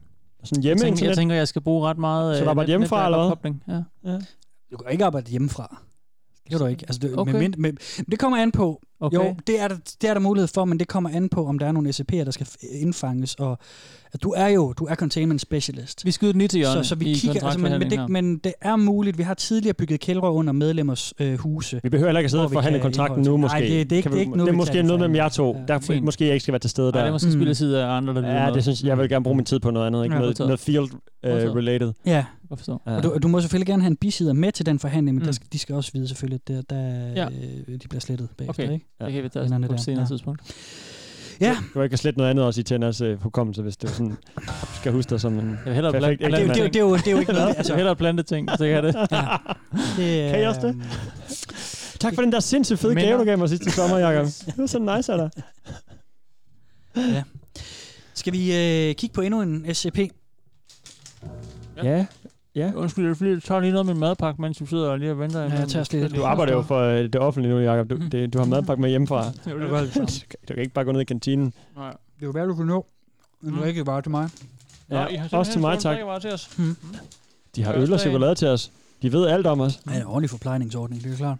jeg, 0.52 0.62
hjemme 0.62 0.82
tænker, 0.82 1.06
jeg 1.06 1.16
tænker, 1.16 1.34
jeg 1.36 1.48
skal 1.48 1.62
bruge 1.62 1.88
ret 1.88 1.98
meget... 1.98 2.36
Så 2.36 2.40
du 2.40 2.44
øh, 2.44 2.50
arbejder 2.50 2.68
hjemmefra, 2.68 3.04
eller 3.04 3.18
hvad? 3.18 3.28
kobling. 3.28 3.62
Ja. 3.68 4.18
Du 4.72 4.76
kan 4.76 4.92
ikke 4.92 5.04
arbejde 5.04 5.30
hjemmefra. 5.30 5.82
Det 6.50 6.58
kan 6.58 6.58
du 6.58 6.66
ikke. 6.66 6.84
Altså, 6.88 6.98
det, 7.02 7.10
Okay. 7.18 7.32
med, 7.32 7.40
med, 7.40 7.50
men 7.58 8.06
det 8.10 8.18
kommer 8.18 8.38
an 8.38 8.52
på. 8.52 8.80
Okay. 9.00 9.16
Jo, 9.16 9.34
det 9.46 9.60
er, 9.60 9.68
der, 9.68 9.76
det 10.02 10.10
er 10.10 10.14
der 10.14 10.20
mulighed 10.20 10.48
for, 10.54 10.64
men 10.64 10.78
det 10.78 10.88
kommer 10.88 11.10
an 11.10 11.28
på, 11.28 11.46
om 11.46 11.58
der 11.58 11.66
er 11.66 11.72
nogle 11.72 11.88
SCP'er, 11.90 12.24
der 12.24 12.30
skal 12.30 12.46
indfanges. 12.72 13.34
Og 13.34 13.58
at 14.12 14.22
du 14.22 14.30
er 14.36 14.48
jo 14.48 14.72
du 14.72 14.84
er 14.84 14.94
containment 14.94 15.40
specialist. 15.40 16.04
Vi 16.04 16.10
skyder 16.10 16.32
den 16.32 16.38
lige 16.38 16.48
til 16.48 16.58
hjørne 16.58 16.84
så, 16.84 16.88
så 16.88 16.94
vi 16.94 17.04
i 17.10 17.14
kigger, 17.14 17.44
altså, 17.44 17.58
men, 17.60 17.78
men, 17.78 17.90
det, 17.90 18.08
men 18.10 18.36
det 18.38 18.52
er 18.60 18.76
muligt. 18.76 19.18
Vi 19.18 19.22
har 19.22 19.34
tidligere 19.34 19.74
bygget 19.74 20.00
kældre 20.00 20.32
under 20.32 20.52
medlemmers 20.52 21.14
øh, 21.20 21.38
huse. 21.38 21.80
Vi 21.82 21.88
behøver 21.88 22.08
heller 22.08 22.18
ikke 22.20 22.26
at 22.26 22.30
sidde 22.30 22.44
og 22.44 22.50
vi 22.50 22.54
forhandle 22.54 22.80
kontrakten 22.80 23.22
nu, 23.24 23.36
måske. 23.36 23.58
Nej, 23.58 23.68
det, 23.68 23.90
det, 23.90 23.92
er 23.92 23.96
ikke- 23.96 24.02
Kan 24.02 24.02
det 24.02 24.06
er 24.06 24.14
vi- 24.14 24.20
ikke 24.20 24.30
nu, 24.36 24.44
det 24.44 24.48
er 24.48 24.52
vi 24.52 24.56
måske 24.56 24.82
noget 24.82 25.00
det 25.00 25.10
med 25.10 25.18
jer 25.20 25.28
to. 25.28 25.56
Ja. 25.56 25.62
Der 25.74 25.80
Fint. 25.80 26.04
måske 26.04 26.24
jeg 26.24 26.32
ikke 26.34 26.42
skal 26.42 26.52
være 26.52 26.58
til 26.60 26.70
stede 26.70 26.86
her. 26.86 26.92
Nej, 26.92 27.00
det 27.00 27.02
er 27.02 27.06
der. 27.06 27.12
måske 27.12 27.26
Mm. 27.26 27.32
spille 27.32 27.54
side 27.54 27.82
af 27.84 27.86
andre, 27.88 28.14
der 28.14 28.42
Ja, 28.44 28.50
det 28.54 28.62
synes 28.62 28.80
jeg, 28.82 28.88
jeg 28.88 28.98
vil 28.98 29.08
gerne 29.08 29.22
bruge 29.24 29.36
min 29.36 29.44
tid 29.44 29.60
på 29.60 29.70
noget 29.70 29.86
andet, 29.86 30.04
ikke 30.04 30.16
noget, 30.16 30.38
noget 30.38 30.60
field 30.60 30.88
Modtaget. 31.24 31.50
uh, 31.50 31.56
related. 31.56 31.92
Ja, 32.06 32.24
Godt 32.48 32.60
forstå. 32.60 32.82
Ja. 32.86 32.96
og 32.96 33.02
du, 33.02 33.18
du 33.22 33.28
må 33.28 33.40
selvfølgelig 33.40 33.66
gerne 33.66 33.82
have 33.82 33.90
en 33.90 33.96
bisider 33.96 34.32
med 34.32 34.52
til 34.52 34.66
den 34.66 34.78
forhandling, 34.78 35.14
men 35.14 35.22
Mm. 35.22 35.24
der 35.24 35.32
skal, 35.32 35.46
de 35.52 35.58
skal 35.58 35.74
også 35.74 35.90
vide 35.94 36.08
selvfølgelig, 36.08 36.40
at 36.46 36.48
der, 36.48 36.62
der, 36.76 37.08
Ja. 37.16 37.28
øh, 37.68 37.80
de 37.82 37.88
bliver 37.88 38.00
slettet 38.00 38.28
bagefter. 38.38 38.64
Okay. 38.64 38.72
Ikke? 38.72 38.86
Det 39.00 39.12
kan 39.12 39.22
vi 39.24 39.28
tage 39.28 39.66
på 39.66 39.74
et 39.74 39.80
senere 39.80 40.00
Ja. 40.02 40.06
tidspunkt. 40.08 40.40
Ja. 41.40 41.56
Du 41.68 41.72
kan 41.72 41.82
ikke 41.84 41.96
slette 41.96 42.18
noget 42.18 42.30
andet 42.30 42.44
også 42.44 42.60
i 42.60 42.64
Tenners 42.64 43.00
uh, 43.00 43.22
hukommelse, 43.22 43.62
hvis 43.62 43.76
det 43.76 43.88
er 43.90 43.92
sådan, 43.92 44.16
skal 44.74 44.92
huske 44.92 45.10
dig 45.10 45.20
som 45.20 45.38
en 45.38 45.48
Jeg 45.50 45.58
vil 45.64 45.74
hellere 45.74 45.92
perfekt 45.92 46.20
Det, 46.20 46.24
er 46.34 46.38
jo- 46.40 46.46
blande 46.46 46.54
det, 46.54 46.60
er 46.60 46.64
jo- 46.64 46.66
det, 46.68 46.76
er 46.76 46.80
jo, 46.80 46.96
det 46.96 47.06
er 47.06 47.10
jo 47.10 47.18
ikke 47.18 47.32
noget, 47.32 47.48
Altså, 47.56 47.72
jeg 47.72 47.76
vil 47.76 47.80
hellere 47.80 47.96
plante 47.96 48.22
ting, 48.22 48.48
så 48.50 48.56
kan 48.66 48.84
det. 48.84 48.94
det, 49.96 50.30
Kan 50.32 50.40
I 50.42 50.44
også 50.44 50.60
det? 50.60 50.68
øhm, 50.68 50.82
Tak 52.00 52.14
for 52.14 52.22
den 52.22 52.32
der 52.32 52.40
sindssygt 52.40 52.78
fede 52.80 52.94
gave, 52.94 53.18
du 53.18 53.24
gav 53.24 53.38
mig 53.38 53.48
sidste 53.48 53.70
sommer, 53.70 53.98
Jacob. 53.98 54.26
Det 54.46 54.54
var 54.58 54.66
så 54.66 54.96
nice 54.96 55.12
af 55.12 55.18
dig. 55.18 55.42
Ja. 56.96 57.22
Skal 58.14 58.32
vi 58.32 58.56
øh, 58.56 58.94
kigge 58.94 59.14
på 59.14 59.20
endnu 59.20 59.42
en 59.42 59.74
SCP? 59.74 59.98
Ja. 59.98 61.96
Ja. 61.96 62.06
Undskyld, 62.76 63.04
det 63.04 63.10
er 63.10 63.14
fordi, 63.14 63.34
du 63.34 63.40
tager 63.40 63.60
lige 63.60 63.70
noget 63.72 63.86
med 63.86 63.94
min 63.94 64.00
madpakke, 64.00 64.42
mens 64.42 64.58
du 64.58 64.66
sidder 64.66 64.88
og 64.90 64.98
lige 64.98 65.10
og 65.10 65.18
venter. 65.18 65.42
Ja, 65.42 65.48
jeg 65.58 65.68
tager 65.68 66.00
lidt. 66.00 66.16
Du 66.16 66.22
arbejder 66.24 66.52
jo 66.52 66.62
for 66.62 66.78
øh, 66.80 67.02
det 67.02 67.16
offentlige 67.16 67.54
nu, 67.54 67.60
Jacob. 67.60 67.90
Du, 67.90 67.96
det, 68.12 68.32
du 68.32 68.38
har 68.38 68.46
madpakke 68.46 68.80
med 68.80 68.90
hjemmefra. 68.90 69.24
Det 69.44 69.52
er 69.62 69.68
godt. 69.68 69.94
Du 69.94 70.00
kan- 70.30 70.38
du 70.56 70.60
ikke 70.60 70.72
bare 70.74 70.84
gå 70.84 70.92
ned 70.92 71.00
i 71.00 71.04
kantinen. 71.04 71.52
Nej. 71.76 71.90
Det 71.90 72.22
er 72.22 72.26
jo 72.26 72.30
værd, 72.30 72.48
du 72.48 72.54
kan 72.54 72.66
nå. 72.66 72.86
En 73.44 73.50
Mm. 73.50 73.58
rigtig 73.60 73.86
vare 73.86 74.02
til 74.02 74.10
mig. 74.10 74.28
Nå, 74.88 74.96
I 75.06 75.14
har 75.16 75.28
Ja, 75.32 75.38
også 75.38 75.52
til 75.52 75.60
mig, 75.60 75.78
tak. 75.78 75.96
til 76.20 76.32
os. 76.32 76.58
Mm. 76.58 76.76
De 77.56 77.64
har 77.64 77.74
øl 77.74 77.92
og 77.92 78.00
chokolade 78.00 78.34
til 78.34 78.48
os. 78.48 78.70
De 79.02 79.12
ved 79.12 79.26
alt 79.26 79.46
om 79.46 79.60
os. 79.60 79.80
Ja, 79.90 79.96
en 80.00 80.06
ordentlig 80.06 80.30
forplejningsordning, 80.30 81.04
det 81.04 81.12
er 81.12 81.16
klart. 81.16 81.38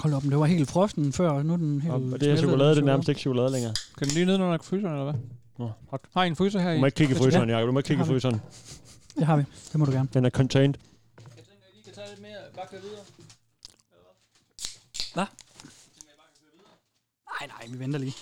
Hold 0.00 0.14
op, 0.14 0.22
det 0.22 0.38
var 0.38 0.44
helt 0.46 0.70
frosten 0.70 1.12
før, 1.12 1.30
og 1.30 1.46
nu 1.46 1.52
er 1.52 1.56
den 1.56 1.80
helt 1.80 1.94
Og 1.94 2.20
det 2.20 2.28
her 2.28 2.36
chokolade, 2.36 2.70
det 2.70 2.78
er 2.78 2.84
nærmest 2.84 3.08
ikke 3.08 3.20
chokolade 3.20 3.52
længere. 3.52 3.72
Kan 3.98 4.06
den 4.06 4.14
lige 4.14 4.26
ned 4.26 4.34
under 4.34 4.58
fryseren, 4.62 4.92
eller 4.92 5.04
hvad? 5.04 5.14
Nå, 5.58 5.70
fuck. 5.90 6.02
Har 6.14 6.24
I 6.24 6.26
en 6.26 6.36
fryser 6.36 6.60
her 6.60 6.70
Du 6.70 6.76
i? 6.76 6.80
må 6.80 6.86
ikke 6.86 6.96
kigge 6.96 7.14
i 7.14 7.16
Ja. 7.18 7.24
fryseren, 7.24 7.48
Jacob. 7.50 7.66
Du 7.66 7.72
må 7.72 7.78
ikke 7.78 7.86
kigge 7.86 8.00
i 8.00 8.04
Det 8.04 8.12
fryseren. 8.12 8.40
Det 9.16 9.26
har 9.26 9.36
vi. 9.36 9.42
Det 9.72 9.78
må 9.78 9.84
du 9.84 9.90
gerne. 9.92 10.08
Den 10.14 10.24
er 10.24 10.30
contained. 10.30 10.74
Jeg 11.36 11.44
tænker, 11.44 11.52
I 11.78 11.82
kan 11.84 11.94
tage 11.94 12.08
lidt 12.08 12.20
mere, 12.20 12.38
bare 12.54 12.66
køre 12.70 12.80
videre. 12.80 13.04
Hvad? 15.14 15.26
Nej, 17.40 17.46
nej, 17.46 17.66
vi 17.72 17.78
venter 17.78 17.98
lige. 17.98 18.14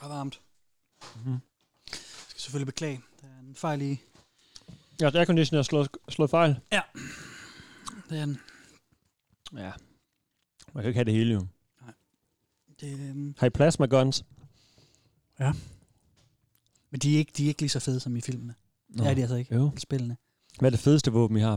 Det 0.00 0.02
er 0.02 0.08
varmt. 0.08 0.40
Mhm. 1.16 1.32
Jeg 1.90 1.98
skal 2.28 2.40
selvfølgelig 2.40 2.66
beklage. 2.66 3.00
Der 3.20 3.26
er 3.28 3.40
en 3.40 3.54
fejl 3.54 3.82
i. 3.82 4.00
Ja, 5.00 5.10
airconditioner 5.14 5.58
er 5.58 5.62
slået, 5.62 5.88
slået 6.08 6.30
fejl. 6.30 6.60
Det 8.10 8.18
er 8.18 8.22
en, 8.22 8.40
Ja. 9.52 9.72
Man 10.72 10.82
kan 10.82 10.88
ikke 10.88 10.98
have 10.98 11.04
det 11.04 11.14
hele, 11.14 11.32
jo. 11.34 11.46
det, 12.80 13.00
øhm, 13.00 13.34
Har 13.38 13.46
I 13.46 13.50
plasma 13.50 13.86
guns? 13.86 14.24
Men 16.92 17.00
de 17.00 17.14
er, 17.14 17.18
ikke, 17.18 17.32
de 17.36 17.44
er 17.44 17.48
ikke 17.48 17.60
lige 17.62 17.70
så 17.70 17.80
fede 17.80 18.00
som 18.00 18.16
i 18.16 18.20
filmene. 18.20 18.54
Det 18.98 19.06
er 19.06 19.14
de 19.14 19.20
altså 19.20 19.36
ikke. 19.36 19.54
Jo. 19.54 19.70
Spillene. 19.78 20.16
Hvad 20.58 20.68
er 20.68 20.70
det 20.70 20.80
fedeste 20.80 21.12
våben, 21.12 21.36
I 21.36 21.40
har? 21.40 21.50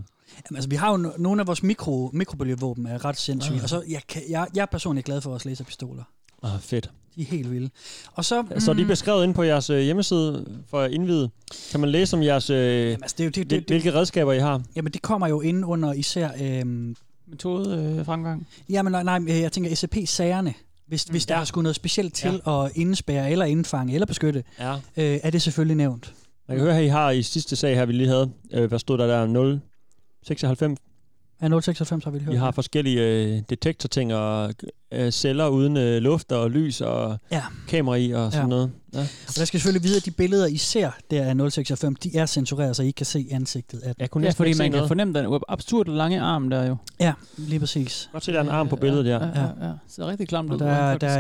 Jamen, 0.50 0.56
altså, 0.58 0.70
vi 0.70 0.76
har 0.76 0.92
jo 0.98 1.10
no- 1.10 1.22
nogle 1.22 1.42
af 1.42 1.48
vores 1.48 1.64
mikro, 1.64 2.10
mikrobølgevåben 2.14 2.86
er 2.86 3.06
ret 3.06 3.18
sindssyge. 3.20 3.58
Ah. 3.58 3.64
Og 3.64 3.70
så, 3.70 3.84
jeg, 3.90 4.02
kan, 4.10 4.22
jeg, 4.30 4.48
jeg 4.56 4.62
er 4.62 4.66
personligt 4.66 5.06
glad 5.06 5.22
for 5.22 5.30
vores 5.30 5.46
laserpistoler. 5.46 6.04
Ah, 6.44 6.60
fedt. 6.60 6.92
De 7.16 7.22
er 7.22 7.26
helt 7.26 7.52
vilde. 7.52 7.70
Og 8.14 8.26
så... 8.26 8.44
Så 8.60 8.72
er 8.72 8.76
de 8.76 8.82
mm, 8.82 8.88
beskrevet 8.88 9.24
inde 9.24 9.34
på 9.34 9.44
jeres 9.44 9.70
øh, 9.70 9.80
hjemmeside 9.80 10.62
for 10.68 10.80
at 10.82 10.92
indvide. 10.92 11.30
Kan 11.72 11.80
man 11.80 11.90
læse 11.90 12.16
om 12.18 12.24
jeres, 12.24 12.50
øh, 12.50 12.58
Jamen, 12.58 13.04
altså, 13.04 13.16
det, 13.18 13.24
er 13.24 13.26
jo- 13.26 13.30
det, 13.44 13.50
det, 13.50 13.64
hvilke 13.68 13.94
redskaber 13.94 14.34
I 14.34 14.40
har? 14.40 14.62
jamen, 14.76 14.94
det 14.94 15.02
kommer 15.02 15.28
jo 15.28 15.42
ind 15.42 15.66
under 15.66 15.94
især... 15.94 16.32
Øhm, 16.42 16.96
Metode 17.28 17.78
øh, 18.00 18.06
fremgang. 18.06 18.48
jamen, 18.70 18.92
nej, 18.92 19.04
nej, 19.04 19.20
øh, 19.22 19.42
jeg 19.42 19.52
tænker 19.52 19.76
SCP-sagerne. 19.76 20.54
Hvis, 20.88 21.08
mm, 21.08 21.12
hvis 21.14 21.26
der 21.26 21.36
ja. 21.36 21.42
er 21.42 21.46
skulle 21.46 21.64
noget 21.64 21.76
specielt 21.76 22.14
til 22.14 22.42
ja. 22.46 22.66
at 22.66 22.72
indespærre, 22.76 23.32
eller 23.32 23.46
indfange, 23.46 23.94
eller 23.94 24.06
beskytte, 24.06 24.44
Ja. 24.60 24.74
øh, 24.74 25.20
er 25.24 25.30
det 25.30 25.42
selvfølgelig 25.42 25.78
nævnt. 25.78 26.14
Man 26.48 26.58
kan 26.58 26.66
høre, 26.66 26.78
at 26.78 26.84
I 26.84 26.88
har 26.88 27.12
i 27.12 27.24
sidste 27.24 27.56
sag 27.56 27.76
her, 27.76 27.86
vi 27.86 27.94
lige 27.94 28.08
havde, 28.08 28.32
øh, 28.54 28.66
hvad 28.66 28.80
stod 28.80 28.98
der 28.98 29.08
der, 29.08 29.26
0, 29.28 29.62
96. 30.24 30.80
Er 31.42 31.48
096 31.62 32.04
har 32.04 32.12
vi 32.12 32.18
lige 32.18 32.26
hørt. 32.26 32.34
I 32.36 32.38
har 32.38 32.52
forskellige 32.52 33.02
øh, 33.36 33.42
detektorting 33.50 34.14
og 34.14 34.54
øh, 34.92 35.12
celler 35.12 35.48
uden 35.48 35.78
øh, 35.78 36.02
luft 36.02 36.32
og 36.32 36.52
lys 36.52 36.82
og 36.82 37.18
Ja. 37.32 37.42
kamera 37.68 37.96
i 37.96 38.12
og 38.12 38.32
sådan 38.32 38.46
Ja. 38.46 38.50
noget. 38.50 38.72
Ja. 38.94 39.00
Og 39.00 39.36
der 39.36 39.46
skal 39.46 39.60
selvfølgelig 39.60 39.84
vide, 39.84 39.98
at 39.98 40.06
de 40.06 40.12
billeder, 40.12 40.48
I 40.48 40.58
ser, 40.58 40.92
der 41.12 41.22
er 41.24 41.34
096, 41.50 42.00
de 42.00 42.18
er 42.18 42.26
censureret, 42.26 42.76
så 42.76 42.84
I 42.84 42.86
ikke 42.86 42.98
kan 42.98 43.06
se 43.06 43.28
ansigtet 43.32 43.78
af 43.80 43.96
den. 43.96 44.02
Jeg 44.02 44.10
kunne 44.10 44.26
Ja, 44.26 44.32
fordi 44.32 44.54
man 44.58 44.72
kan 44.72 44.72
noget. 44.78 44.88
fornemme 44.88 45.20
den 45.20 45.40
absurd 45.50 45.88
lange 45.88 46.22
arm 46.22 46.50
der 46.50 46.66
jo. 46.68 46.76
Ja, 47.00 47.14
lige 47.38 47.60
præcis. 47.60 48.10
Godt 48.12 48.24
se, 48.26 48.32
der 48.32 48.38
er 48.40 48.44
en 48.44 48.50
arm 48.50 48.68
på 48.70 48.76
billedet 48.76 49.06
der. 49.06 49.28
Ja, 49.28 49.42
ja, 49.42 49.68
ja. 49.68 49.72
Så 49.88 50.08
rigtig 50.08 50.28
klamt 50.28 50.50
ud. 50.50 50.54
Og 50.54 50.60
der, 50.60 50.66
er, 50.66 50.92
faktisk. 50.92 51.02
der 51.16 51.18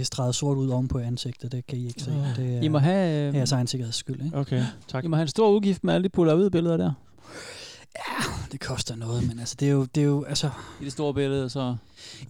er 0.00 0.04
streget 0.04 0.34
sort 0.34 0.56
ud 0.58 0.68
oven 0.68 0.88
på 0.88 0.98
ansigtet, 0.98 1.52
det 1.52 1.66
kan 1.66 1.78
I 1.78 1.86
ikke 1.86 2.02
se. 2.02 2.10
Åh. 2.10 2.36
Det 2.44 2.56
er, 2.56 2.60
I 2.62 2.68
må 2.68 2.78
have, 2.78 3.26
øh, 3.28 3.32
det 3.34 3.40
er 3.50 3.52
egen 3.54 3.66
sikkerheds 3.66 3.96
skyld, 3.96 4.24
ikke? 4.24 4.36
Okay, 4.36 4.62
tak. 4.88 5.04
I 5.04 5.06
må 5.06 5.16
have 5.16 5.22
en 5.22 5.28
stor 5.28 5.50
udgift 5.50 5.84
med 5.84 5.94
alle 5.94 6.04
de 6.04 6.08
puller 6.08 6.34
ud 6.34 6.50
billeder 6.50 6.76
der. 6.76 6.92
Det 8.52 8.60
koster 8.60 8.96
noget, 8.96 9.28
men 9.28 9.38
altså, 9.38 9.56
det 9.60 9.68
er 9.68 9.72
jo, 9.72 9.84
det 9.84 10.00
er 10.00 10.04
jo 10.04 10.24
altså, 10.24 10.50
I 10.80 10.84
det 10.84 10.92
store 10.92 11.14
billede, 11.14 11.50
så... 11.50 11.76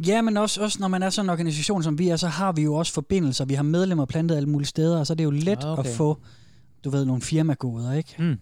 Ja, 0.06 0.22
men 0.22 0.36
også, 0.36 0.62
også 0.62 0.78
når 0.80 0.88
man 0.88 1.02
er 1.02 1.10
sådan 1.10 1.26
en 1.26 1.30
organisation, 1.30 1.82
som 1.82 1.98
vi 1.98 2.08
er, 2.08 2.16
så 2.16 2.28
har 2.28 2.52
vi 2.52 2.62
jo 2.62 2.74
også 2.74 2.92
forbindelser. 2.92 3.44
Vi 3.44 3.54
har 3.54 3.62
medlemmer 3.62 4.04
plantet 4.04 4.36
alle 4.36 4.48
mulige 4.48 4.68
steder, 4.68 4.98
og 4.98 5.06
så 5.06 5.12
er 5.12 5.14
det 5.14 5.24
jo 5.24 5.30
let 5.30 5.64
Ah, 5.64 5.78
okay. 5.78 5.90
at 5.90 5.96
få, 5.96 6.18
du 6.84 6.90
ved, 6.90 7.04
nogle 7.04 7.22
firmagoder, 7.22 7.92
ikke? 7.92 8.14
Mm. 8.18 8.36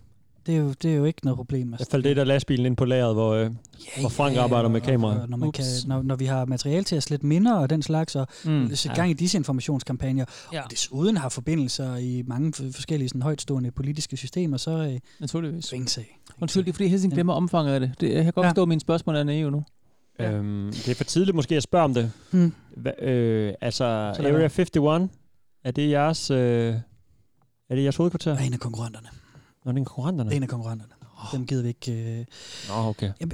Det 0.47 0.55
er 0.55 0.59
jo, 0.59 0.73
det 0.83 0.93
er 0.93 0.97
jo 0.97 1.05
ikke 1.05 1.21
noget 1.25 1.37
problem. 1.37 1.75
Jeg 1.79 1.87
faldt 1.91 2.05
det 2.05 2.17
der 2.17 2.25
lastbilen 2.25 2.67
ind 2.67 2.77
på 2.77 2.85
lageret, 2.85 3.15
hvor, 3.15 3.31
øh, 3.35 3.51
Ja, 3.97 4.01
hvor 4.01 4.09
Frank 4.09 4.37
arbejder 4.37 4.69
med 4.69 4.81
og- 4.81 4.87
kamera. 4.87 5.21
og 5.21 5.29
Når, 5.29 5.37
man 5.37 5.53
kan, 5.53 5.65
når, 5.87 6.03
når 6.03 6.17
vi 6.17 6.25
har 6.25 6.45
materiale 6.45 6.85
til 6.85 6.97
at 6.97 7.03
slette 7.03 7.27
minder 7.27 7.55
og 7.55 7.71
den 7.71 7.83
slags, 7.83 8.17
og 8.17 8.27
Mm. 8.45 8.51
mm. 8.51 8.75
sætte 8.77 8.95
gang 8.97 9.11
i 9.11 9.13
disse 9.15 9.39
informationskampagner, 9.39 10.25
Ja. 10.53 10.63
og 10.65 10.71
desuden 10.71 11.17
har 11.17 11.29
forbindelser 11.29 11.97
i 11.97 12.23
mange 12.27 12.53
forskellige 12.73 13.09
sådan, 13.09 13.23
højtstående 13.23 13.71
politiske 13.71 14.17
systemer, 14.17 14.57
så 14.57 14.71
er 14.71 14.99
Naturligvis. 15.21 15.73
ingen 15.73 15.89
sag. 15.89 16.19
Undskyld, 16.41 16.65
det 16.65 16.69
er 16.69 16.73
fordi, 16.73 16.85
jeg 16.91 17.01
hele 17.01 17.11
glemmer 17.11 17.33
omfanget 17.33 17.73
af 17.75 17.81
det. 17.81 17.93
det 18.01 18.13
jeg 18.15 18.25
kan 18.25 18.33
godt 18.33 18.45
Ja. 18.45 18.51
forstå, 18.51 18.63
at 18.63 18.69
mine 18.69 18.81
spørgsmål 18.81 19.17
er 19.17 19.25
naive 19.25 19.51
nu. 19.51 19.65
Ja. 20.21 20.33
øhm, 20.33 20.67
det 20.73 20.89
er 20.89 20.95
for 20.95 21.05
tidligt 21.05 21.35
måske 21.35 21.57
at 21.57 21.63
spørge 21.63 21.85
om 21.85 21.95
det. 21.95 22.13
Hmm. 22.31 22.53
Hva, 22.77 22.91
øh, 23.09 23.55
altså, 23.61 23.85
Area 23.85 24.23
være. 24.23 24.31
51, 24.31 24.71
er 25.65 25.71
det 25.71 25.91
jeres, 25.91 26.31
øh, 26.31 26.75
er 27.71 27.75
det 27.75 27.83
jeres 27.83 27.97
hovedkvarter? 27.97 28.33
Og 28.37 28.47
en 28.47 28.53
af 28.53 28.61
konkurrenterne. 28.61 29.09
Nå, 29.67 29.73
det 29.73 29.81
er 29.81 29.85
konkurrenterne. 29.85 30.31
Det 30.31 30.35
er 30.35 30.37
en 30.37 30.43
af 30.43 30.49
konkurrenterne. 30.49 30.93
Dem 31.33 31.47
gider 31.47 31.63
vi 31.63 31.69
ikke... 31.69 32.19
Øh... 32.21 32.25
Nå, 32.69 32.75
okay. 32.89 33.13
Øh, 33.23 33.31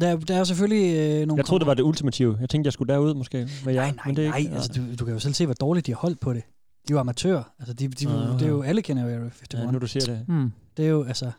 Der, 0.00 0.16
der 0.16 0.36
er 0.36 0.44
selvfølgelig 0.44 0.96
øh, 0.96 1.26
nogle... 1.26 1.34
Jeg 1.40 1.44
troede, 1.46 1.60
det 1.60 1.66
var 1.66 1.74
det 1.74 1.82
ultimative. 1.82 2.36
Jeg 2.40 2.48
tænkte, 2.48 2.66
jeg 2.66 2.72
skulle 2.72 2.92
derud 2.94 3.14
måske 3.14 3.48
med 3.64 3.74
jer. 3.74 3.80
Nej, 3.82 3.90
nej, 3.96 4.02
men 4.06 4.16
det 4.16 4.24
er 4.26 4.28
nej. 4.28 4.38
ikke. 4.38 4.50
Altså, 4.52 4.72
du, 4.72 4.94
du 4.98 5.04
kan 5.04 5.14
jo 5.14 5.20
selv 5.20 5.34
se, 5.34 5.44
hvor 5.44 5.54
dårligt 5.54 5.86
de 5.86 5.92
har 5.92 5.98
holdt 5.98 6.20
på 6.20 6.32
det. 6.32 6.42
De 6.88 6.92
er 6.92 6.94
jo 6.94 6.98
amatører. 7.00 7.42
Altså, 7.58 7.72
de, 7.74 7.88
de, 7.88 8.08
uh, 8.08 8.14
okay. 8.14 8.32
det 8.32 8.42
er 8.42 8.48
jo, 8.48 8.62
alle 8.62 8.82
kender 8.82 9.02
jo 9.02 9.08
Area 9.08 9.18
51. 9.24 9.60
ja, 9.64 9.70
nu 9.70 9.78
du 9.78 9.86
siger 9.86 10.06
det. 10.06 10.24
Hmm. 10.28 10.52
Det 10.76 10.84
er 10.84 10.88
jo, 10.88 11.02
altså... 11.04 11.30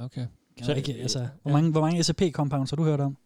Okay. 0.00 0.26
Kan 0.56 0.66
Så- 0.66 0.74
ikke, 0.74 0.94
altså 0.94 1.18
hvor 1.42 1.50
ja. 1.50 1.56
mange, 1.56 1.70
hvor 1.70 1.80
mange 1.80 2.02
SAP-compounds 2.04 2.70
har 2.70 2.76
du 2.76 2.84
hørt 2.84 3.00
om? 3.00 3.16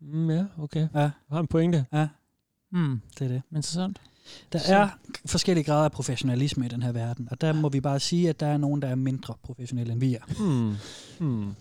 Mm, 0.00 0.30
ja, 0.30 0.44
okay. 0.58 0.88
Ja, 0.94 1.00
Jeg 1.00 1.10
har 1.32 1.40
en 1.40 1.46
pointe. 1.46 1.86
ja, 1.92 2.08
Hmm. 2.72 3.00
det 3.18 3.24
er 3.24 3.28
det. 3.28 3.42
Interessant. 3.50 4.00
Der 4.52 4.60
er 4.68 4.88
forskellige 5.26 5.64
grader 5.64 5.84
af 5.84 5.92
professionalisme 5.92 6.66
i 6.66 6.68
den 6.68 6.82
her 6.82 6.92
verden, 6.92 7.28
og 7.30 7.40
der 7.40 7.52
må 7.52 7.68
vi 7.68 7.80
bare 7.80 8.00
sige, 8.00 8.28
at 8.28 8.40
der 8.40 8.46
er 8.46 8.56
nogen, 8.56 8.82
der 8.82 8.88
er 8.88 8.94
mindre 8.94 9.34
professionelle, 9.42 9.92
end 9.92 10.00
vi 10.00 10.14
er. 10.14 10.24
Hmm. 10.38 10.74
Hmm. 11.18 11.54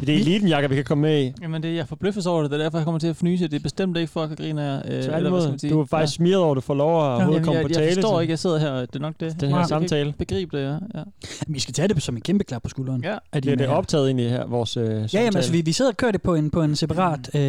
Det 0.00 0.08
er 0.08 0.18
eliten, 0.18 0.48
Jakob, 0.48 0.70
vi 0.70 0.74
kan 0.74 0.84
komme 0.84 1.02
med 1.02 1.22
i. 1.24 1.32
Jamen, 1.42 1.62
det, 1.62 1.74
jeg 1.76 1.88
forbløffes 1.88 2.26
over 2.26 2.42
det. 2.42 2.50
Det 2.50 2.58
er 2.58 2.62
derfor, 2.62 2.78
jeg 2.78 2.84
kommer 2.84 2.98
til 2.98 3.06
at 3.06 3.16
fnyse. 3.16 3.48
Det 3.48 3.54
er 3.56 3.60
bestemt 3.62 3.96
ikke 3.96 4.12
for 4.12 4.22
at 4.22 4.36
grine 4.36 4.62
af 4.62 4.66
jer. 4.66 4.82
Øh, 4.86 5.16
eller 5.16 5.30
hvad 5.30 5.40
skal 5.40 5.50
man 5.50 5.58
Tværtimod, 5.58 5.70
du 5.70 5.80
er 5.80 5.86
faktisk 5.86 6.14
smidt 6.16 6.34
over, 6.36 6.50
at 6.50 6.56
du 6.56 6.60
får 6.60 6.74
lov 6.74 6.98
at 7.00 7.04
Ja. 7.06 7.14
overhovedet 7.14 7.44
komme 7.44 7.58
jeg, 7.58 7.66
på 7.66 7.72
tale. 7.72 7.86
jeg 7.86 7.94
forstår 7.94 8.16
så- 8.16 8.20
ikke, 8.20 8.30
jeg 8.30 8.38
sidder 8.38 8.58
her. 8.58 8.72
Det 8.80 8.96
er 8.96 8.98
nok 8.98 9.14
det. 9.20 9.40
Den 9.40 9.48
her 9.50 9.56
Jeg 9.58 9.66
samtale. 9.66 10.14
Begribe 10.18 10.56
det, 10.58 10.64
ja. 10.64 10.70
ja. 10.98 11.02
Vi 11.46 11.60
skal 11.60 11.74
tage 11.74 11.88
det 11.88 12.02
som 12.02 12.16
en 12.16 12.20
kæmpe 12.22 12.44
klap 12.44 12.62
på 12.62 12.68
skulderen. 12.68 13.04
Ja. 13.04 13.16
Bliver 13.32 13.40
dine 13.42 13.56
det 13.56 13.66
her. 13.70 13.76
optaget 13.76 14.10
ind 14.10 14.20
i 14.20 14.28
her, 14.28 14.46
vores 14.46 14.76
øh, 14.76 14.84
samtale? 14.84 15.08
Ja, 15.14 15.20
jamen, 15.20 15.36
altså, 15.36 15.52
vi, 15.52 15.60
vi 15.60 15.72
sidder 15.72 15.90
og 15.90 15.96
kører 15.96 16.12
det 16.12 16.22
på 16.22 16.34
en, 16.34 16.50
på 16.50 16.62
en 16.62 16.76
separat 16.76 17.34
øh, 17.34 17.40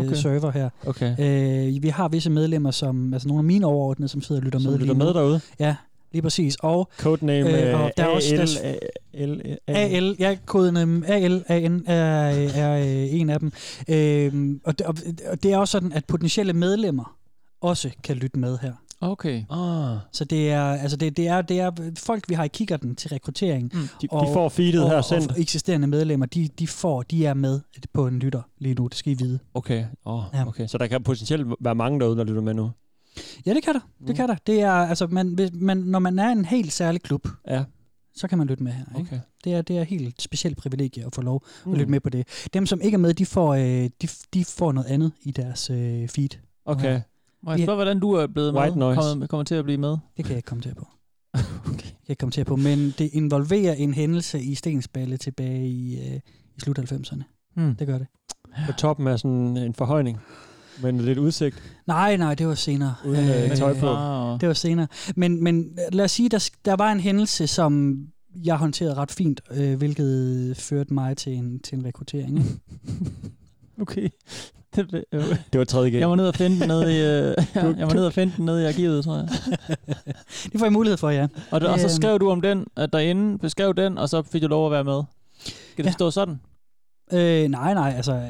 Okay. 0.00 0.14
server 0.14 0.50
her. 0.50 0.68
Okay. 0.86 1.10
Øh, 1.76 1.82
vi 1.82 1.88
har 1.88 2.08
visse 2.08 2.30
medlemmer, 2.30 2.70
som, 2.70 3.12
altså 3.12 3.28
nogle 3.28 3.40
af 3.40 3.44
mine 3.44 3.66
overordnede, 3.66 4.08
som 4.08 4.22
sidder 4.22 4.40
og 4.40 4.44
lytter 4.44 4.58
Som 4.58 4.70
med 4.72 4.78
lytter 4.78 4.94
lige 4.94 5.04
med 5.04 5.14
derude. 5.14 5.40
Ja, 5.60 5.74
lige 6.16 6.22
præcis. 6.22 6.56
Og 6.60 6.88
Codename 6.98 7.50
Øh, 7.62 7.68
øh, 7.74 7.80
og 7.80 7.92
der 7.96 8.02
er 8.04 8.08
også- 8.08 8.60
AL, 9.14 9.40
AL, 9.42 9.58
AL, 9.66 10.16
ja, 10.18 10.36
koden 10.46 11.04
AL, 11.06 11.44
AN 11.48 11.84
er, 11.86 11.96
er 12.54 12.78
øh, 12.80 13.14
en 13.20 13.30
af 13.30 13.40
dem. 13.40 13.52
Øhm, 13.88 14.60
og, 14.64 14.78
det, 14.78 14.86
og, 14.86 14.94
og 15.30 15.42
det 15.42 15.52
er 15.52 15.56
også 15.58 15.72
sådan, 15.72 15.92
at 15.92 16.04
potentielle 16.04 16.52
medlemmer 16.52 17.16
også 17.60 17.90
kan 18.04 18.16
lytte 18.16 18.38
med 18.38 18.58
her. 18.62 18.72
Okay. 19.00 19.42
Ah, 19.50 19.96
Så 20.12 20.24
det 20.24 20.50
er, 20.50 20.62
altså 20.62 20.96
det, 20.96 21.16
det 21.16 21.28
er, 21.28 21.42
det 21.42 21.60
er 21.60 21.70
folk, 21.98 22.24
vi 22.28 22.34
har 22.34 22.44
i 22.44 22.48
kikkerten 22.48 22.96
til 22.96 23.08
rekruttering. 23.10 23.70
Mm. 23.74 23.80
de, 24.02 24.08
Og- 24.10 24.26
de 24.26 24.32
får 24.32 24.48
feedet 24.48 24.84
og, 24.84 24.90
her 24.90 25.00
sendt. 25.02 25.30
og 25.30 25.40
eksisterende 25.40 25.86
medlemmer, 25.86 26.26
de, 26.26 26.48
de 26.58 26.66
får, 26.66 27.02
de 27.02 27.26
er 27.26 27.34
med 27.34 27.60
på 27.92 28.06
en 28.06 28.18
lytter 28.18 28.42
lige 28.58 28.74
nu, 28.74 28.86
det 28.86 28.96
skal 28.96 29.12
I 29.12 29.14
vide. 29.14 29.38
Okay. 29.54 29.84
Oh, 30.04 30.22
Ja. 30.34 30.46
okay. 30.48 30.66
Så 30.66 30.78
der 30.78 30.86
kan 30.86 31.02
potentielt 31.02 31.46
være 31.60 31.74
mange 31.74 32.00
derude, 32.00 32.16
der 32.16 32.24
lytter 32.24 32.42
med 32.42 32.54
nu. 32.54 32.70
Ja, 33.46 33.54
det 33.54 33.62
kan 33.62 33.74
der. 33.74 33.80
Det 33.98 34.08
Mm. 34.08 34.14
kan 34.14 34.28
der. 34.28 34.36
Det 34.46 34.60
er, 34.60 34.72
altså, 34.72 35.06
man, 35.06 35.28
hvis, 35.28 35.50
man, 35.54 35.76
når 35.76 35.98
man 35.98 36.18
er 36.18 36.28
en 36.28 36.44
helt 36.44 36.72
særlig 36.72 37.02
klub, 37.02 37.28
Ja, 37.48 37.64
så 38.14 38.28
kan 38.28 38.38
man 38.38 38.46
lytte 38.46 38.62
med 38.62 38.72
her. 38.72 38.84
Ikke? 38.98 39.08
okay. 39.10 39.20
Det, 39.44 39.54
er, 39.54 39.62
det 39.62 39.78
er 39.78 39.82
helt 39.82 40.22
specielt 40.22 40.56
privilegie 40.58 41.06
at 41.06 41.14
få 41.14 41.22
lov 41.22 41.42
Mm. 41.66 41.72
at 41.72 41.78
lytte 41.78 41.90
med 41.90 42.00
på 42.00 42.10
det. 42.10 42.28
Dem, 42.54 42.66
som 42.66 42.80
ikke 42.80 42.94
er 42.94 42.98
med, 42.98 43.14
de 43.14 43.26
får, 43.26 43.54
øh, 43.54 43.90
de, 44.02 44.08
de 44.34 44.44
får 44.44 44.72
noget 44.72 44.86
andet 44.88 45.12
i 45.22 45.30
deres 45.30 45.70
øh, 45.70 46.08
feed. 46.08 46.28
Okay. 46.64 47.00
Må 47.42 47.50
jeg 47.50 47.58
Ja. 47.58 47.64
spørge, 47.64 47.76
hvordan 47.76 48.00
du 48.00 48.12
er 48.12 48.26
blevet 48.26 48.54
White 48.54 48.70
med? 48.78 48.78
noise. 48.86 49.00
Kommet, 49.00 49.28
kommer 49.28 49.44
til 49.44 49.54
at 49.54 49.64
blive 49.64 49.78
med? 49.78 49.88
Det 49.90 50.24
kan 50.24 50.28
jeg 50.28 50.36
ikke 50.36 50.46
komme 50.46 50.62
til 50.62 50.74
på. 50.74 50.86
okay. 51.70 51.86
Jeg 51.86 52.06
kan 52.06 52.16
komme 52.16 52.30
til 52.30 52.44
på, 52.44 52.56
men 52.56 52.78
det 52.98 53.10
involverer 53.12 53.74
en 53.74 53.94
hændelse 53.94 54.40
i 54.42 54.54
Stensballe 54.54 55.16
tilbage 55.16 55.68
i, 55.68 55.98
øh, 55.98 56.20
i 56.56 56.60
slut 56.60 56.78
90'erne. 56.78 57.22
Hmm. 57.54 57.74
Det 57.76 57.86
gør 57.86 57.98
det. 57.98 58.06
På 58.66 58.72
toppen 58.72 59.06
af 59.06 59.18
sådan 59.18 59.56
en 59.56 59.74
forhøjning. 59.74 60.18
Men 60.82 61.00
lidt 61.00 61.18
udsigt. 61.18 61.62
Nej, 61.86 62.16
nej, 62.16 62.34
det 62.34 62.46
var 62.46 62.54
senere. 62.54 62.94
Uden, 63.06 63.28
øh, 63.28 63.56
tøj 63.56 63.74
på. 63.80 63.86
Og... 63.86 64.40
Det 64.40 64.46
var 64.48 64.54
senere. 64.54 64.86
Men, 65.16 65.44
men 65.44 65.78
lad 65.92 66.04
os 66.04 66.10
sige, 66.10 66.28
der, 66.28 66.50
der 66.64 66.76
var 66.76 66.92
en 66.92 67.00
hændelse, 67.00 67.46
som 67.46 67.98
jeg 68.44 68.56
håndterede 68.56 68.94
ret 68.94 69.10
fint, 69.12 69.40
øh, 69.50 69.74
hvilket 69.78 70.56
førte 70.56 70.94
mig 70.94 71.16
til 71.16 71.32
en, 71.32 71.60
til 71.60 71.78
en 71.78 71.84
rekruttering. 71.84 72.44
Okay. 73.80 74.08
Det, 74.76 75.04
øh, 75.12 75.24
var 75.54 75.64
3. 75.64 75.90
G. 75.90 75.94
jeg 75.94 76.10
var 76.10 76.16
nede 76.16 76.28
og 76.28 76.34
finde 76.34 76.60
den 76.60 76.68
nede 76.68 76.92
i, 76.92 76.96
øh, 76.96 77.34
jeg 77.78 77.86
var 77.86 77.94
nede 77.94 78.06
og 78.06 78.12
finde 78.12 78.32
den 78.36 78.44
nede 78.44 78.62
i 78.62 78.66
arkivet, 78.66 79.04
tror 79.04 79.16
jeg. 79.16 79.28
det 80.52 80.60
får 80.60 80.66
I 80.66 80.70
mulighed 80.70 80.96
for, 80.96 81.10
ja. 81.10 81.26
Og, 81.50 81.60
det, 81.60 81.68
og 81.68 81.78
så 81.80 81.86
Øhm. 81.86 81.90
skrev 82.02 82.18
du 82.18 82.30
om 82.30 82.40
den, 82.40 82.66
at 82.76 82.92
derinde 82.92 83.38
beskrev 83.38 83.74
den, 83.74 83.98
og 83.98 84.08
så 84.08 84.22
fik 84.22 84.42
du 84.42 84.46
lov 84.48 84.66
at 84.66 84.72
være 84.72 84.84
med. 84.84 85.02
Skal 85.72 85.84
det 85.84 85.90
Ja. 85.90 85.92
stå 85.92 86.10
sådan? 86.10 86.40
Øh, 87.12 87.48
nej, 87.48 87.74
nej, 87.74 87.92
altså... 87.96 88.22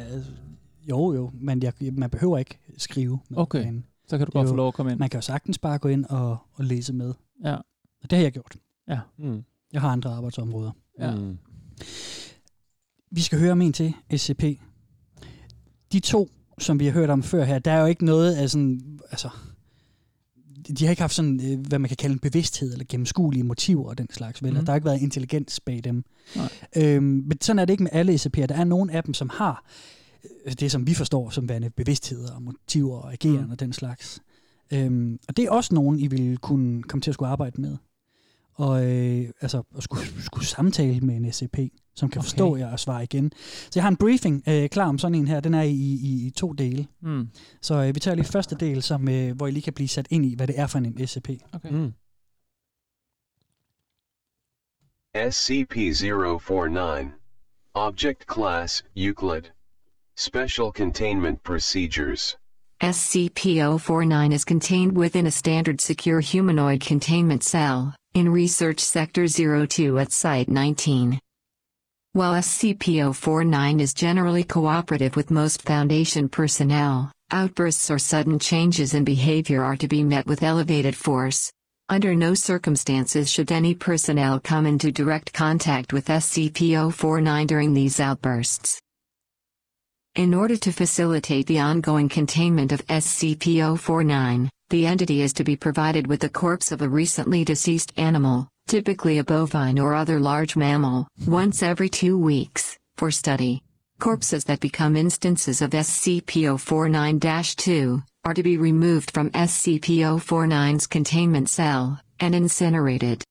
Jo, 0.91 1.13
jo, 1.15 1.31
men 1.35 1.63
jeg, 1.63 1.73
man 1.93 2.11
behøver 2.11 2.39
ikke 2.39 2.59
skrive. 2.79 3.19
med 3.29 3.39
Okay. 3.39 3.59
derinde. 3.59 3.83
Så 4.09 4.19
kan 4.19 4.27
du 4.27 4.31
Det 4.31 4.33
godt 4.33 4.45
jo- 4.47 4.51
få 4.53 4.57
lov 4.57 4.69
at 4.69 4.75
komme 4.75 4.93
ind. 4.93 4.99
Man 4.99 5.09
kan 5.09 5.19
jo 5.19 5.23
sagtens 5.23 5.59
bare 5.59 5.79
gå 5.79 5.89
ind 5.89 6.05
og, 6.05 6.37
og 6.53 6.65
læse 6.65 6.93
med. 6.93 7.15
Ja. 7.45 7.55
Og 8.03 8.11
det 8.11 8.13
har 8.13 8.23
jeg 8.23 8.33
gjort. 8.33 8.57
Mm. 9.19 9.43
Jeg 9.73 9.81
har 9.81 9.89
andre 9.89 10.11
arbejdsområder. 10.11 10.71
Ja. 11.01 11.15
Mm. 11.17 11.39
Vi 13.11 13.21
skal 13.21 13.39
høre 13.39 13.53
om 13.53 13.63
en 13.63 13.73
til, 13.73 13.95
SCP. 14.17 14.43
De 15.93 16.01
to, 16.01 16.31
som 16.59 16.81
vi 16.81 16.85
har 16.85 16.93
hørt 16.93 17.11
om 17.11 17.23
før 17.23 17.45
her, 17.45 17.59
der 17.59 17.71
er 17.73 17.81
jo 17.81 17.87
ikke 17.87 18.05
noget 18.05 18.35
af 18.35 18.51
sådan, 18.51 18.99
altså, 19.11 19.29
de 20.79 20.85
har 20.85 20.91
ikke 20.91 21.03
haft 21.03 21.15
sådan, 21.15 21.41
øh, 21.53 21.67
hvad 21.67 21.79
man 21.79 21.89
kan 21.89 21.97
kalde 21.97 22.13
en 22.13 22.19
bevidsthed, 22.19 22.73
eller 22.73 22.85
gennemskuelige 22.89 23.43
motiver 23.45 23.89
og 23.89 23.99
den 23.99 24.09
slags, 24.13 24.43
vel? 24.43 24.53
Mm. 24.55 24.65
Der 24.65 24.73
har 24.73 24.75
ikke 24.77 24.85
været 24.85 25.01
intelligens 25.03 25.61
bag 25.61 25.85
dem. 25.85 26.05
Nej. 26.37 26.49
Øhm, 26.77 27.03
men 27.05 27.41
sådan 27.41 27.59
er 27.59 27.65
det 27.65 27.73
ikke 27.73 27.83
med 27.83 27.91
alle 27.95 28.15
SCP'er. 28.15 28.47
Der 28.47 28.55
er 28.55 28.65
nogle 28.65 28.93
af 28.93 29.05
dem, 29.05 29.15
som 29.15 29.29
har 29.29 29.65
det, 30.61 30.71
som 30.73 30.87
vi 30.87 30.95
forstår 30.95 31.31
som 31.31 31.49
værende 31.49 31.71
bevidsthed 31.71 32.25
og 32.25 32.43
motiver 32.43 32.97
og 32.99 33.13
ageren 33.13 33.45
Mm. 33.45 33.51
og 33.51 33.61
den 33.61 33.73
slags. 33.73 34.21
Øhm, 34.73 35.19
og 35.29 35.37
det 35.37 35.45
er 35.45 35.51
også 35.51 35.75
nogen, 35.75 35.99
I 35.99 36.07
vil 36.07 36.39
kunne 36.39 36.83
komme 36.83 37.01
til 37.01 37.11
at 37.11 37.15
skulle 37.15 37.29
arbejde 37.29 37.61
med. 37.61 37.77
Og 38.55 38.87
øh, 38.87 39.31
altså, 39.41 39.63
at 39.77 39.83
skulle, 39.83 40.23
skulle 40.23 40.47
samtale 40.47 41.01
med 41.01 41.17
en 41.17 41.33
SCP, 41.33 41.59
som 41.95 42.09
kan 42.11 42.19
Okay. 42.19 42.25
forstå 42.25 42.57
jer 42.57 42.73
og 42.73 42.81
svare 42.81 43.03
igen. 43.03 43.33
Så 43.65 43.71
jeg 43.75 43.85
har 43.85 43.89
en 43.91 43.97
briefing 43.97 44.43
øh, 44.49 44.69
klar 44.69 44.89
om 44.89 44.99
sådan 44.99 45.15
en 45.15 45.29
her. 45.29 45.41
Den 45.41 45.55
er 45.55 45.63
i, 45.63 45.71
i, 45.75 46.27
i 46.27 46.31
to 46.31 46.53
dele. 46.53 46.87
Mm. 47.03 47.29
Så 47.63 47.75
øh, 47.75 47.95
vi 47.95 48.01
tager 48.01 48.15
lige 48.15 48.25
første 48.27 48.57
del, 48.61 48.83
som, 48.83 49.09
øh, 49.09 49.37
hvor 49.37 49.47
I 49.47 49.51
lige 49.51 49.63
kan 49.63 49.73
blive 49.73 49.89
sat 49.89 50.07
ind 50.11 50.25
i, 50.27 50.35
hvad 50.35 50.47
det 50.47 50.59
er 50.61 50.67
for 50.67 50.79
en 50.79 51.07
SCP. 51.07 51.31
Okay. 51.53 51.71
Mm. 51.71 51.93
SCP-049. 55.15 57.11
Object 57.75 58.25
Class 58.35 58.85
Euclid. 58.97 59.43
Special 60.19 60.73
Containment 60.73 61.43
Procedures. 61.43 62.39
SCP-049 62.81 64.33
is 64.33 64.47
contained 64.47 64.97
within 64.97 65.27
a 65.27 65.31
standard 65.31 65.79
secure 65.79 66.21
humanoid 66.21 66.81
containment 66.81 67.45
cell, 67.45 67.95
in 68.15 68.33
Research 68.33 68.81
Sector 68.81 69.29
02 69.29 69.99
at 69.99 70.13
Site 70.13 70.49
19. 70.49 71.21
While 72.15 72.33
SCP-049 72.33 73.79
is 73.79 73.93
generally 73.93 74.43
cooperative 74.43 75.17
with 75.17 75.31
most 75.31 75.61
Foundation 75.61 76.31
personnel, 76.31 77.13
outbursts 77.31 77.91
or 77.91 77.99
sudden 77.99 78.39
changes 78.39 78.95
in 78.95 79.05
behavior 79.05 79.63
are 79.63 79.77
to 79.77 79.87
be 79.87 80.03
met 80.03 80.27
with 80.27 80.43
elevated 80.43 80.97
force. 80.97 81.53
Under 81.91 82.15
no 82.15 82.33
circumstances 82.33 83.31
should 83.31 83.53
any 83.53 83.75
personnel 83.75 84.41
come 84.41 84.65
into 84.65 84.91
direct 84.91 85.35
contact 85.35 85.93
with 85.93 86.07
SCP-049 86.07 87.47
during 87.47 87.75
these 87.75 88.01
outbursts. 88.01 88.81
In 90.17 90.33
order 90.33 90.57
to 90.57 90.73
facilitate 90.73 91.47
the 91.47 91.59
ongoing 91.59 92.09
containment 92.09 92.73
of 92.73 92.87
SCP-049, 92.87 94.49
the 94.71 94.87
entity 94.87 95.21
is 95.21 95.35
to 95.35 95.45
be 95.45 95.57
provided 95.57 96.07
with 96.07 96.21
the 96.21 96.31
corpse 96.31 96.73
of 96.73 96.81
a 96.81 96.89
recently 96.89 97.45
deceased 97.45 97.93
animal, 97.99 98.49
typically 98.67 99.19
a 99.19 99.25
bovine 99.25 99.79
or 99.79 99.95
other 99.95 100.19
large 100.19 100.57
mammal, 100.57 101.07
once 101.27 101.63
every 101.63 101.91
two 101.91 102.19
weeks, 102.19 102.79
for 102.97 103.11
study. 103.11 103.63
Corpses 103.99 104.45
that 104.45 104.61
become 104.61 104.97
instances 104.97 105.61
of 105.61 105.73
SCP-049-2 105.73 108.03
are 108.25 108.35
to 108.35 108.43
be 108.43 108.57
removed 108.57 109.11
from 109.11 109.29
SCP-049's 109.33 110.87
containment 110.87 111.51
cell 111.51 112.01
and 112.21 112.35
incinerated. 112.35 113.23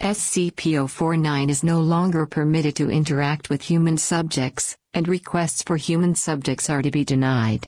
SCP-049 0.00 1.50
is 1.50 1.62
no 1.62 1.80
longer 1.80 2.24
permitted 2.24 2.74
to 2.76 2.90
interact 2.90 3.50
with 3.50 3.60
human 3.60 3.98
subjects, 3.98 4.74
and 4.94 5.06
requests 5.06 5.62
for 5.62 5.76
human 5.76 6.14
subjects 6.14 6.70
are 6.70 6.80
to 6.80 6.90
be 6.90 7.04
denied. 7.04 7.66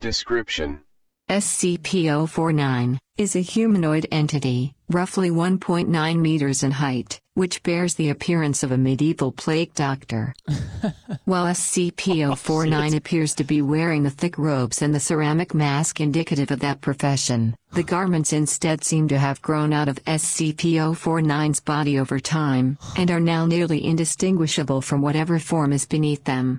Description 0.00 0.83
SCP-049 1.30 2.98
is 3.16 3.34
a 3.34 3.40
humanoid 3.40 4.06
entity, 4.12 4.74
roughly 4.90 5.30
1.9 5.30 6.18
meters 6.20 6.62
in 6.62 6.70
height, 6.70 7.18
which 7.32 7.62
bears 7.62 7.94
the 7.94 8.10
appearance 8.10 8.62
of 8.62 8.72
a 8.72 8.76
medieval 8.76 9.32
plague 9.32 9.72
doctor. 9.72 10.34
While 11.24 11.46
SCP-049 11.46 12.94
appears 12.94 13.34
to 13.36 13.44
be 13.44 13.62
wearing 13.62 14.02
the 14.02 14.10
thick 14.10 14.36
robes 14.36 14.82
and 14.82 14.94
the 14.94 15.00
ceramic 15.00 15.54
mask 15.54 15.98
indicative 15.98 16.50
of 16.50 16.60
that 16.60 16.82
profession, 16.82 17.56
the 17.72 17.82
garments 17.82 18.34
instead 18.34 18.84
seem 18.84 19.08
to 19.08 19.18
have 19.18 19.40
grown 19.40 19.72
out 19.72 19.88
of 19.88 20.04
SCP-049's 20.04 21.60
body 21.60 21.98
over 21.98 22.20
time, 22.20 22.76
and 22.98 23.10
are 23.10 23.18
now 23.18 23.46
nearly 23.46 23.82
indistinguishable 23.82 24.82
from 24.82 25.00
whatever 25.00 25.38
form 25.38 25.72
is 25.72 25.86
beneath 25.86 26.24
them. 26.24 26.58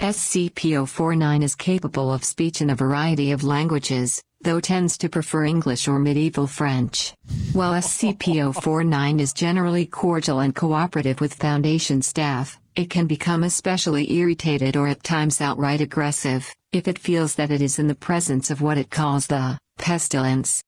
SCP-049 0.00 1.42
is 1.42 1.54
capable 1.54 2.10
of 2.10 2.24
speech 2.24 2.62
in 2.62 2.70
a 2.70 2.74
variety 2.74 3.32
of 3.32 3.44
languages, 3.44 4.22
though 4.40 4.58
tends 4.58 4.96
to 4.96 5.10
prefer 5.10 5.44
English 5.44 5.86
or 5.88 5.98
medieval 5.98 6.46
French. 6.46 7.12
While 7.52 7.74
SCP-049 7.74 9.20
is 9.20 9.34
generally 9.34 9.84
cordial 9.84 10.40
and 10.40 10.54
cooperative 10.54 11.20
with 11.20 11.34
Foundation 11.34 12.00
staff, 12.00 12.58
it 12.76 12.88
can 12.88 13.06
become 13.06 13.44
especially 13.44 14.10
irritated 14.10 14.74
or 14.74 14.88
at 14.88 15.04
times 15.04 15.42
outright 15.42 15.82
aggressive, 15.82 16.50
if 16.72 16.88
it 16.88 16.98
feels 16.98 17.34
that 17.34 17.50
it 17.50 17.60
is 17.60 17.78
in 17.78 17.86
the 17.86 17.94
presence 17.94 18.50
of 18.50 18.62
what 18.62 18.78
it 18.78 18.88
calls 18.88 19.26
the 19.26 19.58
pestilence. 19.76 20.62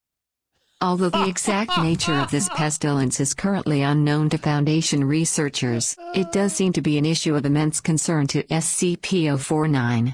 Although 0.83 1.11
the 1.11 1.29
exact 1.29 1.79
nature 1.79 2.15
of 2.15 2.33
this 2.33 2.49
pestilence 2.49 3.21
is 3.21 3.35
currently 3.35 3.83
unknown 3.83 4.29
to 4.31 4.39
Foundation 4.39 5.05
researchers, 5.05 5.97
it 6.13 6.33
does 6.33 6.55
seem 6.55 6.73
to 6.73 6.83
be 6.83 6.99
an 6.99 7.07
issue 7.07 7.37
of 7.37 7.47
immense 7.47 7.81
concern 7.81 8.27
to 8.27 8.43
SCP-049. 8.43 10.13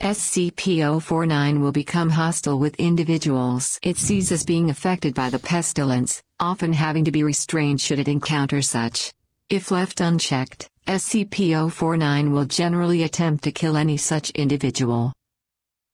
SCP-049 0.00 1.60
will 1.60 1.72
become 1.72 2.10
hostile 2.10 2.60
with 2.60 2.76
individuals 2.76 3.80
it 3.82 3.96
sees 3.96 4.30
as 4.30 4.44
being 4.44 4.70
affected 4.70 5.12
by 5.12 5.28
the 5.28 5.40
pestilence, 5.40 6.22
often 6.38 6.72
having 6.72 7.04
to 7.04 7.10
be 7.10 7.24
restrained 7.24 7.80
should 7.80 7.98
it 7.98 8.06
encounter 8.06 8.62
such. 8.62 9.12
If 9.50 9.72
left 9.72 10.00
unchecked, 10.00 10.70
SCP-049 10.86 12.30
will 12.30 12.44
generally 12.44 13.02
attempt 13.02 13.42
to 13.42 13.50
kill 13.50 13.76
any 13.76 13.96
such 13.96 14.30
individual. 14.30 15.12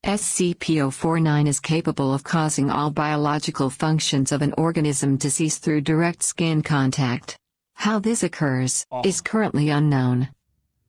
SCP-049 0.05 1.47
is 1.47 1.61
capable 1.61 2.15
of 2.15 2.25
causing 2.25 2.71
all 2.71 2.91
biological 2.91 3.69
functions 3.69 4.33
of 4.33 4.41
an 4.41 4.55
organism 4.57 5.19
to 5.19 5.31
cease 5.31 5.59
through 5.59 5.83
direct 5.83 6.23
skin 6.23 6.63
contact. 6.63 7.37
How 7.75 7.99
this 7.99 8.23
occurs 8.23 8.87
is 9.05 9.21
currently 9.21 9.69
unknown. 9.69 10.29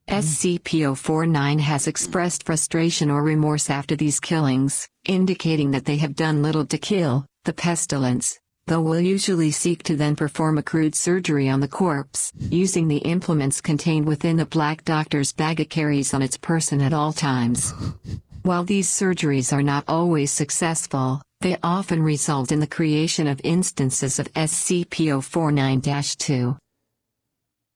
SCP-049 0.08 1.60
has 1.60 1.86
expressed 1.86 2.44
frustration 2.44 3.10
or 3.10 3.22
remorse 3.22 3.68
after 3.68 3.94
these 3.96 4.18
killings, 4.18 4.88
indicating 5.04 5.72
that 5.72 5.84
they 5.84 5.98
have 5.98 6.16
done 6.16 6.42
little 6.42 6.66
to 6.66 6.78
kill 6.78 7.26
the 7.44 7.52
pestilence, 7.52 8.40
though 8.66 8.80
will 8.80 9.00
usually 9.00 9.50
seek 9.50 9.82
to 9.82 9.94
then 9.94 10.16
perform 10.16 10.56
a 10.56 10.62
crude 10.62 10.94
surgery 10.94 11.50
on 11.50 11.60
the 11.60 11.68
corpse, 11.68 12.32
using 12.38 12.88
the 12.88 12.98
implements 12.98 13.60
contained 13.60 14.06
within 14.06 14.38
the 14.38 14.46
Black 14.46 14.84
Doctor's 14.84 15.32
bag 15.32 15.60
it 15.60 15.68
carries 15.70 16.14
on 16.14 16.22
its 16.22 16.38
person 16.38 16.80
at 16.80 16.94
all 16.94 17.12
times. 17.12 17.74
While 18.42 18.64
these 18.64 18.88
surgeries 18.88 19.52
are 19.52 19.62
not 19.62 19.84
always 19.86 20.32
successful, 20.32 21.22
they 21.42 21.56
often 21.62 22.02
result 22.02 22.50
in 22.50 22.58
the 22.58 22.66
creation 22.66 23.28
of 23.28 23.40
instances 23.44 24.18
of 24.18 24.32
SCP-049-2. 24.32 26.58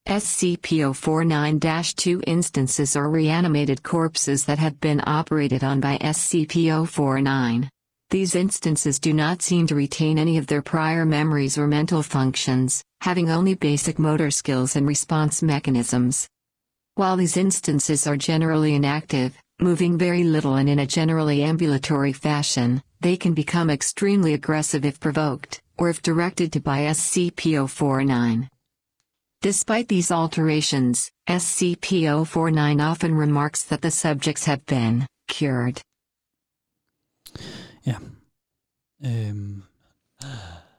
SCP-049-2 0.08 2.24
instances 2.26 2.96
are 2.96 3.08
reanimated 3.08 3.84
corpses 3.84 4.44
that 4.46 4.58
have 4.58 4.80
been 4.80 5.00
operated 5.06 5.62
on 5.62 5.78
by 5.78 5.98
SCP-049. 5.98 7.68
These 8.10 8.34
instances 8.34 8.98
do 8.98 9.12
not 9.12 9.42
seem 9.42 9.68
to 9.68 9.76
retain 9.76 10.18
any 10.18 10.36
of 10.36 10.48
their 10.48 10.62
prior 10.62 11.04
memories 11.04 11.56
or 11.56 11.68
mental 11.68 12.02
functions, 12.02 12.82
having 13.02 13.30
only 13.30 13.54
basic 13.54 14.00
motor 14.00 14.32
skills 14.32 14.74
and 14.74 14.84
response 14.86 15.44
mechanisms. 15.44 16.26
While 16.96 17.16
these 17.16 17.36
instances 17.36 18.04
are 18.06 18.16
generally 18.16 18.74
inactive, 18.74 19.36
moving 19.60 19.98
very 19.98 20.22
little 20.24 20.54
and 20.54 20.68
in 20.68 20.78
a 20.78 20.86
generally 20.86 21.42
ambulatory 21.42 22.12
fashion, 22.12 22.82
they 23.00 23.16
can 23.16 23.34
become 23.34 23.70
extremely 23.70 24.34
aggressive 24.34 24.84
if 24.84 25.00
provoked, 25.00 25.60
or 25.78 25.88
if 25.88 26.02
directed 26.02 26.52
to 26.52 26.60
by 26.60 26.78
SCP-049. 26.80 28.48
Despite 29.42 29.88
these 29.88 30.10
alterations, 30.10 31.10
SCP-049 31.28 32.80
often 32.90 33.14
remarks 33.14 33.62
that 33.64 33.82
the 33.82 33.90
subjects 33.90 34.44
have 34.44 34.64
been 34.66 35.06
cured. 35.28 35.80
Ja. 37.86 37.96
Øhm, 39.04 39.62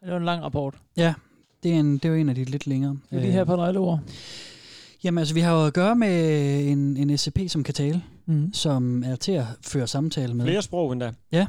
Det 0.04 0.12
var 0.12 0.18
en 0.18 0.26
lang 0.26 0.44
rapport. 0.44 0.76
ja, 0.98 1.14
det 1.64 1.72
er, 1.76 1.80
en, 1.80 1.94
det 1.98 2.06
er 2.06 2.10
jo 2.10 2.16
en 2.16 2.30
af 2.30 2.36
de 2.36 2.44
lidt 2.44 2.68
længere. 2.68 2.98
Det 3.10 3.18
er 3.18 3.22
de 3.22 3.32
her 3.32 3.44
par 3.46 3.56
nøgleord. 3.56 4.00
Jamen 5.04 5.18
altså, 5.18 5.34
vi 5.34 5.40
har 5.40 5.54
jo 5.54 5.66
at 5.66 5.74
gøre 5.74 5.96
med 5.96 6.66
en, 6.72 6.98
en 6.98 7.18
SCP, 7.18 7.40
som 7.48 7.64
kan 7.64 7.74
tale, 7.74 8.04
Mhm. 8.28 8.54
som 8.54 9.04
er 9.04 9.16
til 9.16 9.32
at 9.32 9.46
føre 9.62 9.88
samtale 9.88 10.34
med. 10.34 10.46
Flere 10.46 10.62
sprog 10.62 10.92
endda. 10.94 11.12
Ja. 11.32 11.48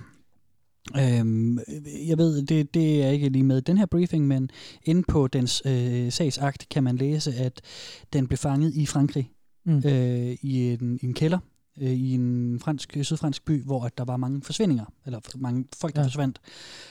Øhm, 0.96 1.58
jeg 2.06 2.18
ved, 2.18 2.42
det, 2.42 2.74
det 2.74 3.04
er 3.04 3.08
ikke 3.08 3.28
lige 3.28 3.42
med 3.44 3.62
den 3.62 3.78
her 3.78 3.86
briefing, 3.86 4.26
men 4.26 4.50
inde 4.84 5.02
på 5.08 5.26
dens 5.26 5.62
øh, 5.66 6.12
sagsakt 6.12 6.68
kan 6.70 6.84
man 6.84 6.96
læse, 6.96 7.34
at 7.34 7.60
den 8.12 8.26
blev 8.26 8.38
fanget 8.38 8.74
i 8.74 8.86
Frankrig, 8.86 9.30
Mm. 9.64 9.82
øh, 9.86 10.36
i, 10.42 10.72
en, 10.80 10.98
i 11.02 11.06
en 11.06 11.14
kælder, 11.14 11.38
øh, 11.80 11.90
i 11.90 12.14
en 12.14 12.60
fransk, 12.60 12.96
sydfransk 13.02 13.44
by, 13.44 13.64
hvor 13.64 13.84
at 13.84 13.98
der 13.98 14.04
var 14.04 14.16
mange 14.16 14.42
forsvindinger, 14.42 14.84
eller 15.06 15.20
mange 15.36 15.64
folk, 15.80 15.94
der 15.94 16.00
ja. 16.00 16.06
forsvandt. 16.06 16.40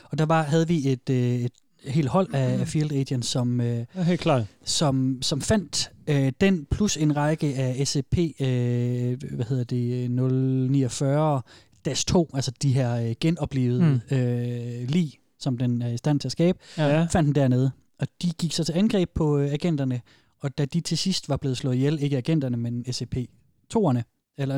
Og 0.04 0.18
der 0.18 0.26
var, 0.26 0.44
havde 0.44 0.68
vi 0.68 0.92
et, 0.92 1.10
øh, 1.10 1.36
et 1.40 1.52
helt 1.86 2.07
hold 2.09 2.34
af, 2.34 2.59
af 2.59 2.67
field 2.67 2.91
agents, 2.91 3.28
som, 3.28 3.61
øh, 3.61 3.86
Ja, 3.95 4.03
helt 4.03 4.19
klart. 4.21 4.43
som, 4.63 5.17
som 5.21 5.41
fandt 5.41 5.91
øh, 6.07 6.32
den 6.41 6.65
plus 6.71 6.97
en 6.97 7.15
række 7.17 7.47
af 7.55 7.88
SCP, 7.88 8.17
øh, 8.17 9.21
hvad 9.36 9.45
hedder 9.45 9.63
det, 9.63 10.11
049 10.11 11.41
DAS 11.86 12.05
2, 12.05 12.30
altså 12.34 12.51
de 12.61 12.73
her 12.73 12.95
øh, 13.09 13.15
genoplevede 13.21 14.01
mm. 14.11 14.17
øh, 14.17 14.89
lig, 14.89 15.13
som 15.39 15.57
den 15.57 15.82
er 15.82 15.88
i 15.89 15.97
stand 15.97 16.19
til 16.19 16.28
at 16.28 16.32
skabe, 16.32 16.59
Ja. 16.78 17.05
fandt 17.11 17.28
den 17.28 17.36
dernede. 17.36 17.71
Og 17.99 18.07
de 18.21 18.32
gik 18.39 18.53
så 18.53 18.63
til 18.63 18.73
angreb 18.73 19.09
på 19.15 19.38
øh, 19.38 19.51
agenterne, 19.53 20.01
og 20.41 20.57
da 20.57 20.65
de 20.65 20.82
til 20.82 20.97
sidst 20.97 21.30
var 21.30 21.38
blevet 21.38 21.57
slået 21.57 21.75
ihjel, 21.75 21.99
ikke 22.03 22.17
agenterne, 22.17 22.57
men 22.57 22.86
SCP-2'erne, 22.88 24.01
eller 24.38 24.57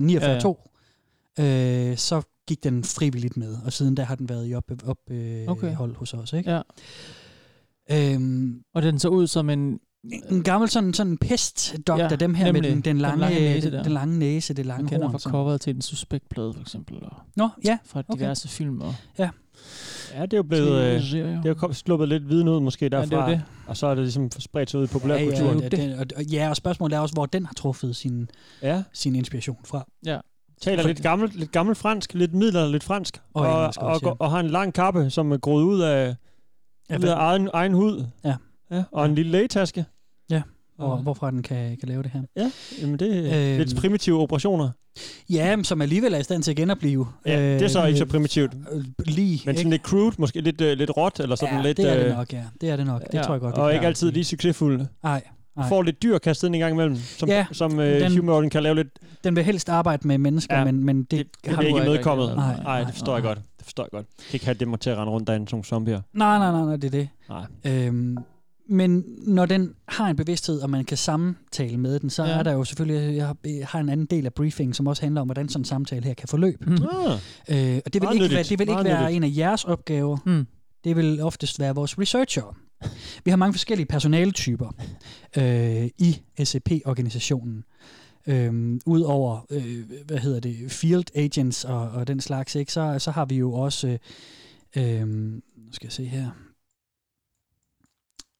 49-2, 1.37 1.43
øh, 1.43 1.97
så 1.97 2.21
gik 2.49 2.63
den 2.63 2.83
frivilligt 2.83 3.37
med, 3.37 3.55
og 3.65 3.73
siden 3.73 3.95
da 3.95 4.03
har 4.03 4.15
den 4.15 4.29
været 4.29 4.49
i 4.49 4.53
ophold 4.53 4.79
op, 4.87 4.97
øh, 5.11 5.47
Okay. 5.47 5.73
hold 5.75 5.95
hos 5.95 6.13
os. 6.13 6.33
Ikke? 6.33 6.51
Ja. 6.51 6.61
Øhm, 7.91 8.61
Og 8.73 8.81
den 8.81 8.99
så 8.99 9.07
ud 9.09 9.27
som 9.27 9.49
en... 9.49 9.79
en 10.31 10.43
gammel 10.43 10.69
sådan, 10.69 10.93
sådan 10.93 11.17
pestdoktor, 11.17 11.97
Ja, 11.97 12.07
ja, 12.09 12.15
dem 12.15 12.33
her 12.33 12.45
med 12.45 12.53
nemlig. 12.53 12.71
den, 12.71 12.81
den, 12.81 12.97
lange, 12.97 13.13
Den 13.13 13.19
lange 13.33 13.39
næse 13.53 13.71
den, 13.71 13.83
den 13.83 13.91
lange 13.91 14.19
næse, 14.19 14.53
det 14.53 14.65
Man 14.65 14.67
lange 14.67 14.89
kender 14.89 15.05
horn. 15.05 15.11
fra 15.11 15.19
sådan. 15.19 15.31
coveret 15.31 15.61
til 15.61 15.73
den 15.73 15.81
suspektplade, 15.81 16.53
for 16.53 16.61
eksempel. 16.61 16.95
Og 17.03 17.11
Nå, 17.35 17.49
ja. 17.63 17.77
fra 17.85 17.99
okay. 18.07 18.19
diverse 18.23 18.47
film. 18.47 18.81
Og 18.81 18.95
Ja. 19.17 19.29
Ja, 20.15 20.21
det 20.21 20.33
er 20.33 20.37
jo 20.37 20.43
blevet... 20.43 20.81
Øh, 20.81 21.01
det 21.01 21.45
er 21.45 21.55
jo 21.63 21.73
sluppet 21.73 22.07
lidt 22.09 22.29
viden 22.29 22.47
ud 22.47 22.59
måske 22.61 22.85
det 22.85 22.93
er 22.93 22.99
derfra, 23.05 23.29
det. 23.31 23.41
og 23.67 23.77
så 23.77 23.87
er 23.87 23.95
det 23.95 24.03
ligesom 24.03 24.31
spredt 24.39 24.69
sig 24.69 24.79
ud 24.79 24.85
i 24.85 24.87
Ja, 24.87 24.93
populærkulturen. 24.93 25.59
ja, 25.73 25.85
ja, 25.87 25.99
og, 25.99 26.05
og, 26.15 26.23
ja, 26.23 26.49
og 26.49 26.55
spørgsmålet 26.55 26.95
er 26.95 26.99
også, 26.99 27.13
hvor 27.13 27.25
den 27.25 27.45
har 27.45 27.53
truffet 27.53 27.95
sin, 27.95 28.29
Ja. 28.61 28.83
sin 28.93 29.15
inspiration 29.15 29.57
fra. 29.65 29.87
Ja. 30.05 30.19
Taler 30.61 30.87
lidt 30.87 31.01
gammelt, 31.01 31.35
lidt 31.35 31.51
gammelt 31.51 31.77
fransk, 31.77 32.13
lidt 32.13 32.33
middelalderligt 32.33 32.83
fransk, 32.83 33.21
Og 33.33 33.45
og, 33.47 33.59
engelsk 33.61 33.79
og, 33.81 33.99
ja. 34.03 34.07
og, 34.09 34.17
og 34.19 34.31
har 34.31 34.39
en 34.39 34.49
lang 34.49 34.73
kappe, 34.73 35.09
som 35.09 35.31
er 35.31 35.37
groet 35.37 35.63
ud 35.63 35.81
af, 35.81 36.15
Ja, 36.89 36.97
ud 36.97 37.03
af 37.03 37.15
egen, 37.15 37.49
egen 37.53 37.73
hud. 37.73 38.05
Ja. 38.25 38.35
ja. 38.71 38.83
Og 38.91 39.05
en 39.05 39.15
lille 39.15 39.31
lægetaske. 39.31 39.85
Ja, 40.29 40.41
og 40.77 40.91
Og- 40.91 40.97
hvorfra 40.97 41.31
den 41.31 41.43
kan, 41.43 41.77
kan 41.77 41.89
lave 41.89 42.03
det 42.03 42.11
her. 42.11 42.21
Ja, 42.37 42.51
jamen 42.81 42.99
det 42.99 43.33
er 43.33 43.49
Øhm. 43.49 43.57
lidt 43.57 43.75
primitive 43.77 44.19
operationer. 44.21 44.69
Ja, 45.29 45.55
men 45.55 45.65
som 45.65 45.81
alligevel 45.81 46.13
er 46.13 46.17
i 46.17 46.23
stand 46.23 46.43
til 46.43 46.51
at 46.51 46.57
genopleve. 46.57 47.07
Ja, 47.25 47.53
det 47.53 47.61
er 47.61 47.67
så 47.67 47.81
øh, 47.81 47.87
ikke 47.87 47.97
så 47.99 48.05
primitivt. 48.05 48.53
øh, 48.71 48.83
Lige, 49.05 49.41
Men 49.45 49.57
sådan 49.57 49.71
lidt 49.71 49.81
crude, 49.81 50.15
måske 50.17 50.41
lidt, 50.41 50.61
øh, 50.61 50.77
lidt 50.77 50.97
råt, 50.97 51.19
eller 51.19 51.35
sådan 51.35 51.55
ja, 51.55 51.61
lidt... 51.61 51.77
det 51.77 51.89
er 51.91 51.95
det 51.97 52.05
øh, 52.11 52.17
nok, 52.17 52.33
ja. 52.33 52.43
Det 52.61 52.69
er 52.69 52.75
det 52.75 52.85
nok. 52.85 53.01
Det 53.01 53.13
ja, 53.13 53.21
tror 53.23 53.33
jeg 53.33 53.41
godt. 53.41 53.55
Og 53.55 53.73
ikke 53.73 53.87
altid 53.87 54.11
lige 54.11 54.23
succesfulde. 54.23 54.87
Nej, 55.03 55.23
nej. 55.59 55.69
Får 55.69 55.81
lidt 55.83 56.03
dyr 56.03 56.17
kastet 56.17 56.47
ind 56.47 56.55
en 56.55 56.59
gang 56.61 56.73
imellem, 56.73 56.95
som, 56.95 57.29
Ja, 57.29 57.45
som 57.51 57.79
øh, 57.79 58.01
den- 58.01 58.17
humororen 58.17 58.49
kan 58.49 58.63
lave 58.63 58.75
lidt... 58.75 58.87
Den 59.23 59.35
vil 59.35 59.43
helst 59.43 59.69
arbejde 59.69 60.07
med 60.07 60.17
mennesker, 60.17 60.57
Ja, 60.57 60.63
men, 60.65 60.83
men 60.85 61.03
det, 61.03 61.11
Det, 61.11 61.27
det 61.45 61.53
har 61.55 61.61
er 61.63 61.67
ikke 61.67 61.79
medkommet. 61.79 62.35
Nej, 62.35 62.53
Nej, 62.55 62.63
nej, 62.63 62.83
det 62.83 62.93
forstår 62.93 63.13
jeg 63.13 63.23
godt. 63.23 63.37
Det 63.57 63.65
forstår 63.65 63.83
jeg 63.83 63.89
godt. 63.91 64.05
Jeg 64.17 64.25
kan 64.29 64.35
ikke 64.35 64.45
have 64.45 64.53
dem 64.59 64.77
til 64.77 64.89
at 64.89 64.97
rende 64.97 65.11
rundt 65.11 65.27
derinde 65.27 65.47
som 65.49 65.63
zombier. 65.63 66.01
Nej, 66.13 66.37
nej, 66.37 66.51
nej, 66.51 66.65
nej, 66.65 66.75
det 66.75 66.83
er 66.83 66.89
det. 66.91 67.09
Nej. 67.29 67.85
Øhm, 67.87 68.17
men 68.71 69.03
når 69.27 69.45
den 69.45 69.73
har 69.87 70.07
en 70.09 70.15
bevidsthed, 70.15 70.59
og 70.61 70.69
man 70.69 70.85
kan 70.85 70.97
samtale 70.97 71.77
med 71.77 71.99
den, 71.99 72.09
så 72.09 72.23
Ja. 72.23 72.29
ja. 72.31 72.37
er 72.39 72.43
der 72.43 72.51
jo 72.53 72.63
selvfølgelig, 72.63 73.15
jeg 73.17 73.25
har, 73.27 73.35
jeg 73.45 73.67
har 73.67 73.79
en 73.79 73.89
anden 73.89 74.05
del 74.05 74.25
af 74.25 74.33
briefing, 74.33 74.75
som 74.75 74.87
også 74.87 75.01
handler 75.01 75.21
om, 75.21 75.27
hvordan 75.27 75.49
sådan 75.49 75.61
en 75.61 75.65
samtale 75.65 76.03
her 76.05 76.13
kan 76.13 76.27
forløbe. 76.27 76.65
Mm. 76.65 76.73
Ah, 76.73 76.79
Øh, 77.49 77.81
og 77.85 77.93
det 77.93 78.01
vil 78.01 78.01
Meget 78.03 78.15
ikke, 78.15 78.35
være, 78.35 78.43
det 78.43 78.49
vil 78.49 78.61
ikke 78.61 78.71
Meget 78.73 78.85
være 78.85 79.01
nyttigt. 79.01 79.17
en 79.17 79.23
af 79.23 79.37
jeres 79.37 79.63
opgaver. 79.63 80.17
Mm. 80.25 80.47
Det 80.83 80.95
vil 80.95 81.21
oftest 81.21 81.59
være 81.59 81.75
vores 81.75 81.99
researcher. 81.99 82.57
Vi 83.23 83.29
har 83.31 83.35
mange 83.35 83.53
forskellige 83.53 83.85
personaletyper 83.85 84.71
øh, 85.37 85.89
i 85.97 86.21
SCP-organisationen. 86.43 87.63
Øhm, 88.27 88.81
Udover, 88.85 89.45
øh, 89.49 89.91
hvad 90.05 90.17
hedder 90.17 90.39
det, 90.39 90.71
field 90.71 91.15
agents 91.15 91.65
og, 91.65 91.89
og 91.89 92.07
den 92.07 92.21
slags, 92.21 92.55
ikke, 92.55 92.71
så, 92.71 92.99
så 92.99 93.11
har 93.11 93.25
vi 93.25 93.35
jo 93.35 93.53
også, 93.53 93.87
øh, 94.75 95.01
øh, 95.01 95.07
nu 95.07 95.41
skal 95.71 95.85
jeg 95.85 95.93
se 95.93 96.05
her, 96.05 96.29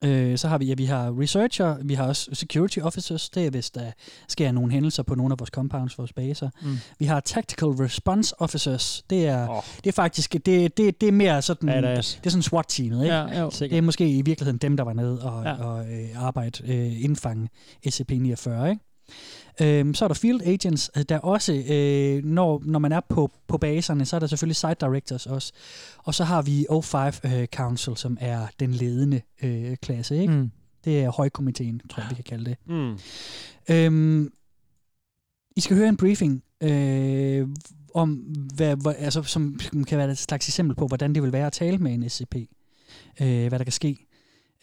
Øh, 0.04 0.38
så 0.38 0.48
har 0.48 0.58
vi, 0.58 0.66
ja, 0.66 0.74
vi 0.74 0.86
har 0.86 1.22
researcher, 1.22 1.78
vi 1.84 1.94
har 1.94 2.08
også 2.08 2.30
security 2.34 2.80
officers, 2.80 3.30
det 3.30 3.46
er 3.46 3.50
hvis 3.50 3.72
der 3.72 3.92
sker 4.28 4.52
nogle 4.52 4.72
hændelser 4.72 5.04
på 5.04 5.16
nogle 5.16 5.32
af 5.32 5.40
vores 5.40 5.50
compounds, 5.50 5.98
vores 5.98 6.14
baser. 6.14 6.50
Mm. 6.62 6.78
Vi 7.00 7.06
har 7.06 7.20
tactical 7.20 7.68
response 7.68 8.42
officers, 8.42 9.04
det 9.10 9.28
er, 9.28 9.48
oh. 9.48 9.64
det 9.84 9.88
er 9.88 9.92
faktisk, 9.92 10.34
det, 10.34 10.78
det, 10.78 11.02
det 11.02 11.08
er 11.08 11.12
mere 11.12 11.42
sådan, 11.42 11.68
Badass. 11.68 12.16
det 12.16 12.26
er 12.26 12.30
sådan 12.30 12.44
SWAT-teamet, 12.44 13.04
ikke? 13.04 13.16
Ja, 13.16 13.42
jo. 13.42 13.50
Det 13.50 13.74
er 13.74 13.82
måske 13.82 14.10
i 14.10 14.22
virkeligheden 14.22 14.58
dem, 14.58 14.78
der 14.78 14.84
var 14.84 14.94
nede 14.94 15.22
og, 15.22 15.44
ja. 15.44 15.64
og 15.64 15.92
øh, 15.92 16.10
arbejde, 16.16 16.74
øh, 16.74 17.04
indfange 17.04 17.50
SCP-49, 17.88 18.66
ikke? 18.66 18.80
Øhm, 19.62 19.94
så 19.94 20.06
er 20.06 20.08
der 20.08 20.16
field 20.16 20.42
agents, 20.42 20.92
øh, 20.98 21.04
der 21.10 21.18
også, 21.18 21.54
øh, 21.54 22.24
når, 22.24 22.62
når 22.66 22.80
man 22.80 22.92
er 22.92 23.00
på, 23.10 23.32
på 23.48 23.58
baserne, 23.58 24.06
så 24.06 24.16
er 24.16 24.20
der 24.20 24.28
selvfølgelig 24.28 24.56
site 24.56 24.76
directors 24.82 25.26
også. 25.26 25.54
Og 25.98 26.16
så 26.16 26.24
har 26.24 26.42
vi 26.42 26.66
O5 26.72 27.28
øh, 27.36 27.48
Council, 27.48 27.98
som 27.98 28.18
er 28.22 28.48
den 28.60 28.72
ledende 28.72 29.22
øh, 29.44 29.78
klasse, 29.82 30.18
ikke? 30.18 30.34
Mm. 30.34 30.52
Det 30.86 31.04
er 31.04 31.10
højkomiteen, 31.10 31.82
tror 31.90 32.02
jeg, 32.02 32.10
vi 32.10 32.16
kan 32.16 32.24
kalde 32.24 32.46
det. 32.46 32.58
Mm. 32.68 32.98
Øhm, 33.70 34.32
I 35.56 35.62
skal 35.62 35.78
høre 35.78 35.90
en 35.90 35.98
briefing 35.98 36.44
øh, 36.64 37.48
om, 37.94 38.14
hvad, 38.56 38.76
hvad, 38.76 38.94
altså, 38.98 39.24
som 39.24 39.60
kan 39.88 39.98
være 39.98 40.12
et 40.12 40.18
slags 40.18 40.48
eksempel 40.48 40.76
på, 40.76 40.88
hvordan 40.88 41.16
det 41.16 41.24
vil 41.24 41.34
være 41.34 41.48
at 41.48 41.54
tale 41.54 41.78
med 41.78 41.94
en 41.94 42.10
SCP. 42.10 42.36
Øh, 43.22 43.48
hvad 43.48 43.60
der 43.60 43.64
kan 43.64 43.72
ske. 43.72 44.09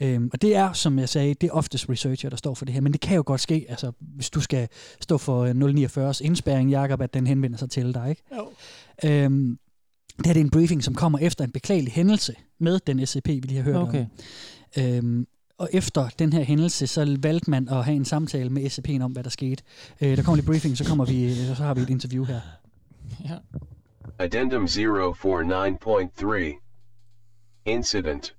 Øhm, 0.00 0.30
og 0.32 0.42
det 0.42 0.56
er, 0.56 0.72
som 0.72 0.98
jeg 0.98 1.08
sagde, 1.08 1.34
det 1.34 1.46
er 1.46 1.52
oftest 1.52 1.88
researcher, 1.90 2.30
der 2.30 2.36
står 2.36 2.54
for 2.54 2.64
det 2.64 2.74
her, 2.74 2.80
men 2.80 2.92
det 2.92 3.00
kan 3.00 3.16
jo 3.16 3.22
godt 3.26 3.40
ske, 3.40 3.66
altså 3.68 3.92
hvis 4.00 4.30
du 4.30 4.40
skal 4.40 4.68
stå 5.00 5.18
for 5.18 5.42
øh, 5.44 5.50
049's 5.50 6.20
indspærring, 6.24 6.70
Jacob, 6.70 7.00
at 7.00 7.14
den 7.14 7.26
henvender 7.26 7.58
sig 7.58 7.70
til 7.70 7.94
dig, 7.94 8.10
ikke? 8.10 8.22
Jo. 8.36 8.48
Øhm, 9.10 9.58
det 10.18 10.26
her 10.26 10.32
det 10.32 10.40
er 10.40 10.44
en 10.44 10.50
briefing, 10.50 10.84
som 10.84 10.94
kommer 10.94 11.18
efter 11.18 11.44
en 11.44 11.50
beklagelig 11.50 11.92
hændelse 11.92 12.34
med 12.58 12.80
den 12.86 13.06
SCP, 13.06 13.28
vi 13.28 13.32
lige 13.32 13.56
har 13.56 13.64
hørt 13.64 13.76
Okay. 13.76 14.06
om. 14.76 14.82
Øhm, 14.84 15.26
og 15.58 15.68
efter 15.72 16.08
den 16.18 16.32
her 16.32 16.42
hændelse, 16.42 16.86
så 16.86 17.16
valgte 17.20 17.50
man 17.50 17.68
at 17.68 17.84
have 17.84 17.96
en 17.96 18.04
samtale 18.04 18.50
med 18.50 18.62
SCP'en 18.66 19.02
om, 19.02 19.12
hvad 19.12 19.24
der 19.24 19.30
skete. 19.30 19.62
Øh, 20.00 20.16
der 20.16 20.22
kommer 20.22 20.36
lidt 20.36 20.46
briefing, 20.46 20.76
så, 20.78 20.84
kommer 20.84 21.04
vi, 21.04 21.24
øh, 21.24 21.56
så 21.56 21.62
har 21.62 21.74
vi 21.74 21.80
et 21.80 21.90
interview 21.90 22.24
her. 22.24 22.40
Ja. 23.24 23.36
Addendum 24.18 24.64
049.3 24.64 26.62
Incident 27.66 28.35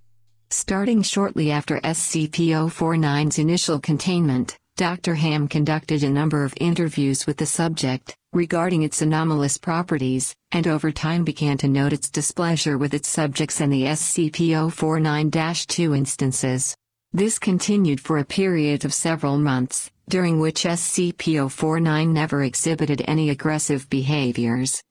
Starting 0.49 1.01
shortly 1.01 1.51
after 1.51 1.77
SCP-049's 1.81 3.37
initial 3.37 3.79
containment, 3.79 4.57
Dr. 4.77 5.15
Ham 5.15 5.49
conducted 5.49 6.03
a 6.03 6.09
number 6.09 6.45
of 6.45 6.53
interviews 6.61 7.27
with 7.27 7.35
the 7.35 7.45
subject 7.45 8.15
regarding 8.31 8.83
its 8.83 9.01
anomalous 9.01 9.57
properties, 9.57 10.33
and 10.53 10.65
over 10.65 10.89
time 10.89 11.25
began 11.25 11.57
to 11.57 11.67
note 11.67 11.91
its 11.91 12.09
displeasure 12.09 12.77
with 12.77 12.93
its 12.93 13.09
subjects 13.09 13.59
and 13.59 13.73
the 13.73 13.83
SCP-049-2 13.83 15.97
instances. 15.97 16.77
This 17.11 17.39
continued 17.39 17.99
for 17.99 18.19
a 18.19 18.25
period 18.25 18.85
of 18.85 18.93
several 18.93 19.37
months, 19.37 19.91
during 20.07 20.39
which 20.39 20.63
SCP-049 20.63 22.07
never 22.07 22.43
exhibited 22.43 23.03
any 23.05 23.31
aggressive 23.31 23.89
behaviors. 23.89 24.81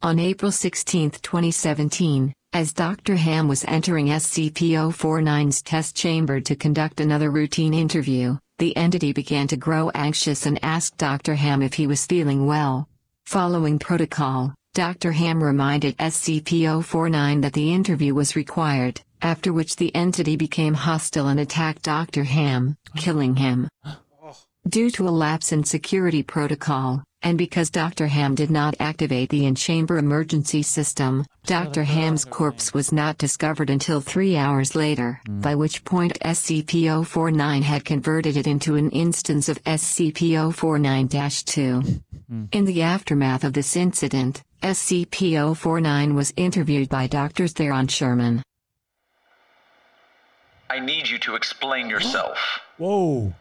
On 0.00 0.20
April 0.20 0.52
16, 0.52 1.10
2017, 1.10 2.32
as 2.52 2.72
Dr. 2.72 3.16
Ham 3.16 3.48
was 3.48 3.64
entering 3.66 4.08
SCP-049's 4.08 5.62
test 5.62 5.96
chamber 5.96 6.40
to 6.40 6.54
conduct 6.54 7.00
another 7.00 7.30
routine 7.30 7.72
interview, 7.72 8.36
the 8.58 8.76
entity 8.76 9.12
began 9.12 9.48
to 9.48 9.56
grow 9.56 9.90
anxious 9.94 10.44
and 10.44 10.58
asked 10.62 10.98
Dr. 10.98 11.34
Ham 11.34 11.62
if 11.62 11.74
he 11.74 11.86
was 11.86 12.06
feeling 12.06 12.46
well. 12.46 12.88
Following 13.24 13.78
protocol, 13.78 14.54
Dr. 14.74 15.12
Ham 15.12 15.42
reminded 15.42 15.96
SCP-049 15.98 17.42
that 17.42 17.54
the 17.54 17.72
interview 17.72 18.14
was 18.14 18.36
required, 18.36 19.00
after 19.22 19.52
which 19.52 19.76
the 19.76 19.94
entity 19.94 20.36
became 20.36 20.74
hostile 20.74 21.28
and 21.28 21.40
attacked 21.40 21.82
Dr. 21.82 22.24
Ham, 22.24 22.76
killing 22.96 23.36
him. 23.36 23.68
Due 24.68 24.90
to 24.90 25.08
a 25.08 25.10
lapse 25.10 25.52
in 25.52 25.64
security 25.64 26.22
protocol, 26.22 27.02
and 27.22 27.38
because 27.38 27.70
Dr. 27.70 28.06
Ham 28.06 28.34
did 28.34 28.50
not 28.50 28.74
activate 28.80 29.30
the 29.30 29.46
in-chamber 29.46 29.96
emergency 29.98 30.62
system, 30.62 31.24
Dr. 31.44 31.84
Ham's 31.84 32.24
corpse 32.24 32.74
was 32.74 32.90
not 32.92 33.18
discovered 33.18 33.70
until 33.70 34.00
three 34.00 34.36
hours 34.36 34.74
later, 34.74 35.20
hmm. 35.26 35.40
by 35.40 35.54
which 35.54 35.84
point 35.84 36.18
SCP-049 36.20 37.62
had 37.62 37.84
converted 37.84 38.36
it 38.36 38.46
into 38.46 38.76
an 38.76 38.90
instance 38.90 39.48
of 39.48 39.62
SCP-049-2. 39.64 42.02
Hmm. 42.28 42.44
In 42.52 42.64
the 42.64 42.82
aftermath 42.82 43.42
of 43.44 43.52
this 43.52 43.76
incident, 43.76 44.42
SCP-049 44.62 46.14
was 46.14 46.32
interviewed 46.36 46.88
by 46.88 47.06
Dr. 47.06 47.46
Theron 47.48 47.88
Sherman. 47.88 48.42
I 50.70 50.80
need 50.80 51.08
you 51.08 51.18
to 51.18 51.34
explain 51.34 51.90
yourself. 51.90 52.38
Whoa. 52.78 53.34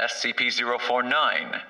SCP 0.00 0.50
049, 0.52 1.60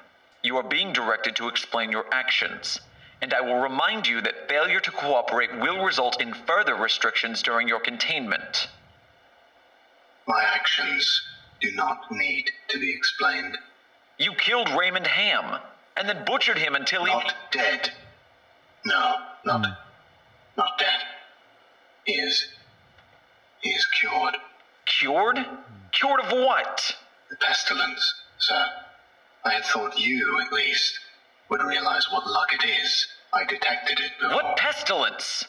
you 0.43 0.57
are 0.57 0.63
being 0.63 0.93
directed 0.93 1.35
to 1.37 1.49
explain 1.49 1.91
your 1.91 2.07
actions, 2.13 2.81
and 3.21 3.35
I 3.35 3.41
will 3.41 3.61
remind 3.61 4.07
you 4.07 4.21
that 4.21 4.49
failure 4.49 4.81
to 4.81 4.91
cooperate 4.93 5.55
will 5.59 5.85
result 5.85 6.21
in 6.21 6.33
further 6.33 6.77
restrictions 6.77 7.43
during 7.43 7.67
your 7.67 7.81
containment. 7.81 8.69
My 10.29 10.45
actions 10.45 11.23
do 11.61 11.73
not 11.73 12.11
need 12.11 12.51
to 12.69 12.79
be 12.79 12.95
explained. 12.95 13.59
You 14.19 14.33
killed 14.35 14.69
Raymond 14.71 15.09
Ham, 15.09 15.61
and 15.97 16.09
then 16.09 16.25
butchered 16.25 16.59
him 16.59 16.75
until 16.75 17.05
he. 17.05 17.13
Not 17.13 17.35
dead. 17.51 17.91
No, 18.87 19.17
not 19.45 19.67
not 20.57 20.79
dead. 20.79 21.01
He 22.05 22.15
is 22.15 22.47
he 23.61 23.71
is 23.71 23.87
cured. 23.99 24.37
Cured? 24.87 25.39
Cured 25.93 26.21
of 26.21 26.33
what? 26.33 26.97
The 27.31 27.37
pestilence, 27.37 28.15
sir. 28.41 28.67
I 29.45 29.53
had 29.53 29.65
thought 29.65 29.99
you, 29.99 30.41
at 30.45 30.53
least, 30.53 30.99
would 31.49 31.63
realize 31.63 32.07
what 32.11 32.27
luck 32.27 32.53
it 32.53 32.69
is. 32.69 33.07
I 33.33 33.45
detected 33.45 34.01
it 34.01 34.13
before. 34.21 34.35
What 34.35 34.57
pestilence? 34.57 35.47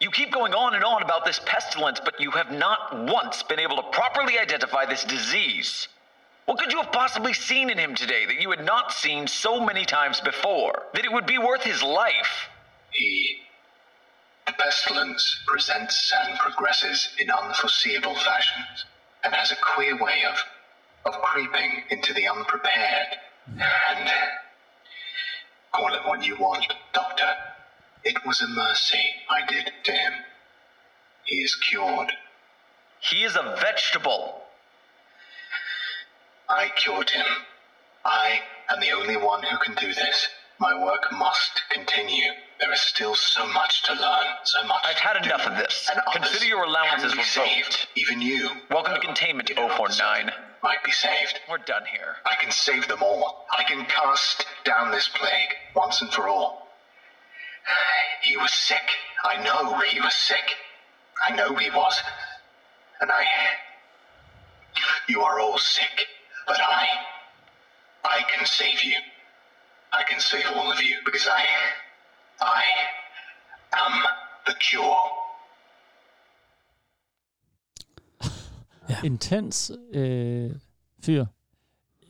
You 0.00 0.10
keep 0.10 0.30
going 0.30 0.54
on 0.54 0.74
and 0.74 0.84
on 0.84 1.02
about 1.02 1.24
this 1.24 1.40
pestilence, 1.44 2.00
but 2.04 2.20
you 2.20 2.30
have 2.32 2.52
not 2.52 3.06
once 3.06 3.42
been 3.42 3.58
able 3.58 3.76
to 3.76 3.82
properly 3.90 4.38
identify 4.38 4.84
this 4.84 5.04
disease. 5.04 5.88
What 6.44 6.58
could 6.58 6.70
you 6.70 6.80
have 6.80 6.92
possibly 6.92 7.32
seen 7.32 7.70
in 7.70 7.78
him 7.78 7.94
today 7.94 8.26
that 8.26 8.40
you 8.40 8.50
had 8.50 8.64
not 8.64 8.92
seen 8.92 9.26
so 9.26 9.58
many 9.58 9.84
times 9.84 10.20
before? 10.20 10.84
That 10.94 11.04
it 11.04 11.12
would 11.12 11.26
be 11.26 11.38
worth 11.38 11.62
his 11.62 11.82
life? 11.82 12.48
He. 12.90 13.38
The 14.46 14.52
pestilence 14.52 15.42
presents 15.46 16.12
and 16.24 16.38
progresses 16.38 17.08
in 17.18 17.30
unforeseeable 17.30 18.14
fashions, 18.14 18.84
and 19.24 19.34
has 19.34 19.50
a 19.50 19.56
queer 19.56 19.96
way 19.96 20.22
of. 20.30 20.36
Of 21.06 21.14
creeping 21.22 21.82
into 21.90 22.12
the 22.12 22.28
unprepared. 22.28 23.16
And. 23.56 24.10
Call 25.72 25.92
it 25.94 26.00
what 26.06 26.24
you 26.26 26.36
want, 26.36 26.72
Doctor. 26.92 27.28
It 28.04 28.16
was 28.26 28.40
a 28.40 28.48
mercy 28.48 29.02
I 29.28 29.46
did 29.46 29.70
to 29.84 29.92
him. 29.92 30.12
He 31.24 31.36
is 31.36 31.54
cured. 31.56 32.12
He 33.00 33.24
is 33.24 33.36
a 33.36 33.56
vegetable. 33.60 34.42
I 36.48 36.70
cured 36.76 37.10
him. 37.10 37.26
I 38.04 38.40
am 38.70 38.80
the 38.80 38.92
only 38.92 39.16
one 39.16 39.42
who 39.42 39.58
can 39.58 39.74
do 39.74 39.92
this. 39.92 40.28
My 40.58 40.82
work 40.82 41.12
must 41.12 41.62
continue. 41.70 42.32
There 42.58 42.72
is 42.72 42.80
still 42.80 43.14
so 43.14 43.46
much 43.48 43.82
to 43.84 43.92
learn, 43.92 44.26
so 44.44 44.64
much. 44.66 44.82
I've 44.84 44.96
had 44.96 45.26
enough 45.26 45.44
do, 45.44 45.50
of 45.50 45.58
this. 45.58 45.90
And 45.92 46.00
Consider 46.14 46.46
your 46.46 46.64
allowances 46.64 47.12
revoked. 47.12 47.26
saved. 47.28 47.88
Even 47.96 48.22
you 48.22 48.48
Welcome 48.70 48.94
to 48.94 49.00
containment, 49.00 49.50
049. 49.54 50.32
Might 50.66 50.82
be 50.82 50.90
saved. 50.90 51.38
We're 51.48 51.58
done 51.58 51.84
here. 51.92 52.16
I 52.24 52.34
can 52.42 52.50
save 52.50 52.88
them 52.88 53.00
all. 53.00 53.46
I 53.56 53.62
can 53.62 53.84
cast 53.84 54.44
down 54.64 54.90
this 54.90 55.06
plague 55.06 55.54
once 55.76 56.02
and 56.02 56.12
for 56.12 56.26
all. 56.26 56.66
He 58.20 58.36
was 58.36 58.52
sick. 58.52 58.88
I 59.24 59.40
know 59.44 59.78
he 59.78 60.00
was 60.00 60.12
sick. 60.12 60.56
I 61.24 61.36
know 61.36 61.54
he 61.54 61.70
was. 61.70 61.94
And 63.00 63.12
I. 63.12 63.24
You 65.08 65.20
are 65.20 65.38
all 65.38 65.56
sick. 65.56 66.08
But 66.48 66.58
I. 66.60 66.86
I 68.04 68.22
can 68.34 68.44
save 68.44 68.82
you. 68.82 68.96
I 69.92 70.02
can 70.02 70.18
save 70.18 70.46
all 70.56 70.72
of 70.72 70.82
you 70.82 70.96
because 71.04 71.28
I. 71.28 71.44
I 72.40 72.62
am 73.72 74.02
the 74.46 74.54
cure. 74.54 74.98
Intens 79.04 79.72
øh, 79.94 80.50
fyr. 81.04 81.24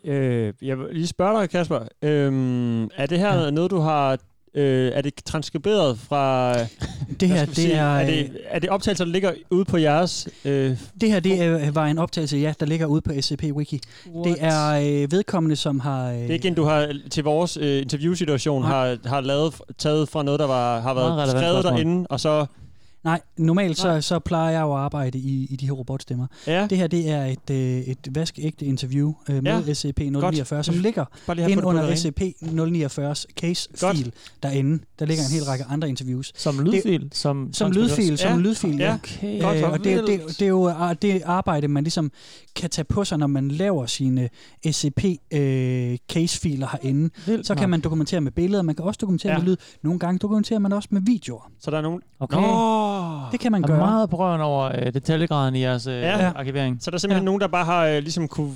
Øh, 0.05 0.53
jeg 0.62 0.78
vil 0.78 0.86
lige 0.93 1.07
spørge 1.07 1.40
dig, 1.40 1.51
Kasper. 1.51 1.81
Øhm, 2.03 2.85
er 2.85 3.07
det 3.07 3.19
her 3.19 3.44
ja. 3.44 3.51
noget, 3.51 3.70
du 3.70 3.78
har... 3.78 4.19
Øh, 4.55 4.93
er 4.94 5.01
det 5.01 5.15
transkriberet 5.24 5.98
fra... 5.98 6.55
Det 7.20 7.28
her, 7.28 7.44
det 7.44 7.57
sige, 7.57 7.73
er, 7.73 7.85
Er 7.85 8.07
det, 8.07 8.39
er 8.44 8.59
det 8.59 8.70
optagelser, 8.70 9.05
der 9.05 9.12
ligger 9.12 9.32
ude 9.51 9.65
på 9.65 9.77
jeres... 9.77 10.28
Øh, 10.44 10.78
Det 11.01 11.11
her 11.11 11.20
det 11.20 11.43
er, 11.43 11.70
var 11.70 11.86
en 11.86 11.98
optagelse, 11.98 12.36
ja, 12.36 12.55
der 12.61 12.66
ligger 12.66 12.86
ude 12.86 13.01
på 13.01 13.12
SCP 13.20 13.44
Wiki. 13.44 13.81
What? 14.15 14.24
Det 14.24 14.44
er 14.44 14.70
øh, 14.73 15.12
vedkommende, 15.12 15.57
som 15.57 15.81
har... 15.81 16.11
Øh, 16.11 16.19
det 16.19 16.28
er 16.28 16.35
ikke 16.35 16.48
en, 16.48 16.55
du 16.55 16.65
har 16.65 16.94
til 17.11 17.24
vores 17.24 17.57
øh, 17.57 17.82
interviewsituation 17.82 18.62
har, 18.65 18.98
har 19.09 19.20
lavet, 19.20 19.55
taget 19.78 20.09
fra 20.09 20.23
noget, 20.23 20.40
der 20.40 20.47
var, 20.47 20.81
har 20.81 20.94
været 20.94 21.31
skrevet 21.31 21.65
derinde, 21.65 22.07
og 22.11 22.20
så... 22.20 22.47
Nej, 23.07 23.20
normalt 23.37 23.78
så, 23.78 24.01
så 24.01 24.19
plejer 24.19 24.51
jeg 24.51 24.61
jo 24.61 24.73
at 24.74 24.78
arbejde 24.81 25.19
i, 25.19 25.47
i 25.51 25.57
de 25.57 25.66
her 25.66 25.73
robotstemmer. 25.73 26.27
Ja. 26.47 26.66
Det 26.70 26.78
her 26.78 26.87
det 26.87 27.11
er 27.11 27.24
et, 27.24 27.51
øh, 27.51 27.57
et 27.78 27.99
vaskeægte 28.11 28.65
interview 28.65 29.15
øh, 29.31 29.43
med 29.43 29.65
Ja. 29.65 29.73
SCP-049, 29.73 30.62
som 30.62 30.74
Godt. 30.74 30.83
ligger 30.83 31.05
Bare 31.27 31.37
lige 31.37 31.43
have 31.43 31.53
ind 31.53 31.61
det 31.61 31.66
under 31.66 31.87
det 31.87 32.07
rene. 32.07 32.35
SCP-049's 33.15 33.24
case-fil 33.41 34.12
derinde. 34.43 34.83
Der 34.99 35.07
ligger 35.07 35.24
en 35.24 35.31
hel 35.33 35.45
række 35.45 35.65
andre 35.65 35.89
interviews. 35.89 36.33
Som 36.37 36.61
lydfil? 36.65 37.09
Som, 37.12 37.53
Som 37.53 37.70
lydfil, 37.73 38.19
som 38.19 38.31
Ja. 38.31 38.37
lydfil, 38.37 38.77
ja. 38.78 38.95
Okay. 38.95 39.35
Øh, 39.37 39.41
Godt, 39.41 39.62
og 39.65 39.85
det, 39.85 39.93
er 39.93 39.97
jo- 40.01 40.07
det, 40.07 40.20
det 40.28 40.43
er 40.43 40.47
jo 40.49 40.66
ah, 40.69 40.97
det 41.03 41.23
arbejde, 41.24 41.69
man 41.69 41.85
ligesom 41.85 42.11
kan 42.57 42.70
tage 42.70 42.85
på 42.85 43.05
sig, 43.05 43.19
når 43.19 43.27
man 43.27 43.49
laver 43.51 43.87
sine 43.87 44.28
SCP-casefiler 44.66 46.66
herinde. 46.73 47.11
Vildt 47.27 47.47
så 47.47 47.55
kan 47.55 47.70
man 47.70 47.81
dokumentere 47.81 48.20
med 48.20 48.33
billeder, 48.33 48.62
man 48.62 48.74
kan 48.74 48.85
også 48.85 48.99
dokumentere 49.01 49.33
Ja. 49.33 49.39
med 49.39 49.47
lyd. 49.47 49.57
Nogle 49.83 49.99
gange 49.99 50.19
dokumenterer 50.19 50.59
man 50.59 50.73
også 50.73 50.89
med 50.93 51.01
videoer. 51.07 51.51
Så 51.61 51.70
der 51.70 51.78
er 51.78 51.83
nogen... 51.83 52.01
Okay. 52.20 52.37
Nå! 52.37 52.95
Det 53.32 53.40
kan 53.40 53.52
man 53.52 53.62
er 53.64 53.66
gøre. 53.68 53.78
meget 53.78 54.10
berørende 54.10 54.44
over 54.44 54.64
øh, 54.86 54.94
detaljegraden 54.94 55.55
i 55.55 55.60
jeres 55.62 55.86
øh, 55.86 55.94
Ja. 56.01 56.32
arkivering. 56.36 56.78
Så 56.81 56.90
der 56.90 56.94
er 56.94 56.98
simpelthen 56.98 57.23
ja. 57.23 57.24
nogen, 57.24 57.40
der 57.40 57.47
bare 57.47 57.64
har 57.64 57.86
øh, 57.86 57.98
ligesom 57.98 58.28
kunne... 58.28 58.52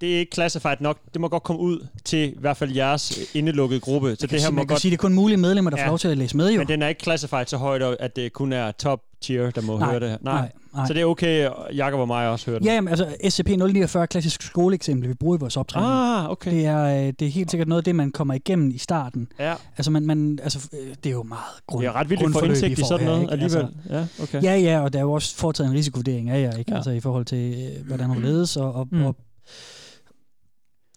Det 0.00 0.14
er 0.14 0.18
ikke 0.18 0.34
classified 0.34 0.76
nok. 0.80 0.98
Det 1.12 1.20
må 1.20 1.28
godt 1.28 1.42
komme 1.42 1.62
ud 1.62 1.86
til 2.04 2.18
i 2.28 2.34
hvert 2.40 2.56
fald 2.56 2.72
jeres 2.72 3.18
øh, 3.18 3.38
indelukkede 3.40 3.80
gruppe. 3.80 4.10
Så 4.10 4.16
det 4.20 4.28
kan, 4.30 4.38
her 4.38 4.38
sige, 4.40 4.50
må 4.52 4.56
man 4.56 4.66
kan 4.66 4.74
godt... 4.74 4.80
sige, 4.80 4.90
det 4.90 4.96
er 4.98 5.00
kun 5.00 5.12
mulige 5.14 5.36
medlemmer, 5.36 5.70
der 5.70 5.76
får 5.76 5.86
lov 5.86 5.98
til 5.98 6.08
at 6.08 6.18
læse 6.18 6.36
med 6.36 6.50
jo. 6.52 6.58
Men 6.58 6.68
den 6.68 6.82
er 6.82 6.88
ikke 6.88 7.02
classified 7.04 7.46
så 7.46 7.56
højt, 7.56 7.82
at 7.82 8.16
det 8.16 8.32
kun 8.32 8.52
er 8.52 8.72
top 8.72 9.00
tier, 9.20 9.50
der 9.50 9.60
må 9.62 9.78
Nej, 9.78 9.90
høre 9.90 10.00
det 10.00 10.10
her. 10.10 10.18
nej, 10.20 10.34
nej. 10.40 10.52
Så 10.86 10.94
det 10.94 11.00
er 11.02 11.04
okay, 11.06 11.48
Jakob 11.74 12.00
og 12.00 12.06
mig 12.06 12.28
også 12.28 12.46
hører 12.46 12.58
den. 12.58 12.66
Ja, 12.68 12.74
jamen, 12.74 12.88
altså 12.88 13.06
SCP-049 13.24 14.06
klassisk 14.06 14.42
skoleeksempel, 14.42 15.08
vi 15.08 15.14
bruger 15.14 15.36
i 15.36 15.40
vores 15.40 15.56
optræning. 15.56 15.92
Ah, 15.92 16.30
okay. 16.30 16.50
Det 16.50 16.66
er, 16.66 16.84
øh, 16.84 17.12
det 17.18 17.22
er 17.22 17.30
helt 17.30 17.50
sikkert 17.50 17.68
noget 17.68 17.80
af 17.80 17.84
det, 17.84 17.94
man 17.96 18.10
kommer 18.12 18.34
igennem 18.34 18.70
i 18.70 18.78
starten. 18.78 19.28
Ja. 19.38 19.54
Altså, 19.76 19.90
man, 19.90 20.06
man, 20.06 20.38
altså 20.42 20.68
øh, 20.72 20.88
det 21.04 21.06
er 21.06 21.10
jo 21.14 21.22
meget 21.22 21.42
grund, 21.66 21.82
Det 21.82 21.88
er 21.88 21.92
ret 21.92 22.10
vildt 22.10 22.22
at 22.22 22.32
få 22.32 22.44
indsigt 22.44 22.76
vi 22.76 22.82
i 22.82 22.84
sådan 22.84 23.06
her, 23.06 23.12
noget 23.12 23.22
ikke? 23.22 23.32
alligevel. 23.32 23.68
Ja, 23.90 24.06
okay. 24.22 24.42
Ja, 24.42 24.56
ja, 24.56 24.80
og 24.80 24.92
der 24.92 24.98
er 24.98 25.02
jo 25.02 25.12
også 25.12 25.36
foretaget 25.36 25.70
en 25.70 25.76
risikovurdering 25.76 26.30
af 26.30 26.40
jer, 26.42 26.56
ikke? 26.56 26.70
Ja. 26.70 26.76
Altså 26.76 26.90
i 26.90 27.00
forhold 27.00 27.24
til, 27.24 27.72
øh, 27.78 27.86
hvordan 27.86 28.06
hun 28.06 28.22
ledes, 28.22 28.56
og, 28.56 28.72
og, 28.74 28.88
Mm. 28.92 29.04
og 29.04 29.16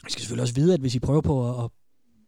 jeg 0.03 0.11
skal 0.11 0.21
selvfølgelig 0.21 0.41
også 0.41 0.53
vide, 0.53 0.73
at 0.73 0.79
hvis 0.79 0.95
I 0.95 0.99
prøver 0.99 1.21
på 1.21 1.49
at, 1.49 1.63
at 1.63 1.69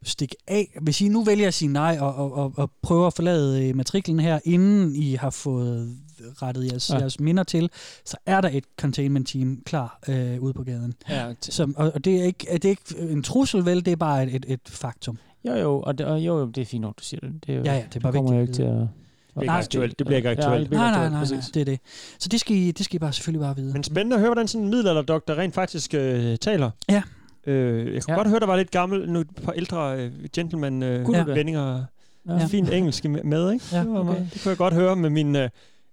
stikke 0.03 0.35
af, 0.47 0.77
hvis 0.81 1.01
I 1.01 1.07
nu 1.07 1.23
vælger 1.23 1.47
at 1.47 1.53
sige 1.53 1.69
nej, 1.73 1.97
og, 2.01 2.15
og, 2.15 2.33
og, 2.33 2.53
og 2.57 2.71
prøver 2.83 3.07
at 3.07 3.13
forlade 3.13 3.73
matriklen 3.73 4.19
her, 4.19 4.39
inden 4.45 4.95
I 4.95 5.13
har 5.15 5.29
fået 5.29 5.97
rettet 6.41 6.71
jeres, 6.71 6.89
Ja. 6.89 6.97
jeres 6.97 7.19
minder 7.19 7.43
til, 7.43 7.69
så 8.05 8.17
er 8.25 8.41
der 8.41 8.49
et 8.53 8.63
containment 8.81 9.27
team 9.27 9.61
klar 9.65 9.99
øh, 10.07 10.39
ude 10.41 10.53
på 10.53 10.63
gaden. 10.63 10.93
Ja, 11.09 11.33
Som, 11.41 11.75
og, 11.77 11.91
og 11.95 12.05
det 12.05 12.19
er, 12.19 12.23
ikke, 12.23 12.47
det 12.53 12.65
er 12.65 12.69
ikke 12.69 12.83
en 13.11 13.23
trussel, 13.23 13.65
vel? 13.65 13.85
Det 13.85 13.91
er 13.91 13.95
bare 13.95 14.23
et, 14.23 14.35
et, 14.35 14.45
et 14.47 14.59
faktum. 14.67 15.17
Jo, 15.45 15.53
jo, 15.55 15.81
og 15.81 15.97
det, 15.97 16.05
og 16.05 16.19
jo, 16.19 16.39
jo, 16.39 16.45
det 16.47 16.61
er 16.61 16.65
fint 16.65 16.81
nok, 16.81 16.99
du 16.99 17.03
siger 17.03 17.19
det. 17.19 17.33
det 17.47 17.53
er 17.53 17.57
jo, 17.57 17.63
Ja, 17.63 17.73
ja, 17.73 17.83
det 17.89 17.95
er 17.95 17.99
bare 17.99 18.13
kommer 18.13 18.39
vigtigt 18.39 18.59
jo 18.59 18.65
ikke 18.71 18.77
til 18.77 18.81
at... 18.83 18.87
Det 19.35 19.41
bliver 19.41 19.53
ikke 19.53 19.65
aktuelt. 19.65 19.99
Det 19.99 20.07
bliver 20.07 20.17
ikke 20.17 20.29
aktuelt. 20.29 20.53
Ja, 20.53 20.59
det 20.59 20.67
bliver 20.69 20.81
Nej, 20.81 20.91
nej, 20.91 21.09
nej, 21.09 21.25
nej, 21.31 21.41
det 21.53 21.61
er 21.61 21.65
det. 21.65 21.79
Så 22.19 22.29
det 22.29 22.39
skal 22.39 22.55
I, 22.55 22.71
det 22.71 22.85
skal 22.85 22.95
I 22.95 22.99
bare 22.99 23.13
selvfølgelig 23.13 23.41
bare 23.41 23.55
vide. 23.55 23.73
Men 23.73 23.83
spændende 23.83 24.15
at 24.15 24.19
høre, 24.19 24.29
hvordan 24.29 24.47
sådan 24.47 24.63
en 24.65 24.69
middelalderdoktor 24.71 25.33
rent 25.35 25.53
faktisk 25.53 25.93
øh, 25.93 26.37
taler. 26.37 26.71
Ja. 26.89 27.03
Øh, 27.47 27.93
jeg 27.93 28.03
kunne 28.03 28.13
Ja. 28.13 28.17
godt 28.17 28.27
høre, 28.29 28.39
der 28.39 28.45
var 28.45 28.57
lidt 28.57 28.71
gammel, 28.71 29.09
nu 29.11 29.19
et 29.19 29.27
par 29.43 29.51
ældre 29.51 29.97
øh, 29.99 30.11
gentleman 30.33 30.83
øh, 30.83 31.05
det? 31.07 31.27
vendinger. 31.27 31.83
Ja. 32.27 32.33
Ja. 32.33 32.45
Fint 32.45 32.69
engelsk 32.69 33.03
med, 33.23 33.51
ikke? 33.51 33.65
Ja, 33.71 33.79
det, 33.79 33.89
var 33.89 33.99
okay. 33.99 34.09
meget- 34.11 34.29
det 34.33 34.41
kunne 34.43 34.49
jeg 34.49 34.57
godt 34.57 34.73
høre 34.73 34.95
med 34.95 35.09
min... 35.09 35.35
Øh, 35.35 35.49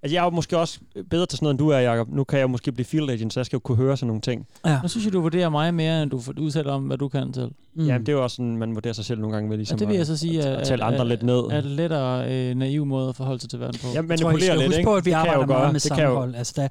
altså, 0.06 0.14
jeg 0.16 0.20
er 0.20 0.24
jo 0.24 0.30
måske 0.30 0.58
også 0.58 0.78
bedre 1.10 1.26
til 1.26 1.36
sådan 1.38 1.44
noget, 1.44 1.52
end 1.54 1.58
du 1.58 1.68
er, 1.68 1.78
Jacob. 1.78 2.08
Nu 2.08 2.24
kan 2.24 2.38
jeg 2.38 2.42
jo 2.42 2.48
måske 2.48 2.72
blive 2.72 2.84
field 2.86 3.10
agent, 3.10 3.32
så 3.32 3.40
jeg 3.40 3.46
skal 3.46 3.56
jo 3.56 3.60
kunne 3.60 3.76
høre 3.76 3.96
sådan 3.96 4.06
nogle 4.06 4.20
ting. 4.20 4.46
Ja. 4.66 4.78
Nu 4.82 4.88
synes 4.88 5.04
jeg, 5.04 5.12
du 5.12 5.20
vurderer 5.20 5.48
mig 5.48 5.74
mere, 5.74 6.02
end 6.02 6.10
du 6.10 6.20
får- 6.20 6.34
udtaler 6.40 6.72
om, 6.72 6.82
hvad 6.82 6.98
du 6.98 7.08
kan 7.08 7.32
til. 7.32 7.50
Mm. 7.76 7.86
Ja, 7.86 7.98
det 7.98 8.08
er 8.08 8.12
jo 8.12 8.22
også 8.22 8.34
sådan, 8.36 8.56
man 8.56 8.74
vurderer 8.74 8.94
sig 8.94 9.04
selv 9.04 9.20
nogle 9.20 9.34
gange 9.34 9.50
ved 9.50 9.56
Ja, 9.56 9.58
ligesom 9.58 9.78
det 9.78 9.88
vil 9.88 9.96
jeg 9.96 10.06
så 10.06 10.16
sige, 10.16 10.38
at, 10.42 10.46
at, 10.46 10.60
at 10.60 10.66
tale 10.66 10.84
andre 10.84 11.00
at- 11.00 11.06
lidt 11.06 11.22
ned. 11.22 11.36
Er 11.38 11.60
det 11.60 11.70
lettere 11.70 12.32
øh, 12.50 12.54
naiv 12.56 12.86
måde 12.86 13.08
at 13.08 13.16
forholde 13.16 13.40
sig 13.40 13.50
til 13.50 13.60
verden 13.60 13.80
på? 13.82 13.86
Ja, 13.88 13.94
Jeg 13.94 13.96
tror, 13.96 14.04
I 14.04 14.08
manipulere 14.08 14.40
skal 14.40 14.58
lidt, 14.58 14.66
huske 14.68 14.78
ikke? 14.78 14.86
på, 14.88 14.94
at 14.96 15.04
vi 15.04 15.10
Det 15.10 15.16
arbejder 15.16 15.40
jo 15.40 15.46
gøre. 15.46 15.58
meget 15.58 15.72
med 15.72 15.80
sammenhold. 15.80 16.34
Altså, 16.34 16.52
der 16.56 16.62
er 16.62 16.68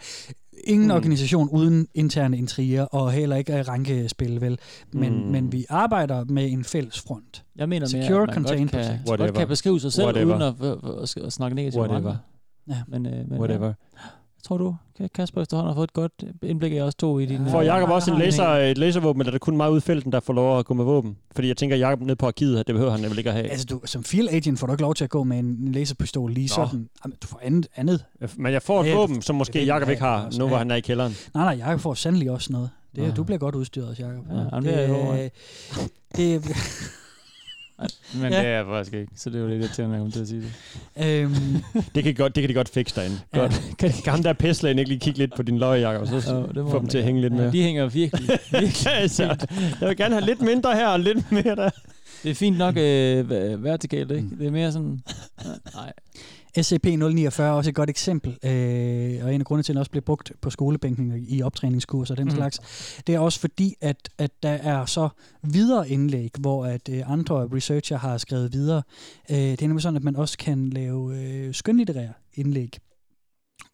ingen 0.63 0.87
Mm. 0.87 0.93
organisation 0.95 1.49
uden 1.49 1.87
interne 1.93 2.37
intriger, 2.37 2.83
og 2.83 3.11
heller 3.11 3.35
ikke 3.35 3.57
øh, 3.59 3.67
rankespil, 3.67 4.41
vel? 4.41 4.57
Men, 4.93 5.13
Mm. 5.25 5.31
men 5.31 5.51
vi 5.51 5.65
arbejder 5.69 6.23
med 6.29 6.51
en 6.51 6.63
fælles 6.63 6.99
front. 7.07 7.43
Jeg 7.55 7.69
mener 7.69 7.87
mere, 7.93 8.03
Secure 8.03 8.21
at 8.21 8.27
man 8.27 8.35
Contain 8.35 8.59
godt 8.61 8.71
kan, 8.71 8.79
Protect. 8.79 9.05
godt 9.07 9.19
Whatever. 9.19 9.39
kan 9.39 9.47
beskrive 9.47 9.79
sig 9.79 9.93
selv, 9.93 10.05
Whatever. 10.05 10.35
uden 10.35 10.41
at, 10.41 10.53
at, 10.93 11.17
at, 11.17 11.25
at 11.25 11.33
snakke 11.33 11.55
negativt 11.55 11.83
om 11.83 11.89
Whatever. 11.89 12.09
andre. 12.09 12.17
Ja. 12.69 12.75
Men, 12.87 13.05
øh, 13.05 13.29
men 13.29 13.39
Whatever. 13.39 13.67
Ja. 13.67 13.73
Tror 14.43 14.57
du, 14.57 14.75
Ka- 15.01 15.07
Kasper 15.07 15.41
efterhånden 15.41 15.69
har 15.69 15.75
fået 15.75 15.87
et 15.87 15.93
godt 15.93 16.11
indblik 16.43 16.73
af 16.73 16.81
os 16.81 16.95
to 16.95 17.19
i 17.19 17.25
din... 17.25 17.49
Får 17.49 17.59
øh, 17.59 17.65
Jacob 17.65 17.87
har- 17.87 17.95
også 17.95 18.11
en 18.11 18.19
laser, 18.19 18.43
et 18.47 18.77
laservåben, 18.77 19.21
eller 19.21 19.29
er 19.29 19.33
det 19.33 19.41
kun 19.41 19.57
mig 19.57 19.71
ude 19.71 19.77
i 19.77 19.81
felten, 19.81 20.11
der 20.11 20.19
får 20.19 20.33
lov 20.33 20.59
at 20.59 20.65
gå 20.65 20.73
med 20.73 20.83
våben? 20.85 21.17
Fordi 21.35 21.47
jeg 21.47 21.57
tænker, 21.57 21.75
Jacob 21.75 22.01
ned 22.01 22.15
på 22.15 22.27
arkivet, 22.27 22.67
det 22.67 22.75
behøver 22.75 22.91
han 22.91 23.03
vel 23.09 23.17
ikke 23.17 23.29
at 23.29 23.35
have. 23.35 23.47
Altså, 23.49 23.65
du, 23.65 23.81
som 23.85 24.03
field 24.03 24.29
agent 24.31 24.59
får 24.59 24.67
du 24.67 24.73
ikke 24.73 24.81
lov 24.81 24.93
til 24.95 25.03
at 25.03 25.09
gå 25.09 25.23
med 25.23 25.39
en 25.39 25.71
laserpistol 25.71 26.31
lige 26.31 26.49
Nå. 26.57 26.65
sådan. 26.67 26.89
Jamen, 27.05 27.17
du 27.21 27.27
får 27.27 27.39
andet. 27.43 27.67
andet. 27.75 28.05
Men 28.37 28.53
jeg 28.53 28.61
får 28.61 28.81
et 28.81 28.87
Ja, 28.87 28.95
våben, 28.95 29.21
som 29.21 29.35
måske 29.35 29.59
det 29.59 29.67
jeg 29.67 29.89
ikke 29.89 30.01
har, 30.03 30.25
også. 30.25 30.39
nu 30.39 30.47
hvor 30.47 30.55
Ja. 30.55 30.59
han 30.59 30.71
er 30.71 30.75
i 30.75 30.79
kælderen. 30.81 31.13
Nej, 31.33 31.55
nej, 31.55 31.65
Jacob 31.67 31.79
får 31.79 31.93
sandelig 31.93 32.31
også 32.31 32.51
noget. 32.53 32.69
Det, 32.95 33.01
Ja. 33.03 33.11
Du 33.11 33.23
bliver 33.23 33.39
godt 33.39 33.55
udstyret 33.55 33.87
også, 33.89 34.03
Jacob. 34.03 34.25
Ja, 34.53 34.59
det 34.59 34.75
er 34.77 34.81
jeg 34.81 34.91
over. 34.91 35.29
det, 36.15 36.43
Men 38.13 38.21
Ja. 38.21 38.27
ja. 38.27 38.29
det 38.41 38.47
er 38.47 38.55
jeg 38.57 38.65
faktisk 38.65 38.93
ikke, 38.93 39.11
så 39.15 39.29
det 39.29 39.35
er 39.37 39.39
jo 39.41 39.47
lidt 39.47 39.61
irriterende, 39.61 39.95
at 39.95 39.99
jeg 39.99 39.99
kommer 39.99 40.11
til 40.11 40.19
at 40.21 40.27
sige 40.27 40.41
det. 40.41 41.23
øhm, 41.23 41.83
Det 41.95 42.03
kan, 42.03 42.13
godt, 42.15 42.35
det 42.35 42.41
kan 42.41 42.49
de 42.49 42.53
godt 42.53 42.69
fikse 42.69 42.95
derinde. 42.95 43.19
Ja. 43.33 43.39
Godt. 43.39 43.61
Kan, 43.79 43.91
kan 44.03 44.11
ham 44.11 44.23
der 44.23 44.33
pislægen 44.33 44.79
ikke 44.79 44.89
lige 44.89 44.99
kigge 44.99 45.19
lidt 45.19 45.35
på 45.35 45.41
din 45.43 45.57
løg, 45.57 45.81
Jacob, 45.81 46.07
så 46.07 46.47
det 46.55 46.63
må 46.63 46.69
få 46.71 46.79
dem 46.79 46.87
til 46.87 46.97
at 46.97 47.03
hænge 47.03 47.21
lidt 47.21 47.33
Ja, 47.33 47.37
mere. 47.39 47.51
de 47.51 47.63
hænger 47.63 47.85
virkelig, 47.87 48.29
virkelig 48.51 48.93
altså, 48.93 49.23
jeg 49.81 49.89
vil 49.89 49.97
gerne 49.97 50.15
have 50.15 50.25
lidt 50.25 50.41
mindre 50.41 50.75
her 50.75 50.87
og 50.87 50.99
lidt 50.99 51.31
mere 51.31 51.55
der. 51.55 51.69
Det 52.23 52.31
er 52.31 52.35
fint 52.35 52.57
nok 52.57 52.77
øh, 52.77 53.19
ver- 53.29 53.55
vertikalt, 53.57 54.11
ikke? 54.11 54.27
Det 54.39 54.47
er 54.47 54.51
mere 54.51 54.71
sådan... 54.71 55.01
Ja, 55.45 55.49
nej. 55.73 55.93
SCP-049 56.57 57.41
er 57.41 57.49
også 57.49 57.69
et 57.69 57.75
godt 57.75 57.89
eksempel, 57.89 58.37
øh, 58.43 59.25
og 59.25 59.35
en 59.35 59.41
af 59.41 59.45
grundene 59.45 59.63
til, 59.63 59.71
at 59.71 59.75
den 59.75 59.79
også 59.79 59.91
bliver 59.91 60.03
brugt 60.03 60.31
på 60.41 60.49
skolebænken 60.49 61.25
i 61.27 61.41
optræningskurser 61.41 62.13
og 62.13 62.17
den 62.17 62.25
mm. 62.25 62.35
slags, 62.35 62.59
det 63.07 63.15
er 63.15 63.19
også 63.19 63.39
fordi, 63.39 63.75
at, 63.81 64.09
at 64.17 64.31
der 64.43 64.49
er 64.49 64.85
så 64.85 65.09
videre 65.43 65.89
indlæg, 65.89 66.31
hvor 66.39 66.65
at 66.65 66.89
øh, 66.89 67.11
andre 67.11 67.49
researcher 67.53 67.97
har 67.97 68.17
skrevet 68.17 68.53
videre. 68.53 68.83
Øh, 69.31 69.37
det 69.37 69.61
er 69.61 69.67
nemlig 69.67 69.81
sådan, 69.81 69.97
at 69.97 70.03
man 70.03 70.15
også 70.15 70.37
kan 70.37 70.69
lave 70.69 71.17
øh, 71.17 71.53
skønlitterære 71.53 72.13
indlæg 72.33 72.77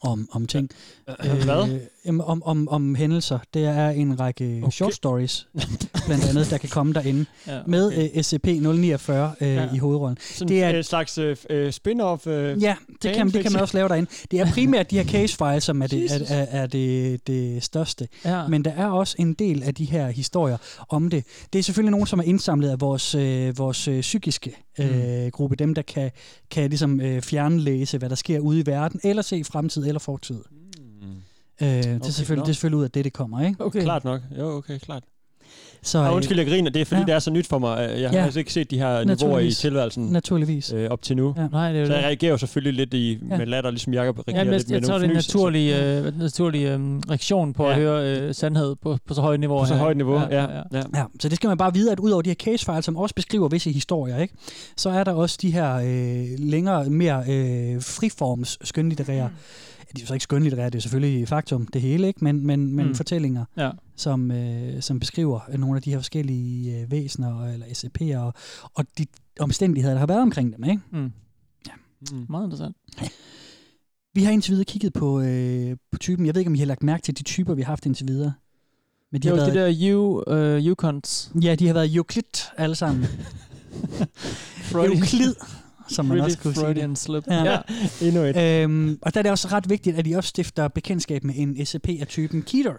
om, 0.01 0.29
om 0.31 0.47
ting. 0.47 0.69
Øh, 1.09 1.43
hvad? 1.43 1.79
Jamen, 2.05 2.21
om, 2.21 2.43
om, 2.43 2.67
om 2.67 2.95
hændelser. 2.95 3.39
Det 3.53 3.65
er 3.65 3.89
en 3.89 4.19
række 4.19 4.59
okay. 4.63 4.71
short 4.71 4.93
stories, 4.93 5.47
blandt 6.05 6.29
andet, 6.29 6.49
der 6.49 6.57
kan 6.57 6.69
komme 6.69 6.93
derinde, 6.93 7.25
Ja, 7.47 7.59
okay. 7.59 7.69
med 7.69 7.93
øh, 7.93 8.05
SCP-049 8.05 9.45
øh, 9.45 9.53
Ja. 9.55 9.73
i 9.73 9.77
hovedrollen. 9.77 10.17
Sådan 10.33 10.47
det 10.47 10.63
er 10.63 10.69
et 10.69 10.85
slags 10.85 11.17
øh, 11.17 11.35
spin-off 11.69 12.29
øh, 12.29 12.63
Ja, 12.63 12.75
det 13.03 13.15
kan, 13.15 13.29
det 13.29 13.43
kan 13.43 13.51
man 13.51 13.61
også 13.61 13.77
lave 13.77 13.89
derinde. 13.89 14.11
Det 14.31 14.39
er 14.39 14.51
primært 14.53 14.91
de 14.91 14.97
her 14.97 15.05
case 15.05 15.37
files, 15.37 15.63
som 15.63 15.81
er 15.81 15.87
det, 15.87 16.11
er, 16.11 16.35
er, 16.35 16.45
er 16.61 16.67
det, 16.67 17.27
det 17.27 17.63
største. 17.63 18.07
Ja. 18.25 18.47
Men 18.47 18.65
der 18.65 18.71
er 18.71 18.85
også 18.87 19.15
en 19.19 19.33
del 19.33 19.63
af 19.63 19.75
de 19.75 19.85
her 19.85 20.09
historier 20.09 20.57
om 20.89 21.09
det. 21.09 21.23
Det 21.53 21.59
er 21.59 21.63
selvfølgelig 21.63 21.91
nogen, 21.91 22.07
som 22.07 22.19
er 22.19 22.23
indsamlet 22.23 22.69
af 22.69 22.81
vores, 22.81 23.15
øh, 23.15 23.57
vores 23.57 23.87
øh, 23.87 24.01
psykiske 24.01 24.55
øh, 24.79 25.23
Mm. 25.25 25.31
gruppe. 25.31 25.55
Dem, 25.55 25.73
der 25.75 25.81
kan, 25.81 26.11
kan 26.51 26.69
ligesom, 26.69 27.01
øh, 27.01 27.21
fjernlæse, 27.21 27.97
hvad 27.97 28.09
der 28.09 28.15
sker 28.15 28.39
ude 28.39 28.59
i 28.59 28.65
verden, 28.65 28.99
eller 29.03 29.21
se 29.21 29.43
fremtid 29.43 29.85
eller 29.87 29.99
fortid. 29.99 30.39
Øh, 31.61 31.67
det, 31.67 31.85
er. 31.85 31.95
Okay, 31.95 32.09
selvfølgelig, 32.09 32.37
nå. 32.41 32.45
det 32.45 32.49
er 32.49 32.53
selvfølgelig 32.53 32.77
ud 32.77 32.83
af 32.83 32.91
det, 32.91 33.05
det 33.05 33.13
kommer, 33.13 33.41
ikke? 33.47 33.65
Okay. 33.65 33.81
Klart 33.81 34.03
nok. 34.03 34.21
Jo, 34.39 34.57
okay, 34.57 34.77
klart. 34.79 35.03
Så, 35.83 35.97
øh, 35.99 36.07
ah, 36.07 36.15
undskyld, 36.15 36.37
jeg 36.37 36.47
griner. 36.47 36.69
Det 36.71 36.81
er 36.81 36.85
fordi, 36.85 36.95
ja. 36.99 37.01
ja. 37.01 37.05
det 37.05 37.13
er 37.15 37.19
så 37.19 37.31
nyt 37.31 37.47
for 37.47 37.59
mig. 37.59 37.77
Jeg 37.99 38.09
har 38.09 38.17
Ja. 38.17 38.23
altså 38.23 38.39
ikke 38.39 38.53
set 38.53 38.71
de 38.71 38.77
her 38.77 39.03
niveauer 39.03 39.39
i 39.39 39.51
tilværelsen 39.51 40.05
Naturligvis. 40.05 40.73
øh, 40.73 40.89
op 40.89 41.01
til 41.01 41.15
nu. 41.17 41.33
Ja. 41.37 41.47
Nej, 41.47 41.71
det 41.71 41.81
er 41.81 41.85
så 41.85 41.93
jeg 41.93 42.03
reagerer 42.03 42.31
jo 42.31 42.37
selvfølgelig 42.37 42.73
lidt 42.73 42.93
i, 42.93 43.19
Ja. 43.29 43.37
med 43.37 43.45
latter, 43.45 43.71
ligesom 43.71 43.93
Jacob 43.93 44.17
reagerer 44.19 44.37
Ja, 44.37 44.43
men 44.43 44.53
jeg, 44.53 44.59
lidt 44.59 44.69
med 44.69 44.77
jeg 44.79 44.87
tror, 44.87 44.97
det 44.97 45.05
er 45.05 45.09
en 45.09 45.15
naturlig, 45.15 45.73
øh, 45.73 46.19
naturlig 46.19 46.63
øh, 46.65 46.79
reaktion 47.09 47.53
på 47.53 47.63
ja. 47.63 47.69
Ja. 47.69 47.75
at 47.75 47.81
høre 47.81 48.17
øh, 48.27 48.35
sandhed 48.35 48.75
på, 48.75 48.97
på 49.07 49.13
så 49.13 49.21
højt 49.21 49.39
niveau. 49.39 49.59
På 49.59 49.65
så 49.65 49.75
højt 49.75 49.97
niveau, 49.97 50.19
ja. 50.19 50.41
ja. 50.41 50.61
Ja, 50.73 51.03
så 51.19 51.29
det 51.29 51.35
skal 51.35 51.47
man 51.47 51.57
bare 51.57 51.73
vide, 51.73 51.91
at 51.91 51.99
ud 51.99 52.11
over 52.11 52.21
de 52.21 52.29
her 52.29 52.35
case 52.35 52.65
files, 52.65 52.85
som 52.85 52.97
også 52.97 53.15
beskriver 53.15 53.47
visse 53.49 53.71
historier, 53.71 54.17
ikke, 54.17 54.33
så 54.77 54.89
er 54.89 55.03
der 55.03 55.11
også 55.13 55.37
de 55.41 55.51
her 55.51 55.75
øh, 55.75 56.25
længere, 56.49 56.85
mere 56.89 57.23
øh, 57.29 57.81
friforms 57.81 58.57
skønlitterære. 58.63 59.27
Mm. 59.27 59.33
De 59.95 60.01
er 60.01 60.03
jo 60.03 60.07
så 60.07 60.13
ikke 60.13 60.23
skønlitterære, 60.23 60.69
det 60.69 60.75
er 60.75 60.81
selvfølgelig 60.81 61.27
faktum, 61.27 61.67
det 61.67 61.81
hele, 61.81 62.07
ikke? 62.07 62.23
men, 62.23 62.45
men, 62.47 62.73
men 62.75 62.87
Mm. 62.87 62.95
fortællinger, 62.95 63.45
Ja. 63.57 63.71
som, 63.95 64.31
øh, 64.31 64.81
som 64.81 64.99
beskriver 64.99 65.39
øh, 65.51 65.59
nogle 65.59 65.75
af 65.75 65.81
de 65.81 65.89
her 65.89 65.97
forskellige 65.97 66.79
øh, 66.79 66.91
væsener 66.91 67.45
eller 67.53 67.65
SCP'er, 67.65 68.17
og, 68.17 68.33
og 68.73 68.85
de 68.97 69.05
omstændigheder, 69.39 69.93
der 69.93 69.99
har 69.99 70.07
været 70.07 70.21
omkring 70.21 70.55
dem. 70.57 70.63
Ikke? 70.63 70.81
Mm. 70.91 71.11
Ja. 71.67 71.71
Mm. 72.11 72.25
Meget 72.29 72.43
interessant. 72.43 72.75
Vi 74.13 74.23
har 74.23 74.31
indtil 74.31 74.51
videre 74.51 74.65
kigget 74.65 74.93
på, 74.93 75.21
øh, 75.21 75.77
på 75.91 75.97
typen. 75.97 76.25
Jeg 76.25 76.35
ved 76.35 76.41
ikke, 76.41 76.49
om 76.49 76.55
I 76.55 76.59
har 76.59 76.65
lagt 76.65 76.83
mærke 76.83 77.01
til 77.03 77.17
de 77.17 77.23
typer, 77.23 77.53
vi 77.53 77.61
har 77.61 77.71
haft 77.71 77.85
indtil 77.85 78.07
videre. 78.07 78.33
Men 79.11 79.21
De 79.21 79.27
jo, 79.27 79.35
har 79.35 79.45
det 79.45 79.53
været, 79.53 79.77
der 79.79 79.95
U, 79.95 80.23
øh. 80.33 80.65
Ja, 81.43 81.55
de 81.55 81.67
har 81.67 81.73
været 81.73 81.95
Euclid 81.95 82.23
alle 82.57 82.75
sammen. 82.75 83.05
Euclid, 84.73 85.35
som 85.87 86.05
man 86.05 86.17
Really 86.17 86.25
også 86.25 86.37
kunne 86.37 86.53
sige 86.53 86.63
Freudian 86.65 86.89
det. 86.89 86.97
slip. 86.97 87.23
Ja. 87.27 87.43
Ja. 87.43 87.57
Endnu 88.01 88.21
et. 88.21 88.37
Øhm, 88.37 88.99
og 89.01 89.13
der 89.13 89.19
er 89.19 89.21
det 89.21 89.31
også 89.31 89.47
ret 89.47 89.69
vigtigt, 89.69 89.97
at 89.97 90.05
de 90.05 90.15
også 90.15 90.27
stifter 90.27 90.67
bekendtskab 90.67 91.23
med 91.23 91.33
en 91.37 91.65
SCP 91.65 91.89
af 92.01 92.07
typen 92.07 92.41
Keter. 92.41 92.73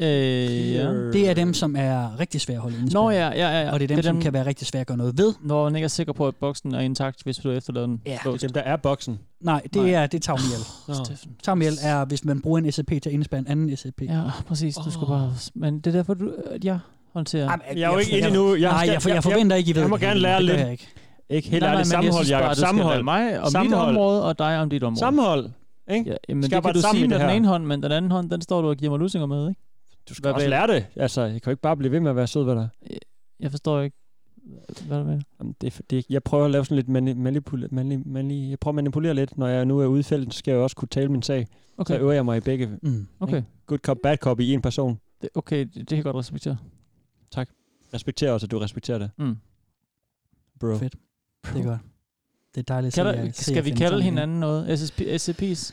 Øh, 0.00 0.72
ja. 0.72 0.92
Det 1.12 1.28
er 1.30 1.34
dem, 1.34 1.54
som 1.54 1.76
er 1.78 2.20
rigtig 2.20 2.40
svære 2.40 2.56
at 2.56 2.62
holde 2.62 2.76
indespærret. 2.78 3.04
Nå 3.04 3.10
ja, 3.10 3.28
ja, 3.28 3.34
ja, 3.34 3.60
ja. 3.66 3.72
Og 3.72 3.80
det 3.80 3.84
er 3.84 3.88
dem, 3.88 3.96
det 3.96 4.06
er 4.06 4.12
dem, 4.12 4.16
som 4.16 4.22
kan 4.22 4.32
være 4.32 4.46
rigtig 4.46 4.66
svære 4.66 4.80
at 4.80 4.86
gøre 4.86 4.96
noget 4.96 5.18
ved. 5.18 5.34
Når 5.42 5.64
man 5.64 5.76
ikke 5.76 5.84
er 5.84 5.88
sikker 5.88 6.12
på, 6.12 6.28
at 6.28 6.36
boksen 6.36 6.74
er 6.74 6.80
intakt, 6.80 7.22
hvis 7.22 7.36
du 7.36 7.50
efterlader 7.50 7.86
den 7.86 8.00
Ja. 8.06 8.18
låst. 8.24 8.42
Dem, 8.42 8.50
der 8.52 8.60
er 8.60 8.76
boksen. 8.76 9.18
Nej, 9.40 9.60
det 9.74 9.82
Nej. 9.82 9.90
er, 9.90 10.06
det 10.06 10.22
Tavmiel. 10.22 10.60
Steffen. 11.04 11.30
Tavmiel 11.42 11.72
er, 11.82 12.04
hvis 12.04 12.24
man 12.24 12.40
bruger 12.42 12.58
en 12.58 12.72
SCP 12.72 12.88
til 12.88 12.96
at 13.06 13.06
indespærre 13.06 13.38
en 13.38 13.46
anden 13.46 13.76
SCP. 13.76 14.02
Ja, 14.02 14.20
præcis. 14.46 14.74
Du 14.74 14.90
skal 14.90 15.06
bare... 15.06 15.34
Men 15.54 15.76
det 15.80 15.86
er 15.86 15.90
derfor, 15.92 16.14
du... 16.14 16.32
at 16.50 16.64
Jeg 16.64 16.78
håndterer... 17.12 17.42
Jamen, 17.50 17.78
Jeg 17.78 17.88
er 17.88 17.92
jo 17.92 17.98
ikke 17.98 18.12
inde 18.18 18.28
endnu. 18.28 18.54
Jeg, 18.54 18.70
Nej, 18.70 18.86
skal- 18.98 19.08
jeg, 19.10 19.14
jeg 19.14 19.22
forventer 19.22 19.56
ikke, 19.56 19.70
I 19.70 19.74
ved 19.74 19.80
Jeg 19.82 19.90
må 19.90 19.96
det. 19.96 20.02
gerne 20.04 20.20
lære 20.20 20.36
det 20.36 20.44
lidt. 20.44 20.58
jeg 20.60 20.72
ikke. 20.72 20.88
Ikke 21.32 21.48
helt 21.48 21.62
Nej, 21.62 21.72
ærligt. 21.72 21.88
men 21.88 22.04
jeg 22.04 22.12
Sammenhold, 22.12 22.26
Jacob. 22.26 22.56
Sammenhold. 22.56 23.02
mig 23.02 23.40
om 23.40 23.50
Sammenhold. 23.50 23.88
dit 23.88 23.98
område, 23.98 24.24
og 24.24 24.38
dig 24.38 24.58
om 24.58 24.70
dit 24.70 24.82
område. 24.82 24.98
Sammenhold. 24.98 25.50
Ikke? 25.90 26.10
Ja, 26.10 26.16
jamen, 26.28 26.42
Skal 26.42 26.56
det 26.56 26.64
kan 26.64 26.74
du 26.74 26.80
sige 26.80 27.08
med 27.08 27.18
det 27.18 27.26
den 27.28 27.36
ene 27.36 27.48
hånd, 27.48 27.64
men 27.64 27.82
den 27.82 27.92
anden 27.92 28.10
hånd, 28.10 28.30
den 28.30 28.40
står 28.40 28.62
du 28.62 28.68
og 28.68 28.76
giver 28.76 28.90
mig 28.90 28.98
lusinger 28.98 29.26
med, 29.26 29.48
ikke? 29.48 29.60
Du 30.08 30.14
skal 30.14 30.22
Hvad 30.22 30.32
også 30.32 30.48
lære 30.48 30.66
det. 30.66 30.86
Altså, 30.96 31.20
jeg 31.22 31.30
kan 31.32 31.40
jo 31.46 31.50
ikke 31.50 31.62
bare 31.62 31.76
blive 31.76 31.92
ved 31.92 32.00
med 32.00 32.10
at 32.10 32.16
være 32.16 32.26
sød 32.26 32.44
ved 32.44 32.54
dig. 32.54 32.68
Jeg 33.40 33.50
forstår 33.50 33.80
ikke, 33.80 33.96
hvad 34.86 34.98
du 34.98 35.04
mener. 35.04 35.22
Jamen, 35.40 35.54
det, 35.60 35.78
er 35.78 35.80
det, 35.90 36.04
jeg 36.10 36.22
prøver 36.22 36.44
at 36.44 36.50
lave 36.50 36.64
sådan 36.64 36.76
lidt 36.76 36.88
mani, 36.88 37.12
manipul, 37.14 37.68
mani, 37.70 37.96
mani, 38.06 38.50
jeg 38.50 38.58
prøver 38.58 38.72
at 38.72 38.74
manipulere 38.74 39.14
lidt. 39.14 39.38
Når 39.38 39.46
jeg 39.46 39.64
nu 39.64 39.78
er 39.78 39.86
ude 39.86 40.00
i 40.00 40.02
feltet, 40.02 40.34
så 40.34 40.38
skal 40.38 40.52
jeg 40.52 40.60
også 40.60 40.76
kunne 40.76 40.88
tale 40.88 41.08
min 41.08 41.22
sag. 41.22 41.46
Okay. 41.78 41.94
Så 41.94 42.00
øver 42.00 42.12
jeg 42.12 42.24
mig 42.24 42.36
i 42.36 42.40
begge. 42.40 42.70
Mm. 42.82 43.06
Okay. 43.20 43.36
Ikke? 43.36 43.48
Good 43.66 43.78
cop, 43.78 43.96
bad 44.02 44.16
cop 44.16 44.40
i 44.40 44.52
en 44.54 44.62
person. 44.62 44.98
Det, 45.22 45.28
okay, 45.34 45.58
det, 45.58 45.74
det 45.74 45.88
kan 45.88 45.96
jeg 45.96 46.04
godt 46.04 46.16
respektere. 46.16 46.56
Tak. 47.30 47.48
Respekterer 47.94 48.32
også, 48.32 48.46
at 48.46 48.50
du 48.50 48.58
respekterer 48.58 48.98
det. 48.98 49.10
Mm. 49.18 49.36
Bro. 50.60 50.76
Fedt. 50.76 50.94
Det 51.46 51.60
er 51.60 51.64
godt. 51.64 51.80
Det 52.54 52.60
er 52.60 52.62
dejligt 52.74 52.98
at 52.98 53.04
Kalder, 53.06 53.22
jeg- 53.22 53.34
se, 53.34 53.42
skal 53.42 53.54
jeg 53.54 53.64
vi 53.64 53.70
kalde 53.70 54.02
hinanden 54.02 54.40
noget? 54.40 54.78
SSP, 54.78 55.00
SCP's? 55.00 55.72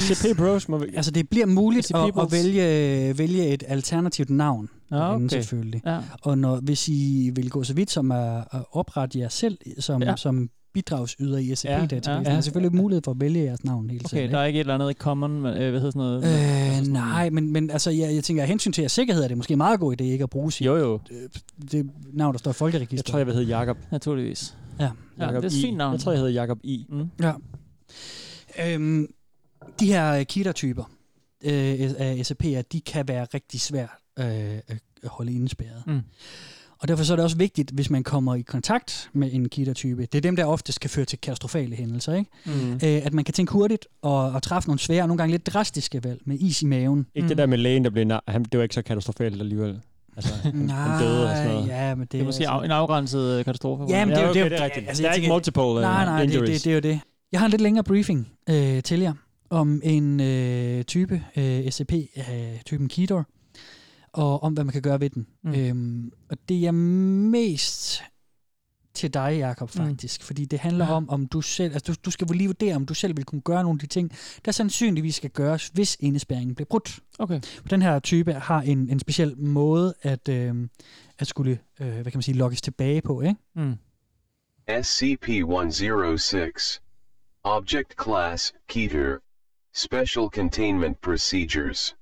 SCP 0.00 0.36
Bros 0.36 0.68
må 0.68 0.78
vi... 0.78 0.86
Altså, 0.96 1.10
det 1.10 1.28
bliver 1.28 1.46
muligt 1.46 1.94
at, 1.94 2.12
at 2.20 2.32
vælge, 2.32 3.18
vælge 3.18 3.46
et 3.46 3.62
alternativt 3.68 4.30
navn. 4.30 4.68
Ja, 4.90 5.14
okay. 5.14 5.28
selvfølgelig. 5.28 5.82
Ja. 5.86 5.98
Og 6.22 6.38
når, 6.38 6.56
hvis 6.56 6.88
I 6.88 7.30
vil 7.34 7.50
gå 7.50 7.64
så 7.64 7.74
vidt 7.74 7.90
som 7.90 8.12
at, 8.12 8.44
at 8.52 8.64
oprette 8.72 9.18
jer 9.18 9.28
selv 9.28 9.58
som, 9.78 10.02
Ja. 10.02 10.16
som 10.16 10.50
bidragsyder 10.74 11.38
i 11.38 11.54
SCP-databasen, 11.54 12.02
Ja, 12.06 12.12
ja, 12.12 12.20
ja. 12.22 12.30
ja. 12.30 12.36
er 12.36 12.40
selvfølgelig 12.40 12.76
mulighed 12.76 13.02
for 13.04 13.10
at 13.10 13.20
vælge 13.20 13.42
jeres 13.44 13.64
navn 13.64 13.90
hele 13.90 14.04
tiden. 14.04 14.24
Okay, 14.24 14.32
der 14.32 14.38
er 14.38 14.44
ikke 14.44 14.56
et 14.56 14.60
eller 14.60 14.74
andet 14.74 14.90
i 14.90 14.94
common, 14.94 15.30
men, 15.40 15.52
øh, 15.56 15.70
hvad 15.70 15.80
hedder 15.80 15.90
sådan 15.90 16.22
noget? 16.22 16.80
Øh, 16.80 16.86
nej, 16.92 17.30
men, 17.30 17.52
men 17.52 17.70
altså, 17.70 17.90
jeg, 17.90 18.14
jeg 18.14 18.24
tænker, 18.24 18.42
at 18.42 18.48
hensyn 18.48 18.72
til 18.72 18.82
jeres 18.82 18.92
sikkerhed 18.92 19.24
er 19.24 19.28
det 19.28 19.36
måske 19.36 19.52
en 19.52 19.58
meget 19.58 19.80
god 19.80 20.00
idé 20.00 20.04
ikke 20.04 20.22
at 20.22 20.30
bruge 20.30 20.52
sit, 20.52 20.66
Jo, 20.66 20.76
jo. 20.76 21.00
det 21.72 21.90
navn, 22.12 22.32
der 22.32 22.38
står 22.38 22.48
i 22.48 22.52
Jeg 22.52 22.56
folkeregisteret. 22.56 23.04
tror, 23.06 23.18
jeg 23.18 23.26
vil 23.26 23.34
hedde 23.34 23.48
Jakob. 23.48 23.76
Naturligvis. 23.92 24.54
Ja. 24.80 24.90
Ja, 25.20 25.26
det 25.40 25.44
er 25.44 25.50
fint 25.50 25.76
navn. 25.76 25.92
Jeg 25.92 26.00
tror, 26.00 26.12
jeg 26.12 26.18
hedder 26.20 26.32
Jakob 26.32 26.58
I. 26.62 26.86
Mm. 26.88 27.08
Ja. 27.22 27.32
Øhm, 28.64 29.06
de 29.80 29.86
her 29.86 30.24
Kita-typer 30.24 30.84
øh, 31.44 31.90
af 31.98 32.22
SAP'er, 32.30 32.62
de 32.72 32.80
kan 32.80 33.08
være 33.08 33.26
rigtig 33.34 33.60
svært 33.60 33.90
øh, 34.18 34.24
at 34.26 34.78
holde 35.04 35.32
indespærret. 35.32 35.82
Mm. 35.86 36.00
Og 36.80 36.88
derfor 36.88 37.04
så 37.04 37.12
er 37.12 37.16
det 37.16 37.24
også 37.24 37.36
vigtigt, 37.36 37.70
hvis 37.70 37.90
man 37.90 38.02
kommer 38.02 38.34
i 38.34 38.40
kontakt 38.42 39.10
med 39.12 39.32
en 39.32 39.48
Kita-type, 39.48 40.02
det 40.06 40.14
er 40.14 40.20
dem, 40.20 40.36
der 40.36 40.44
ofte 40.44 40.72
skal 40.72 40.90
føre 40.90 41.04
til 41.04 41.18
katastrofale 41.20 41.76
hændelser, 41.76 42.14
ikke? 42.14 42.30
Mm. 42.46 42.72
Øh, 42.72 42.78
at 42.82 43.12
man 43.14 43.24
kan 43.24 43.34
tænke 43.34 43.52
hurtigt 43.52 43.86
og, 44.02 44.30
og 44.32 44.42
træffe 44.42 44.68
nogle 44.68 44.78
svære, 44.78 45.02
og 45.02 45.08
nogle 45.08 45.18
gange 45.18 45.30
lidt 45.32 45.46
drastiske 45.46 46.04
valg 46.04 46.20
med 46.24 46.38
is 46.40 46.62
i 46.62 46.66
maven. 46.66 47.06
Ikke 47.14 47.24
Mm. 47.24 47.28
det 47.28 47.38
der 47.38 47.46
med 47.46 47.58
lægen, 47.58 47.84
der 47.84 47.90
blev... 47.90 48.06
Na- 48.12 48.18
han, 48.32 48.42
det 48.44 48.58
var 48.58 48.62
ikke 48.62 48.74
så 48.74 48.82
katastrofalt 48.82 49.40
alligevel. 49.40 49.80
Altså, 50.18 50.34
han 50.34 50.68
døde 51.00 51.30
og 51.30 51.36
sådan 51.36 51.50
noget. 51.52 51.68
ja, 51.68 51.94
men 51.94 52.00
det, 52.02 52.12
Det 52.12 52.20
er 52.20 52.24
måske 52.24 52.48
altså- 52.50 52.64
en 52.64 52.70
afgrænset 52.70 53.38
øh, 53.38 53.44
katastrofe. 53.44 53.84
Ja, 53.88 54.04
men 54.04 54.14
det 54.14 54.18
er 54.20 54.24
jo 54.24 54.30
okay, 54.30 54.42
det, 54.42 54.50
det 54.50 54.60
er 54.60 54.64
rigtigt. 54.64 54.88
Altså, 54.88 55.02
Der 55.02 55.08
er 55.08 55.12
jeg 55.12 55.22
ikke 55.22 55.32
multiple, 55.32 55.62
nej, 55.62 56.04
nej, 56.04 56.22
det, 56.22 56.24
injuries. 56.32 56.62
det, 56.62 56.64
det 56.64 56.70
er 56.70 56.74
jo 56.74 56.94
det. 56.94 57.00
Jeg 57.32 57.40
har 57.40 57.46
en 57.46 57.50
lidt 57.50 57.62
længere 57.62 57.84
briefing 57.84 58.28
øh, 58.50 58.82
til 58.82 59.00
jer 59.00 59.12
om 59.50 59.80
en 59.84 60.20
øh, 60.20 60.84
type 60.84 61.22
øh, 61.36 61.70
SCP 61.70 61.92
af 62.16 62.60
typen 62.66 62.88
Keter, 62.88 63.22
og 64.12 64.42
om 64.42 64.52
hvad 64.52 64.64
man 64.64 64.72
kan 64.72 64.82
gøre 64.82 65.00
ved 65.00 65.10
den. 65.10 65.26
Mm. 65.44 65.54
Øhm, 65.54 66.10
og 66.30 66.36
det 66.48 66.66
er 66.66 66.72
mest 66.72 68.02
til 68.94 69.14
dig, 69.14 69.36
Jacob, 69.38 69.70
Mm. 69.74 69.86
faktisk. 69.86 70.20
Mm. 70.20 70.24
Fordi 70.24 70.44
det 70.44 70.58
handler 70.58 70.86
Ja. 70.86 70.92
om, 70.92 71.10
om 71.10 71.26
du 71.26 71.40
selv... 71.40 71.72
Altså, 71.74 71.92
du, 71.92 71.98
du 72.04 72.10
skal 72.10 72.26
lige 72.30 72.48
vurdere, 72.48 72.74
om 72.76 72.86
du 72.86 72.94
selv 72.94 73.16
vil 73.16 73.24
kunne 73.24 73.40
gøre 73.40 73.62
nogle 73.62 73.76
af 73.76 73.80
de 73.80 73.86
ting, 73.86 74.12
der 74.44 74.52
sandsynligvis 74.52 75.14
skal 75.14 75.30
gøres, 75.30 75.68
hvis 75.68 75.96
indespærringen 76.00 76.54
bliver 76.54 76.66
brudt. 76.70 76.98
Okay. 77.18 77.40
Den 77.70 77.82
her 77.82 77.98
type 77.98 78.32
har 78.32 78.60
en, 78.60 78.90
en 78.90 79.00
speciel 79.00 79.38
måde 79.38 79.94
at, 80.02 80.28
øh, 80.28 80.54
at 81.18 81.26
skulle, 81.26 81.58
øh, 81.80 81.92
hvad 81.92 82.04
kan 82.04 82.12
man 82.14 82.22
sige, 82.22 82.36
logges 82.38 82.62
tilbage 82.62 83.00
på, 83.02 83.20
ikke? 83.20 83.36
Mm. 83.56 83.74
SCP-106 84.68 86.80
Object 87.44 87.94
Class 88.02 88.52
Keter 88.68 89.16
Special 89.74 90.28
Containment 90.28 91.00
Procedures 91.00 91.94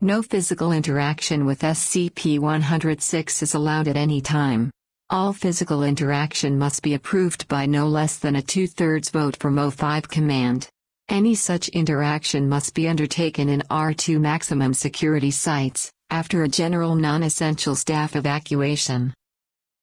No 0.00 0.22
physical 0.22 0.72
interaction 0.72 1.46
with 1.46 1.64
SCP-106 1.64 3.42
is 3.42 3.54
allowed 3.54 3.88
at 3.88 3.96
any 3.96 4.20
time. 4.20 4.70
All 5.10 5.32
physical 5.32 5.84
interaction 5.84 6.58
must 6.58 6.82
be 6.82 6.92
approved 6.92 7.48
by 7.48 7.64
no 7.64 7.88
less 7.88 8.18
than 8.18 8.36
a 8.36 8.42
two-thirds 8.42 9.08
vote 9.08 9.38
from 9.38 9.56
O5 9.56 10.06
Command. 10.06 10.68
Any 11.08 11.34
such 11.34 11.70
interaction 11.70 12.46
must 12.46 12.74
be 12.74 12.86
undertaken 12.86 13.48
in 13.48 13.62
R2 13.70 14.20
maximum 14.20 14.74
security 14.74 15.30
sites, 15.30 15.90
after 16.10 16.42
a 16.42 16.48
general 16.48 16.94
non-essential 16.94 17.74
staff 17.74 18.16
evacuation. 18.16 19.14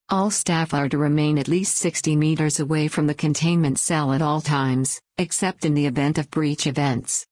All 0.10 0.30
staff 0.30 0.76
are 0.76 0.88
to 0.90 1.00
remain 1.00 1.40
at 1.40 1.48
least 1.48 1.78
60 1.78 2.16
meters 2.16 2.60
away 2.60 2.88
from 2.88 3.08
the 3.08 3.16
containment 3.16 3.80
cell 3.80 4.14
at 4.14 4.22
all 4.22 4.42
times, 4.42 5.02
except 5.18 5.66
in 5.66 5.74
the 5.74 5.88
event 5.88 6.20
of 6.20 6.30
breach 6.30 6.68
events. 6.68 7.26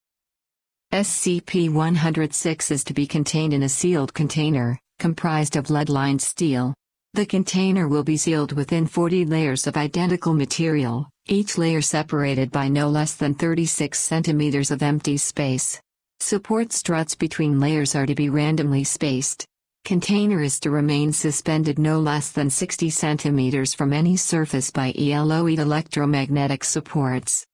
SCP-106 0.92 2.72
is 2.72 2.84
to 2.86 2.94
be 2.96 3.06
contained 3.06 3.54
in 3.54 3.62
a 3.62 3.70
sealed 3.70 4.16
container, 4.16 4.80
comprised 4.98 5.56
of 5.56 5.70
lead-lined 5.70 6.24
steel. 6.24 6.74
The 7.16 7.28
container 7.28 7.88
will 7.88 8.04
be 8.04 8.18
sealed 8.18 8.54
within 8.54 8.88
40 8.88 9.26
layers 9.26 9.68
of 9.68 9.78
identical 9.78 10.34
material, 10.34 11.08
each 11.28 11.60
layer 11.60 11.80
separated 11.80 12.50
by 12.50 12.70
no 12.70 12.90
less 12.90 13.14
than 13.14 13.36
36 13.36 14.00
centimeters 14.00 14.72
of 14.72 14.82
empty 14.82 15.18
space. 15.18 15.80
Support 16.22 16.74
struts 16.74 17.14
between 17.14 17.60
layers 17.60 17.94
are 17.94 18.08
to 18.08 18.16
be 18.16 18.30
randomly 18.30 18.84
spaced. 18.84 19.46
Container 19.86 20.42
is 20.42 20.60
to 20.62 20.72
remain 20.72 21.14
suspended 21.14 21.78
no 21.78 22.00
less 22.00 22.32
than 22.32 22.50
60 22.50 22.90
centimeters 22.90 23.76
from 23.76 23.94
any 23.94 24.18
surface 24.18 24.72
by 24.72 24.92
ELOE 24.98 25.60
electromagnetic 25.60 26.64
supports. 26.64 27.46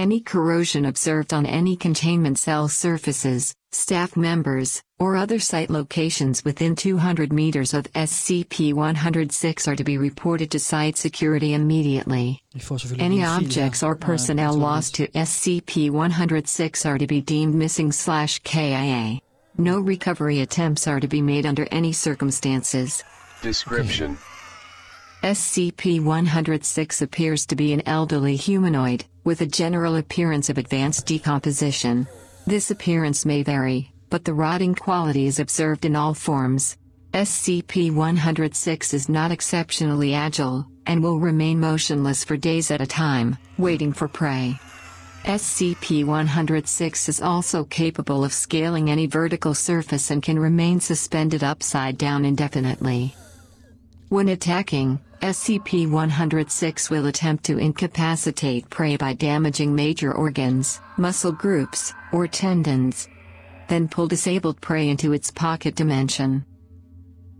Any 0.00 0.20
corrosion 0.20 0.86
observed 0.86 1.34
on 1.34 1.44
any 1.44 1.76
containment 1.76 2.38
cell 2.38 2.68
surfaces, 2.68 3.54
staff 3.70 4.16
members, 4.16 4.82
or 4.98 5.14
other 5.14 5.38
site 5.38 5.68
locations 5.68 6.42
within 6.42 6.74
200 6.74 7.34
meters 7.34 7.74
of 7.74 7.84
SCP-106 7.92 9.68
are 9.68 9.76
to 9.76 9.84
be 9.84 9.98
reported 9.98 10.50
to 10.52 10.58
site 10.58 10.96
security 10.96 11.52
immediately. 11.52 12.40
Vi 12.54 12.60
får 12.60 12.78
selvfølgelig 12.78 13.04
Any 13.04 13.16
lige 13.16 13.26
en 13.26 13.40
fil 13.40 13.46
objects 13.46 13.82
or 13.82 13.94
personnel 13.94 14.54
lost 14.54 14.94
to 14.94 15.06
SCP-106 15.06 16.86
are 16.86 16.98
to 16.98 17.06
be 17.06 17.20
deemed 17.20 17.54
missing 17.54 17.92
slash 17.92 18.38
KIA. 18.38 19.20
No 19.58 19.80
recovery 19.80 20.40
attempts 20.40 20.88
are 20.88 21.00
to 21.00 21.08
be 21.08 21.20
made 21.20 21.44
under 21.46 21.66
any 21.70 21.92
circumstances. 21.92 23.04
Description. 23.42 24.16
SCP-106 25.22 27.02
appears 27.02 27.44
to 27.44 27.54
be 27.54 27.74
an 27.74 27.82
elderly 27.84 28.36
humanoid, 28.36 29.04
with 29.22 29.42
a 29.42 29.46
general 29.46 29.96
appearance 29.96 30.48
of 30.48 30.56
advanced 30.56 31.04
decomposition. 31.04 32.06
This 32.46 32.70
appearance 32.70 33.26
may 33.26 33.42
vary, 33.42 33.92
but 34.08 34.24
the 34.24 34.32
rotting 34.32 34.74
quality 34.74 35.26
is 35.26 35.38
observed 35.38 35.84
in 35.84 35.94
all 35.94 36.14
forms. 36.14 36.78
SCP-106 37.12 38.94
is 38.94 39.10
not 39.10 39.30
exceptionally 39.30 40.14
agile, 40.14 40.66
and 40.86 41.02
will 41.02 41.20
remain 41.20 41.60
motionless 41.60 42.24
for 42.24 42.38
days 42.38 42.70
at 42.70 42.80
a 42.80 42.86
time, 42.86 43.36
waiting 43.58 43.92
for 43.92 44.08
prey. 44.08 44.58
SCP-106 45.24 47.10
is 47.10 47.20
also 47.20 47.64
capable 47.64 48.24
of 48.24 48.32
scaling 48.32 48.88
any 48.88 49.04
vertical 49.06 49.52
surface 49.52 50.10
and 50.10 50.22
can 50.22 50.38
remain 50.38 50.80
suspended 50.80 51.44
upside 51.44 51.98
down 51.98 52.24
indefinitely. 52.24 53.14
When 54.10 54.30
attacking, 54.30 54.98
SCP-106 55.22 56.90
will 56.90 57.06
attempt 57.06 57.44
to 57.44 57.58
incapacitate 57.58 58.68
prey 58.68 58.96
by 58.96 59.12
damaging 59.12 59.72
major 59.72 60.12
organs, 60.12 60.80
muscle 60.96 61.30
groups, 61.30 61.94
or 62.12 62.26
tendons. 62.26 63.06
Then 63.68 63.86
pull 63.86 64.08
disabled 64.08 64.60
prey 64.60 64.88
into 64.88 65.12
its 65.12 65.30
pocket 65.30 65.76
dimension. 65.76 66.44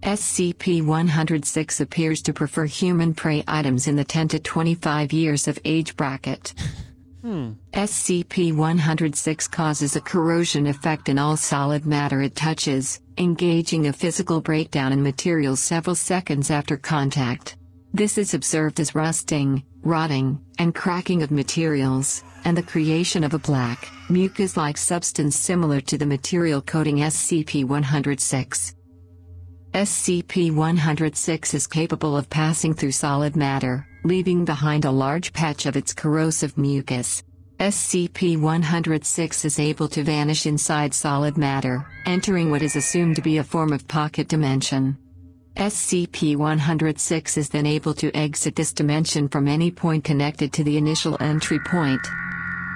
SCP-106 0.04 1.80
appears 1.80 2.22
to 2.22 2.32
prefer 2.32 2.66
human 2.66 3.14
prey 3.14 3.42
items 3.48 3.88
in 3.88 3.96
the 3.96 4.04
10 4.04 4.28
to 4.28 4.38
25 4.38 5.12
years 5.12 5.48
of 5.48 5.58
age 5.64 5.96
bracket. 5.96 6.54
Hmm. 7.22 7.54
SCP-106 7.72 9.50
causes 9.50 9.96
a 9.96 10.00
corrosion 10.00 10.68
effect 10.68 11.08
in 11.08 11.18
all 11.18 11.36
solid 11.36 11.84
matter 11.84 12.22
it 12.22 12.36
touches, 12.36 13.00
engaging 13.20 13.86
a 13.86 13.92
physical 13.92 14.40
breakdown 14.40 14.94
in 14.94 15.02
materials 15.02 15.60
several 15.60 15.94
seconds 15.94 16.50
after 16.50 16.78
contact. 16.78 17.58
This 17.92 18.16
is 18.16 18.32
observed 18.32 18.80
as 18.80 18.94
rusting, 18.94 19.62
rotting, 19.82 20.40
and 20.58 20.74
cracking 20.74 21.22
of 21.22 21.30
materials, 21.30 22.24
and 22.46 22.56
the 22.56 22.62
creation 22.62 23.22
of 23.22 23.34
a 23.34 23.38
black, 23.38 23.90
mucus-like 24.08 24.78
substance 24.78 25.36
similar 25.36 25.82
to 25.82 25.98
the 25.98 26.06
material 26.06 26.62
coating 26.62 26.96
SCP-106. 26.96 28.74
SCP-106 29.74 31.54
is 31.54 31.66
capable 31.66 32.16
of 32.16 32.30
passing 32.30 32.72
through 32.72 32.92
solid 32.92 33.36
matter, 33.36 33.86
leaving 34.02 34.46
behind 34.46 34.86
a 34.86 34.90
large 34.90 35.34
patch 35.34 35.66
of 35.66 35.76
its 35.76 35.92
corrosive 35.92 36.56
mucus. 36.56 37.22
SCP-106 37.60 39.44
is 39.44 39.58
able 39.58 39.86
to 39.86 40.02
vanish 40.02 40.46
inside 40.46 40.94
solid 40.94 41.36
matter, 41.36 41.86
entering 42.06 42.50
what 42.50 42.62
is 42.62 42.74
assumed 42.74 43.16
to 43.16 43.22
be 43.22 43.36
a 43.36 43.44
form 43.44 43.74
of 43.74 43.86
pocket 43.86 44.28
dimension. 44.28 44.96
SCP-106 45.56 47.36
is 47.36 47.50
then 47.50 47.66
able 47.66 47.92
to 47.92 48.10
exit 48.16 48.56
this 48.56 48.72
dimension 48.72 49.28
from 49.28 49.46
any 49.46 49.70
point 49.70 50.04
connected 50.04 50.54
to 50.54 50.64
the 50.64 50.78
initial 50.78 51.18
entry 51.20 51.58
point. 51.58 52.00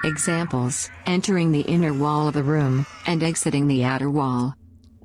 Examples, 0.04 0.90
entering 1.06 1.50
the 1.50 1.62
inner 1.62 1.94
wall 1.94 2.28
of 2.28 2.36
a 2.36 2.42
room, 2.42 2.84
and 3.06 3.22
exiting 3.22 3.66
the 3.66 3.84
outer 3.84 4.10
wall. 4.10 4.54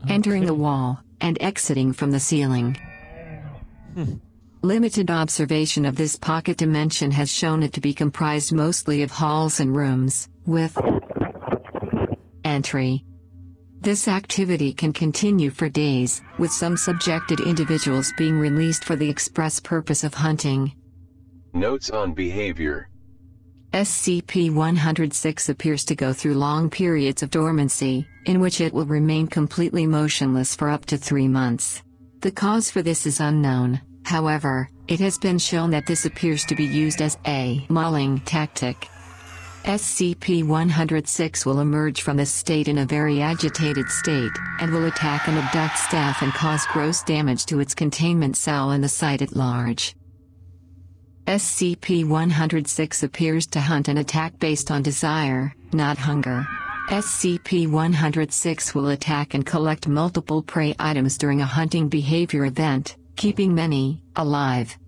Entering 0.09 0.45
the 0.45 0.53
wall, 0.53 0.99
and 1.21 1.37
exiting 1.41 1.93
from 1.93 2.11
the 2.11 2.19
ceiling. 2.19 2.75
Hmm. 3.93 4.15
Limited 4.61 5.09
observation 5.09 5.85
of 5.85 5.95
this 5.95 6.17
pocket 6.17 6.57
dimension 6.57 7.11
has 7.11 7.31
shown 7.31 7.63
it 7.63 7.71
to 7.71 7.79
be 7.79 7.93
comprised 7.93 8.51
mostly 8.51 9.03
of 9.03 9.11
halls 9.11 9.61
and 9.61 9.73
rooms, 9.73 10.27
with 10.45 10.77
entry. 12.43 13.05
This 13.79 14.09
activity 14.09 14.73
can 14.73 14.91
continue 14.91 15.49
for 15.49 15.69
days, 15.69 16.21
with 16.37 16.51
some 16.51 16.75
subjected 16.75 17.39
individuals 17.39 18.11
being 18.17 18.37
released 18.37 18.83
for 18.83 18.97
the 18.97 19.09
express 19.09 19.61
purpose 19.61 20.03
of 20.03 20.13
hunting. 20.13 20.75
Notes 21.53 21.89
on 21.89 22.13
behavior. 22.13 22.89
SCP-106 23.71 25.47
appears 25.47 25.85
to 25.85 25.95
go 25.95 26.11
through 26.11 26.33
long 26.33 26.69
periods 26.69 27.23
of 27.23 27.29
dormancy, 27.29 28.05
in 28.25 28.41
which 28.41 28.59
it 28.59 28.73
will 28.73 28.85
remain 28.85 29.25
completely 29.25 29.87
motionless 29.87 30.53
for 30.53 30.69
up 30.69 30.85
to 30.87 30.97
three 30.97 31.29
months. 31.29 31.81
The 32.19 32.31
cause 32.31 32.69
for 32.69 32.81
this 32.81 33.05
is 33.05 33.21
unknown, 33.21 33.79
however, 34.03 34.69
it 34.87 34.99
has 34.99 35.17
been 35.17 35.37
shown 35.37 35.69
that 35.71 35.85
this 35.85 36.05
appears 36.05 36.45
to 36.45 36.55
be 36.55 36.65
used 36.65 37.01
as 37.01 37.17
a 37.27 37.65
mauling 37.69 38.19
tactic. 38.21 38.89
SCP-106 39.63 41.45
will 41.45 41.59
emerge 41.59 42.01
from 42.01 42.17
this 42.17 42.31
state 42.31 42.67
in 42.67 42.79
a 42.79 42.85
very 42.85 43.21
agitated 43.21 43.87
state, 43.89 44.31
and 44.59 44.71
will 44.71 44.85
attack 44.85 45.27
and 45.27 45.37
abduct 45.37 45.77
staff 45.77 46.21
and 46.21 46.33
cause 46.33 46.65
gross 46.67 47.03
damage 47.03 47.45
to 47.45 47.59
its 47.59 47.75
containment 47.75 48.35
cell 48.35 48.71
and 48.71 48.83
the 48.83 48.89
site 48.89 49.21
at 49.21 49.35
large. 49.35 49.95
SCP-106 51.27 53.03
appears 53.03 53.45
to 53.47 53.59
hunt 53.59 53.87
and 53.89 53.99
attack 53.99 54.39
based 54.39 54.71
on 54.71 54.81
desire, 54.81 55.53
not 55.73 55.97
hunger. 55.97 56.47
SCP-106 56.89 58.73
will 58.73 58.87
attack 58.87 59.35
and 59.35 59.45
collect 59.45 59.87
multiple 59.87 60.41
prey 60.41 60.73
items 60.79 61.19
during 61.19 61.41
a 61.41 61.45
hunting 61.45 61.87
behavior 61.87 62.45
event, 62.45 62.97
keeping 63.19 63.53
many 63.53 64.01
alive. 64.15 64.79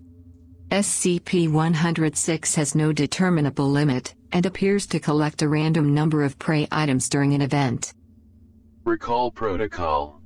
SCP-106 0.70 2.54
has 2.54 2.74
no 2.74 2.90
determinable 2.90 3.70
limit, 3.70 4.14
and 4.32 4.46
appears 4.46 4.86
to 4.86 4.98
collect 4.98 5.42
a 5.42 5.48
random 5.48 5.92
number 5.92 6.24
of 6.24 6.38
prey 6.38 6.66
items 6.72 7.10
during 7.10 7.34
an 7.34 7.42
event. 7.42 7.92
Recall 8.84 9.30
protocol. 9.30 10.22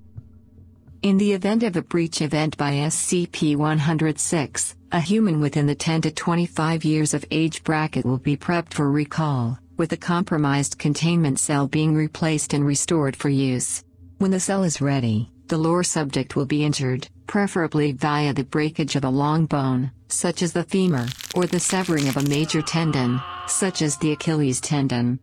In 1.02 1.18
the 1.18 1.32
event 1.32 1.64
of 1.64 1.74
a 1.74 1.82
breach 1.82 2.22
event 2.22 2.56
by 2.56 2.74
SCP-106, 2.74 4.76
a 4.92 5.00
human 5.00 5.40
within 5.40 5.66
the 5.66 5.74
10 5.74 6.02
to 6.02 6.12
25 6.12 6.84
years 6.84 7.12
of 7.12 7.24
age 7.32 7.64
bracket 7.64 8.06
will 8.06 8.18
be 8.18 8.36
prepped 8.36 8.72
for 8.72 8.88
recall, 8.88 9.58
with 9.76 9.92
a 9.92 9.96
compromised 9.96 10.78
containment 10.78 11.40
cell 11.40 11.66
being 11.66 11.92
replaced 11.92 12.54
and 12.54 12.64
restored 12.64 13.16
for 13.16 13.30
use. 13.30 13.82
When 14.18 14.30
the 14.30 14.38
cell 14.38 14.62
is 14.62 14.80
ready, 14.80 15.32
the 15.48 15.58
lore 15.58 15.82
subject 15.82 16.36
will 16.36 16.46
be 16.46 16.64
injured, 16.64 17.08
preferably 17.26 17.92
via 17.92 18.32
the 18.32 18.44
breakage 18.44 18.96
of 18.96 19.04
a 19.04 19.08
long 19.08 19.46
bone, 19.46 19.90
such 20.08 20.42
as 20.42 20.52
the 20.52 20.64
femur, 20.64 21.06
or 21.34 21.46
the 21.46 21.60
severing 21.60 22.08
of 22.08 22.16
a 22.16 22.28
major 22.28 22.62
tendon, 22.62 23.20
such 23.46 23.82
as 23.82 23.96
the 23.96 24.12
Achilles 24.12 24.60
tendon. 24.60 25.18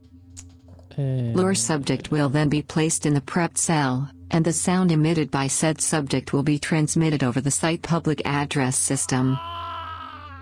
Eh. 0.98 1.32
Lure 1.34 1.56
subject 1.56 2.12
will 2.12 2.30
then 2.30 2.50
be 2.50 2.62
placed 2.62 3.06
in 3.06 3.14
the 3.14 3.22
prepped 3.22 3.58
cell, 3.58 4.10
and 4.32 4.46
the 4.46 4.54
sound 4.54 4.92
emitted 4.92 5.32
by 5.32 5.48
said 5.48 5.80
subject 5.82 6.34
will 6.34 6.44
be 6.44 6.60
transmitted 6.60 7.24
over 7.24 7.42
the 7.42 7.52
site 7.52 7.82
public 7.82 8.22
address 8.26 8.78
system. 8.78 9.38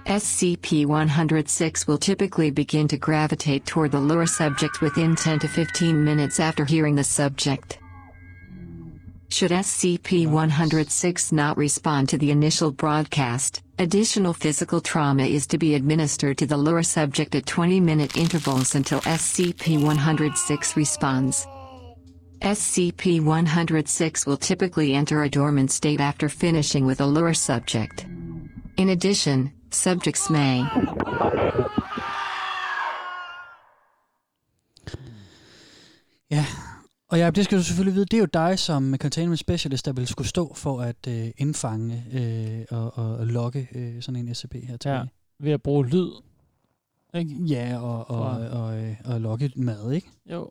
SCP-106 0.05 1.87
will 1.87 1.97
typically 1.97 2.49
begin 2.49 2.87
to 2.87 2.97
gravitate 2.97 3.65
toward 3.65 3.91
the 3.91 3.99
lure 3.99 4.25
subject 4.25 4.81
within 4.81 5.15
10 5.15 5.39
to 5.39 5.47
15 5.47 6.03
minutes 6.03 6.39
after 6.39 6.65
hearing 6.65 6.95
the 6.95 7.03
subject. 7.03 7.77
Should 9.31 9.51
SCP-106 9.51 11.31
not 11.31 11.55
respond 11.55 12.09
to 12.09 12.17
the 12.17 12.31
initial 12.31 12.69
broadcast, 12.69 13.63
additional 13.79 14.33
physical 14.33 14.81
trauma 14.81 15.23
is 15.23 15.47
to 15.47 15.57
be 15.57 15.73
administered 15.73 16.37
to 16.39 16.45
the 16.45 16.57
lure 16.57 16.83
subject 16.83 17.33
at 17.35 17.45
20-minute 17.45 18.17
intervals 18.17 18.75
until 18.75 18.99
SCP-106 18.99 20.75
responds. 20.75 21.47
SCP-106 22.41 24.27
will 24.27 24.35
typically 24.35 24.95
enter 24.95 25.23
a 25.23 25.29
dormant 25.29 25.71
state 25.71 26.01
after 26.01 26.27
finishing 26.27 26.85
with 26.85 26.99
a 26.99 27.05
lure 27.05 27.33
subject. 27.33 28.05
In 28.75 28.89
addition, 28.89 29.53
subjects 29.69 30.29
may 30.29 30.65
Ja, 36.29 36.43
og 37.11 37.17
ja, 37.17 37.29
det 37.29 37.45
skal 37.45 37.57
du 37.57 37.63
selvfølgelig 37.63 37.95
vide, 37.95 38.05
det 38.05 38.13
er 38.13 38.19
jo 38.21 38.25
dig 38.33 38.59
som 38.59 38.95
containment 38.97 39.39
specialist, 39.39 39.85
der 39.85 39.93
vil 39.93 40.07
skulle 40.07 40.27
stå 40.27 40.53
for 40.53 40.81
at 40.81 41.07
øh, 41.07 41.27
indfange 41.37 42.03
øh, 42.13 42.77
og, 42.79 42.97
og, 42.97 43.15
og 43.17 43.27
logge 43.27 43.67
øh, 43.75 44.01
sådan 44.01 44.27
en 44.27 44.35
SCP 44.35 44.53
her 44.53 44.77
tilbage. 44.77 44.97
Ja, 44.99 45.03
ved 45.39 45.51
at 45.51 45.61
bruge 45.61 45.87
lyd 45.87 46.09
Ikke? 47.15 47.35
Ja, 47.47 47.77
og, 47.79 48.09
og, 48.09 48.19
og, 48.21 48.49
og, 48.61 48.77
øh, 48.77 48.95
og 49.05 49.21
lokke 49.21 49.51
mad, 49.55 49.91
ikke? 49.91 50.07
Jo. 50.31 50.49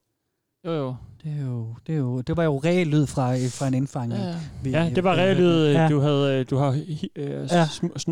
Jo, 0.66 0.72
jo. 0.72 0.94
Det, 1.24 1.32
er 1.40 1.46
jo, 1.46 1.74
det, 1.86 1.94
er 1.94 1.98
jo, 1.98 2.20
det 2.20 2.36
var 2.36 2.44
jo 2.44 2.58
reelt 2.58 2.90
lyd 2.90 3.06
fra, 3.06 3.34
fra 3.34 3.66
en 3.68 3.74
indfang. 3.74 4.12
Ja, 4.12 4.18
ja. 4.28 4.34
Vi- 4.62 4.70
Ja, 4.70 4.90
det 4.94 5.04
var 5.04 5.12
øh, 5.12 5.18
reelt, 5.18 5.74
ja. 5.74 5.88
du 5.88 6.00
havde 6.00 6.38
øh, 6.40 6.46
du 6.50 6.56
har 6.56 6.68
øh, 7.16 7.46
Ja. 7.50 7.58
ja. 7.58 7.66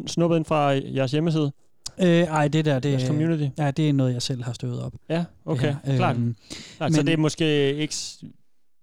snuppet 0.06 0.36
ind 0.36 0.44
fra 0.44 0.58
jeres 0.94 1.12
hjemmeside. 1.12 1.52
Øh, 2.00 2.06
ej, 2.08 2.48
det 2.48 2.64
der, 2.64 2.78
det, 2.78 2.90
Jeres 2.90 3.06
community. 3.06 3.48
Ja, 3.58 3.70
det 3.70 3.88
er 3.88 3.92
noget, 3.92 4.12
jeg 4.14 4.22
selv 4.22 4.42
har 4.44 4.52
støvet 4.52 4.82
op. 4.82 4.92
Ja, 5.08 5.24
okay, 5.44 5.74
her, 5.84 5.96
klart. 5.96 6.16
klart. 6.76 6.92
Så 6.92 6.98
men- 6.98 7.06
det 7.06 7.12
er 7.12 7.16
måske 7.16 7.74
ikke... 7.74 7.94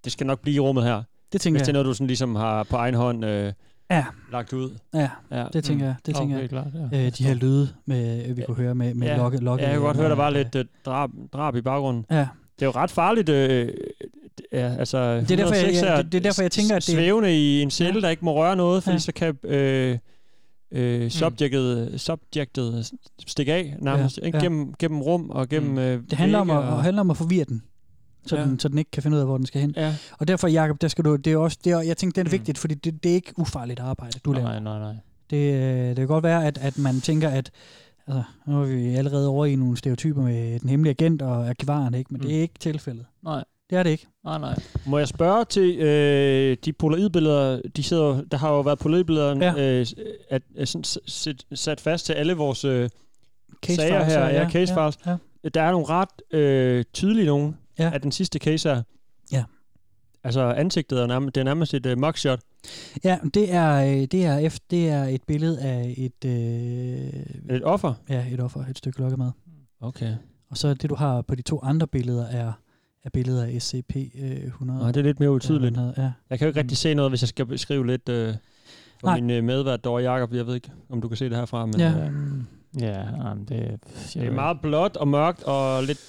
Det 0.06 0.11
skal 0.11 0.27
nok 0.27 0.41
blive 0.41 0.56
i 0.56 0.60
rummet 0.60 0.84
her. 0.84 1.03
Det 1.34 1.41
tænker 1.41 1.60
Hvis 1.60 1.65
det 1.65 1.69
er 1.69 1.73
noget, 1.73 1.86
du 1.86 1.94
sådan 1.94 2.07
ligesom 2.07 2.36
har 2.36 2.64
på 2.64 2.76
egen 2.76 2.95
hånd 2.95 3.26
øh, 3.26 3.53
Ja. 3.91 4.06
lagt 4.32 4.53
ud. 4.53 4.69
Ja, 4.94 5.10
Ja. 5.32 5.45
det 5.53 5.64
tænker 5.64 5.86
Mm. 5.86 5.88
jeg. 5.88 5.95
Det 6.06 6.15
Okay, 6.15 6.22
tænker 6.22 6.40
jeg. 6.40 6.49
klart, 6.49 6.68
ja. 6.91 7.06
øh, 7.06 7.11
de 7.18 7.23
her 7.23 7.34
lyde, 7.34 7.69
med, 7.86 8.34
vi 8.34 8.44
kunne 8.45 8.57
høre 8.57 8.76
med, 8.76 8.94
med 8.94 9.07
ja. 9.07 9.18
lokke, 9.18 9.38
lokke. 9.38 9.64
Ja, 9.64 9.69
jeg 9.69 9.77
kunne 9.77 9.86
godt 9.86 9.98
høre, 9.98 10.10
der 10.10 10.15
var 10.15 10.30
lidt 10.30 10.56
øh, 10.56 10.65
drab, 10.86 11.10
drab 11.34 11.56
i 11.56 11.61
baggrunden. 11.61 12.06
Ja. 12.11 12.27
Det 12.60 12.61
er 12.61 12.65
jo 12.65 12.72
ret 12.72 12.91
farligt. 12.91 13.30
Øh, 13.30 13.69
ja, 14.53 14.76
altså, 14.80 15.15
Det 15.15 15.32
er 15.32 15.36
derfor, 15.36 15.53
jeg- 15.56 15.64
106 15.65 15.82
jeg- 15.84 15.98
det- 16.03 16.11
det 16.11 16.18
er 16.18 16.22
derfor, 16.22 16.41
jeg 16.41 16.52
tænker, 16.52 16.76
at 16.76 16.86
det- 16.88 16.94
Svævende 16.95 17.36
i 17.38 17.61
en 17.61 17.72
celle, 17.72 17.94
Ja. 17.94 17.99
der 18.02 18.10
ikke 18.10 18.26
må 18.26 18.36
røre 18.36 18.56
noget, 18.56 18.84
fordi 18.84 18.91
Ja. 18.91 18.95
ja. 18.95 18.99
så 18.99 19.11
kan 19.11 19.38
øh, 19.44 19.98
øh, 20.72 21.10
subjectet, 21.11 22.02
subjectet 22.02 22.91
stikke 23.27 23.53
af 23.53 23.76
nærmest. 23.80 24.19
Ja, 24.23 24.30
ja. 24.34 24.40
Gennem, 24.40 24.73
gennem 24.80 25.02
rum 25.02 25.30
og 25.30 25.49
gennem 25.49 25.72
mm. 25.72 25.77
øh, 25.77 26.02
Det 26.10 26.14
handler 26.18 26.40
om, 26.40 26.49
at, 26.49 26.57
og- 26.57 26.64
og 26.64 26.84
handler 26.84 27.02
om 27.02 27.11
at 27.11 27.18
forvirre 27.18 27.45
den. 27.45 27.64
Så, 28.26 28.36
Ja. 28.36 28.44
den, 28.44 28.60
så 28.60 28.68
den 28.68 28.78
ikke 28.78 28.92
kan 28.92 29.04
finde 29.04 29.16
ud 29.16 29.20
af, 29.22 29.28
hvor 29.28 29.38
den 29.38 29.46
skal 29.46 29.62
hen. 29.62 29.74
Ja. 29.78 29.96
Og 30.20 30.28
derfor, 30.28 30.48
Jacob, 30.48 30.82
der 30.82 30.88
skal 30.88 31.06
du, 31.06 31.16
det 31.16 31.34
er 31.34 31.38
også, 31.38 31.58
det 31.64 31.72
er, 31.72 31.80
jeg 31.82 31.98
tænker, 31.98 32.24
det 32.24 32.30
er 32.30 32.38
vigtigt, 32.38 32.58
fordi 32.58 32.74
det, 32.76 33.04
det 33.04 33.12
er 33.12 33.16
ikke 33.16 33.34
ufarligt 33.38 33.80
arbejde, 33.80 34.20
du 34.26 34.32
laver. 34.32 34.48
Nej, 34.48 34.60
nej, 34.60 34.80
nej. 34.80 34.94
Det, 35.30 35.54
øh, 35.54 35.88
det 35.88 35.96
kan 35.96 36.08
godt 36.08 36.24
være, 36.24 36.46
at, 36.48 36.58
at 36.58 36.78
man 36.78 37.02
tænker, 37.02 37.30
at 37.30 37.52
altså, 38.08 38.24
nu 38.48 38.62
er 38.62 38.66
vi 38.66 38.96
allerede 38.96 39.28
over 39.30 39.46
i 39.46 39.56
nogle 39.56 39.78
stereotyper 39.78 40.22
med 40.22 40.60
den 40.60 40.70
hemmelige 40.70 40.92
agent 41.00 41.22
og 41.22 41.48
arkivaren, 41.50 41.94
ikke? 41.94 42.14
men 42.14 42.22
mm. 42.22 42.28
det 42.28 42.38
er 42.38 42.42
ikke 42.42 42.60
tilfældet. 42.60 43.06
Nej. 43.24 43.44
Det 43.70 43.78
er 43.78 43.84
det 43.84 43.90
ikke. 43.90 44.08
Nej, 44.24 44.40
nej. 44.40 44.56
Må 44.86 44.98
jeg 44.98 45.08
spørge 45.08 45.46
til 45.46 45.76
øh, 45.80 46.58
de 46.66 46.74
polaroidbilleder, 46.74 47.62
de 47.76 47.84
sidder, 47.84 48.22
der 48.32 48.38
har 48.38 48.50
jo 48.52 48.62
været 48.62 48.80
polaroidbilleder 48.80 49.36
Ja. 49.58 49.80
øh, 49.80 49.86
at, 50.30 50.42
at 50.58 50.68
sat, 51.08 51.46
sat 51.54 51.82
fast 51.82 52.06
til 52.06 52.14
alle 52.14 52.34
vores 52.34 52.66
øh, 52.66 52.90
Case 53.66 53.76
sager 53.76 54.04
her. 54.04 54.20
ja, 54.20 54.28
Ja, 54.28 54.42
ja, 54.42 54.50
case 54.50 54.80
ja, 54.80 54.86
files. 54.90 54.98
Der 55.54 55.62
er 55.62 55.72
nogle 55.72 55.86
ret 55.90 56.36
øh, 56.40 56.84
tydelige 56.94 57.26
nogle 57.28 57.54
ja. 57.80 57.92
af 57.94 58.02
den 58.02 58.12
sidste 58.12 58.40
case 58.40 58.70
her. 58.70 58.82
Ja. 59.32 59.44
Altså 60.24 60.42
ansigtet 60.42 61.02
er 61.02 61.08
nærmest, 61.08 61.36
det 61.36 61.42
er 61.42 61.46
nærmest 61.46 61.74
et 61.74 61.86
øh, 61.86 61.98
mugshot. 62.00 62.40
Ja, 63.04 63.18
det 63.34 63.54
er, 63.54 63.76
øh, 63.76 64.06
det, 64.06 64.26
er, 64.26 64.38
efter, 64.38 64.66
det 64.70 64.90
er 64.90 65.04
et 65.04 65.24
billede 65.24 65.62
af 65.62 65.94
et... 65.98 66.26
Øh, 66.26 67.56
et 67.56 67.64
offer? 67.64 67.94
Ja, 68.10 68.26
et 68.32 68.40
offer. 68.40 68.66
Et 68.66 68.78
stykke 68.78 69.00
lokkemad. 69.00 69.32
Okay. 69.82 70.16
Og 70.50 70.58
så 70.58 70.74
det, 70.74 70.90
du 70.90 70.96
har 70.96 71.22
på 71.22 71.36
de 71.36 71.42
to 71.42 71.60
andre 71.64 71.88
billeder, 71.88 72.26
er, 72.28 72.54
er 73.04 73.10
billeder 73.10 73.44
af 73.44 73.62
SCP 73.62 73.96
øh, 73.96 74.44
100. 74.46 74.80
Nej, 74.80 74.92
det 74.92 75.00
er 75.00 75.04
lidt 75.04 75.20
mere 75.20 75.32
utydeligt. 75.32 75.78
Ja. 75.78 76.12
Jeg 76.30 76.40
kan 76.40 76.46
jo 76.46 76.48
ikke 76.48 76.60
rigtig 76.60 76.78
se 76.78 76.94
noget, 76.94 77.12
hvis 77.12 77.22
jeg 77.22 77.30
skal 77.30 77.46
beskrive 77.46 77.88
lidt 77.88 78.10
øh, 78.10 78.34
for 79.00 79.08
Nej. 79.08 79.22
min 79.22 79.30
øh, 79.30 79.44
medvært, 79.44 79.84
Dora 79.84 80.02
Jacob. 80.02 80.34
Jeg 80.34 80.48
ved 80.48 80.56
ikke, 80.56 80.72
om 80.90 81.02
du 81.02 81.08
kan 81.08 81.18
se 81.18 81.30
det 81.30 81.38
herfra, 81.38 81.66
men 81.66 81.80
Ja. 81.80 81.92
øh, 81.92 82.12
Ja, 82.80 83.00
jamen, 83.28 83.46
det, 83.46 83.80
det 84.14 84.24
er 84.24 84.32
meget 84.32 84.62
blåt 84.62 84.98
og 84.98 85.08
mørkt 85.08 85.44
og 85.44 85.84
lidt, 85.84 86.00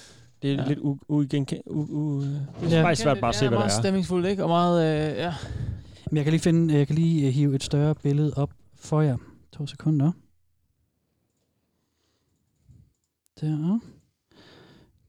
det 0.41 0.51
er 0.51 0.55
Ja. 0.63 0.67
lidt 0.67 0.79
uigenkendt. 1.07 1.63
U, 1.67 1.79
u, 1.81 2.21
det 2.21 2.47
er 2.63 2.69
Ja. 2.69 2.83
faktisk 2.83 3.01
svært 3.03 3.19
bare 3.19 3.29
at 3.29 3.35
se, 3.35 3.41
hvad 3.41 3.51
det 3.51 3.57
meget 3.59 3.77
er. 3.77 3.81
stemningsfuldt, 3.81 4.27
ikke? 4.27 4.43
Og 4.43 4.49
meget, 4.49 5.11
øh, 5.11 5.17
ja. 5.17 5.33
Men 6.11 6.17
jeg 6.17 6.25
kan 6.25 6.31
lige 6.31 6.41
finde, 6.41 6.73
jeg 6.73 6.87
kan 6.87 6.95
lige 6.95 7.27
øh, 7.27 7.33
hive 7.33 7.55
et 7.55 7.63
større 7.63 7.95
billede 7.95 8.33
op 8.35 8.49
for 8.75 9.01
jer. 9.01 9.17
To 9.51 9.67
sekunder. 9.67 10.11
Der. 13.41 13.79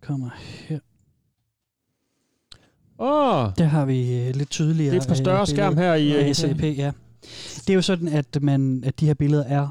Kommer 0.03 0.31
her. 0.69 0.79
Åh! 2.99 3.45
Oh, 3.45 3.53
Der 3.59 3.65
har 3.65 3.85
vi 3.85 4.27
øh, 4.29 4.35
lidt 4.35 4.51
tydeligere 4.51 4.95
Det 4.95 5.05
er 5.05 5.09
på 5.09 5.15
større 5.15 5.41
øh, 5.41 5.47
skærm 5.47 5.77
her 5.77 5.95
i, 5.95 6.35
SAP, 6.35 6.63
ja. 6.63 6.93
Det 7.23 7.71
er 7.71 7.75
jo 7.75 7.83
sådan, 7.83 8.09
at, 8.09 8.43
man, 8.43 8.83
at 8.87 9.01
de 9.01 9.07
her 9.07 9.15
billeder 9.15 9.45
er, 9.45 9.69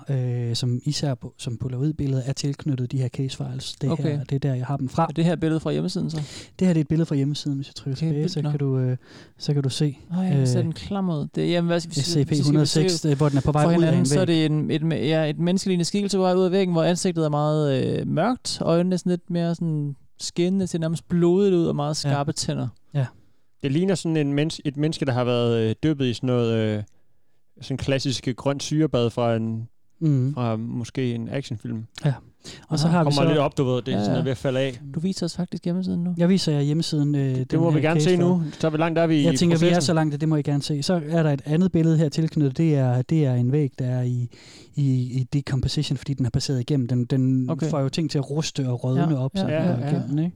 øh, 0.49 0.55
som 0.55 0.79
især 0.83 1.15
på, 1.15 1.33
som 1.37 1.57
Polaroid-billeder, 1.57 2.23
er 2.25 2.33
tilknyttet 2.33 2.91
de 2.91 2.97
her 2.97 3.07
case 3.07 3.37
files. 3.37 3.75
Det, 3.81 3.91
Okay. 3.91 4.03
her, 4.17 4.23
det 4.23 4.35
er 4.35 4.39
der, 4.39 4.53
jeg 4.53 4.65
har 4.65 4.77
dem 4.77 4.89
fra. 4.89 5.03
Er 5.03 5.13
det 5.13 5.25
her 5.25 5.35
billede 5.35 5.59
fra 5.59 5.71
hjemmesiden 5.71 6.09
så? 6.09 6.17
Det 6.59 6.67
her 6.67 6.73
det 6.73 6.79
er 6.79 6.81
et 6.81 6.87
billede 6.87 7.05
fra 7.05 7.15
hjemmesiden, 7.15 7.57
hvis 7.57 7.67
jeg 7.67 7.75
trykker 7.75 7.97
Okay, 7.97 8.07
tilbage, 8.07 8.29
så 8.29 8.41
kan, 8.41 8.59
du, 8.59 8.77
øh, 8.79 8.97
så 9.37 9.53
kan 9.53 9.63
du 9.63 9.69
se. 9.69 9.97
Nej, 10.11 10.19
jeg 10.19 10.47
øh, 10.57 10.63
den 10.63 10.73
klam 10.73 11.09
ud. 11.09 11.27
Det, 11.35 11.49
jamen, 11.49 11.67
hvad 11.67 11.79
skal 11.79 11.95
vi 11.95 12.01
SCP 12.01 12.15
hvis 12.15 12.29
vi 12.29 12.35
skal 12.35 12.39
106, 12.39 12.93
beskrive 12.93 13.11
øh, 13.11 13.17
hvor 13.17 13.29
den 13.29 13.37
er 13.37 13.41
på 13.41 13.51
vej 13.51 13.65
ud 13.65 13.69
af 13.69 13.75
hinanden, 13.75 13.99
en 13.99 14.05
så 14.05 14.15
er 14.15 14.25
væg. 14.25 14.27
det 14.27 14.45
en, 14.45 14.71
et, 14.71 15.07
ja, 15.07 15.29
et 15.29 15.39
menneskelignende 15.39 15.85
skikkelse 15.85 16.17
på 16.17 16.21
vej 16.21 16.33
ud 16.33 16.43
af 16.43 16.51
væggen, 16.51 16.73
hvor 16.73 16.83
ansigtet 16.83 17.25
er 17.25 17.29
meget 17.29 17.83
øh, 17.83 18.07
mørkt, 18.07 18.57
og 18.61 18.73
øjnene 18.73 18.93
er 18.93 18.97
sådan 18.97 19.09
lidt 19.09 19.29
mere 19.29 19.55
sådan 19.55 19.95
skinnende 20.19 20.67
til 20.67 20.79
nærmest 20.79 21.09
blodet 21.09 21.53
ud 21.53 21.65
og 21.65 21.75
meget 21.75 21.97
skarpe 21.97 22.29
ja. 22.29 22.31
tænder. 22.31 22.67
Ja. 22.93 23.05
Det 23.63 23.71
ligner 23.71 23.95
sådan 23.95 24.17
en 24.17 24.33
mens, 24.33 24.61
et 24.65 24.77
menneske, 24.77 25.05
der 25.05 25.11
har 25.11 25.23
været 25.23 25.61
øh, 25.61 25.75
dyppet 25.83 26.05
i 26.05 26.13
sådan 26.13 26.27
noget 26.27 26.53
øh, 26.53 26.83
sådan 27.61 27.77
klassisk 27.77 28.27
grønt 28.35 28.63
syrebad 28.63 29.09
fra 29.09 29.35
en 29.35 29.67
Mhm. 29.99 30.33
fra 30.33 30.55
måske 30.55 31.13
en 31.15 31.29
actionfilm. 31.31 31.85
Ja. 32.05 32.13
Og 32.67 32.79
så 32.79 32.87
har 32.87 32.99
vi 33.03 33.05
kommer 33.05 33.21
så- 33.21 33.27
lidt 33.27 33.37
op, 33.37 33.57
du 33.57 33.63
ved, 33.63 33.81
det 33.81 33.93
er 33.93 33.97
Ja, 33.97 34.03
sådan 34.03 34.19
er 34.19 34.23
ved 34.23 34.31
at 34.31 34.37
falde 34.37 34.59
af. 34.59 34.79
Du 34.95 34.99
viser 34.99 35.25
os 35.25 35.35
faktisk 35.35 35.63
hjemmesiden 35.65 36.03
nu. 36.03 36.13
Jeg 36.17 36.29
viser 36.29 36.51
jer 36.51 36.61
hjemmesiden. 36.61 37.15
Øh, 37.15 37.35
Det 37.35 37.51
den 37.51 37.59
må 37.59 37.71
vi 37.71 37.81
gerne 37.81 38.01
se 38.01 38.17
nu. 38.17 38.43
Så 38.59 38.69
hvor 38.69 38.77
langt 38.77 38.99
er 38.99 39.07
vi 39.07 39.15
i 39.15 39.23
Jeg 39.25 39.35
tænker, 39.39 39.57
vi 39.57 39.65
er 39.65 39.69
processen? 39.69 39.81
så 39.87 39.93
langt, 39.93 40.13
at 40.13 40.21
det 40.21 40.29
må 40.29 40.35
I 40.35 40.41
gerne 40.41 40.63
se. 40.63 40.83
Så 40.83 41.01
er 41.09 41.23
der 41.23 41.31
et 41.31 41.41
andet 41.45 41.71
billede 41.71 41.97
her 41.97 42.09
tilknyttet. 42.09 42.57
Det 42.57 42.75
er, 42.75 43.01
det 43.01 43.25
er 43.25 43.33
en 43.33 43.51
væg, 43.51 43.71
der 43.79 43.85
er 43.85 44.01
i, 44.01 44.29
i, 44.75 44.91
i 45.19 45.23
decomposition, 45.33 45.97
fordi 45.97 46.13
den 46.13 46.25
er 46.25 46.29
passeret 46.29 46.59
igennem. 46.59 46.87
Den, 46.87 47.05
den 47.05 47.49
Okay. 47.49 47.69
får 47.69 47.79
jo 47.79 47.89
ting 47.89 48.11
til 48.11 48.17
at 48.17 48.29
ruste 48.29 48.69
og 48.69 48.83
rådne 48.83 49.01
Ja, 49.09 49.15
op, 49.23 49.31
ja, 49.35 49.39
så 49.41 49.47
ja, 49.47 49.63
ja. 49.71 49.89
igennem, 49.89 50.19
ikke? 50.19 50.35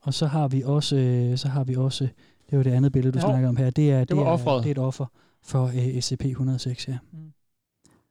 Og 0.00 0.14
så 0.14 0.26
har 0.26 0.48
vi 0.48 0.62
også, 0.66 0.96
øh, 0.96 1.38
så 1.38 1.48
har 1.48 1.64
vi 1.64 1.74
også, 1.76 2.04
det 2.04 2.52
er 2.52 2.56
jo 2.56 2.62
det 2.62 2.70
andet 2.70 2.92
billede, 2.92 3.12
du 3.12 3.18
Jo, 3.18 3.26
snakker 3.30 3.48
om 3.48 3.56
her. 3.56 3.70
Det 3.70 3.90
er, 3.92 4.04
det, 4.04 4.16
var 4.16 4.22
er, 4.22 4.26
offeret. 4.26 4.62
det 4.64 4.68
er 4.68 4.74
et 4.74 4.78
offer 4.78 5.06
for 5.44 5.64
øh, 5.64 5.72
SCP-106, 5.88 6.84
ja. 6.88 6.98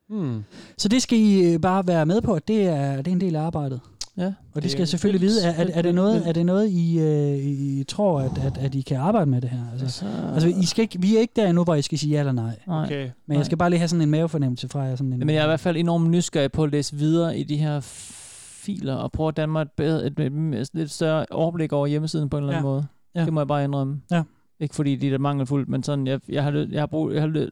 Hmm. 0.09 0.43
Så 0.77 0.87
det 0.87 1.01
skal 1.01 1.17
I 1.19 1.53
øh, 1.53 1.59
bare 1.59 1.87
være 1.87 2.05
med 2.05 2.21
på, 2.21 2.33
at 2.33 2.47
det 2.47 2.63
er, 2.67 2.95
det 2.97 3.07
er 3.07 3.11
en 3.11 3.21
del 3.21 3.35
af 3.35 3.41
arbejdet. 3.41 3.79
Ja. 4.17 4.33
Og 4.55 4.63
det 4.63 4.71
skal 4.71 4.81
jeg 4.81 4.87
selvfølgelig 4.87 5.21
vildt, 5.21 5.33
vide. 5.35 5.45
Er, 5.47 5.63
er, 5.63 5.69
er, 5.73 5.81
det 5.81 5.95
noget, 5.95 6.27
er 6.27 6.31
det 6.31 6.45
noget, 6.45 6.69
I, 6.69 6.99
øh, 6.99 7.37
I 7.79 7.83
tror, 7.83 8.19
at, 8.21 8.31
at, 8.45 8.57
at 8.57 8.75
I 8.75 8.81
kan 8.81 8.97
arbejde 8.97 9.25
med 9.31 9.41
det 9.41 9.49
her? 9.49 9.59
Altså, 9.71 9.89
Så- 9.99 10.05
altså 10.33 10.47
I 10.47 10.65
skal 10.65 10.81
ikke, 10.81 11.01
vi 11.01 11.15
er 11.15 11.19
ikke 11.19 11.33
der 11.35 11.47
endnu, 11.47 11.63
hvor 11.63 11.75
I 11.75 11.81
skal 11.81 11.97
sige 11.97 12.11
ja 12.11 12.19
eller 12.19 12.31
nej. 12.31 12.59
Okay. 12.67 13.09
Men 13.27 13.37
jeg 13.37 13.45
skal 13.45 13.57
bare 13.57 13.69
lige 13.69 13.79
have 13.79 13.87
sådan 13.87 14.01
en 14.01 14.09
mavefornemmelse 14.09 14.69
fra 14.69 14.79
jer. 14.81 14.95
Sådan 14.95 15.13
en, 15.13 15.19
Men 15.19 15.29
jeg 15.29 15.37
er 15.37 15.43
i 15.43 15.47
hvert 15.47 15.59
fald 15.59 15.77
enormt 15.77 16.09
nysgerrig 16.09 16.51
på 16.51 16.63
at 16.63 16.71
læse 16.71 16.95
videre 16.95 17.37
i 17.37 17.43
de 17.43 17.57
her 17.57 17.79
filer, 17.81 18.95
og 18.95 19.11
prøve 19.11 19.27
at 19.27 19.37
danne 19.37 19.51
mig 19.51 19.61
et, 19.61 19.71
bedre, 19.71 20.05
et, 20.05 20.19
et, 20.19 20.59
et 20.61 20.69
lidt 20.73 20.91
større 20.91 21.25
overblik 21.31 21.73
over 21.73 21.87
hjemmesiden 21.87 22.29
på 22.29 22.37
en 22.37 22.43
eller 22.43 22.53
anden 22.57 22.65
Ja. 22.69 22.71
måde. 22.71 22.85
Ja. 23.15 23.25
Det 23.25 23.33
må 23.33 23.39
jeg 23.39 23.47
bare 23.47 23.63
indrømme. 23.63 24.01
Ja. 24.11 24.23
Ikke 24.63 24.75
fordi 24.75 24.95
de 24.95 25.09
er 25.13 25.17
mangelfuldt, 25.17 25.69
men 25.69 25.83
sådan, 25.83 26.07
jeg, 26.07 26.19
jeg 26.29 26.43
har, 26.43 26.67
jeg 26.71 26.81
har, 26.81 26.85
brug, 26.85 27.13
jeg 27.13 27.21
har 27.21 27.27
ly- 27.27 27.49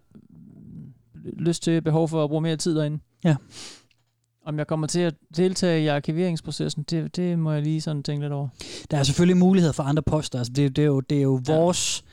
lyst 1.37 1.63
til, 1.63 1.81
behov 1.81 2.07
for 2.07 2.23
at 2.23 2.29
bruge 2.29 2.41
mere 2.41 2.57
tid 2.57 2.75
derinde. 2.75 2.99
Ja. 3.23 3.35
Om 4.45 4.57
jeg 4.57 4.67
kommer 4.67 4.87
til 4.87 4.99
at 4.99 5.13
deltage 5.37 5.83
i 5.83 5.87
arkiveringsprocessen, 5.87 6.83
det, 6.83 7.15
det 7.15 7.39
må 7.39 7.51
jeg 7.51 7.61
lige 7.61 7.81
sådan 7.81 8.03
tænke 8.03 8.23
lidt 8.23 8.33
over. 8.33 8.47
Der 8.91 8.97
er 8.97 9.03
selvfølgelig 9.03 9.37
muligheder 9.37 9.73
for 9.73 9.83
andre 9.83 10.01
poster. 10.03 10.39
Altså, 10.39 10.53
det, 10.53 10.75
det, 10.75 10.81
er 10.81 10.85
jo, 10.85 10.99
det 10.99 11.17
er 11.17 11.21
jo 11.21 11.39
vores 11.47 12.03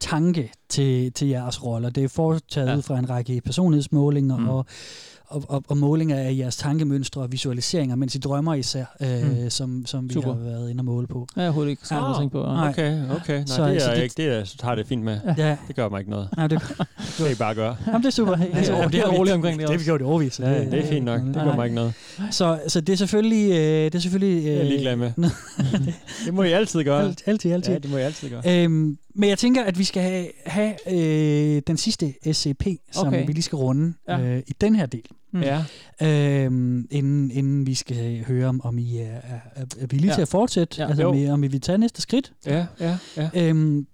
tanke 0.00 0.52
til, 0.68 1.12
til 1.12 1.28
jeres 1.28 1.64
roller. 1.64 1.90
Det 1.90 2.04
er 2.04 2.08
foretaget 2.08 2.66
Ja. 2.66 2.70
ja. 2.72 2.76
ud 2.78 2.82
fra 2.82 2.98
en 2.98 3.10
række 3.10 3.40
personlighedsmålinger 3.44 4.36
mm. 4.36 4.48
og, 4.48 4.66
og, 5.28 5.44
og, 5.48 5.64
og 5.68 5.76
målinger 5.76 6.16
af 6.16 6.34
jeres 6.38 6.56
tankemønstre 6.56 7.20
og 7.20 7.32
visualiseringer, 7.32 7.96
mens 7.96 8.14
I 8.14 8.18
drømmer 8.18 8.54
især, 8.54 8.84
øh, 9.00 9.42
Mm. 9.42 9.50
som, 9.50 9.86
som 9.86 10.08
vi 10.08 10.14
Super. 10.14 10.32
har 10.34 10.40
været 10.40 10.70
inde 10.70 10.80
og 10.80 10.84
måle 10.84 11.06
på. 11.06 11.26
Det 11.28 11.34
har 11.34 11.42
jeg 11.42 11.48
overhovedet 11.48 11.70
ikke 11.70 11.82
sådan 11.84 12.02
noget 12.02 12.14
at 12.14 12.20
tænke 12.20 12.32
på. 12.32 12.42
Nej. 12.42 12.68
Okay, 12.68 13.02
okay. 13.10 13.36
Nej, 13.36 13.46
Så- 13.46 13.68
det 13.68 13.76
er 13.76 13.80
så 13.80 13.86
jeg 13.88 13.96
det- 13.96 14.02
ikke. 14.02 14.14
Det 14.16 14.26
er, 14.26 14.44
så 14.44 14.56
tager 14.56 14.74
det 14.74 14.86
fint 14.86 15.02
med. 15.02 15.20
Ja. 15.38 15.56
Det 15.68 15.76
gør 15.76 15.88
mig 15.88 15.98
ikke 15.98 16.10
noget. 16.10 16.28
Nej, 16.36 16.46
det, 16.46 16.60
Det 16.98 17.14
kan 17.16 17.32
I 17.32 17.34
bare 17.34 17.54
gøre. 17.54 17.76
Jamen, 17.86 18.00
det 18.00 18.06
er 18.06 18.10
super. 18.12 18.36
Ja, 18.54 18.64
Så- 18.64 18.72
ja, 18.72 18.86
det 18.88 18.94
er 18.94 19.04
har 19.04 19.10
vi- 19.12 19.16
roligt 19.18 19.34
omkring 19.34 19.58
det 19.58 19.68
Det 19.68 19.68
har 19.68 19.72
vi 19.72 19.74
også. 19.76 19.84
gjort 19.84 20.00
i 20.00 20.04
overvis. 20.04 20.40
Ja, 20.40 20.64
det 20.64 20.74
er 20.74 20.86
fint 20.86 21.04
nok. 21.04 21.20
Det 21.20 21.34
gør 21.34 21.54
mig 21.56 21.64
ikke 21.64 21.74
noget. 21.76 21.92
Så, 22.30 22.58
så 22.68 22.80
det 22.80 22.92
er 22.92 22.96
selvfølgelig... 22.96 23.50
Øh, 23.50 23.56
det 23.84 23.94
er 23.94 23.98
selvfølgelig 23.98 24.38
øh, 24.38 24.44
Det 24.44 24.52
er 24.52 24.56
jeg 24.58 24.66
ligeglad 24.66 24.96
med. 24.96 25.12
Det 26.26 26.34
må 26.34 26.42
I 26.42 26.52
altid 26.52 26.84
gøre. 26.84 27.02
Alt, 27.04 27.22
altid, 27.26 27.52
altid. 27.52 27.72
Ja, 27.72 27.78
det 27.78 27.90
må 27.90 27.96
I 27.96 28.00
altid 28.00 28.28
gøre. 28.30 28.62
Øhm, 28.64 28.98
men 29.14 29.28
jeg 29.28 29.38
tænker, 29.38 29.64
at 29.64 29.78
vi 29.78 29.84
skal 29.84 30.02
have, 30.02 30.28
have 30.46 30.74
øh, 31.56 31.62
den 31.66 31.76
sidste 31.76 32.14
SCP, 32.32 32.66
som 32.92 33.08
Okay. 33.08 33.26
vi 33.26 33.32
lige 33.32 33.42
skal 33.42 33.56
runde 33.56 33.94
Ja. 34.08 34.20
øh, 34.20 34.42
i 34.46 34.52
den 34.60 34.76
her 34.76 34.86
del. 34.86 35.02
Mm. 35.32 35.40
Ja. 35.40 35.64
Øhm, 36.02 36.86
inden, 36.90 37.30
inden 37.30 37.66
vi 37.66 37.74
skal 37.74 38.24
høre, 38.24 38.48
om, 38.48 38.60
om 38.64 38.78
I 38.78 38.98
er, 38.98 39.06
er, 39.06 39.40
er, 39.56 39.86
villige 39.90 40.08
Ja. 40.10 40.14
til 40.14 40.22
at 40.22 40.28
fortsætte. 40.28 40.82
Ja. 40.82 40.88
Altså, 40.88 41.06
om 41.06 41.14
Jo. 41.14 41.20
I, 41.22 41.28
om 41.30 41.44
I 41.44 41.46
vil 41.46 41.60
tage 41.60 41.78
næste 41.78 42.02
skridt. 42.02 42.32
Ja, 42.46 42.66
ja, 42.80 42.98
ja. 43.16 43.30
Øhm, 43.34 43.86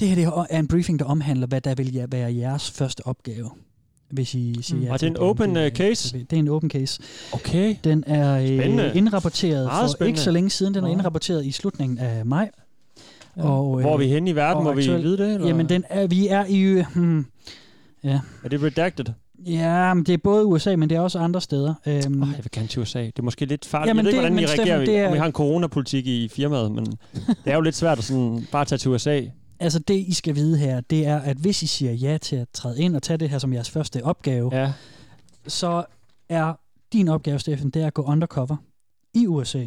det 0.00 0.08
her 0.08 0.14
det 0.16 0.46
er 0.50 0.58
en 0.58 0.68
briefing, 0.68 0.98
der 0.98 1.04
omhandler, 1.04 1.46
hvad 1.46 1.60
der 1.60 1.74
vil 1.74 2.06
være 2.08 2.34
jeres 2.34 2.70
første 2.70 3.06
opgave. 3.06 3.50
Hvis 4.10 4.34
I 4.34 4.62
siger 4.62 4.78
Mm. 4.78 4.84
ja 4.84 4.92
Og 4.92 5.00
det 5.00 5.06
er 5.06 5.10
en 5.10 5.16
open, 5.16 5.48
del 5.50 5.56
af 5.58 5.66
øh, 5.66 5.72
case? 5.72 6.18
Det 6.18 6.32
er 6.32 6.36
en 6.36 6.48
open 6.48 6.70
case. 6.70 7.02
Okay. 7.32 7.76
Den 7.84 8.04
er 8.06 8.46
Spændende. 8.46 8.84
øh, 8.84 8.96
indrapporteret 8.96 9.64
Meget 9.66 9.82
for 9.90 9.92
spændende. 9.92 10.08
ikke 10.10 10.20
så 10.20 10.30
længe 10.30 10.50
siden. 10.50 10.74
Den 10.74 10.84
er 10.84 10.88
indrapporteret 10.88 11.46
i 11.46 11.52
slutningen 11.52 11.98
af 11.98 12.26
maj. 12.26 12.50
Ja. 13.36 13.42
Og, 13.42 13.80
Hvor 13.80 13.92
er 13.92 13.96
vi 13.98 14.06
henne 14.06 14.30
i 14.30 14.34
verden? 14.36 14.64
Må 14.64 14.72
vi 14.72 14.82
aktuel- 14.82 15.02
vide 15.02 15.18
det? 15.18 15.34
Eller? 15.34 15.46
Jamen, 15.46 15.68
den 15.68 15.84
er, 15.90 16.06
vi 16.06 16.28
er 16.28 16.44
i... 16.44 16.60
øh, 16.60 16.84
Hmm, 16.94 17.26
ja. 18.04 18.20
Er 18.44 18.48
det 18.48 18.62
redacted? 18.62 19.04
Ja, 19.46 19.94
men 19.94 20.04
det 20.04 20.12
er 20.14 20.18
både 20.18 20.44
USA, 20.46 20.76
men 20.76 20.90
det 20.90 20.96
er 20.96 21.00
også 21.00 21.18
andre 21.18 21.40
steder. 21.40 21.74
Øhm, 21.86 22.22
Oh, 22.22 22.28
jeg 22.28 22.38
vil 22.44 22.50
gerne 22.52 22.68
til 22.68 22.82
USA. 22.82 23.02
Det 23.04 23.18
er 23.18 23.22
måske 23.22 23.44
lidt 23.44 23.64
farligt. 23.66 23.88
Jamen, 23.88 23.98
jeg 23.98 24.04
ved 24.04 24.10
ikke, 24.12 24.20
hvordan 24.20 24.32
I 24.32 24.40
men 24.40 24.48
Steffen, 24.48 24.68
reagerer, 24.68 24.84
det 24.84 24.96
er- 24.96 25.08
om 25.08 25.14
I 25.14 25.18
har 25.18 25.26
en 25.26 25.32
coronapolitik 25.32 26.06
i 26.06 26.28
firmaet, 26.28 26.72
men 26.72 26.86
det 27.44 27.46
er 27.46 27.54
jo 27.54 27.60
lidt 27.60 27.74
svært 27.76 27.98
at 27.98 28.04
sådan 28.04 28.46
bare 28.52 28.64
tage 28.64 28.78
til 28.78 28.90
USA. 28.90 29.20
Altså 29.60 29.78
det, 29.78 29.94
I 29.94 30.12
skal 30.14 30.34
vide 30.34 30.58
her, 30.58 30.80
det 30.80 31.06
er, 31.06 31.18
at 31.20 31.36
hvis 31.36 31.62
I 31.62 31.66
siger 31.66 31.92
ja 31.92 32.18
til 32.18 32.36
at 32.36 32.48
træde 32.52 32.82
ind 32.82 32.96
og 32.96 33.02
tage 33.02 33.16
det 33.16 33.30
her 33.30 33.38
som 33.38 33.52
jeres 33.52 33.70
første 33.70 34.04
opgave, 34.04 34.54
ja. 34.56 34.72
så 35.46 35.84
er 36.28 36.52
din 36.92 37.08
opgave, 37.08 37.38
Steffen, 37.38 37.70
det 37.70 37.82
er 37.82 37.86
at 37.86 37.94
gå 37.94 38.02
undercover 38.02 38.56
i 39.14 39.26
USA. 39.26 39.64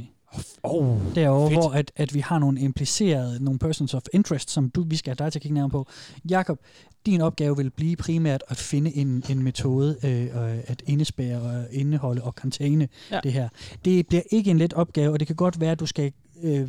Oh, 0.64 0.98
Derovre, 1.16 1.50
fedt. 1.50 1.60
hvor 1.62 1.70
at, 1.72 1.92
at 1.96 2.14
vi 2.14 2.20
har 2.20 2.40
nogle 2.40 2.60
implicerede, 2.60 3.44
nogle 3.44 3.60
persons 3.60 3.94
of 3.94 4.02
interest, 4.14 4.52
som 4.52 4.70
du, 4.70 4.84
vi 4.88 4.96
skal 4.96 5.10
have 5.18 5.26
dig 5.26 5.32
til 5.32 5.40
at 5.40 5.42
kigge 5.42 5.54
nærmere 5.54 5.70
på. 5.70 5.88
Jakob, 6.30 6.60
din 7.06 7.22
opgave 7.22 7.58
vil 7.58 7.70
blive 7.70 7.96
primært 7.96 8.44
at 8.48 8.58
finde 8.58 8.96
en, 8.96 9.24
en 9.30 9.44
metode 9.44 9.98
øh, 10.04 10.24
øh, 10.24 10.58
at 10.68 10.82
indespære, 10.86 11.42
og 11.42 11.66
indeholde 11.72 12.22
og 12.22 12.32
containe 12.32 12.88
Ja. 13.12 13.20
det 13.24 13.34
her. 13.34 13.50
Det 13.86 14.08
bliver 14.08 14.24
ikke 14.32 14.52
en 14.52 14.58
let 14.58 14.74
opgave, 14.74 15.14
og 15.14 15.20
det 15.20 15.28
kan 15.28 15.36
godt 15.36 15.60
være, 15.60 15.72
at 15.72 15.80
du 15.80 15.86
skal... 15.86 16.12
Øh, 16.44 16.62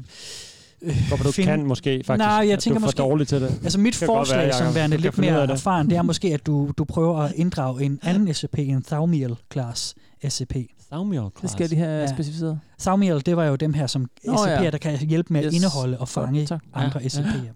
øh, 0.83 0.97
Hvorfor 1.09 1.25
du 1.25 1.33
finde- 1.33 1.47
kan 1.47 1.67
måske 1.67 2.03
faktisk. 2.05 2.19
Nej, 2.27 2.47
jeg 2.49 2.59
tænker 2.59 2.75
du 2.75 2.75
er 2.77 2.81
for 2.81 2.87
måske, 2.87 2.99
dårlig 2.99 3.29
til 3.29 3.41
det. 3.41 3.61
Altså 3.63 3.81
mit 3.81 3.95
Det 4.01 4.09
godt 4.09 4.19
forslag 4.19 4.39
være, 4.47 4.53
som 4.53 4.75
værende 4.75 4.97
lidt 4.97 5.19
mere 5.19 5.43
det. 5.43 5.51
erfaren, 5.51 5.91
det 5.91 5.97
er 5.99 6.03
måske, 6.03 6.29
at 6.35 6.47
du, 6.47 6.73
du 6.79 6.85
prøver 6.85 7.19
at 7.19 7.33
inddrage 7.37 7.85
en 7.85 7.99
anden 8.03 8.35
SCP, 8.35 8.59
en 8.59 8.83
Thaumiel 8.83 9.37
class 9.53 9.95
SCP. 10.95 10.99
Thaumiel 10.99 11.23
Det 11.43 11.51
skal 11.51 11.71
de 11.71 11.77
have 11.77 12.09
specificeret. 12.09 12.61
Thaumiel, 12.81 13.27
det 13.27 13.37
var 13.37 13.45
jo 13.45 13.57
dem 13.57 13.73
her 13.75 13.87
som 13.87 14.07
Nå, 14.25 14.33
SCP'er, 14.35 14.63
ja. 14.63 14.71
der 14.71 14.79
kan 14.79 14.99
hjælpe 14.99 15.33
med 15.33 15.41
at 15.41 15.47
Yes. 15.47 15.55
indeholde 15.55 15.99
og 15.99 16.09
fange 16.09 16.39
Godt, 16.39 16.49
tak. 16.49 16.63
andre 16.75 17.01
Ja. 17.03 17.07
SCP'er. 17.09 17.53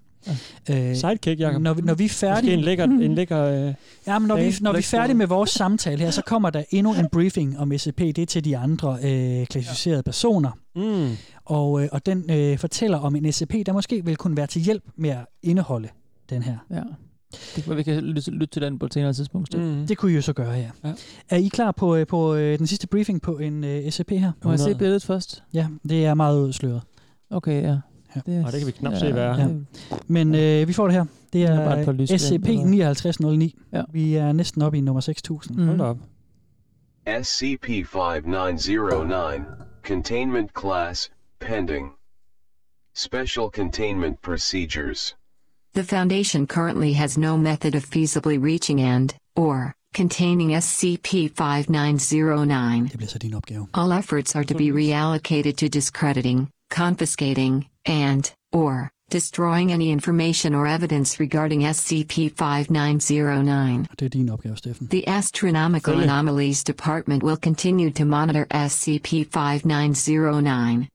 Ja. 0.69 0.91
Øh, 0.91 0.97
Sidekick, 0.97 1.41
Jacob. 1.41 1.63
Når 1.63 1.75
vi, 1.75 1.83
når 1.83 1.95
vi 1.95 2.05
er 2.05 2.09
færdige... 2.09 2.43
Måske 2.51 2.55
en 2.55 2.61
lækker, 2.61 2.85
en 2.85 3.15
lækker 3.15 3.43
øh, 3.45 3.75
Ja, 4.07 4.19
men 4.19 4.29
når 4.29 4.37
vi, 4.37 4.55
når 4.61 4.73
vi 4.73 4.79
er 4.79 4.83
færdige 4.83 5.17
med 5.17 5.27
vores 5.27 5.51
samtale 5.51 5.99
her, 5.99 6.11
så 6.11 6.23
kommer 6.23 6.51
der 6.51 6.63
endnu 6.71 6.95
en 6.95 7.09
briefing 7.13 7.59
om 7.59 7.79
SCP. 7.79 7.99
Det 7.99 8.19
er 8.19 8.27
til 8.27 8.45
de 8.45 8.57
andre 8.59 8.99
øh, 9.03 9.47
klassificerede 9.47 10.03
personer. 10.03 10.51
Mm. 10.77 11.17
Og, 11.45 11.83
øh, 11.83 11.89
og 11.93 12.07
den 12.07 12.25
øh, 12.31 12.59
fortæller 12.59 12.99
om 12.99 13.17
en 13.17 13.33
SCP, 13.33 13.55
der 13.67 13.73
måske 13.73 14.05
vil 14.05 14.17
kunne 14.17 14.37
være 14.37 14.47
til 14.47 14.63
hjælp 14.63 14.83
med 14.97 15.11
at 15.11 15.27
indeholde 15.43 15.89
den 16.31 16.43
her. 16.43 16.57
Ja. 16.71 16.81
Det 17.57 17.65
kan 17.65 17.77
vi 17.77 17.83
kan 17.83 18.03
lytte, 18.05 18.31
lytte 18.31 18.47
til 18.47 18.63
den 18.63 18.79
på 18.79 18.87
et 18.87 18.95
senere 18.95 19.13
tidspunkt. 19.13 19.59
Mm. 19.59 19.87
Det 19.87 19.99
kunne 19.99 20.13
I 20.13 20.15
jo 20.15 20.23
så 20.23 20.33
gøre, 20.33 20.51
ja. 20.51 20.71
Ja. 20.85 20.93
Er 21.31 21.37
I 21.37 21.49
klar 21.49 21.73
på, 21.73 21.97
øh, 21.97 22.07
på 22.07 22.35
øh, 22.35 22.59
den 22.59 22.67
sidste 22.67 22.87
briefing 22.87 23.23
på 23.23 23.39
en 23.39 23.65
øh, 23.65 23.91
SCP 23.91 24.11
her? 24.11 24.33
Må 24.45 24.51
jeg 24.51 24.61
se 24.61 24.75
billedet 24.75 25.05
først? 25.05 25.43
Ja, 25.53 25.69
det 25.89 26.07
er 26.07 26.15
meget 26.15 26.41
udsløret. 26.41 26.83
Okay, 27.31 27.63
ja. 27.63 27.79
Ja. 28.17 28.21
Det, 28.27 28.45
Og 28.47 28.53
det 28.53 28.61
kan 28.61 28.67
vi 28.67 28.73
knap 28.73 28.95
se, 28.95 29.13
hvad 29.13 29.23
er. 29.23 29.39
Ja. 29.39 29.49
Men 30.07 30.35
øh, 30.35 30.69
vi 30.69 30.73
får 30.73 30.85
det 30.87 30.95
her. 30.95 31.05
Det 31.33 31.43
er 31.45 31.65
bare 31.65 31.83
et 31.83 31.89
er 31.89 31.93
lys, 31.93 32.09
SCP 32.09 32.33
eller- 32.33 32.45
5909. 32.45 33.55
Ja. 33.73 33.83
Vi 33.93 34.15
er 34.15 34.33
næsten 34.33 34.63
oppe 34.63 34.79
i 34.79 34.81
nummer 34.81 35.01
6000. 35.01 35.57
Mhm. 35.57 35.67
Hold 35.67 35.81
op. 35.81 35.99
SCP-5909, 37.07 39.43
Containment 39.87 40.51
Class, 40.61 41.11
Pending. 41.41 41.87
Special 42.97 43.47
Containment 43.55 44.23
Procedures. 44.23 45.17
The 45.75 45.85
Foundation 45.85 46.47
currently 46.47 46.93
has 46.95 47.19
no 47.19 47.37
method 47.37 47.75
of 47.75 47.85
feasibly 47.87 48.43
reaching 48.43 48.81
and, 48.81 49.15
or, 49.37 49.75
containing 49.95 50.51
SCP-5909. 50.51 52.89
Det 52.91 52.97
bliver 52.97 53.09
så 53.09 53.19
din 53.19 53.35
opgave. 53.35 53.67
All 53.75 53.93
efforts 53.93 54.37
are 54.37 54.45
to 54.45 54.55
be 54.55 54.73
reallocated 54.73 55.57
to 55.57 55.69
discrediting, 55.69 56.49
confiscating, 56.73 57.69
and, 57.87 58.33
or, 58.53 58.91
destroying 59.11 59.73
any 59.73 59.91
information 59.91 60.55
or 60.55 60.67
evidence 60.67 61.21
regarding 61.21 61.63
SCP-5909. 61.63 63.87
Og 63.91 63.99
det 63.99 64.05
er 64.07 64.09
din 64.09 64.29
opgave, 64.29 64.57
The 64.91 65.09
Astronomical 65.09 65.81
Selvfølgelig. 65.81 66.11
Anomalies 66.11 66.65
Department 66.65 67.23
will 67.23 67.37
continue 67.37 67.91
to 67.91 68.05
monitor 68.05 68.45
SCP-5909. 68.55 70.87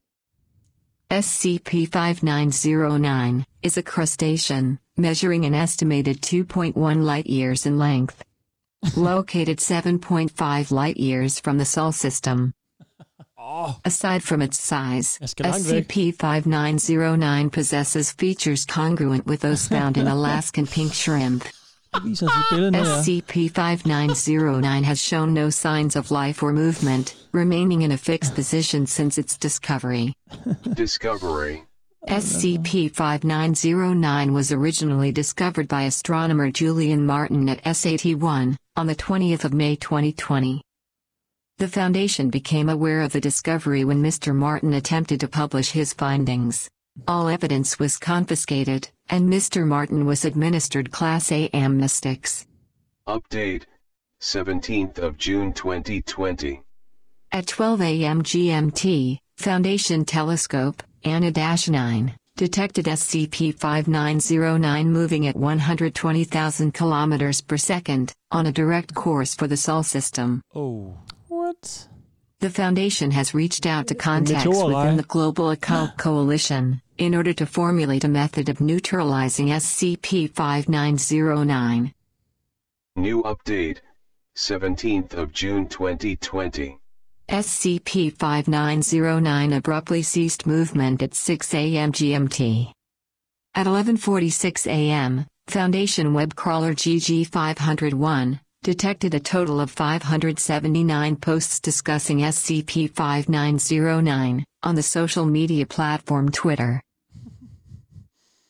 SCP-5909 1.13 3.45
is 3.61 3.77
a 3.77 3.83
crustacean, 3.83 4.79
measuring 4.97 5.45
an 5.45 5.53
estimated 5.53 6.23
2.1 6.23 7.03
light-years 7.03 7.67
in 7.67 7.77
length. 7.77 8.23
Located 8.97 9.59
7.5 9.59 10.71
light-years 10.71 11.39
from 11.39 11.59
the 11.59 11.65
Sol 11.65 11.91
system. 11.91 12.55
Ah. 13.37 13.77
Aside 13.85 14.23
from 14.23 14.41
its 14.41 14.59
size, 14.59 15.19
skal 15.25 15.51
langt 15.51 15.65
væk. 15.65 15.85
SCP-5909 15.85 17.51
possesses 17.51 18.11
features 18.11 18.65
congruent 18.65 19.27
with 19.27 19.41
those 19.41 19.67
found 19.67 19.97
in 19.97 20.07
Alaskan 20.15 20.65
pink 20.65 20.93
shrimp. 20.93 21.43
Det 21.93 22.03
viser 22.03 22.27
os 22.27 22.37
et 22.37 22.43
billede 22.49 22.71
nu, 22.71 22.77
ja. 22.77 22.83
SCP-5909 22.83 24.83
has 24.83 24.99
shown 24.99 25.33
no 25.33 25.49
signs 25.49 25.95
of 25.95 26.11
life 26.11 26.45
or 26.45 26.53
movement, 26.53 27.15
remaining 27.31 27.81
in 27.81 27.91
a 27.91 27.97
fixed 27.97 28.35
position 28.35 28.87
since 28.87 29.21
its 29.21 29.37
discovery. 29.37 30.13
Discovery. 30.75 31.63
SCP-5909 32.07 34.33
was 34.33 34.51
originally 34.51 35.11
discovered 35.11 35.67
by 35.67 35.83
astronomer 35.83 36.51
Julian 36.51 37.05
Martin 37.05 37.49
at 37.49 37.65
SAT-1, 37.65 38.55
on 38.75 38.87
the 38.87 38.95
20th 38.95 39.45
of 39.45 39.53
May 39.53 39.75
2020. 39.75 40.61
The 41.59 41.67
Foundation 41.67 42.29
became 42.29 42.69
aware 42.69 43.01
of 43.01 43.11
the 43.13 43.21
discovery 43.21 43.85
when 43.85 44.01
Mr. 44.01 44.33
Martin 44.35 44.73
attempted 44.73 45.19
to 45.19 45.27
publish 45.27 45.71
his 45.71 45.93
findings. 45.93 46.67
All 47.07 47.29
evidence 47.29 47.79
was 47.79 47.97
confiscated, 47.97 48.89
and 49.13 49.31
Mr. 49.31 49.63
Martin 49.63 50.07
was 50.07 50.25
administered 50.25 50.91
Class 50.91 51.31
A 51.31 51.47
amnestics. 51.49 52.47
Update. 53.07 53.65
17th 54.19 54.97
of 54.97 55.19
June 55.19 55.53
2020. 55.53 56.63
At 57.31 57.45
12 57.45 57.81
a.m. 57.81 58.23
GMT, 58.23 59.19
Foundation 59.37 60.03
Telescope, 60.03 60.81
ANA-9, 61.03 62.15
detected 62.37 62.85
SCP-5909 62.85 64.85
moving 64.87 65.27
at 65.27 65.35
120,000 65.35 66.73
kilometers 66.73 67.39
per 67.39 67.57
second, 67.57 68.13
on 68.31 68.47
a 68.47 68.51
direct 68.51 68.95
course 68.95 69.35
for 69.35 69.45
the 69.45 69.57
Sol 69.57 69.83
system. 69.83 70.41
Oh. 70.55 70.97
What? 71.27 71.87
The 72.43 72.49
Foundation 72.49 73.11
has 73.11 73.33
reached 73.33 73.65
out 73.65 73.87
to 73.87 73.95
contacts 73.95 74.45
within 74.45 74.97
the 74.97 75.03
Global 75.03 75.51
Occult 75.51 75.97
Coalition, 76.05 76.81
in 76.97 77.15
order 77.15 77.31
to 77.31 77.45
formulate 77.45 78.03
a 78.03 78.09
method 78.09 78.49
of 78.49 78.59
neutralizing 78.59 79.47
SCP-5909. 79.47 81.93
New 82.97 83.23
update. 83.23 83.79
17th 84.35 85.13
of 85.13 85.31
June 85.31 85.69
2020. 85.69 86.77
SCP-5909 87.29 89.55
abruptly 89.55 90.01
ceased 90.01 90.45
movement 90.45 91.01
at 91.01 91.13
6 91.13 91.53
a.m. 91.53 91.93
GMT. 91.93 92.73
At 93.55 93.67
11:46 93.67 94.67
a.m., 94.67 95.27
Foundation 95.47 96.13
web 96.13 96.35
crawler 96.35 96.73
GG501 96.73 98.41
detected 98.63 99.13
a 99.13 99.19
total 99.19 99.59
of 99.59 99.69
579 99.69 101.17
posts 101.17 101.59
discussing 101.59 102.19
SCP-5909 102.19 104.43
on 104.63 104.75
the 104.75 104.81
social 104.81 105.25
media 105.25 105.65
platform 105.65 106.31
Twitter. 106.31 106.81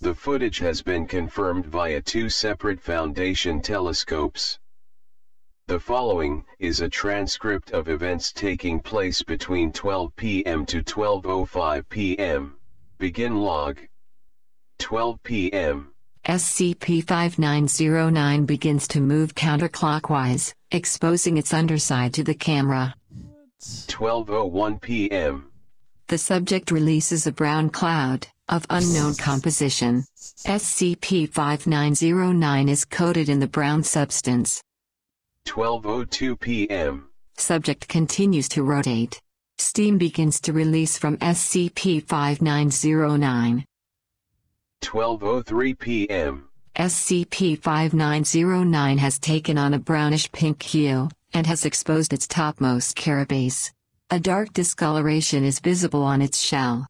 The 0.00 0.14
footage 0.14 0.58
has 0.58 0.82
been 0.82 1.06
confirmed 1.06 1.66
via 1.66 2.00
two 2.00 2.28
separate 2.28 2.80
Foundation 2.80 3.60
telescopes. 3.60 4.58
The 5.68 5.80
following 5.80 6.44
is 6.60 6.80
a 6.80 6.88
transcript 6.88 7.72
of 7.72 7.88
events 7.88 8.32
taking 8.32 8.78
place 8.78 9.22
between 9.22 9.72
12 9.72 10.14
p.m. 10.14 10.64
to 10.66 10.82
12:05 10.82 11.88
p.m. 11.88 12.54
Begin 12.98 13.36
log. 13.36 13.80
12 14.78 15.22
p.m. 15.24 15.92
SCP-5909 16.26 18.46
begins 18.46 18.88
to 18.88 19.00
move 19.00 19.36
counterclockwise, 19.36 20.52
exposing 20.72 21.36
its 21.36 21.54
underside 21.54 22.12
to 22.14 22.24
the 22.24 22.34
camera. 22.34 22.96
12:01 23.60 24.80
p.m. 24.80 25.52
The 26.08 26.18
subject 26.18 26.72
releases 26.72 27.28
a 27.28 27.32
brown 27.32 27.70
cloud, 27.70 28.26
of 28.48 28.66
unknown 28.70 29.14
composition. 29.14 30.04
SCP-5909 30.44 32.70
is 32.70 32.84
coated 32.84 33.28
in 33.28 33.38
the 33.38 33.46
brown 33.46 33.84
substance. 33.84 34.60
12:02 35.46 36.40
p.m. 36.40 37.08
Subject 37.36 37.86
continues 37.86 38.48
to 38.48 38.64
rotate. 38.64 39.22
Steam 39.58 39.96
begins 39.96 40.40
to 40.40 40.52
release 40.52 40.98
from 40.98 41.18
SCP-5909. 41.18 43.64
12:03 44.96 45.78
p.m. 45.78 46.48
SCP-5909 46.76 48.98
has 48.98 49.18
taken 49.18 49.58
on 49.58 49.74
a 49.74 49.78
brownish-pink 49.78 50.62
hue, 50.62 51.08
and 51.34 51.46
has 51.46 51.64
exposed 51.64 52.12
its 52.12 52.26
topmost 52.26 52.96
carapace. 52.96 53.72
A 54.10 54.20
dark 54.20 54.52
discoloration 54.52 55.44
is 55.44 55.58
visible 55.58 56.02
on 56.02 56.22
its 56.22 56.40
shell. 56.40 56.86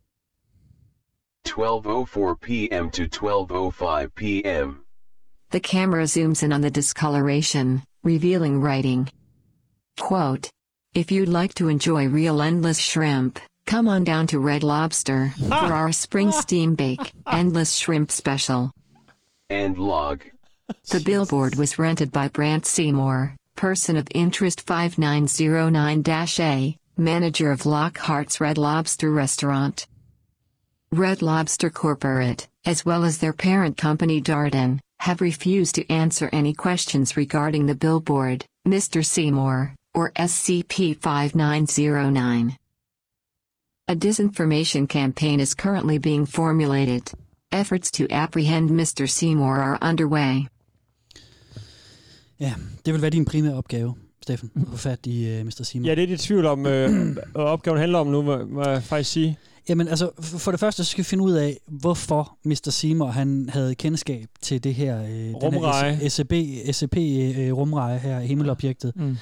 12:04 1.47 2.41
p.m. 2.41 2.91
to 2.91 3.09
12:05 3.09 4.15
p.m. 4.15 4.83
The 5.51 5.61
camera 5.61 6.05
zooms 6.05 6.43
in 6.43 6.53
on 6.53 6.61
the 6.61 6.71
discoloration, 6.71 7.83
revealing 8.03 8.61
writing. 8.61 9.09
Quote, 9.99 10.51
If 10.95 11.11
you'd 11.11 11.29
like 11.29 11.55
to 11.55 11.69
enjoy 11.69 12.09
real 12.09 12.43
endless 12.43 12.79
shrimp, 12.79 13.39
come 13.66 13.88
on 13.88 14.05
down 14.05 14.26
to 14.28 14.38
Red 14.38 14.62
Lobster 14.62 15.34
for 15.48 15.55
our 15.55 15.93
spring 15.93 16.32
steam 16.32 16.74
bake, 16.74 17.12
endless 17.30 17.74
shrimp 17.74 18.10
special. 18.10 18.72
End 19.51 19.76
log. 19.78 20.22
The 20.90 21.01
billboard 21.01 21.56
was 21.56 21.78
rented 21.78 22.10
by 22.12 22.28
Brant 22.28 22.64
Seymour, 22.66 23.36
person 23.55 23.97
of 23.97 24.09
interest 24.14 24.66
5909-A, 24.66 26.76
manager 26.97 27.51
of 27.51 27.66
Lockhart's 27.66 28.40
Red 28.40 28.59
Lobster 28.59 29.10
restaurant. 29.10 29.86
Red 30.93 31.22
Lobster 31.22 31.70
Corporate, 31.70 32.47
as 32.64 32.84
well 32.84 33.05
as 33.05 33.18
their 33.18 33.32
parent 33.32 33.76
company 33.76 34.22
Darden, 34.22 34.78
have 35.01 35.20
refused 35.20 35.74
to 35.74 35.93
answer 35.93 36.30
any 36.32 36.55
questions 36.55 37.16
regarding 37.16 37.66
the 37.66 37.74
billboard, 37.74 38.47
Mr. 38.66 39.05
Seymour, 39.05 39.74
or 39.94 40.12
SCP-5909. 40.12 42.56
A 43.89 43.95
disinformation 43.95 44.87
campaign 44.87 45.41
is 45.41 45.55
currently 45.55 45.99
being 45.99 46.27
formulated. 46.27 47.03
Efforts 47.53 47.91
to 47.93 48.05
apprehend 48.11 48.71
Mr. 48.71 49.07
Seymour 49.09 49.57
are 49.57 49.79
underway. 49.83 50.47
Ja, 52.41 52.55
det 52.87 52.95
vil 52.95 53.03
være 53.03 53.11
din 53.11 53.25
primære 53.25 53.55
opgave, 53.55 53.95
Steffen, 54.23 54.51
at 54.57 54.63
få 54.71 54.77
fat 54.77 55.07
i 55.07 55.41
uh, 55.41 55.47
Mr. 55.47 55.63
Simon. 55.63 55.87
Ja, 55.87 55.95
det 55.95 56.03
er 56.03 56.07
lidt 56.07 56.21
tvivl 56.21 56.47
om, 56.47 56.67
øh, 56.67 56.91
hvad 57.33 57.43
opgaven 57.43 57.79
handler 57.79 57.99
om 57.99 58.07
nu, 58.07 58.23
må, 58.23 58.47
må 58.47 58.69
jeg 58.69 58.83
faktisk 58.83 59.13
sige. 59.13 59.39
Jamen 59.69 59.89
altså, 59.89 60.11
for 60.21 60.51
det 60.51 60.61
første 60.61 60.85
så 60.85 60.91
skal 60.91 61.05
vi 61.05 61.09
finde 61.09 61.25
ud 61.25 61.33
af, 61.33 61.59
hvorfor 61.67 62.39
Mr. 62.45 62.71
Seymour 62.71 63.07
han 63.11 63.49
havde 63.53 63.75
kendskab 63.75 64.29
til 64.43 64.65
det 64.65 64.75
her, 64.75 65.03
øh, 65.03 65.09
den 65.09 65.35
Rumreje. 65.35 65.95
her 65.95 66.09
SCP, 66.09 66.33
SCP 66.77 66.97
øh, 66.97 67.53
rumreje 67.53 67.99
her, 67.99 68.21
himmelobjektet. 68.21 68.93
Mm. 68.97 69.17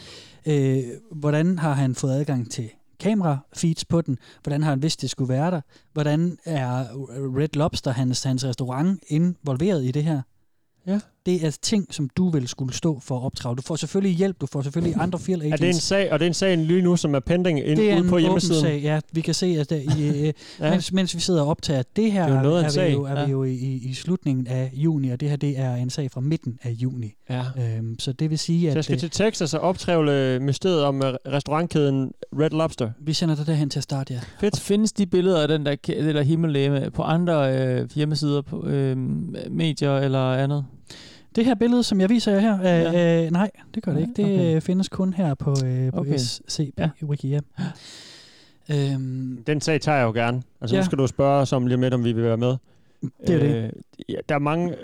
Øh, 0.47 0.83
hvordan 1.13 1.59
har 1.59 1.73
han 1.73 1.95
fået 1.95 2.13
adgang 2.13 2.51
til 2.51 2.71
kamera-feeds 3.05 3.85
på 3.85 4.01
den? 4.01 4.19
Hvordan 4.43 4.63
har 4.63 4.71
han 4.71 4.83
vidst, 4.83 5.03
det 5.03 5.11
skulle 5.11 5.29
være 5.29 5.51
der? 5.51 5.61
Hvordan 5.93 6.39
er 6.45 6.87
Red 7.39 7.49
Lobster, 7.55 7.91
hans, 7.91 8.23
hans 8.23 8.45
restaurant, 8.45 9.03
involveret 9.09 9.85
i 9.85 9.91
det 9.91 10.05
her? 10.05 10.23
Ja. 10.87 11.01
Det 11.27 11.47
er 11.47 11.57
ting, 11.63 11.95
som 11.95 12.09
du 12.17 12.29
vil 12.31 12.49
skulle 12.49 12.75
stå 12.75 13.01
for 13.01 13.17
at 13.19 13.25
opdrage. 13.25 13.57
Du 13.57 13.63
får 13.63 13.77
selvfølgelig 13.77 14.17
hjælp, 14.17 14.41
du 14.41 14.47
får 14.47 14.63
selvfølgelig 14.63 14.95
andre 15.01 15.19
field 15.19 15.41
Er 15.43 15.47
agents. 15.47 15.61
det 15.61 15.69
en 15.69 15.75
sag, 15.75 16.13
og 16.13 16.19
det 16.19 16.25
er 16.25 16.31
en 16.31 16.35
sag 16.35 16.59
lige 16.59 16.83
nu, 16.83 16.97
som 16.97 17.15
er 17.15 17.21
pending 17.21 17.59
ind, 17.59 17.77
det 17.79 17.91
er 17.91 17.95
ude 17.97 18.05
en 18.05 18.11
på 18.11 18.19
hjemmesiden? 18.19 18.61
sag, 18.63 18.81
ja. 18.83 19.01
Vi 19.13 19.21
kan 19.21 19.35
se, 19.35 19.47
at 19.47 19.71
der, 19.71 19.77
i, 19.77 20.09
øh, 20.29 20.33
Ja. 20.61 20.71
mens, 20.71 20.93
mens 20.93 21.15
vi 21.15 21.21
sidder 21.21 21.43
og 21.43 21.49
optager 21.49 21.83
det 21.97 22.13
her, 22.13 22.23
Det 22.27 22.33
er 22.33 22.37
jo 22.37 22.43
noget 22.43 22.57
af 22.57 22.61
en 22.61 22.65
er, 22.65 22.69
vi 22.69 22.75
sag. 22.75 22.93
jo, 22.93 23.03
er 23.03 23.21
Ja. 23.21 23.25
vi 23.25 23.31
jo 23.31 23.45
i, 23.45 23.55
i, 23.85 23.95
slutningen 23.95 24.47
af 24.47 24.71
juni, 24.75 25.11
og 25.11 25.21
det 25.21 25.29
her 25.31 25.37
det 25.37 25.59
er 25.59 25.75
en 25.75 25.91
sag 25.91 26.11
fra 26.11 26.21
midten 26.21 26.59
af 26.63 26.71
juni. 26.71 27.13
Ja. 27.31 27.43
Øhm, 27.59 27.99
så 27.99 28.13
det 28.13 28.31
vil 28.31 28.39
sige, 28.39 28.61
Så 28.61 28.67
jeg 28.69 28.77
at 28.77 28.85
skal 28.85 28.95
øh, 28.95 29.01
til 29.01 29.11
Texas 29.11 29.55
og 29.55 29.61
optrævle 29.61 30.41
mysteriet 30.41 30.83
om 30.85 31.03
øh, 31.03 31.15
restaurantkæden 31.27 32.13
Red 32.39 32.51
Lobster. 32.51 32.91
vi 33.01 33.13
sender 33.13 33.35
dig 33.35 33.47
derhen 33.47 33.71
til 33.71 33.79
at 33.79 33.83
starte, 33.83 34.15
ja. 34.15 34.21
Fedt. 34.41 34.61
Findes 34.61 34.93
de 34.93 35.07
billeder 35.07 35.43
af 35.43 35.49
den 35.49 35.67
der, 35.67 35.75
det 35.87 36.15
der 36.15 36.23
himmellegeme 36.23 36.91
på 36.95 37.03
andre 37.03 37.57
øh, 37.59 37.89
hjemmesider, 37.95 38.43
på 38.43 38.67
øh, 38.67 38.97
medier 39.51 39.97
eller 39.99 40.33
andet? 40.33 40.65
Det 41.35 41.45
her 41.45 41.55
billede, 41.55 41.83
som 41.83 42.01
jeg 42.01 42.11
viser 42.11 42.33
jer 42.33 42.41
her, 42.41 42.59
øh, 42.61 42.65
ja. 42.95 43.25
øh, 43.25 43.31
nej, 43.31 43.51
det 43.75 43.83
gør 43.83 43.93
det 43.93 44.01
ikke. 44.01 44.13
Det 44.17 44.25
okay. 44.25 44.35
okay. 44.51 44.61
findes 44.63 44.89
kun 44.89 45.13
her 45.13 45.35
på, 45.35 45.55
øh, 45.65 45.93
på 45.93 45.99
Okay. 46.01 46.17
SCP 46.17 46.79
ja. 46.79 46.91
Wiki, 47.03 47.29
ja. 47.29 47.41
Øhm, 48.71 49.45
Den 49.47 49.61
sag 49.61 49.81
tager 49.81 49.99
jeg 49.99 50.05
jo 50.05 50.13
gerne. 50.13 50.43
Altså, 50.61 50.77
ja. 50.77 50.81
Nu 50.83 50.85
skal 50.85 50.99
du 50.99 51.07
spørge 51.07 51.41
os 51.41 51.53
om 51.53 51.67
lige 51.67 51.81
lidt, 51.81 51.95
om 51.95 52.05
vi 52.05 52.13
vil 52.13 52.25
være 52.25 52.37
med. 52.37 52.57
Det 53.27 53.35
er 53.35 53.39
det. 53.39 53.73
Ja, 54.09 54.17
der 54.29 54.35
er 54.35 54.39
mange 54.39 54.75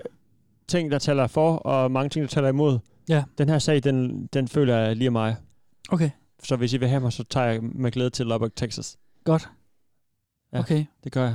ting, 0.68 0.90
der 0.90 0.98
taler 0.98 1.26
for, 1.26 1.56
og 1.56 1.90
mange 1.90 2.08
ting, 2.08 2.22
der 2.22 2.28
taler 2.28 2.48
imod. 2.48 2.78
Ja. 3.08 3.24
Den 3.38 3.48
her 3.48 3.58
sag, 3.58 3.84
den, 3.84 4.26
den 4.32 4.48
føler 4.48 4.76
jeg 4.76 4.96
lige 4.96 5.10
mig. 5.10 5.36
Okay, 5.88 6.10
Så 6.44 6.56
hvis 6.56 6.72
I 6.72 6.76
vil 6.76 6.88
have 6.88 7.00
mig, 7.00 7.12
så 7.12 7.24
tager 7.30 7.46
jeg 7.46 7.62
med 7.62 7.90
glæde 7.90 8.10
til 8.10 8.26
Lubbock, 8.26 8.56
Texas. 8.56 8.96
godt. 9.24 9.48
Ja. 10.52 10.58
Okay. 10.58 10.84
Det 11.04 11.12
gør 11.12 11.24
jeg. 11.24 11.34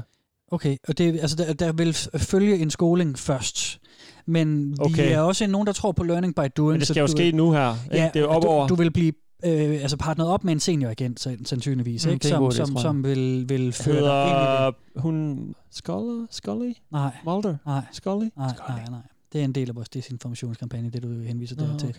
Okay, 0.51 0.77
og 0.87 0.97
det, 0.97 1.19
altså 1.19 1.35
der, 1.35 1.53
der 1.53 1.71
vil 1.71 1.93
følge 2.21 2.57
en 2.57 2.69
skoling 2.71 3.19
først. 3.19 3.79
Men 4.27 4.69
vi 4.71 4.75
Okay. 4.79 5.11
er 5.11 5.19
også 5.19 5.47
nogen, 5.47 5.67
der 5.67 5.73
tror 5.73 5.91
på 5.91 6.03
learning 6.03 6.35
by 6.35 6.41
doing. 6.57 6.71
Men 6.71 6.79
det 6.79 6.87
så 6.87 6.93
skal 6.93 7.01
jo 7.01 7.07
du 7.07 7.11
ske 7.11 7.31
nu 7.31 7.51
her. 7.51 7.75
Ikke? 7.85 7.97
Ja, 7.97 8.09
det 8.13 8.19
er 8.19 8.23
jo 8.23 8.29
op 8.29 8.41
du, 8.43 8.47
over. 8.47 8.67
du 8.67 8.75
vil 8.75 8.91
blive 8.91 9.13
øh, 9.45 9.81
altså 9.81 9.97
partneret 9.97 10.31
op 10.31 10.43
med 10.43 10.53
en 10.53 10.59
senioragent, 10.59 11.27
sa- 11.27 11.43
sandsynligvis, 11.45 12.05
Mm, 12.05 12.11
ikke? 12.13 12.23
det 12.23 12.29
som, 12.29 12.39
god 12.43 12.51
som, 12.51 12.77
som 12.77 13.03
vil, 13.03 13.49
vil 13.49 13.73
føre 13.73 13.95
dig 13.95 14.01
ind 14.23 14.31
i 14.31 14.39
Hedder 14.39 14.65
det. 14.65 15.01
hun 15.01 15.55
Scully? 15.71 16.25
Scully? 16.31 16.73
Nej, 16.91 17.11
Mulder? 17.25 17.55
nej, 17.65 17.81
Scully? 17.91 18.25
nej, 18.37 18.51
nej, 18.69 18.85
nej. 18.89 18.99
Det 19.33 19.41
er 19.41 19.45
en 19.45 19.51
del 19.55 19.69
af 19.69 19.75
vores 19.75 19.89
desinformationskampagne, 19.89 20.89
det 20.89 21.03
du 21.03 21.19
henviser 21.21 21.55
der 21.55 21.77
til. 21.77 21.95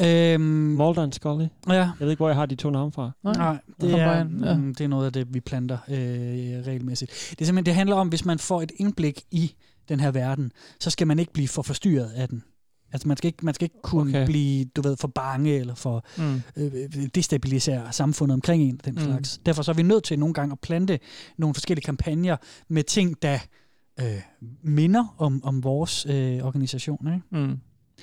okay. 0.00 0.34
Øhm, 0.34 0.42
Mulder 0.42 1.02
and 1.02 1.12
Scully? 1.12 1.44
ja, 1.68 1.72
Jeg 1.74 1.90
ved 2.00 2.10
ikke, 2.10 2.18
hvor 2.20 2.28
jeg 2.28 2.36
har 2.36 2.46
de 2.46 2.54
to 2.54 2.70
navne 2.70 2.92
fra. 2.92 3.10
Nej, 3.24 3.56
det 3.80 3.90
Kom 3.90 4.00
er, 4.00 4.16
ja. 4.48 4.56
mm, 4.56 4.74
det 4.74 4.84
er 4.84 4.88
noget 4.88 5.06
af 5.06 5.12
det, 5.12 5.34
vi 5.34 5.40
planter 5.40 5.78
øh, 5.88 5.96
regelmæssigt. 6.66 7.10
Det 7.30 7.40
er 7.40 7.44
simpelthen, 7.44 7.66
det 7.66 7.74
handler 7.74 7.96
om, 7.96 8.08
hvis 8.08 8.24
man 8.24 8.38
får 8.38 8.62
et 8.62 8.72
indblik 8.76 9.22
i 9.30 9.54
den 9.90 10.00
her 10.00 10.10
verden, 10.10 10.52
så 10.80 10.90
skal 10.90 11.06
man 11.06 11.18
ikke 11.18 11.32
blive 11.32 11.48
for 11.48 11.62
forstyrret 11.62 12.10
af 12.16 12.28
den. 12.28 12.42
Altså 12.92 13.08
man 13.08 13.16
skal 13.16 13.28
ikke, 13.28 13.44
man 13.44 13.54
skal 13.54 13.64
ikke 13.64 13.82
kunne 13.82 14.10
Okay. 14.18 14.26
blive, 14.26 14.64
du 14.64 14.82
ved, 14.82 14.96
for 14.96 15.08
bange 15.08 15.56
eller 15.58 15.74
for 15.74 16.04
Mm. 16.18 16.42
øh, 16.56 16.72
destabilisere 17.14 17.92
samfundet 17.92 18.34
omkring 18.34 18.62
en, 18.62 18.80
den 18.84 18.94
Mm. 18.94 19.00
mm. 19.00 19.04
slags. 19.06 19.40
Derfor 19.46 19.62
så 19.62 19.70
er 19.70 19.74
vi 19.74 19.82
nødt 19.82 20.04
til 20.04 20.18
nogle 20.18 20.34
gange 20.34 20.52
at 20.52 20.58
plante 20.60 20.98
nogle 21.38 21.54
forskellige 21.54 21.84
kampagner 21.84 22.36
med 22.68 22.82
ting, 22.84 23.22
der 23.22 23.38
øh, 24.00 24.06
minder 24.62 25.14
om, 25.18 25.44
om 25.44 25.64
vores 25.64 26.06
øh, 26.06 26.44
organisation. 26.44 27.06
Ikke? 27.06 27.46
Mm. 27.46 27.58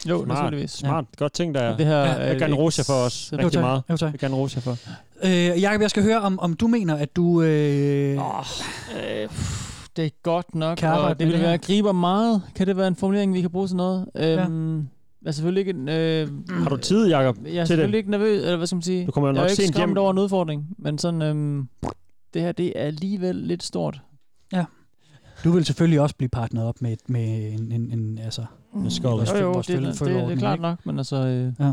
Jo, 0.10 0.24
Smart, 0.26 0.28
naturligvis. 0.28 0.72
smart. 0.72 1.06
Godt 1.18 1.34
ting, 1.34 1.56
der 1.56 1.78
Det 1.78 1.86
her 1.86 1.98
ja, 1.98 2.06
er 2.06 2.20
jeg 2.22 2.30
vil 2.32 2.40
gerne 2.40 2.54
ikke 2.54 2.64
rose 2.64 2.84
for 2.84 2.94
os 2.94 3.30
rigtig 3.34 3.52
tak. 3.52 3.62
meget. 3.62 3.84
Jo, 3.90 3.98
tak. 3.98 4.06
Jeg 4.08 4.14
vil 4.14 4.20
gerne 4.20 4.36
rose 4.36 4.58
jer 4.58 4.62
for. 4.62 4.78
Øh, 5.24 5.62
Jacob, 5.62 5.82
jeg 5.82 5.90
skal 5.90 6.04
høre, 6.04 6.22
om, 6.22 6.40
om 6.40 6.54
du 6.54 6.68
mener, 6.68 6.96
at 6.96 7.16
du... 7.16 7.42
Øh, 7.42 8.18
Oh, 8.18 8.46
øh, 9.04 9.30
det 9.98 10.06
er 10.06 10.10
godt 10.24 10.56
nok, 10.56 10.78
Kan 10.78 10.90
og 10.92 11.20
det 11.20 11.28
vil 11.28 11.34
det 11.34 11.42
være 11.44 11.58
griber 11.58 11.92
meget. 11.92 12.42
Kan 12.56 12.68
det 12.68 12.78
være 12.78 12.88
en 12.88 12.96
formulering, 12.96 13.34
vi 13.34 13.42
kan 13.42 13.50
bruge 13.50 13.68
til 13.68 13.76
noget? 13.76 14.06
Øhm, 14.16 14.78
Jeg 14.78 15.28
er 15.28 15.32
selvfølgelig 15.32 15.60
ikke... 15.60 15.72
en, 15.72 15.90
Øh, 15.90 16.28
Har 16.64 16.70
du 16.70 16.78
tid, 16.78 17.08
Jacob, 17.10 17.38
Jeg 17.46 17.56
er 17.56 17.66
selvfølgelig 17.66 17.94
det? 17.94 17.98
ikke 17.98 18.12
nervøs, 18.12 18.44
eller 18.44 18.58
hvad 18.58 18.68
skal 18.68 18.76
man 18.76 18.82
sige? 18.82 19.06
Du 19.06 19.12
kommer 19.12 19.28
jo 19.30 19.34
jeg 19.34 19.40
er 19.40 19.44
nok 19.44 19.50
ikke 19.52 19.64
sent 19.64 19.76
skræmt 19.76 19.90
hjem. 19.90 19.98
over 19.98 20.12
en 20.12 20.18
udfordring, 20.18 20.68
men 20.78 20.98
sådan... 20.98 21.22
Øhm, 21.22 21.68
det 22.34 22.42
her, 22.42 22.52
det 22.52 22.74
er 22.76 22.82
alligevel 22.84 23.36
lidt 23.36 23.64
stort. 23.64 24.02
Du 25.44 25.52
vil 25.52 25.66
selvfølgelig 25.66 26.02
også 26.02 26.16
blive 26.16 26.30
partneret 26.30 26.68
op 26.68 26.76
med, 26.82 26.96
med 27.08 27.54
en, 27.54 27.72
en, 27.72 27.92
en 28.00 28.18
altså... 28.18 28.46
Med 28.76 28.90
Scully. 28.92 29.10
vores 29.12 29.30
Jo, 29.30 29.34
føl- 29.36 29.42
jo, 29.42 29.54
det, 29.54 29.66
føl- 29.66 29.84
det, 29.86 30.00
det, 30.00 30.28
det 30.28 30.34
er 30.34 30.40
klart 30.40 30.60
nok, 30.62 30.86
men 30.86 30.98
altså... 30.98 31.16
Øh, 31.16 31.54
Ja. 31.60 31.72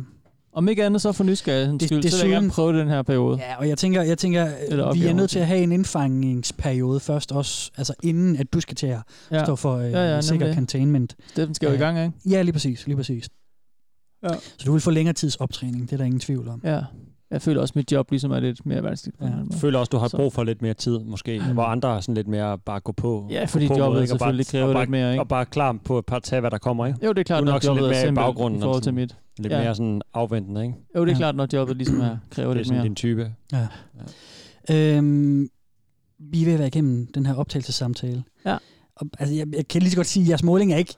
Om 0.54 0.68
ikke 0.68 0.84
andet, 0.84 1.02
så 1.02 1.12
for 1.12 1.24
nysgerrighedens 1.24 1.80
Det- 1.80 1.88
skyld, 1.88 2.02
det 2.02 2.12
så 2.12 2.22
vil 2.24 2.30
jeg 2.32 2.40
gerne 2.40 2.50
prøve 2.52 2.78
den 2.80 2.88
her 2.88 3.02
periode. 3.02 3.38
Ja, 3.38 3.56
og 3.58 3.68
jeg 3.68 3.78
tænker, 3.78 4.02
jeg 4.02 4.18
tænker 4.18 4.48
Eller 4.68 4.92
vi 4.92 5.06
er 5.06 5.12
nødt 5.12 5.30
til 5.30 5.38
at 5.38 5.46
have 5.46 5.60
en 5.62 5.72
indfangningsperiode 5.72 7.00
først 7.00 7.32
også, 7.32 7.70
altså 7.76 7.94
inden 8.02 8.36
at 8.36 8.52
du 8.52 8.60
skal 8.60 8.76
til 8.76 8.86
at 8.86 8.98
Ja. 9.30 9.44
stå 9.44 9.56
for 9.56 9.76
øh, 9.76 9.90
Ja, 9.92 10.14
ja, 10.14 10.20
sikker 10.20 10.46
nemlig. 10.46 10.56
containment. 10.56 11.16
Steffen 11.30 11.54
skal 11.54 11.68
jo 11.68 11.74
i 11.74 11.78
gang, 11.78 11.98
ikke? 11.98 12.12
Ja, 12.30 12.42
lige 12.42 12.52
præcis, 12.52 12.86
lige 12.86 12.96
præcis. 12.96 13.28
Ja. 14.22 14.28
Så 14.58 14.64
du 14.66 14.72
vil 14.72 14.80
få 14.80 14.90
længere 14.90 15.12
tids 15.12 15.36
optræning, 15.36 15.82
det 15.82 15.92
er 15.92 15.96
der 15.96 16.04
ingen 16.04 16.20
tvivl 16.20 16.48
om. 16.48 16.60
Ja. 16.64 16.80
Jeg 17.34 17.42
føler 17.42 17.60
også, 17.60 17.72
at 17.72 17.76
mit 17.76 17.92
job 17.92 18.10
ligesom 18.10 18.30
er 18.30 18.40
lidt 18.40 18.66
mere 18.66 18.82
vanskeligt. 18.82 19.16
Ja. 19.20 19.26
Jeg 19.26 19.34
føler 19.52 19.78
også, 19.78 19.90
du 19.90 19.96
har 19.96 20.08
Så- 20.08 20.16
brug 20.16 20.32
for 20.32 20.44
lidt 20.44 20.62
mere 20.62 20.74
tid, 20.74 20.98
måske. 20.98 21.42
Hvor 21.42 21.62
andre 21.62 21.96
er 21.96 22.00
sådan 22.00 22.14
lidt 22.14 22.28
mere 22.28 22.58
bare 22.58 22.80
gå 22.80 22.92
på. 22.92 23.26
Ja, 23.30 23.44
fordi 23.44 23.68
på, 23.68 23.78
jobbet 23.78 24.02
ikke? 24.02 24.12
Og 24.14 24.18
bare- 24.18 24.26
selvfølgelig 24.26 24.46
kræver 24.46 24.66
og 24.66 24.72
bare, 24.74 24.82
lidt 24.82 24.90
mere, 24.90 25.10
ikke? 25.12 25.22
Og 25.22 25.28
bare 25.28 25.46
klar 25.46 25.76
på 25.84 25.98
at 25.98 26.04
bare 26.06 26.20
tage, 26.20 26.40
hvad 26.40 26.50
der 26.50 26.58
kommer, 26.58 26.86
ikke? 26.86 26.98
Jo, 27.06 27.12
det 27.12 27.18
er 27.18 27.22
klart, 27.24 27.38
Du 27.38 27.42
er 27.42 27.44
når 27.46 27.52
nok 27.52 27.64
jobbet 27.64 27.82
lidt 27.82 27.90
er 27.90 27.94
mere 27.94 28.02
i 28.02 28.06
simpelt 28.06 28.24
baggrunden. 28.24 28.58
i 28.58 28.62
forhold 28.62 28.76
og 28.76 28.82
til 28.82 28.94
mit. 28.94 29.16
Lidt 29.38 29.52
Ja. 29.52 29.62
mere 29.62 29.74
sådan 29.74 30.02
afventende, 30.14 30.62
ikke? 30.62 30.74
Jo, 30.96 31.00
det 31.04 31.08
er 31.10 31.12
Ja. 31.12 31.18
klart, 31.18 31.36
når 31.36 31.48
jobbet 31.52 31.76
ligesom 31.76 32.00
er, 32.00 32.16
kræver 32.30 32.48
Det 32.48 32.54
er 32.54 32.54
lidt 32.54 32.66
sådan 32.66 32.78
mere. 32.78 32.84
din 32.88 32.94
type. 32.94 33.32
Ja. 33.52 33.66
Øhm, 34.70 35.48
vi 36.18 36.40
er 36.40 36.44
ved 36.44 36.52
at 36.52 36.58
være 36.58 36.68
igennem 36.68 37.06
den 37.14 37.26
her 37.26 37.34
optagelsessamtale. 37.34 38.24
Ja. 38.46 38.56
Og, 38.96 39.06
altså, 39.18 39.34
jeg, 39.34 39.46
jeg 39.56 39.68
kan 39.68 39.80
lige 39.82 39.90
så 39.90 39.96
godt 39.96 40.06
sige, 40.06 40.22
at 40.22 40.28
jeres 40.28 40.42
måling 40.42 40.72
er 40.72 40.76
ikke, 40.76 40.94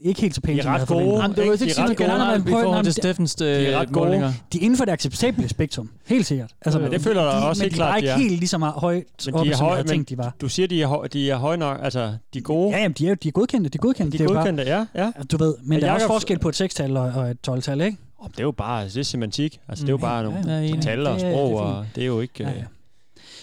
ikke, 0.00 0.08
ikke 0.08 0.20
helt 0.20 0.34
så 0.34 0.40
pænt, 0.40 0.54
De 0.54 0.58
er 0.58 0.62
som 0.62 0.68
jeg 0.72 0.78
havde 0.78 0.86
forventet. 0.86 1.10
gode. 1.12 1.22
Jamen, 1.22 1.36
det 1.36 1.46
var 1.46 1.52
Ikke? 1.52 1.64
ikke 1.64 1.80
er 1.80 1.86
gode. 1.86 1.96
generelt 1.96 2.48
forhold 2.48 2.84
til 2.84 2.84
nej, 2.84 2.90
Steffens 2.90 3.34
de 3.34 3.46
er 3.46 3.78
ret 3.80 3.88
øh, 3.88 3.94
gode. 3.94 4.06
målinger. 4.06 4.32
De 4.52 4.58
er 4.58 4.62
inden 4.62 4.76
for 4.76 4.84
det 4.84 4.92
acceptable 4.92 5.48
spektrum, 5.48 5.90
helt 6.06 6.26
sikkert. 6.26 6.50
Altså. 6.62 6.78
Men 6.78 6.92
det 6.92 7.00
føler 7.00 7.22
jeg 7.22 7.42
de, 7.42 7.46
også 7.48 7.60
men 7.60 7.64
helt 7.64 7.72
de 7.72 7.76
klart, 7.76 7.88
var 7.88 7.92
de 7.94 7.98
ikke 7.98 8.08
er. 8.10 8.16
helt 8.16 8.38
lige 8.38 8.48
så 8.48 8.58
meget 8.58 8.74
højt 8.74 9.04
Men 9.26 9.34
oppe, 9.34 9.46
de 9.48 9.52
er 9.52 9.56
som 9.56 9.64
jeg 9.64 9.68
høje, 9.68 9.76
havde 9.76 9.84
men 9.84 9.88
tænkt, 9.90 10.08
de 10.08 10.18
var. 10.18 10.34
du 10.40 10.48
siger, 10.48 10.66
de 10.68 10.82
er, 10.82 10.86
høje, 10.86 11.08
de 11.08 11.30
er 11.30 11.36
høje 11.36 11.56
nok. 11.56 11.78
Altså, 11.82 12.14
de 12.34 12.38
er 12.38 12.42
gode. 12.42 12.70
Ja, 12.76 12.82
jamen, 12.82 12.94
de 12.98 13.08
er, 13.08 13.14
de 13.14 13.28
er 13.28 13.32
godkendte, 13.32 13.70
de 13.70 13.78
er 13.78 13.80
godkendte. 13.82 14.18
de 14.18 14.22
det 14.22 14.30
er 14.30 14.34
er 14.34 14.36
godkendte, 14.38 14.62
ja. 14.62 14.86
ja. 14.94 15.10
du 15.32 15.36
ved, 15.36 15.54
men 15.62 15.80
der 15.80 15.86
er 15.90 15.94
også 15.94 16.06
forskel 16.06 16.38
på 16.38 16.48
et 16.48 16.60
6-tal 16.60 16.96
og, 16.96 17.02
og 17.14 17.30
et 17.30 17.38
12-tal, 17.48 17.80
ikke? 17.80 17.96
Oh, 18.18 18.28
det 18.30 18.38
er 18.38 18.42
jo 18.42 18.50
bare 18.52 18.84
det 18.84 18.96
er 18.96 19.02
semantik. 19.02 19.60
Altså, 19.68 19.82
det 19.84 19.88
er 19.88 19.92
jo 19.92 19.96
Mm, 19.96 20.00
bare 20.00 20.16
ja, 20.16 20.22
nogle 20.22 20.52
ja, 20.52 20.60
ja, 20.60 20.80
tal 20.80 21.06
og 21.06 21.14
er- 21.14 21.18
sprog, 21.18 21.50
det 21.50 21.58
er 21.58 21.62
og 21.64 21.86
det 21.94 22.02
er 22.02 22.06
jo 22.06 22.20
ikke... 22.20 22.42
Ja, 22.42 22.48
Ja, 22.48 22.54
ja. 22.54 22.60
ja. 22.60 22.64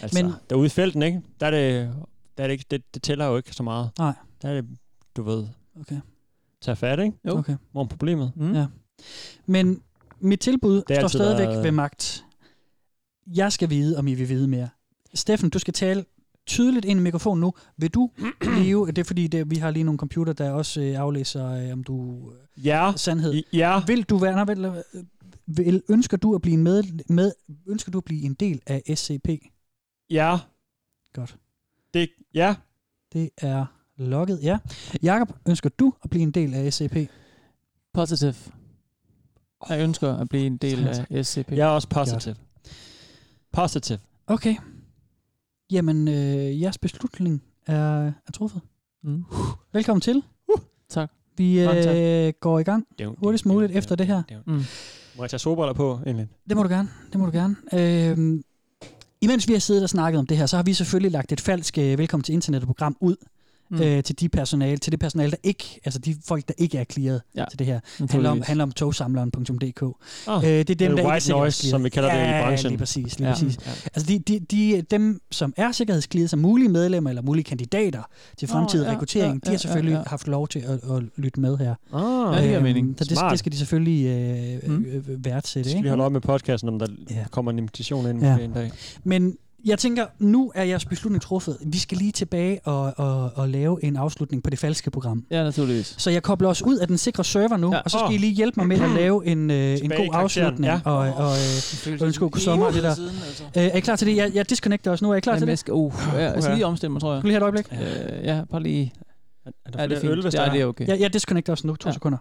Altså, 0.02 0.18
Men- 0.20 0.26
Men, 0.26 0.36
derude 0.50 0.66
i 0.66 0.70
felten, 0.70 1.04
ikke? 1.04 1.22
Der 1.40 1.46
er 1.48 1.52
det, 1.52 1.90
der 2.38 2.44
er 2.44 2.48
det, 2.48 2.52
ikke, 2.54 2.66
det, 2.72 2.82
det 2.94 3.04
tæller 3.04 3.26
jo 3.26 3.38
ikke 3.38 3.54
så 3.54 3.64
meget. 3.64 3.90
Nej. 4.00 4.14
Der 4.42 4.50
er 4.50 4.54
det, 4.54 4.66
du 5.18 5.24
ved, 5.24 5.44
Okay. 5.82 5.96
Tage 6.62 6.76
fat, 6.76 7.00
ikke? 7.00 7.18
Jo. 7.28 7.38
Okay. 7.38 7.56
Hvor 7.72 7.84
er 7.84 7.88
problemet? 7.88 8.32
Mm. 8.36 8.54
Ja. 8.54 8.66
Men 9.46 9.82
mit 10.20 10.40
tilbud 10.40 10.84
Det 10.88 10.98
står 10.98 11.08
stadigvæk 11.08 11.48
været- 11.48 11.64
ved 11.64 11.72
magt. 11.72 12.26
Jeg 13.36 13.52
skal 13.52 13.70
vide, 13.70 13.98
om 13.98 14.08
I 14.08 14.14
vil 14.14 14.30
vide 14.30 14.48
mere. 14.48 14.70
Steffen, 15.14 15.50
du 15.50 15.60
skal 15.60 15.74
tale 15.74 16.06
tydeligt 16.46 16.86
ind 16.86 17.00
i 17.00 17.04
mikrofonen 17.04 17.42
nu. 17.42 17.54
Vil 17.78 17.90
du 17.90 18.12
blive, 18.56 18.88
det 18.88 18.98
er 18.98 19.04
fordi, 19.04 19.28
det, 19.28 19.50
vi 19.52 19.56
har 19.56 19.72
lige 19.72 19.84
nogle 19.84 19.98
computer, 19.98 20.34
der 20.34 20.52
også 20.52 20.82
øh, 20.82 21.00
aflæser, 21.00 21.48
øh, 21.50 21.74
om 21.74 21.84
du 21.84 22.18
øh, 22.58 22.66
Ja. 22.66 22.92
sandhed. 22.96 23.44
Ja. 23.54 23.82
Vil 23.88 24.04
du 24.04 24.18
være, 24.18 24.34
nej, 24.36 24.44
vel, 24.56 24.66
øh, 24.66 25.04
vil, 25.48 25.84
ønsker 25.90 26.18
du 26.18 26.36
at 26.36 26.42
blive 26.42 26.58
med, 26.58 26.84
med, 27.10 27.32
ønsker 27.68 27.92
du 27.92 27.98
at 27.98 28.04
blive 28.04 28.24
en 28.24 28.34
del 28.34 28.62
af 28.68 28.84
SCP? 28.98 29.30
Ja. 30.10 30.38
Godt. 31.14 31.38
Det, 31.94 32.10
ja. 32.34 32.56
Det 33.14 33.30
er 33.38 33.66
logget, 33.98 34.40
ja. 34.44 34.58
Jakob, 35.04 35.30
ønsker 35.48 35.70
du 35.70 35.94
at 36.04 36.10
blive 36.10 36.24
en 36.24 36.32
del 36.32 36.54
af 36.54 36.74
SCP? 36.74 36.96
Positive. 37.94 38.36
Jeg 39.70 39.82
ønsker 39.84 40.14
at 40.18 40.30
blive 40.30 40.46
en 40.46 40.58
del 40.58 40.88
af 40.88 41.26
SCP. 41.26 41.52
Jeg 41.52 41.68
er 41.68 41.72
også 41.72 41.88
positive. 41.90 42.36
Positive. 43.52 44.00
Okay. 44.28 44.56
Jamen, 45.72 46.08
øh, 46.08 46.62
jeres 46.62 46.78
beslutning 46.78 47.44
er, 47.66 48.06
er 48.08 48.32
truffet. 48.34 48.62
Mm. 49.04 49.24
Velkommen 49.74 50.02
til. 50.02 50.24
Tak. 50.90 51.12
Vi 51.38 51.66
Mange 51.66 51.84
tak. 51.84 51.96
øh, 51.96 52.34
går 52.40 52.60
i 52.60 52.64
gang 52.64 52.88
hurtigst 53.18 53.46
muligt 53.46 53.72
efter 53.72 53.96
det 53.96 54.08
her. 54.08 54.24
Mm. 54.46 54.64
Må 55.18 55.24
jeg 55.24 55.30
tage 55.30 55.40
solbriller 55.40 55.74
på, 55.74 56.00
egentlig? 56.06 56.28
Det 56.50 56.58
må 56.58 56.64
du 56.64 56.70
gerne. 56.70 56.90
Det 57.12 57.20
må 57.20 57.26
du 57.26 57.32
gerne. 57.32 57.56
Øhm, 57.74 58.44
imens 59.22 59.48
vi 59.48 59.54
har 59.54 59.60
siddet 59.60 59.84
og 59.84 59.90
snakket 59.90 60.20
om 60.20 60.28
det 60.28 60.38
her, 60.38 60.46
så 60.46 60.56
har 60.56 60.64
vi 60.64 60.74
selvfølgelig 60.74 61.12
lagt 61.12 61.32
et 61.32 61.42
falsk 61.42 61.78
øh, 61.78 61.98
velkommen 61.98 62.24
til 62.24 62.34
internettet 62.34 62.68
program 62.68 62.98
ud 63.00 63.16
Mm. 63.70 63.82
øh, 63.82 64.04
til 64.04 64.20
de 64.20 64.30
personale, 64.30 64.78
til 64.78 64.92
det 64.92 65.00
personale, 65.00 65.32
der 65.32 65.38
ikke, 65.44 65.80
altså 65.86 66.00
de 66.00 66.16
folk, 66.26 66.48
der 66.48 66.54
ikke 66.58 66.78
er 66.78 66.84
clearet 66.92 67.22
Ja, 67.36 67.46
til 67.50 67.60
det 67.60 67.68
her. 67.68 67.80
handler 68.10 68.30
om, 68.30 68.42
handler 68.46 68.64
om 68.64 68.72
togsamleren.dk. 68.72 69.84
Ah, 70.28 70.44
øh, 70.44 70.50
det 70.50 70.60
er 70.60 70.64
dem, 70.64 70.78
det 70.78 70.82
er 70.82 70.88
der 70.88 70.98
ikke 70.98 71.02
er 71.02 71.12
white 71.12 71.32
noise, 71.32 71.70
som 71.70 71.84
vi 71.84 71.90
kalder 71.90 72.10
det 72.14 72.18
i 72.18 72.22
ja, 72.22 72.42
branchen. 72.46 72.70
lige 72.72 72.78
præcis. 72.80 73.20
Lige 73.20 73.28
Ja. 73.28 73.30
ja. 73.30 73.34
præcis. 73.46 73.58
Ja. 73.66 73.72
Altså 73.96 74.08
de, 74.08 74.20
de, 74.20 74.40
de, 74.40 74.82
dem, 74.92 75.22
som 75.32 75.54
er 75.58 75.72
sikkerhedsclearet 75.72 76.30
som 76.30 76.40
mulige 76.40 76.70
medlemmer 76.70 77.10
eller 77.10 77.22
mulige 77.22 77.44
kandidater 77.44 78.02
til 78.38 78.48
fremtidig 78.48 78.86
ja, 78.86 78.92
rekruttering, 78.92 79.34
ja, 79.34 79.40
de 79.40 79.40
har 79.46 79.52
ja, 79.54 79.58
selvfølgelig 79.58 79.92
ja, 79.92 79.98
ja. 79.98 80.04
haft 80.08 80.28
lov 80.28 80.48
til 80.48 80.60
at, 80.60 80.72
at 80.96 81.04
lytte 81.18 81.40
med 81.40 81.58
her. 81.58 81.76
Ah, 81.94 82.02
Ja, 82.36 82.38
det 82.38 82.44
giver 82.44 82.56
Øhm, 82.56 82.64
mening. 82.64 82.96
Så 82.98 83.04
det, 83.04 83.18
det 83.32 83.40
skal 83.40 83.52
de 83.52 83.58
selvfølgelig 83.58 84.06
øh, 84.06 84.70
Mm. 84.72 84.86
øh, 84.86 85.26
værdsætte. 85.26 85.70
Så 85.70 85.74
skal 85.74 85.84
vi 85.84 85.90
holde 85.90 86.04
op 86.04 86.12
med 86.12 86.22
podcasten, 86.22 86.70
om 86.70 86.80
der 86.80 86.88
Ja. 87.10 87.26
kommer 87.32 87.52
en 87.52 87.58
invitation 87.58 88.10
ind 88.10 88.22
Ja. 88.24 88.38
en 88.38 88.54
dag. 88.54 88.72
Men 89.04 89.38
jeg 89.66 89.80
tænker, 89.80 90.06
nu 90.20 90.52
er 90.56 90.64
jeres 90.64 90.86
beslutning 90.86 91.22
truffet. 91.22 91.58
Vi 91.66 91.78
skal 91.78 91.98
lige 91.98 92.12
tilbage 92.12 92.60
og, 92.66 92.94
og, 92.98 93.32
og 93.36 93.50
lave 93.50 93.84
en 93.84 93.96
afslutning 93.96 94.44
på 94.44 94.50
det 94.50 94.60
falske 94.60 94.92
program. 94.92 95.26
Ja, 95.32 95.44
naturligvis. 95.44 95.96
Så 95.98 96.10
jeg 96.10 96.24
kobler 96.24 96.50
os 96.50 96.62
ud 96.62 96.78
af 96.78 96.88
den 96.88 96.98
sikre 96.98 97.24
server 97.24 97.58
nu, 97.58 97.74
Ja. 97.74 97.80
og 97.86 97.92
så 97.92 97.98
skal 97.98 98.08
Åh. 98.08 98.14
I 98.14 98.18
lige 98.18 98.34
hjælpe 98.34 98.60
mig 98.60 98.68
med 98.68 98.82
at 98.82 98.90
lave 99.02 99.26
en, 99.26 99.52
øh, 99.52 99.78
en 99.84 99.90
god 99.98 100.08
afslutning. 100.14 100.66
ja. 100.66 100.80
Og, 100.86 100.98
og 100.98 101.32
øh, 101.88 102.02
ønske 102.02 102.30
god 102.30 102.40
sommer 102.40 102.66
og 102.66 102.74
det 102.74 102.84
der. 102.84 102.96
Øh, 103.58 103.64
er 103.64 103.76
I 103.76 103.80
klar 103.80 103.96
til 103.96 104.08
det? 104.08 104.16
Jeg, 104.16 104.32
jeg 104.34 104.50
disconnecter 104.50 104.92
os 104.92 105.02
nu. 105.02 105.12
Er 105.12 105.16
I 105.16 105.20
klar 105.20 105.34
til 105.34 105.40
Jamen, 105.40 105.48
jeg 105.48 105.52
det? 105.52 105.60
skal, 105.60 105.74
uh, 105.74 105.94
ja, 106.14 106.18
jeg 106.32 106.44
skal 106.44 106.56
lige 106.56 106.66
omstemme 106.66 106.94
mig, 106.94 107.02
tror 107.02 107.14
jeg. 107.14 107.22
Skal 107.22 107.28
vi 107.28 107.30
lige 107.34 107.40
have 107.42 107.50
et 107.50 107.78
øjeblik? 107.80 108.18
Øh, 108.20 108.26
ja, 108.26 108.42
bare 108.52 108.64
lige... 108.64 108.94
Er 109.46 109.88
det 109.88 109.96
er 109.96 110.00
flere 110.00 110.12
øl, 110.12 110.18
fint. 110.18 110.26
hvis 110.26 110.34
Ja, 110.34 110.50
det 110.54 110.62
er 110.62 110.66
okay. 110.66 110.88
Jeg, 110.88 111.00
jeg 111.00 111.14
disconnecter 111.14 111.54
os 111.54 111.64
nu. 111.64 111.76
To 111.76 111.88
Ja. 111.88 111.90
ja. 111.90 111.94
sekunder. 111.94 112.18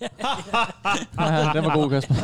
Ja, 0.00 1.50
den 1.54 1.64
var 1.64 1.74
god, 1.74 1.90
Kasper. 1.90 2.14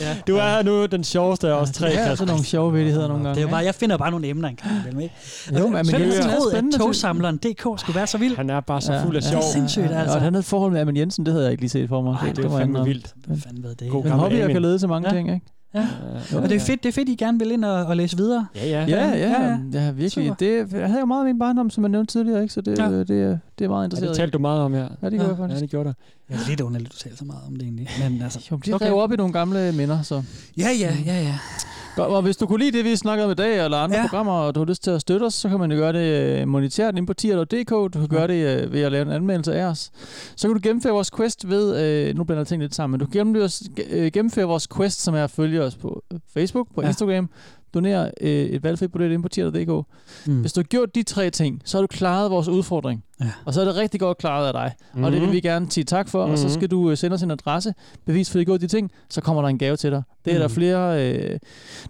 ja. 0.00 0.06
Du 0.26 0.36
er 0.36 0.62
nu 0.62 0.86
den 0.86 1.04
sjoveste 1.04 1.48
af 1.48 1.52
os 1.52 1.70
tre, 1.70 1.86
Det 1.86 1.92
er 1.92 1.96
Kasper. 1.96 2.10
altså 2.10 2.24
nogle 2.24 2.44
sjove 2.44 2.72
vittigheder 2.72 3.08
nogle 3.08 3.24
gange. 3.24 3.40
Det 3.40 3.46
er 3.46 3.50
bare, 3.50 3.64
jeg 3.64 3.74
finder 3.74 3.96
bare 3.96 4.10
nogle 4.10 4.28
emner 4.28 4.48
en 4.48 4.56
gang 4.56 4.80
imellem, 4.80 5.00
ikke? 5.00 5.14
Jo, 5.58 5.68
men 5.68 5.86
Hvem 5.90 6.00
Jensen 6.00 6.30
er 6.30 6.36
troet, 6.38 6.54
at 6.54 6.64
togsamleren 6.78 7.36
DK 7.36 7.60
skulle 7.76 7.94
være 7.96 8.06
så 8.06 8.18
vild? 8.18 8.36
Han 8.36 8.50
er 8.50 8.60
bare 8.60 8.80
så 8.80 9.00
fuld 9.04 9.16
af 9.16 9.22
sjov. 9.22 9.40
Det 9.40 9.46
er 9.48 9.52
sindssygt, 9.52 9.84
altså. 9.92 10.14
Og 10.16 10.22
han 10.22 10.32
havde 10.32 10.40
et 10.40 10.44
forhold 10.44 10.72
med 10.72 10.80
Amin 10.80 10.96
Jensen, 10.96 11.26
det 11.26 11.32
havde 11.32 11.44
jeg 11.44 11.52
ikke 11.52 11.62
lige 11.62 11.70
set 11.70 11.88
for 11.88 12.02
mig. 12.02 12.16
Ej, 12.22 12.28
det 12.32 12.44
er 12.44 12.48
var 12.48 12.58
fandme 12.58 12.70
indrømme. 12.72 12.88
vildt. 12.92 13.14
Hvad 13.26 13.36
fanden 13.46 13.62
ved 13.62 13.74
det? 13.74 13.92
Men 14.04 14.12
hobbyer 14.12 14.48
kan 14.48 14.62
lede 14.62 14.78
til 14.78 14.88
mange 14.88 15.08
Ja. 15.08 15.16
ting, 15.16 15.34
ikke? 15.34 15.46
Ja. 15.76 15.88
Jo, 16.32 16.36
Og 16.36 16.42
det 16.42 16.50
er 16.52 16.54
ja. 16.54 16.62
fedt, 16.72 16.82
det 16.82 16.88
er 16.88 16.92
fedt, 16.92 17.08
I 17.08 17.14
gerne 17.14 17.38
vil 17.38 17.50
ind 17.50 17.64
og, 17.64 17.86
og 17.86 17.96
læse 17.96 18.16
videre. 18.16 18.46
Ja, 18.56 18.66
ja. 18.66 18.84
Ja, 18.88 19.08
ja, 19.08 19.08
Ja, 19.08 19.42
ja, 19.42 19.58
ja. 19.72 19.80
ja 19.84 19.90
virkelig. 19.90 20.10
Super. 20.26 20.34
Det, 20.34 20.72
jeg 20.72 20.86
havde 20.86 21.00
jo 21.00 21.06
meget 21.06 21.20
af 21.20 21.24
min 21.26 21.38
barndom, 21.38 21.70
som 21.70 21.84
jeg 21.84 21.88
nævnte 21.90 22.12
tidligere, 22.12 22.42
ikke? 22.42 22.54
så 22.54 22.60
det, 22.60 22.78
Ja. 22.78 22.84
ja. 22.84 22.90
det, 22.98 23.08
det, 23.08 23.22
er- 23.22 23.38
det 23.58 23.64
er 23.64 23.68
meget 23.68 23.82
Ja, 23.82 23.84
interesseret 23.84 24.08
det 24.08 24.16
talte 24.16 24.32
du 24.32 24.38
meget 24.38 24.60
om 24.60 24.74
her. 24.74 24.80
Ja, 24.80 24.86
det 24.86 25.12
gjorde 25.12 25.24
jeg 25.28 25.36
Ja, 25.38 25.42
faktisk. 25.44 25.60
det 25.60 25.70
gjorde 25.70 25.88
du. 25.88 25.94
Ja, 26.30 26.34
det 26.34 26.42
er 26.44 26.48
lidt 26.48 26.60
underligt, 26.60 26.92
du 26.92 26.96
taler 26.98 27.16
så 27.16 27.24
meget 27.24 27.42
om 27.48 27.52
det 27.56 27.62
egentlig. 27.62 27.88
Men 28.10 28.22
altså, 28.22 28.48
Jo, 28.50 28.56
de 28.66 28.72
okay. 28.72 28.90
op 28.90 29.12
i 29.12 29.16
nogle 29.16 29.32
gamle 29.32 29.72
minder, 29.72 30.02
så. 30.02 30.22
Ja, 30.58 30.68
ja, 30.80 30.94
ja, 31.06 31.22
ja. 31.22 31.34
Godt, 31.96 32.08
og 32.08 32.22
hvis 32.22 32.36
du 32.36 32.46
kunne 32.46 32.64
lide 32.64 32.76
det, 32.78 32.84
vi 32.84 32.96
snakkede 32.96 33.24
om 33.24 33.30
i 33.30 33.34
dag, 33.34 33.64
eller 33.64 33.78
andre 33.78 33.96
Ja. 33.96 34.02
programmer, 34.02 34.32
og 34.32 34.54
du 34.54 34.60
har 34.60 34.64
lyst 34.64 34.82
til 34.84 34.90
at 34.90 35.00
støtte 35.00 35.24
os, 35.24 35.34
så 35.34 35.48
kan 35.48 35.58
man 35.58 35.72
jo 35.72 35.78
gøre 35.78 35.92
det 35.92 36.40
øh, 36.40 36.48
monetært 36.48 36.94
inde 36.96 37.06
på 37.06 37.12
tier.dk. 37.14 37.70
Du 37.70 37.88
kan 37.88 38.08
gøre 38.08 38.26
det 38.28 38.62
øh, 38.64 38.72
ved 38.72 38.80
at 38.82 38.92
lave 38.92 39.02
en 39.02 39.12
anmeldelse 39.12 39.54
af 39.54 39.64
os. 39.64 39.90
Så 40.36 40.48
kan 40.48 40.54
du 40.54 40.60
gennemføre 40.62 40.92
vores 40.92 41.10
quest 41.10 41.48
ved, 41.48 41.82
øh, 42.08 42.16
nu 42.16 42.24
blander 42.24 42.40
jeg 42.40 42.46
ting 42.46 42.62
lidt 42.62 42.74
sammen, 42.74 42.92
men 42.92 43.00
du 43.00 43.06
kan 43.06 43.12
gennemføre, 43.26 43.48
øh, 43.90 44.10
gennemføre 44.12 44.44
vores 44.46 44.68
quest, 44.76 45.02
som 45.02 45.14
er 45.14 45.24
at 45.24 45.30
følge 45.30 45.62
os 45.62 45.76
på 45.76 46.02
Facebook, 46.34 46.66
på 46.74 46.82
ja. 46.82 46.88
Instagram, 46.88 47.30
donere 47.80 48.10
øh, 48.20 48.30
et 48.30 48.62
valgfrit 48.62 48.92
billet 48.92 49.10
inde 49.12 49.22
på 49.22 49.28
tier.dk. 49.28 49.86
Mm. 50.26 50.40
Hvis 50.40 50.52
du 50.52 50.60
har 50.60 50.64
gjort 50.64 50.94
de 50.94 51.02
tre 51.02 51.30
ting, 51.30 51.62
så 51.64 51.76
har 51.76 51.80
du 51.82 51.86
klaret 51.86 52.30
vores 52.30 52.48
udfordring. 52.48 53.02
Ja. 53.20 53.26
Og 53.44 53.54
så 53.54 53.60
er 53.60 53.64
det 53.64 53.76
rigtig 53.76 54.00
godt 54.00 54.18
klaret 54.18 54.46
af 54.46 54.52
dig. 54.52 54.72
Mm. 54.94 55.04
Og 55.04 55.12
det 55.12 55.20
vil 55.20 55.26
Mhm. 55.26 55.34
vi 55.34 55.40
gerne 55.40 55.70
sige 55.70 55.84
tak 55.84 56.08
for. 56.08 56.26
Mm. 56.26 56.32
Og 56.32 56.38
så 56.38 56.46
Mhm. 56.46 56.54
skal 56.54 56.68
du 56.70 56.90
øh, 56.90 56.96
sende 56.96 57.14
os 57.14 57.22
en 57.22 57.30
adresse, 57.30 57.74
bevis 58.06 58.30
for, 58.30 58.38
at 58.38 58.40
I 58.40 58.40
har 58.40 58.44
gjort 58.44 58.60
de 58.60 58.66
ting, 58.66 58.90
så 59.10 59.20
kommer 59.20 59.42
der 59.42 59.48
en 59.48 59.58
gave 59.58 59.76
til 59.76 59.90
dig. 59.90 60.02
Det 60.24 60.30
er 60.32 60.36
mm. 60.36 60.40
der 60.40 60.48
Mhm. 60.48 60.54
flere, 60.54 61.10
øh, 61.12 61.38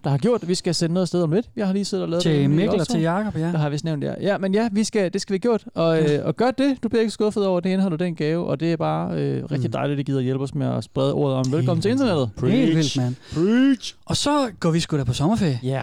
der 0.04 0.10
har 0.10 0.18
gjort. 0.18 0.48
Vi 0.48 0.54
skal 0.54 0.74
sende 0.74 0.94
noget 0.94 1.02
afsted 1.04 1.22
om 1.22 1.32
lidt. 1.32 1.46
Jeg 1.56 1.66
har 1.66 1.72
lige 1.72 1.84
siddet 1.84 2.02
og 2.04 2.08
lavet 2.10 2.24
det. 2.24 2.30
Til 2.32 2.40
inde 2.42 2.54
i 2.54 2.56
Mikkel 2.58 2.80
og 2.80 2.88
til 2.88 3.00
Jakob, 3.00 3.36
ja. 3.36 3.40
Der 3.52 3.58
har 3.58 3.68
vist 3.68 3.84
nævnt 3.84 4.02
det. 4.02 4.14
Ja, 4.20 4.38
men 4.38 4.54
ja, 4.54 4.68
vi 4.72 4.84
skal, 4.84 5.12
det 5.12 5.20
skal 5.20 5.32
vi 5.34 5.38
gjort. 5.38 5.64
Og, 5.74 6.02
øh, 6.02 6.26
og 6.26 6.36
gør 6.36 6.50
det. 6.50 6.76
Du 6.82 6.88
bliver 6.88 7.00
ikke 7.00 7.10
skuffet 7.12 7.46
over, 7.46 7.60
det 7.60 7.70
indeholder 7.70 7.96
den 7.96 8.14
gave. 8.14 8.46
Og 8.46 8.60
det 8.60 8.72
er 8.72 8.76
bare 8.76 9.16
øh, 9.20 9.44
rigtig 9.50 9.68
Mm. 9.68 9.72
dejligt, 9.72 9.96
at 9.96 10.00
I 10.00 10.02
gider 10.02 10.20
hjælpe 10.20 10.44
os 10.44 10.54
med 10.54 10.66
at 10.66 10.84
sprede 10.84 11.12
ordet 11.12 11.36
om. 11.36 11.52
Velkommen 11.52 11.82
til 11.82 11.90
internettet. 11.90 12.30
Helt 12.40 12.76
vildt, 12.76 12.96
mand. 12.96 13.14
Preach. 13.34 13.94
Og 14.06 14.16
så 14.16 14.48
går 14.60 14.70
vi 14.70 14.80
sgu 14.80 14.96
da 14.98 15.04
på 15.04 15.12
sommerferie. 15.12 15.60
Ja. 15.62 15.75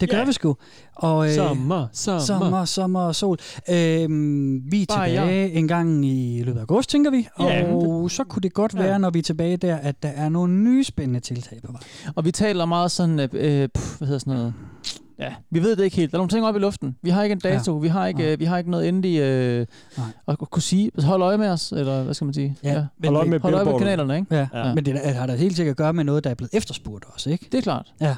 Det 0.00 0.10
gør 0.10 0.18
Ja. 0.18 0.24
vi 0.24 0.32
sgu. 0.32 0.56
Og, 0.96 1.26
øh, 1.28 1.34
Sommer, 1.34 1.86
sommer. 1.92 2.20
Sommer, 2.20 2.64
sommer 2.64 3.00
og 3.00 3.14
sol. 3.14 3.36
Øhm, 3.70 4.72
vi 4.72 4.82
er 4.82 4.86
Bare 4.88 5.08
tilbage 5.08 5.52
en 5.52 5.68
gang 5.68 6.06
i 6.06 6.42
løbet 6.42 6.58
af 6.58 6.62
august, 6.62 6.90
tænker 6.90 7.10
vi. 7.10 7.28
Ja. 7.40 7.72
Og 7.74 8.10
så 8.10 8.24
kunne 8.24 8.40
det 8.42 8.52
godt 8.54 8.74
være, 8.78 8.92
Ja. 8.92 8.98
når 8.98 9.10
vi 9.10 9.18
er 9.18 9.22
tilbage 9.22 9.56
der, 9.56 9.76
at 9.76 10.02
der 10.02 10.08
er 10.08 10.28
nogle 10.28 10.52
nye 10.54 10.84
spændende 10.84 11.20
tiltag 11.20 11.58
på 11.66 11.72
vej. 11.72 11.80
Og 12.14 12.24
vi 12.24 12.30
taler 12.32 12.64
meget 12.64 12.90
sådan, 12.90 13.18
øh, 13.20 13.28
øh, 13.32 13.68
pff, 13.68 13.98
hvad 13.98 14.08
hedder 14.08 14.18
sådan 14.18 14.34
noget? 14.34 14.54
Ja, 15.18 15.34
vi 15.50 15.62
ved 15.62 15.76
det 15.76 15.84
ikke 15.84 15.96
helt. 15.96 16.10
Der 16.12 16.16
er 16.16 16.18
nogle 16.18 16.28
ting 16.28 16.46
oppe 16.46 16.60
i 16.60 16.62
luften. 16.62 16.96
Vi 17.02 17.10
har 17.10 17.22
ikke 17.22 17.32
en 17.32 17.38
dato. 17.38 17.74
Ja. 17.76 17.80
Vi 17.80 17.88
har 17.88 18.06
ikke, 18.06 18.20
Nej. 18.20 18.32
øh, 18.32 18.40
vi 18.40 18.44
har 18.44 18.58
ikke 18.58 18.70
noget 18.70 18.88
endelig 18.88 19.18
øh, 19.20 19.66
Nej. 19.96 20.06
at, 20.28 20.38
kunne 20.38 20.62
sige. 20.62 20.90
Hold 21.02 21.22
øje 21.22 21.38
med 21.38 21.48
os, 21.48 21.72
eller 21.72 22.02
hvad 22.02 22.14
skal 22.14 22.24
man 22.24 22.34
sige? 22.34 22.56
Ja, 22.62 22.74
men- 22.74 23.08
Hold 23.08 23.16
øje 23.16 23.28
med 23.28 23.40
Hold 23.40 23.54
øje 23.54 23.64
med 23.64 23.78
kanalerne, 23.78 24.16
ikke? 24.18 24.34
Ja. 24.34 24.48
Ja. 24.54 24.68
ja. 24.68 24.74
Men 24.74 24.84
det 24.84 24.98
har 25.14 25.26
da 25.26 25.34
helt 25.34 25.56
sikkert 25.56 25.72
at 25.72 25.76
gøre 25.76 25.92
med 25.92 26.04
noget, 26.04 26.24
der 26.24 26.30
er 26.30 26.34
blevet 26.34 26.50
efterspurgt 26.54 27.04
også, 27.14 27.30
ikke? 27.30 27.46
Det 27.52 27.58
er 27.58 27.62
klart. 27.62 27.92
Ja, 28.00 28.16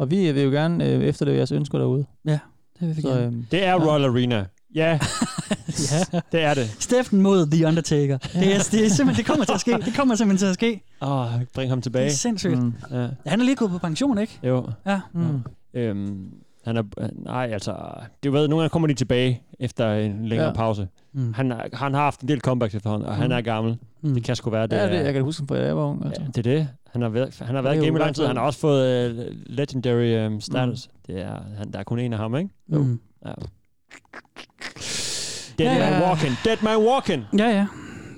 Og 0.00 0.10
vi 0.10 0.32
vil 0.32 0.42
jo 0.42 0.50
gerne 0.50 0.84
øh, 0.86 1.02
efterleve 1.04 1.36
jeres 1.36 1.52
ønsker 1.52 1.78
derude. 1.78 2.04
ja. 2.26 2.38
Det 2.80 2.88
vil 2.88 2.96
vi 2.96 3.02
Så, 3.02 3.08
gerne. 3.08 3.26
øh, 3.26 3.32
Det 3.50 3.64
er 3.64 3.74
Royal 3.74 4.04
Arena. 4.04 4.44
Ja, 4.74 4.98
Ja. 5.92 6.20
det 6.32 6.42
er 6.42 6.54
det. 6.54 6.76
Steffen 6.78 7.22
mod 7.22 7.46
The 7.50 7.66
Undertaker. 7.66 8.18
Det, 8.18 8.54
er, 8.54 8.68
det, 8.70 8.84
er 8.84 8.88
simpelthen, 8.88 9.14
det 9.16 9.26
kommer 9.26 9.44
til 9.44 9.52
at 9.54 9.60
ske. 9.60 9.72
Det 9.84 9.94
kommer 9.96 10.14
simpelthen 10.14 10.38
til 10.38 10.46
at 10.46 10.54
ske. 10.54 10.80
Åh, 11.02 11.34
oh, 11.34 11.42
bring 11.54 11.70
ham 11.70 11.78
Det 11.78 11.82
tilbage. 11.82 12.06
er 12.06 12.10
sindssygt. 12.10 12.58
mm. 12.62 12.74
Ja. 12.90 13.08
Han 13.26 13.40
er 13.40 13.44
lige 13.44 13.56
gået 13.56 13.70
på 13.70 13.78
pension, 13.78 14.18
ikke? 14.18 14.38
Jo. 14.44 14.68
Ja. 14.86 15.00
Mm. 15.12 15.42
Øhm, 15.74 16.28
han 16.64 16.76
er, 16.76 16.82
nej, 17.24 17.48
altså, 17.52 17.74
du 18.24 18.30
ved, 18.30 18.48
nogle 18.48 18.62
gange 18.62 18.70
kommer 18.70 18.88
de 18.88 18.94
tilbage 18.94 19.42
efter 19.60 19.92
en 19.94 20.26
længere 20.26 20.44
Ja. 20.46 20.48
ja. 20.50 20.56
pause. 20.56 20.88
Mm. 21.12 21.32
Han, 21.34 21.52
han 21.72 21.94
har 21.94 22.02
haft 22.02 22.20
en 22.20 22.28
del 22.28 22.40
comebacks 22.40 22.74
efterhånden, 22.74 23.08
og 23.08 23.14
mm. 23.14 23.20
han 23.20 23.32
er 23.32 23.40
gammel. 23.40 23.78
Mm. 24.02 24.14
Det 24.14 24.24
kan 24.24 24.36
sgu 24.36 24.50
være, 24.50 24.62
det, 24.62 24.70
Det 24.70 24.82
er 24.82 24.88
det, 24.88 25.04
jeg 25.04 25.12
kan 25.12 25.22
huske, 25.22 25.44
fra 25.48 25.56
jeg 25.56 25.76
var 25.76 25.84
ung. 25.84 26.04
Altså. 26.06 26.22
Ja, 26.22 26.26
det 26.26 26.46
er 26.46 26.56
det. 26.56 26.68
Han 26.92 27.02
har 27.02 27.08
været, 27.08 27.38
han 27.40 27.54
har 27.54 27.62
været 27.62 27.76
jo 27.76 27.82
i 27.82 27.84
game 27.84 27.98
i 27.98 28.00
lang 28.02 28.14
tid. 28.14 28.26
Han 28.26 28.36
har 28.36 28.44
også 28.44 28.58
fået 28.58 29.10
uh, 29.12 29.24
legendary 29.46 30.26
um, 30.26 30.40
status. 30.40 30.88
Mm. 30.88 31.14
Det 31.14 31.22
er, 31.22 31.36
han, 31.58 31.72
der 31.72 31.78
er 31.78 31.82
kun 31.82 31.98
en 31.98 32.12
af 32.12 32.18
ham, 32.18 32.36
ikke? 32.36 32.50
Mm. 32.68 33.00
Ja. 33.26 33.32
Dead 35.58 35.76
Ja, 35.76 35.90
man 35.90 36.02
walking. 36.02 36.32
Dead 36.44 36.56
man 36.62 36.76
walking. 36.76 37.24
Ja, 37.38 37.48
ja. 37.48 37.66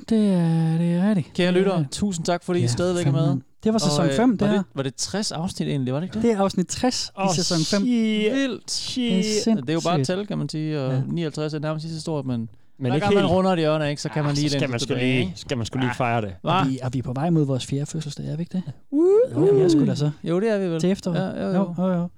Det 0.08 0.18
er, 0.32 0.78
det 0.78 0.92
er 0.94 1.08
rigtigt. 1.08 1.34
Kære 1.34 1.46
Det 1.52 1.56
er 1.56 1.60
lytter, 1.60 1.84
tusind 1.90 2.26
tak, 2.26 2.44
fordi 2.44 2.58
I 2.58 2.62
Ja, 2.62 2.68
stadigvæk 2.68 3.06
er 3.06 3.12
med. 3.12 3.40
Det 3.64 3.72
var 3.72 3.78
sæson 3.78 4.00
Og, 4.04 4.06
øh, 4.10 4.16
5, 4.16 4.30
det 4.38 4.40
var 4.40 4.46
her. 4.46 4.56
det, 4.62 4.66
var 4.74 4.82
det 4.82 4.94
60 4.94 5.32
afsnit 5.32 5.68
egentlig, 5.68 5.94
var 5.94 6.00
det 6.00 6.06
ikke 6.06 6.14
det? 6.14 6.22
Det 6.22 6.30
er 6.32 6.38
afsnit 6.38 6.66
60 6.66 7.12
Åh, 7.18 7.26
i 7.32 7.34
sæson 7.36 7.58
5. 7.80 7.82
Vildt. 7.86 8.92
Det 8.96 9.46
er 9.46 9.54
Det 9.54 9.70
er 9.70 9.74
jo 9.74 9.80
bare 9.84 10.00
et 10.00 10.06
tal, 10.06 10.26
kan 10.26 10.38
man 10.38 10.48
sige, 10.48 10.80
og 10.80 10.90
Ja. 10.90 10.96
ja. 10.96 11.02
59 11.06 11.54
er 11.54 11.58
nærmest 11.58 11.88
så 11.94 12.00
stort, 12.00 12.26
men, 12.26 12.48
Men 12.78 12.90
hver 12.90 12.94
ikke 12.94 13.04
gang 13.04 13.14
man 13.14 13.22
helt. 13.24 13.32
runder 13.32 13.50
et 13.50 13.58
hjørne, 13.58 13.90
ikke, 13.90 14.02
så 14.02 14.08
kan 14.08 14.22
man 14.24 14.30
Ah, 14.30 14.36
lige 14.36 14.50
så 14.50 14.58
skal 14.58 14.70
man, 14.70 14.80
sgu 14.80 14.94
lige, 14.94 15.32
skal 15.36 15.56
man 15.56 15.66
sgu 15.66 15.78
lige 15.78 15.94
fejre 15.96 16.20
det. 16.20 16.34
Og 16.42 16.62
Hva? 16.64 16.68
vi, 16.70 16.78
er 16.82 16.88
vi 16.88 17.02
på 17.02 17.12
vej 17.12 17.30
mod 17.30 17.44
vores 17.46 17.66
fjerde 17.66 17.86
fødselsdag, 17.86 18.26
er 18.26 18.36
vi 18.36 18.42
ikke 18.42 18.52
det? 18.58 18.62
Uh, 18.90 19.06
Jo, 19.32 19.54
vi 19.54 19.60
er 19.60 19.68
sgu 19.68 19.86
da 19.86 19.94
så. 19.94 20.10
Jo, 20.24 20.40
det 20.40 20.48
er 20.50 20.58
vi 20.58 20.64
vel. 20.68 20.80
Til 20.80 20.90
efterår. 20.90 21.16
Ja, 21.16 21.46
jo, 21.46 21.52
jo. 21.52 21.74
jo, 21.78 21.92
jo. 21.92 22.08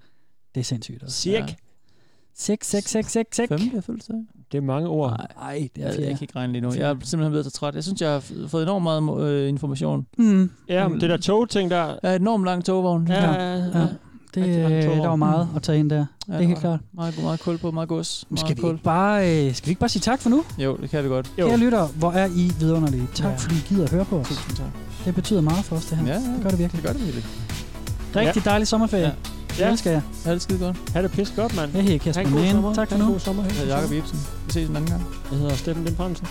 Det 0.54 0.60
er 0.60 0.64
sindssygt 0.64 1.02
også. 1.02 1.16
Sirk. 1.20 1.54
6, 2.36 2.66
6, 2.70 2.90
6, 2.90 3.12
6, 3.12 3.36
6. 3.36 3.48
Femte 3.48 3.82
fødselsdag. 3.82 4.16
Det 4.52 4.58
er 4.58 4.62
mange 4.62 4.88
ord. 4.88 5.26
Nej, 5.36 5.68
det 5.76 5.84
er 5.84 5.88
Jeg, 5.90 5.98
jeg 6.00 6.08
kan 6.08 6.18
ikke 6.22 6.36
regne 6.36 6.52
lige 6.52 6.62
nu. 6.62 6.72
Jeg 6.72 6.90
er 6.90 6.96
simpelthen 7.02 7.32
ved 7.32 7.46
at 7.46 7.52
træt. 7.52 7.74
Jeg 7.74 7.84
synes, 7.84 8.00
jeg 8.02 8.10
har 8.10 8.22
fået 8.48 8.62
enormt 8.62 8.82
meget 8.82 9.30
øh, 9.30 9.48
information. 9.48 10.06
Mm. 10.18 10.50
Ja, 10.68 10.88
men 10.88 11.00
det 11.00 11.10
der 11.10 11.16
tog-ting 11.16 11.70
der... 11.70 11.96
Ja, 12.02 12.14
enormt 12.16 12.44
lang 12.44 12.64
togvogn. 12.64 13.06
Ja, 13.08 13.32
Ja, 13.32 13.54
ja. 13.56 13.78
ja. 13.78 13.86
Det, 14.34 14.46
øh, 14.48 14.82
der 14.96 15.08
var 15.08 15.16
meget 15.16 15.48
at 15.56 15.62
tage 15.62 15.78
ind 15.78 15.90
der. 15.90 16.06
Ja, 16.28 16.32
det 16.32 16.42
er 16.42 16.46
helt 16.46 16.58
klart. 16.60 16.80
Meget, 16.94 17.22
meget 17.22 17.40
kul 17.40 17.58
på, 17.58 17.70
meget 17.70 17.88
gods. 17.88 18.24
Meget 18.30 18.40
Skal 18.40 18.56
vi, 18.56 18.60
kul. 18.60 18.70
ikke 18.70 18.84
bare, 18.84 19.46
øh, 19.46 19.54
skal 19.54 19.66
vi 19.66 19.70
ikke 19.70 19.80
bare 19.80 19.88
sige 19.88 20.00
tak 20.00 20.20
for 20.20 20.30
nu? 20.30 20.44
Jo, 20.58 20.76
det 20.76 20.90
kan 20.90 21.04
vi 21.04 21.08
godt. 21.08 21.30
Kære 21.36 21.56
lytter, 21.56 21.86
hvor 21.86 22.12
er 22.12 22.26
I 22.26 22.52
vidunderlige. 22.58 23.08
Tak, 23.14 23.30
Ja. 23.30 23.36
fordi 23.36 23.54
I 23.54 23.62
gider 23.68 23.84
at 23.84 23.90
høre 23.90 24.04
på 24.04 24.16
os. 24.18 24.28
Tusind 24.28 24.56
tak. 24.56 24.66
Det 25.04 25.14
betyder 25.14 25.40
meget 25.40 25.64
for 25.64 25.76
os, 25.76 25.84
det 25.86 25.98
her. 25.98 26.06
Ja, 26.06 26.12
ja. 26.12 26.18
Det 26.34 26.42
gør 26.42 26.50
det 26.50 26.58
virkelig. 26.58 26.82
Det 26.82 26.86
gør 26.90 26.92
det 26.92 27.02
virkelig. 27.04 27.24
Rigtig 28.16 28.44
dejlig 28.44 28.68
sommerferie. 28.68 29.02
Ja. 29.04 29.64
Det 29.64 29.70
elsker 29.72 29.90
jeg. 29.90 30.02
Ja, 30.26 30.32
det 30.32 30.42
skide 30.42 30.58
godt. 30.58 30.76
Ha' 30.94 31.02
det 31.02 31.10
pisse 31.10 31.34
godt, 31.36 31.56
mand. 31.56 31.70
Jeg 31.74 31.82
hedder 31.82 31.98
Kasper 31.98 32.28
Mann. 32.28 32.50
sommer. 32.50 32.74
Tak 32.74 32.90
for 32.90 32.98
nu. 32.98 33.06
god 33.10 33.18
sommer. 33.20 33.42
Jeg 33.44 33.52
hedder 33.52 33.76
Jakob 33.76 33.92
Ibsen. 33.92 34.18
Vi 34.46 34.52
ses 34.52 34.68
en 34.68 34.76
anden 34.76 34.90
gang. 34.90 35.02
Jeg 35.30 35.38
hedder 35.38 35.54
Steffen 35.54 35.84
Lind 35.84 35.96
Fransen. 35.96 36.26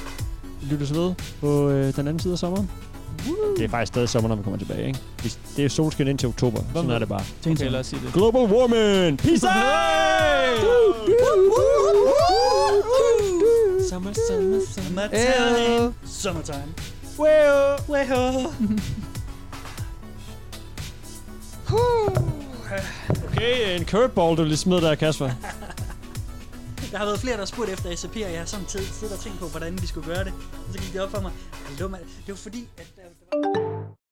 Vi 0.62 0.68
lyttes 0.74 0.94
ved 0.94 1.14
på 1.42 1.70
øh, 1.70 1.96
den 1.96 2.08
anden 2.08 2.20
side 2.20 2.34
af 2.34 2.40
sommeren. 2.40 2.70
Det 3.58 3.64
er 3.66 3.70
faktisk 3.70 3.88
stadig 3.94 4.10
sommer, 4.10 4.28
når 4.28 4.36
vi 4.36 4.44
kommer 4.44 4.58
tilbage, 4.60 4.88
ikke? 4.88 5.00
Det 5.56 5.66
er 5.66 5.70
solskin 5.70 6.08
indtil 6.08 6.30
oktober. 6.30 6.60
Sådan 6.74 6.88
med? 6.88 6.96
er 6.96 7.00
det 7.00 7.10
bare. 7.10 7.24
Okay, 7.48 7.70
lad 7.72 7.80
os 7.80 7.88
sige 7.88 8.02
det. 8.06 8.14
Global 8.14 8.42
warming! 8.42 9.18
Peace 9.18 9.48
out! 9.48 9.54
Summer, 13.90 14.14
summer, 14.28 14.60
summertime. 14.76 15.94
Summertime. 16.06 16.74
Well. 17.20 17.78
Well. 17.90 18.48
Okay, 23.28 23.80
en 23.80 23.86
curveball, 23.86 24.38
du 24.38 24.44
lige 24.44 24.58
smed 24.58 24.82
der, 24.82 24.96
Kasper. 24.96 25.30
Der 26.94 27.00
har 27.00 27.06
været 27.06 27.20
flere, 27.20 27.34
der 27.34 27.40
har 27.46 27.46
spurgt 27.46 27.70
efter 27.70 27.96
SAP, 27.96 28.16
og 28.16 28.20
jeg 28.20 28.40
har 28.40 28.46
sådan 28.46 28.66
tid 28.66 28.80
siddet 28.80 29.18
og 29.18 29.24
tænkt 29.24 29.40
på, 29.40 29.48
hvordan 29.48 29.82
vi 29.82 29.88
skulle 29.88 30.08
gøre 30.14 30.24
det. 30.24 30.34
Og 30.68 30.74
så 30.74 30.80
gik 30.80 30.94
det 30.94 31.02
op 31.02 31.10
for 31.10 31.22
mig. 31.22 31.32
Det 31.78 31.92
var, 31.92 31.98
det 31.98 32.28
var 32.28 32.36
fordi, 32.36 32.68
at 32.78 32.94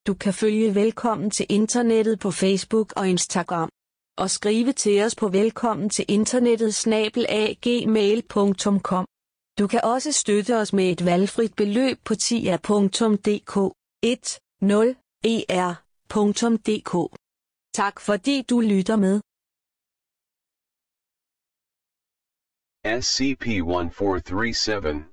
Du 0.08 0.14
kan 0.14 0.34
følge 0.34 0.76
Velkommen 0.76 1.32
til 1.32 1.45
Internettet 1.49 2.20
på 2.20 2.32
Facebook 2.32 2.94
og 2.95 3.10
Instagram. 3.10 3.70
Og 4.18 4.30
skrive 4.30 4.74
til 4.74 5.03
os 5.03 5.16
på 5.16 5.28
velkommen 5.28 5.90
til 5.90 6.06
internettet 6.08 6.76
snabelagmail.com. 6.76 9.06
Du 9.60 9.68
kan 9.68 9.82
også 9.84 10.12
støtte 10.12 10.58
os 10.58 10.74
med 10.74 10.91
et 10.91 11.06
valgfrit 11.06 11.56
beløb 11.56 11.98
på 12.06 12.16
tia.dk 12.16 13.58
10er.dk. 15.26 16.94
Tak 17.74 17.99
fordi 17.99 18.41
du 18.41 18.60
lytter 18.60 18.95
med. 18.95 19.22
SCP-1437. 22.86 25.06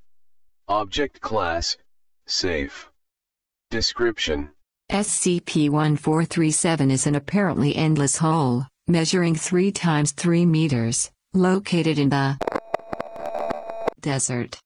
Object 0.68 1.20
Class. 1.20 1.76
Safe. 2.26 2.90
Description. 3.70 4.50
SCP-1437 4.90 6.90
is 6.90 7.06
an 7.06 7.14
apparently 7.14 7.76
endless 7.76 8.16
hole, 8.16 8.66
measuring 8.86 9.34
3 9.34 9.70
times 9.70 10.12
3 10.12 10.46
meters, 10.46 11.10
located 11.34 11.98
in 11.98 12.08
the 12.08 12.38
desert. 14.00 14.58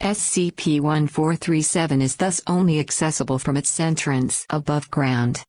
SCP-1437 0.03 2.01
is 2.01 2.17
thus 2.17 2.41
only 2.47 2.79
accessible 2.79 3.39
from 3.39 3.57
its 3.57 3.81
entrance 3.81 4.47
above 4.49 4.89
ground. 4.93 5.43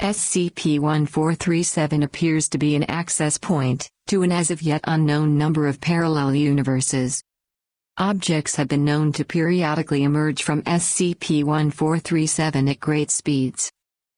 SCP-1437 0.00 2.04
appears 2.04 2.50
to 2.50 2.58
be 2.58 2.76
an 2.76 2.84
access 2.84 3.38
point 3.38 3.88
to 4.06 4.22
an 4.22 4.30
as 4.30 4.50
of 4.50 4.60
yet 4.60 4.82
unknown 4.84 5.38
number 5.38 5.66
of 5.66 5.80
parallel 5.80 6.34
universes. 6.34 7.22
Objects 7.96 8.56
have 8.56 8.68
been 8.68 8.84
known 8.84 9.10
to 9.12 9.24
periodically 9.24 10.02
emerge 10.04 10.42
from 10.42 10.60
SCP-1437 10.62 12.70
at 12.70 12.80
great 12.80 13.10
speeds, 13.10 13.72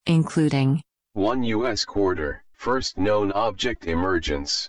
including 0.05 0.83
1 1.13 1.45
U.S. 1.45 1.85
quarter, 1.85 2.43
first 2.53 2.99
known 2.99 3.31
object 3.33 3.87
emergence. 3.87 4.69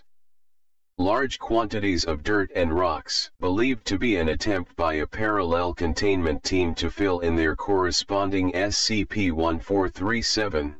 Large 1.02 1.40
quantities 1.40 2.04
of 2.04 2.22
dirt 2.22 2.52
and 2.54 2.72
rocks, 2.72 3.32
believed 3.40 3.84
to 3.86 3.98
be 3.98 4.14
an 4.14 4.28
attempt 4.28 4.76
by 4.76 4.94
a 4.94 5.04
parallel 5.04 5.74
containment 5.74 6.44
team 6.44 6.76
to 6.76 6.92
fill 6.92 7.18
in 7.18 7.34
their 7.34 7.56
corresponding 7.56 8.52
SCP-1437. 8.52 10.76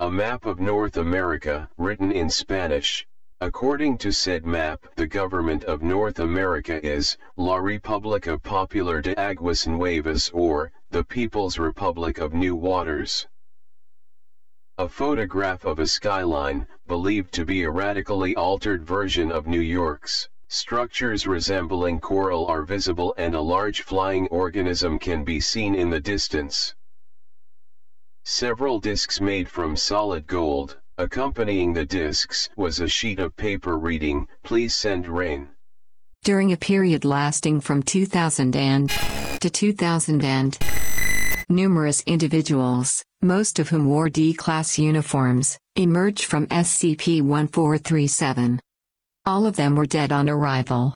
A 0.00 0.10
map 0.10 0.46
of 0.46 0.58
North 0.58 0.96
America, 0.96 1.70
written 1.78 2.10
in 2.10 2.28
Spanish. 2.28 3.06
According 3.40 3.98
to 3.98 4.10
said 4.10 4.44
map, 4.44 4.84
the 4.96 5.06
government 5.06 5.62
of 5.62 5.80
North 5.80 6.18
America 6.18 6.84
is 6.84 7.16
La 7.36 7.58
República 7.58 8.42
Popular 8.42 9.00
de 9.00 9.16
Aguas 9.16 9.68
Nuevas 9.68 10.28
or 10.30 10.72
the 10.90 11.04
People's 11.04 11.56
Republic 11.56 12.18
of 12.18 12.34
New 12.34 12.56
Waters. 12.56 13.28
A 14.78 14.86
photograph 14.86 15.64
of 15.64 15.78
a 15.78 15.86
skyline, 15.86 16.66
believed 16.86 17.32
to 17.32 17.46
be 17.46 17.62
a 17.62 17.70
radically 17.70 18.36
altered 18.36 18.84
version 18.84 19.32
of 19.32 19.46
New 19.46 19.60
York's. 19.60 20.28
Structures 20.48 21.26
resembling 21.26 21.98
coral 21.98 22.46
are 22.46 22.62
visible 22.62 23.14
and 23.16 23.34
a 23.34 23.40
large 23.40 23.80
flying 23.80 24.26
organism 24.28 24.98
can 24.98 25.24
be 25.24 25.40
seen 25.40 25.74
in 25.74 25.88
the 25.88 25.98
distance. 25.98 26.74
Several 28.24 28.78
discs 28.78 29.18
made 29.18 29.48
from 29.48 29.76
solid 29.76 30.26
gold, 30.26 30.76
accompanying 30.98 31.72
the 31.72 31.86
discs 31.86 32.50
was 32.54 32.78
a 32.78 32.86
sheet 32.86 33.18
of 33.18 33.34
paper 33.34 33.78
reading, 33.78 34.28
Please 34.42 34.74
send 34.74 35.08
rain. 35.08 35.48
during 36.22 36.52
a 36.52 36.56
period 36.56 37.04
lasting 37.04 37.62
from 37.62 37.82
2000 37.82 38.54
and 38.54 38.90
to 39.40 39.48
2000 39.48 40.22
and 40.22 40.58
numerous 41.48 42.02
individuals, 42.06 43.04
most 43.22 43.60
of 43.60 43.72
whom 43.72 43.86
wore 43.88 44.08
D-class 44.08 44.78
uniforms, 44.78 45.58
emerged 45.76 46.24
from 46.30 46.46
SCP-1437. 46.46 48.58
All 49.24 49.46
of 49.46 49.56
them 49.56 49.76
were 49.76 49.86
dead 49.86 50.12
on 50.12 50.28
arrival. 50.28 50.92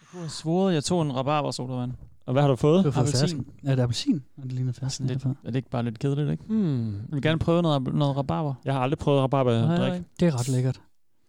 Jeg 0.00 0.06
kunne 0.10 0.20
have 0.22 0.30
svoret, 0.30 0.74
jeg 0.74 0.84
tog 0.84 1.02
en 1.02 1.16
rabarbersodavand. 1.16 1.92
Og 2.26 2.32
hvad 2.32 2.42
har 2.42 2.48
du 2.48 2.56
fået? 2.56 2.84
Du 2.84 2.90
har 2.90 3.02
fået 3.04 3.14
Appelsin. 3.14 3.46
Ja, 3.64 3.70
det 3.70 3.78
er 3.78 3.82
appelsin. 3.82 4.24
Og 4.36 4.42
det 4.42 4.52
ligner 4.52 4.72
fersken. 4.72 5.06
Lidt, 5.06 5.18
derfor. 5.18 5.36
er 5.44 5.50
det 5.50 5.56
ikke 5.56 5.70
bare 5.70 5.82
lidt 5.82 5.98
kedeligt, 5.98 6.30
ikke? 6.30 6.44
Hmm. 6.44 6.92
Jeg 6.94 7.02
vil 7.10 7.22
gerne 7.22 7.38
prøve 7.38 7.62
noget, 7.62 7.94
noget 7.94 8.16
rabarber. 8.16 8.54
Jeg 8.64 8.74
har 8.74 8.80
aldrig 8.80 8.98
prøvet 8.98 9.22
rabarber 9.22 9.66
nej. 9.78 10.02
Det 10.20 10.28
er 10.28 10.40
ret 10.40 10.48
lækkert. 10.48 10.80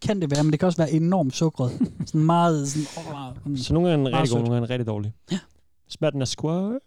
Kan 0.04 0.22
det 0.22 0.32
være, 0.32 0.44
men 0.44 0.52
det 0.52 0.60
kan 0.60 0.66
også 0.68 0.78
være 0.78 0.92
enormt 0.92 1.36
sukkeret. 1.36 1.72
sådan 2.06 2.22
meget 2.24 2.68
sådan... 2.68 2.88
Oh, 2.98 3.58
Så 3.58 3.74
nogle 3.74 3.90
gange 3.90 4.02
er 4.02 4.04
den 4.06 4.12
Meget 4.12 4.22
rigtig 4.22 4.32
god, 4.32 4.40
nogle 4.40 4.54
gange 4.54 4.56
er 4.56 4.60
den 4.66 4.70
rigtig 4.70 4.88
dårlig. 4.88 5.14
Ja. 5.32 5.40
Smager 5.88 6.12
den 6.12 6.22
af 6.22 6.28
squash? 6.28 6.80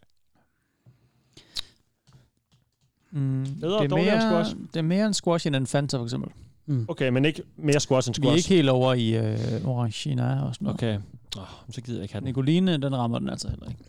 Mm, 3.10 3.46
Bedre 3.60 3.78
det, 3.78 3.84
er 3.84 3.88
dårligere 3.88 4.14
end 4.22 4.30
mere, 4.30 4.44
squash? 4.44 4.56
det 4.74 4.76
er 4.76 4.82
mere 4.82 5.06
en 5.06 5.14
squash 5.14 5.46
end 5.46 5.56
en 5.56 5.66
Fanta, 5.66 5.96
for 5.96 6.04
eksempel. 6.04 6.30
Mm. 6.66 6.86
Okay, 6.88 7.08
men 7.08 7.24
ikke 7.24 7.42
mere 7.56 7.80
squash 7.80 8.08
end 8.08 8.16
Vi 8.20 8.26
er 8.26 8.30
squash. 8.30 8.50
ikke 8.50 8.56
helt 8.56 8.68
over 8.68 8.94
i 8.94 9.16
øh, 9.16 9.66
Orangina 9.68 10.42
og 10.42 10.54
sådan 10.54 10.64
noget. 10.64 10.74
Okay. 10.74 10.98
Oh, 11.38 11.42
så 11.70 11.80
gider 11.80 11.98
jeg 11.98 12.02
ikke 12.02 12.14
have 12.14 12.20
den. 12.20 12.26
Nicoline, 12.28 12.76
den 12.76 12.96
rammer 12.96 13.18
den 13.18 13.28
altså 13.28 13.48
heller 13.48 13.68
ikke. 13.68 13.84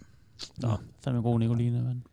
Nå. 0.58 0.70
Fandme 1.04 1.22
god 1.22 1.40
Nicoline, 1.40 1.82
men... 1.82 2.04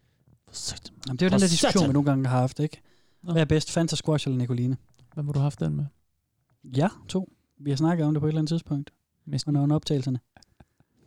Jamen, 1.07 1.17
det 1.17 1.23
er 1.23 1.27
jo 1.27 1.31
den 1.31 1.41
der 1.41 1.49
diskussion, 1.49 1.89
vi 1.89 1.93
nogle 1.93 2.11
gange 2.11 2.27
har 2.29 2.39
haft, 2.41 2.61
ikke? 2.61 2.81
Nå. 3.23 3.33
Hvad 3.33 3.43
er 3.43 3.47
bedst, 3.47 3.71
Fanta 3.71 3.97
Squash 3.97 4.29
eller 4.29 4.39
Nicoline? 4.39 4.77
Hvad 5.15 5.25
må 5.25 5.33
du 5.33 5.39
have 5.39 5.45
haft 5.45 5.61
den 5.61 5.77
med? 5.77 5.85
Ja, 6.77 6.89
to. 7.09 7.29
Vi 7.61 7.71
har 7.71 7.77
snakket 7.77 8.07
om 8.07 8.15
det 8.15 8.21
på 8.21 8.27
et 8.27 8.31
eller 8.31 8.39
andet 8.41 8.49
tidspunkt. 8.49 8.91
Mist. 9.27 9.49
Under 9.49 9.77
optagelserne. 9.77 10.19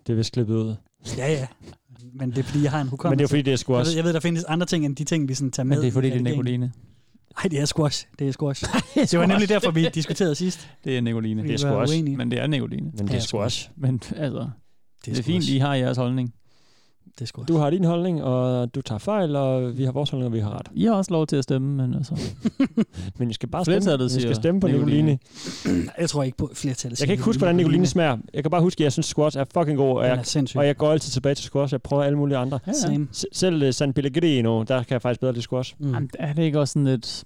Det 0.08 0.14
er 0.14 0.18
vist 0.18 0.34
klippet 0.34 0.56
ud. 0.56 0.76
Ja, 1.18 1.32
ja. 1.32 1.48
Men 2.14 2.30
det 2.30 2.38
er 2.38 2.44
fordi, 2.44 2.64
jeg 2.64 2.72
har 2.72 2.82
en 2.82 2.88
hukommelse. 2.88 3.12
Men 3.12 3.20
det 3.20 3.24
er 3.24 3.28
fordi, 3.28 3.42
det 3.42 3.48
er 3.48 3.52
Jeg 3.52 3.60
squash. 3.60 3.90
ved, 3.90 3.96
jeg 3.96 4.04
ved, 4.04 4.14
der 4.14 4.20
findes 4.20 4.44
andre 4.44 4.66
ting, 4.66 4.86
end 4.86 4.96
de 4.96 5.04
ting, 5.04 5.28
vi 5.28 5.34
sådan 5.34 5.52
tager 5.52 5.66
med. 5.66 5.78
Men 5.78 5.82
det 5.82 5.88
er 5.88 5.92
fordi, 5.92 6.10
det 6.10 6.18
er. 6.18 6.22
Nicoline. 6.22 6.72
Nej, 7.38 7.50
det 7.52 7.60
er 7.60 7.66
squash. 7.66 8.08
Det 8.20 8.28
er 8.28 8.32
squash. 8.32 8.64
det 9.12 9.20
var 9.20 9.26
nemlig 9.26 9.50
derfor, 9.50 9.72
vi 9.72 9.90
diskuterede 9.94 10.36
sidst. 10.36 10.70
Det 10.84 10.98
er 10.98 11.02
Nicoline. 11.02 11.44
Det 11.44 11.54
er 11.54 11.58
squash. 11.58 12.04
Men 12.18 12.32
det 12.32 12.40
er 12.40 12.48
Nicoline. 12.48 12.92
Men 12.98 13.08
det 13.08 13.16
er 13.16 13.20
squash. 13.20 13.70
Men 13.76 14.02
altså, 14.16 14.40
det 14.40 15.12
er, 15.12 15.16
det 15.16 15.20
er 15.20 15.24
fint. 15.24 15.50
I 15.50 15.58
har 15.58 15.76
jeres 15.76 15.98
holdning. 15.98 16.34
Det 17.20 17.32
er. 17.32 17.44
Du 17.46 17.58
har 17.58 17.70
din 17.70 17.84
holdning, 17.84 18.24
og 18.24 18.76
du 18.76 18.82
tager 18.82 19.00
fejl, 19.00 19.36
og 19.36 19.78
vi 19.78 19.84
har 19.84 19.92
vores 19.92 20.10
holdning, 20.10 20.28
og 20.28 20.34
vi 20.34 20.40
har 20.40 20.50
ret. 20.60 20.68
I 20.76 20.86
har 20.86 20.94
også 20.94 21.12
lov 21.12 21.28
til 21.28 21.36
at 21.36 21.44
stemme, 21.44 21.78
men 21.88 21.94
altså... 21.94 22.20
Men 23.20 23.30
I 23.32 23.34
skal 23.34 23.50
bare 23.50 23.66
stemme, 23.66 23.82
Flertallet 23.82 24.16
I 24.18 24.22
skal 24.22 24.36
stemme 24.36 24.62
på 24.62 24.68
Nicoline. 24.68 25.20
Jeg 26.00 26.10
tror 26.10 26.24
ikke 26.24 26.38
på 26.38 26.52
flertallet. 26.54 27.00
Jeg 27.00 27.08
kan 27.08 27.14
ikke 27.14 27.24
huske, 27.24 27.40
hvordan 27.40 27.56
Nicoline 27.56 27.86
smager. 27.88 28.18
Jeg 28.34 28.44
kan 28.44 28.52
bare 28.52 28.62
huske, 28.62 28.82
at 28.82 28.84
jeg 28.84 28.92
synes, 28.92 29.06
squash 29.06 29.38
er 29.38 29.44
fucking 29.54 29.78
god, 29.78 29.98
og 29.98 30.06
jeg, 30.06 30.12
er 30.18 30.54
og 30.56 30.66
jeg 30.68 30.78
går 30.78 30.92
altid 30.92 31.12
tilbage 31.12 31.36
til 31.36 31.44
squash. 31.46 31.74
Jeg 31.74 31.82
prøver 31.82 32.04
alle 32.04 32.18
mulige 32.18 32.38
andre. 32.38 32.60
Ja, 32.68 32.72
ja. 32.92 32.98
Selv 33.32 33.64
uh, 33.68 33.72
San 33.74 33.94
Pellegrino, 33.94 34.64
der 34.64 34.78
kan 34.84 34.94
jeg 34.94 35.02
faktisk 35.02 35.20
bedre 35.20 35.34
lide 35.34 35.42
squash. 35.44 35.76
Mm. 35.80 35.94
Jamen, 35.94 36.10
er 36.20 36.34
det 36.34 36.44
ikke 36.44 36.60
også 36.60 36.72
sådan 36.72 36.86
lidt... 36.86 37.24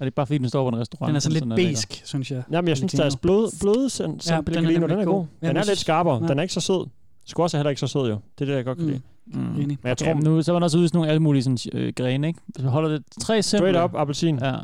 Er 0.00 0.04
det 0.04 0.14
bare 0.14 0.26
fordi, 0.26 0.38
den 0.38 0.48
står 0.48 0.70
på 0.70 0.76
en 0.76 0.80
restaurant? 0.80 1.08
Den 1.08 1.16
er 1.16 1.20
sådan 1.20 1.32
lidt 1.32 1.48
lækker? 1.58 1.70
besk, 1.72 2.02
synes 2.04 2.30
jeg. 2.30 2.42
Jamen, 2.52 2.68
jeg 2.68 2.76
synes, 2.76 2.92
deres 2.92 3.16
bløde, 3.16 3.48
bløde 3.60 3.90
San, 3.90 4.20
San 4.20 4.32
Ja, 4.34 4.36
den 4.36 4.38
er 4.38 4.42
Pellegrino, 4.60 4.86
den 4.88 4.98
er, 5.00 5.04
god. 5.04 5.14
god. 5.14 5.26
Den 5.48 5.56
er 5.56 5.64
lidt 5.64 5.78
skarpere. 5.78 6.22
ja. 6.22 6.28
Den 6.28 6.38
er 6.38 6.42
ikke 6.42 6.54
så 6.54 6.60
sød. 6.60 6.86
Squash 7.26 7.54
er 7.54 7.58
heller 7.58 7.70
ikke 7.70 7.80
så 7.80 7.86
sød, 7.86 8.08
jo. 8.08 8.18
Det 8.38 8.44
er 8.44 8.44
det, 8.50 8.56
jeg 8.56 8.64
godt 8.64 8.78
kan 8.78 8.84
Mm. 8.86 8.90
lide. 8.92 8.98
Mm. 8.98 9.13
Enig. 9.34 9.66
Men 9.66 9.78
jeg 9.84 9.98
tror, 9.98 10.06
Ja, 10.06 10.14
nu, 10.14 10.42
så 10.42 10.52
var 10.52 10.58
der 10.58 10.64
også 10.64 10.78
ude 10.78 10.84
i 10.84 10.88
sådan 10.88 10.96
nogle 10.98 11.10
alle 11.10 11.20
mulige 11.22 11.42
sådan, 11.42 11.58
øh, 11.72 11.92
grene, 11.96 12.26
ikke? 12.28 12.40
Hvis 12.46 12.62
vi 12.64 12.68
holder 12.68 12.88
det 12.90 13.02
tre 13.20 13.42
simple. 13.42 13.68
straight 13.70 13.84
up 13.84 13.94
appelsin. 14.00 14.38
Ja. 14.38 14.54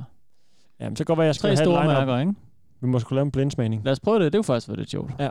Jamen, 0.80 0.96
så 0.96 1.04
godt 1.04 1.18
være, 1.18 1.26
jeg 1.26 1.34
skal 1.34 1.42
Tre 1.42 1.48
have 1.56 1.64
store 1.64 1.84
mærker, 1.86 2.18
ikke? 2.18 2.34
Vi 2.80 2.86
må 2.86 2.98
sgu 2.98 3.14
lave 3.14 3.24
en 3.24 3.30
blindsmagning. 3.30 3.84
Lad 3.84 3.92
os 3.92 4.00
prøve 4.00 4.18
det. 4.18 4.32
Det 4.32 4.34
er 4.34 4.38
jo 4.38 4.42
faktisk 4.42 4.68
været 4.68 4.78
lidt 4.78 4.90
sjovt. 4.90 5.12
Ja. 5.18 5.22
Jeg 5.24 5.30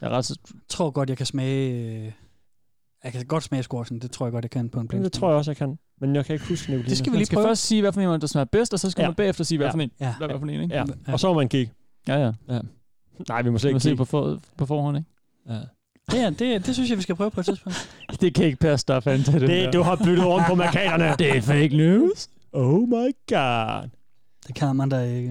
er 0.00 0.08
ret 0.10 0.24
så... 0.24 0.38
tror 0.68 0.90
godt, 0.90 1.08
jeg 1.08 1.16
kan 1.16 1.26
smage... 1.26 1.70
Øh, 2.06 2.12
jeg 3.04 3.12
kan 3.12 3.26
godt 3.26 3.42
smage 3.42 3.62
squashen. 3.62 3.98
Det 3.98 4.10
tror 4.10 4.26
jeg 4.26 4.32
godt, 4.32 4.44
jeg 4.44 4.50
kan 4.50 4.68
på 4.70 4.78
en 4.78 4.82
Men 4.82 4.88
blind. 4.88 5.04
det 5.04 5.12
tror 5.12 5.28
jeg 5.28 5.36
også, 5.38 5.50
jeg 5.50 5.56
kan. 5.56 5.78
Men 6.00 6.16
jeg 6.16 6.24
kan 6.24 6.34
ikke 6.34 6.48
huske 6.48 6.70
Nicoline. 6.70 6.88
Det 6.90 6.98
skal 6.98 7.06
vi 7.06 7.14
Man 7.14 7.18
lige 7.18 7.26
skal 7.26 7.36
prøve. 7.36 7.46
først 7.48 7.62
sige, 7.66 7.80
hvad 7.80 7.92
for 7.92 8.00
en, 8.14 8.20
der 8.20 8.26
smager 8.26 8.44
bedst, 8.44 8.72
og 8.72 8.80
så 8.80 8.90
skal 8.90 9.02
Ja. 9.02 9.08
man 9.08 9.14
bagefter 9.14 9.44
sige, 9.44 9.58
hvad 9.58 9.70
for 9.70 9.78
en. 9.78 9.90
Ja. 10.00 10.14
Hvad 10.18 10.28
for 10.28 10.46
en, 10.46 10.50
ikke? 10.50 10.74
Ja, 10.74 10.84
og 11.08 11.20
så 11.20 11.28
må 11.28 11.34
man 11.34 11.48
kigge. 11.48 11.72
Ja, 12.08 12.16
ja. 12.16 12.32
Ja. 12.48 12.58
Nej, 13.28 13.42
vi 13.42 13.50
må 13.50 13.58
slet 13.58 13.68
Vi 13.68 13.72
må 13.72 13.76
ikke 13.76 13.80
se 13.82 13.88
kigge. 13.88 13.96
på, 13.96 14.04
for, 14.04 14.40
på 14.56 14.66
forhånd, 14.66 14.96
ikke? 14.96 15.10
Ja. 15.48 15.58
Ja, 16.12 16.30
det, 16.30 16.66
det 16.66 16.74
synes 16.74 16.90
jeg, 16.90 16.98
vi 16.98 17.02
skal 17.02 17.14
prøve 17.14 17.30
på 17.30 17.40
et 17.40 17.46
tidspunkt. 17.46 17.88
Det 18.20 18.34
kan 18.34 18.44
ikke 18.44 18.58
passe, 18.58 18.86
der 18.88 19.00
fandt 19.00 19.26
det. 19.26 19.40
Det, 19.40 19.72
du 19.72 19.82
har 19.82 19.96
byttet 19.96 20.26
rundt 20.26 20.46
på 20.46 20.54
markaterne. 20.64 21.14
Det 21.18 21.36
er 21.36 21.40
fake 21.42 21.76
news. 21.76 22.28
Oh 22.52 22.80
my 22.88 23.10
god. 23.28 23.88
Det 24.46 24.54
kan 24.54 24.76
man 24.76 24.88
da 24.88 25.00
ikke. 25.00 25.30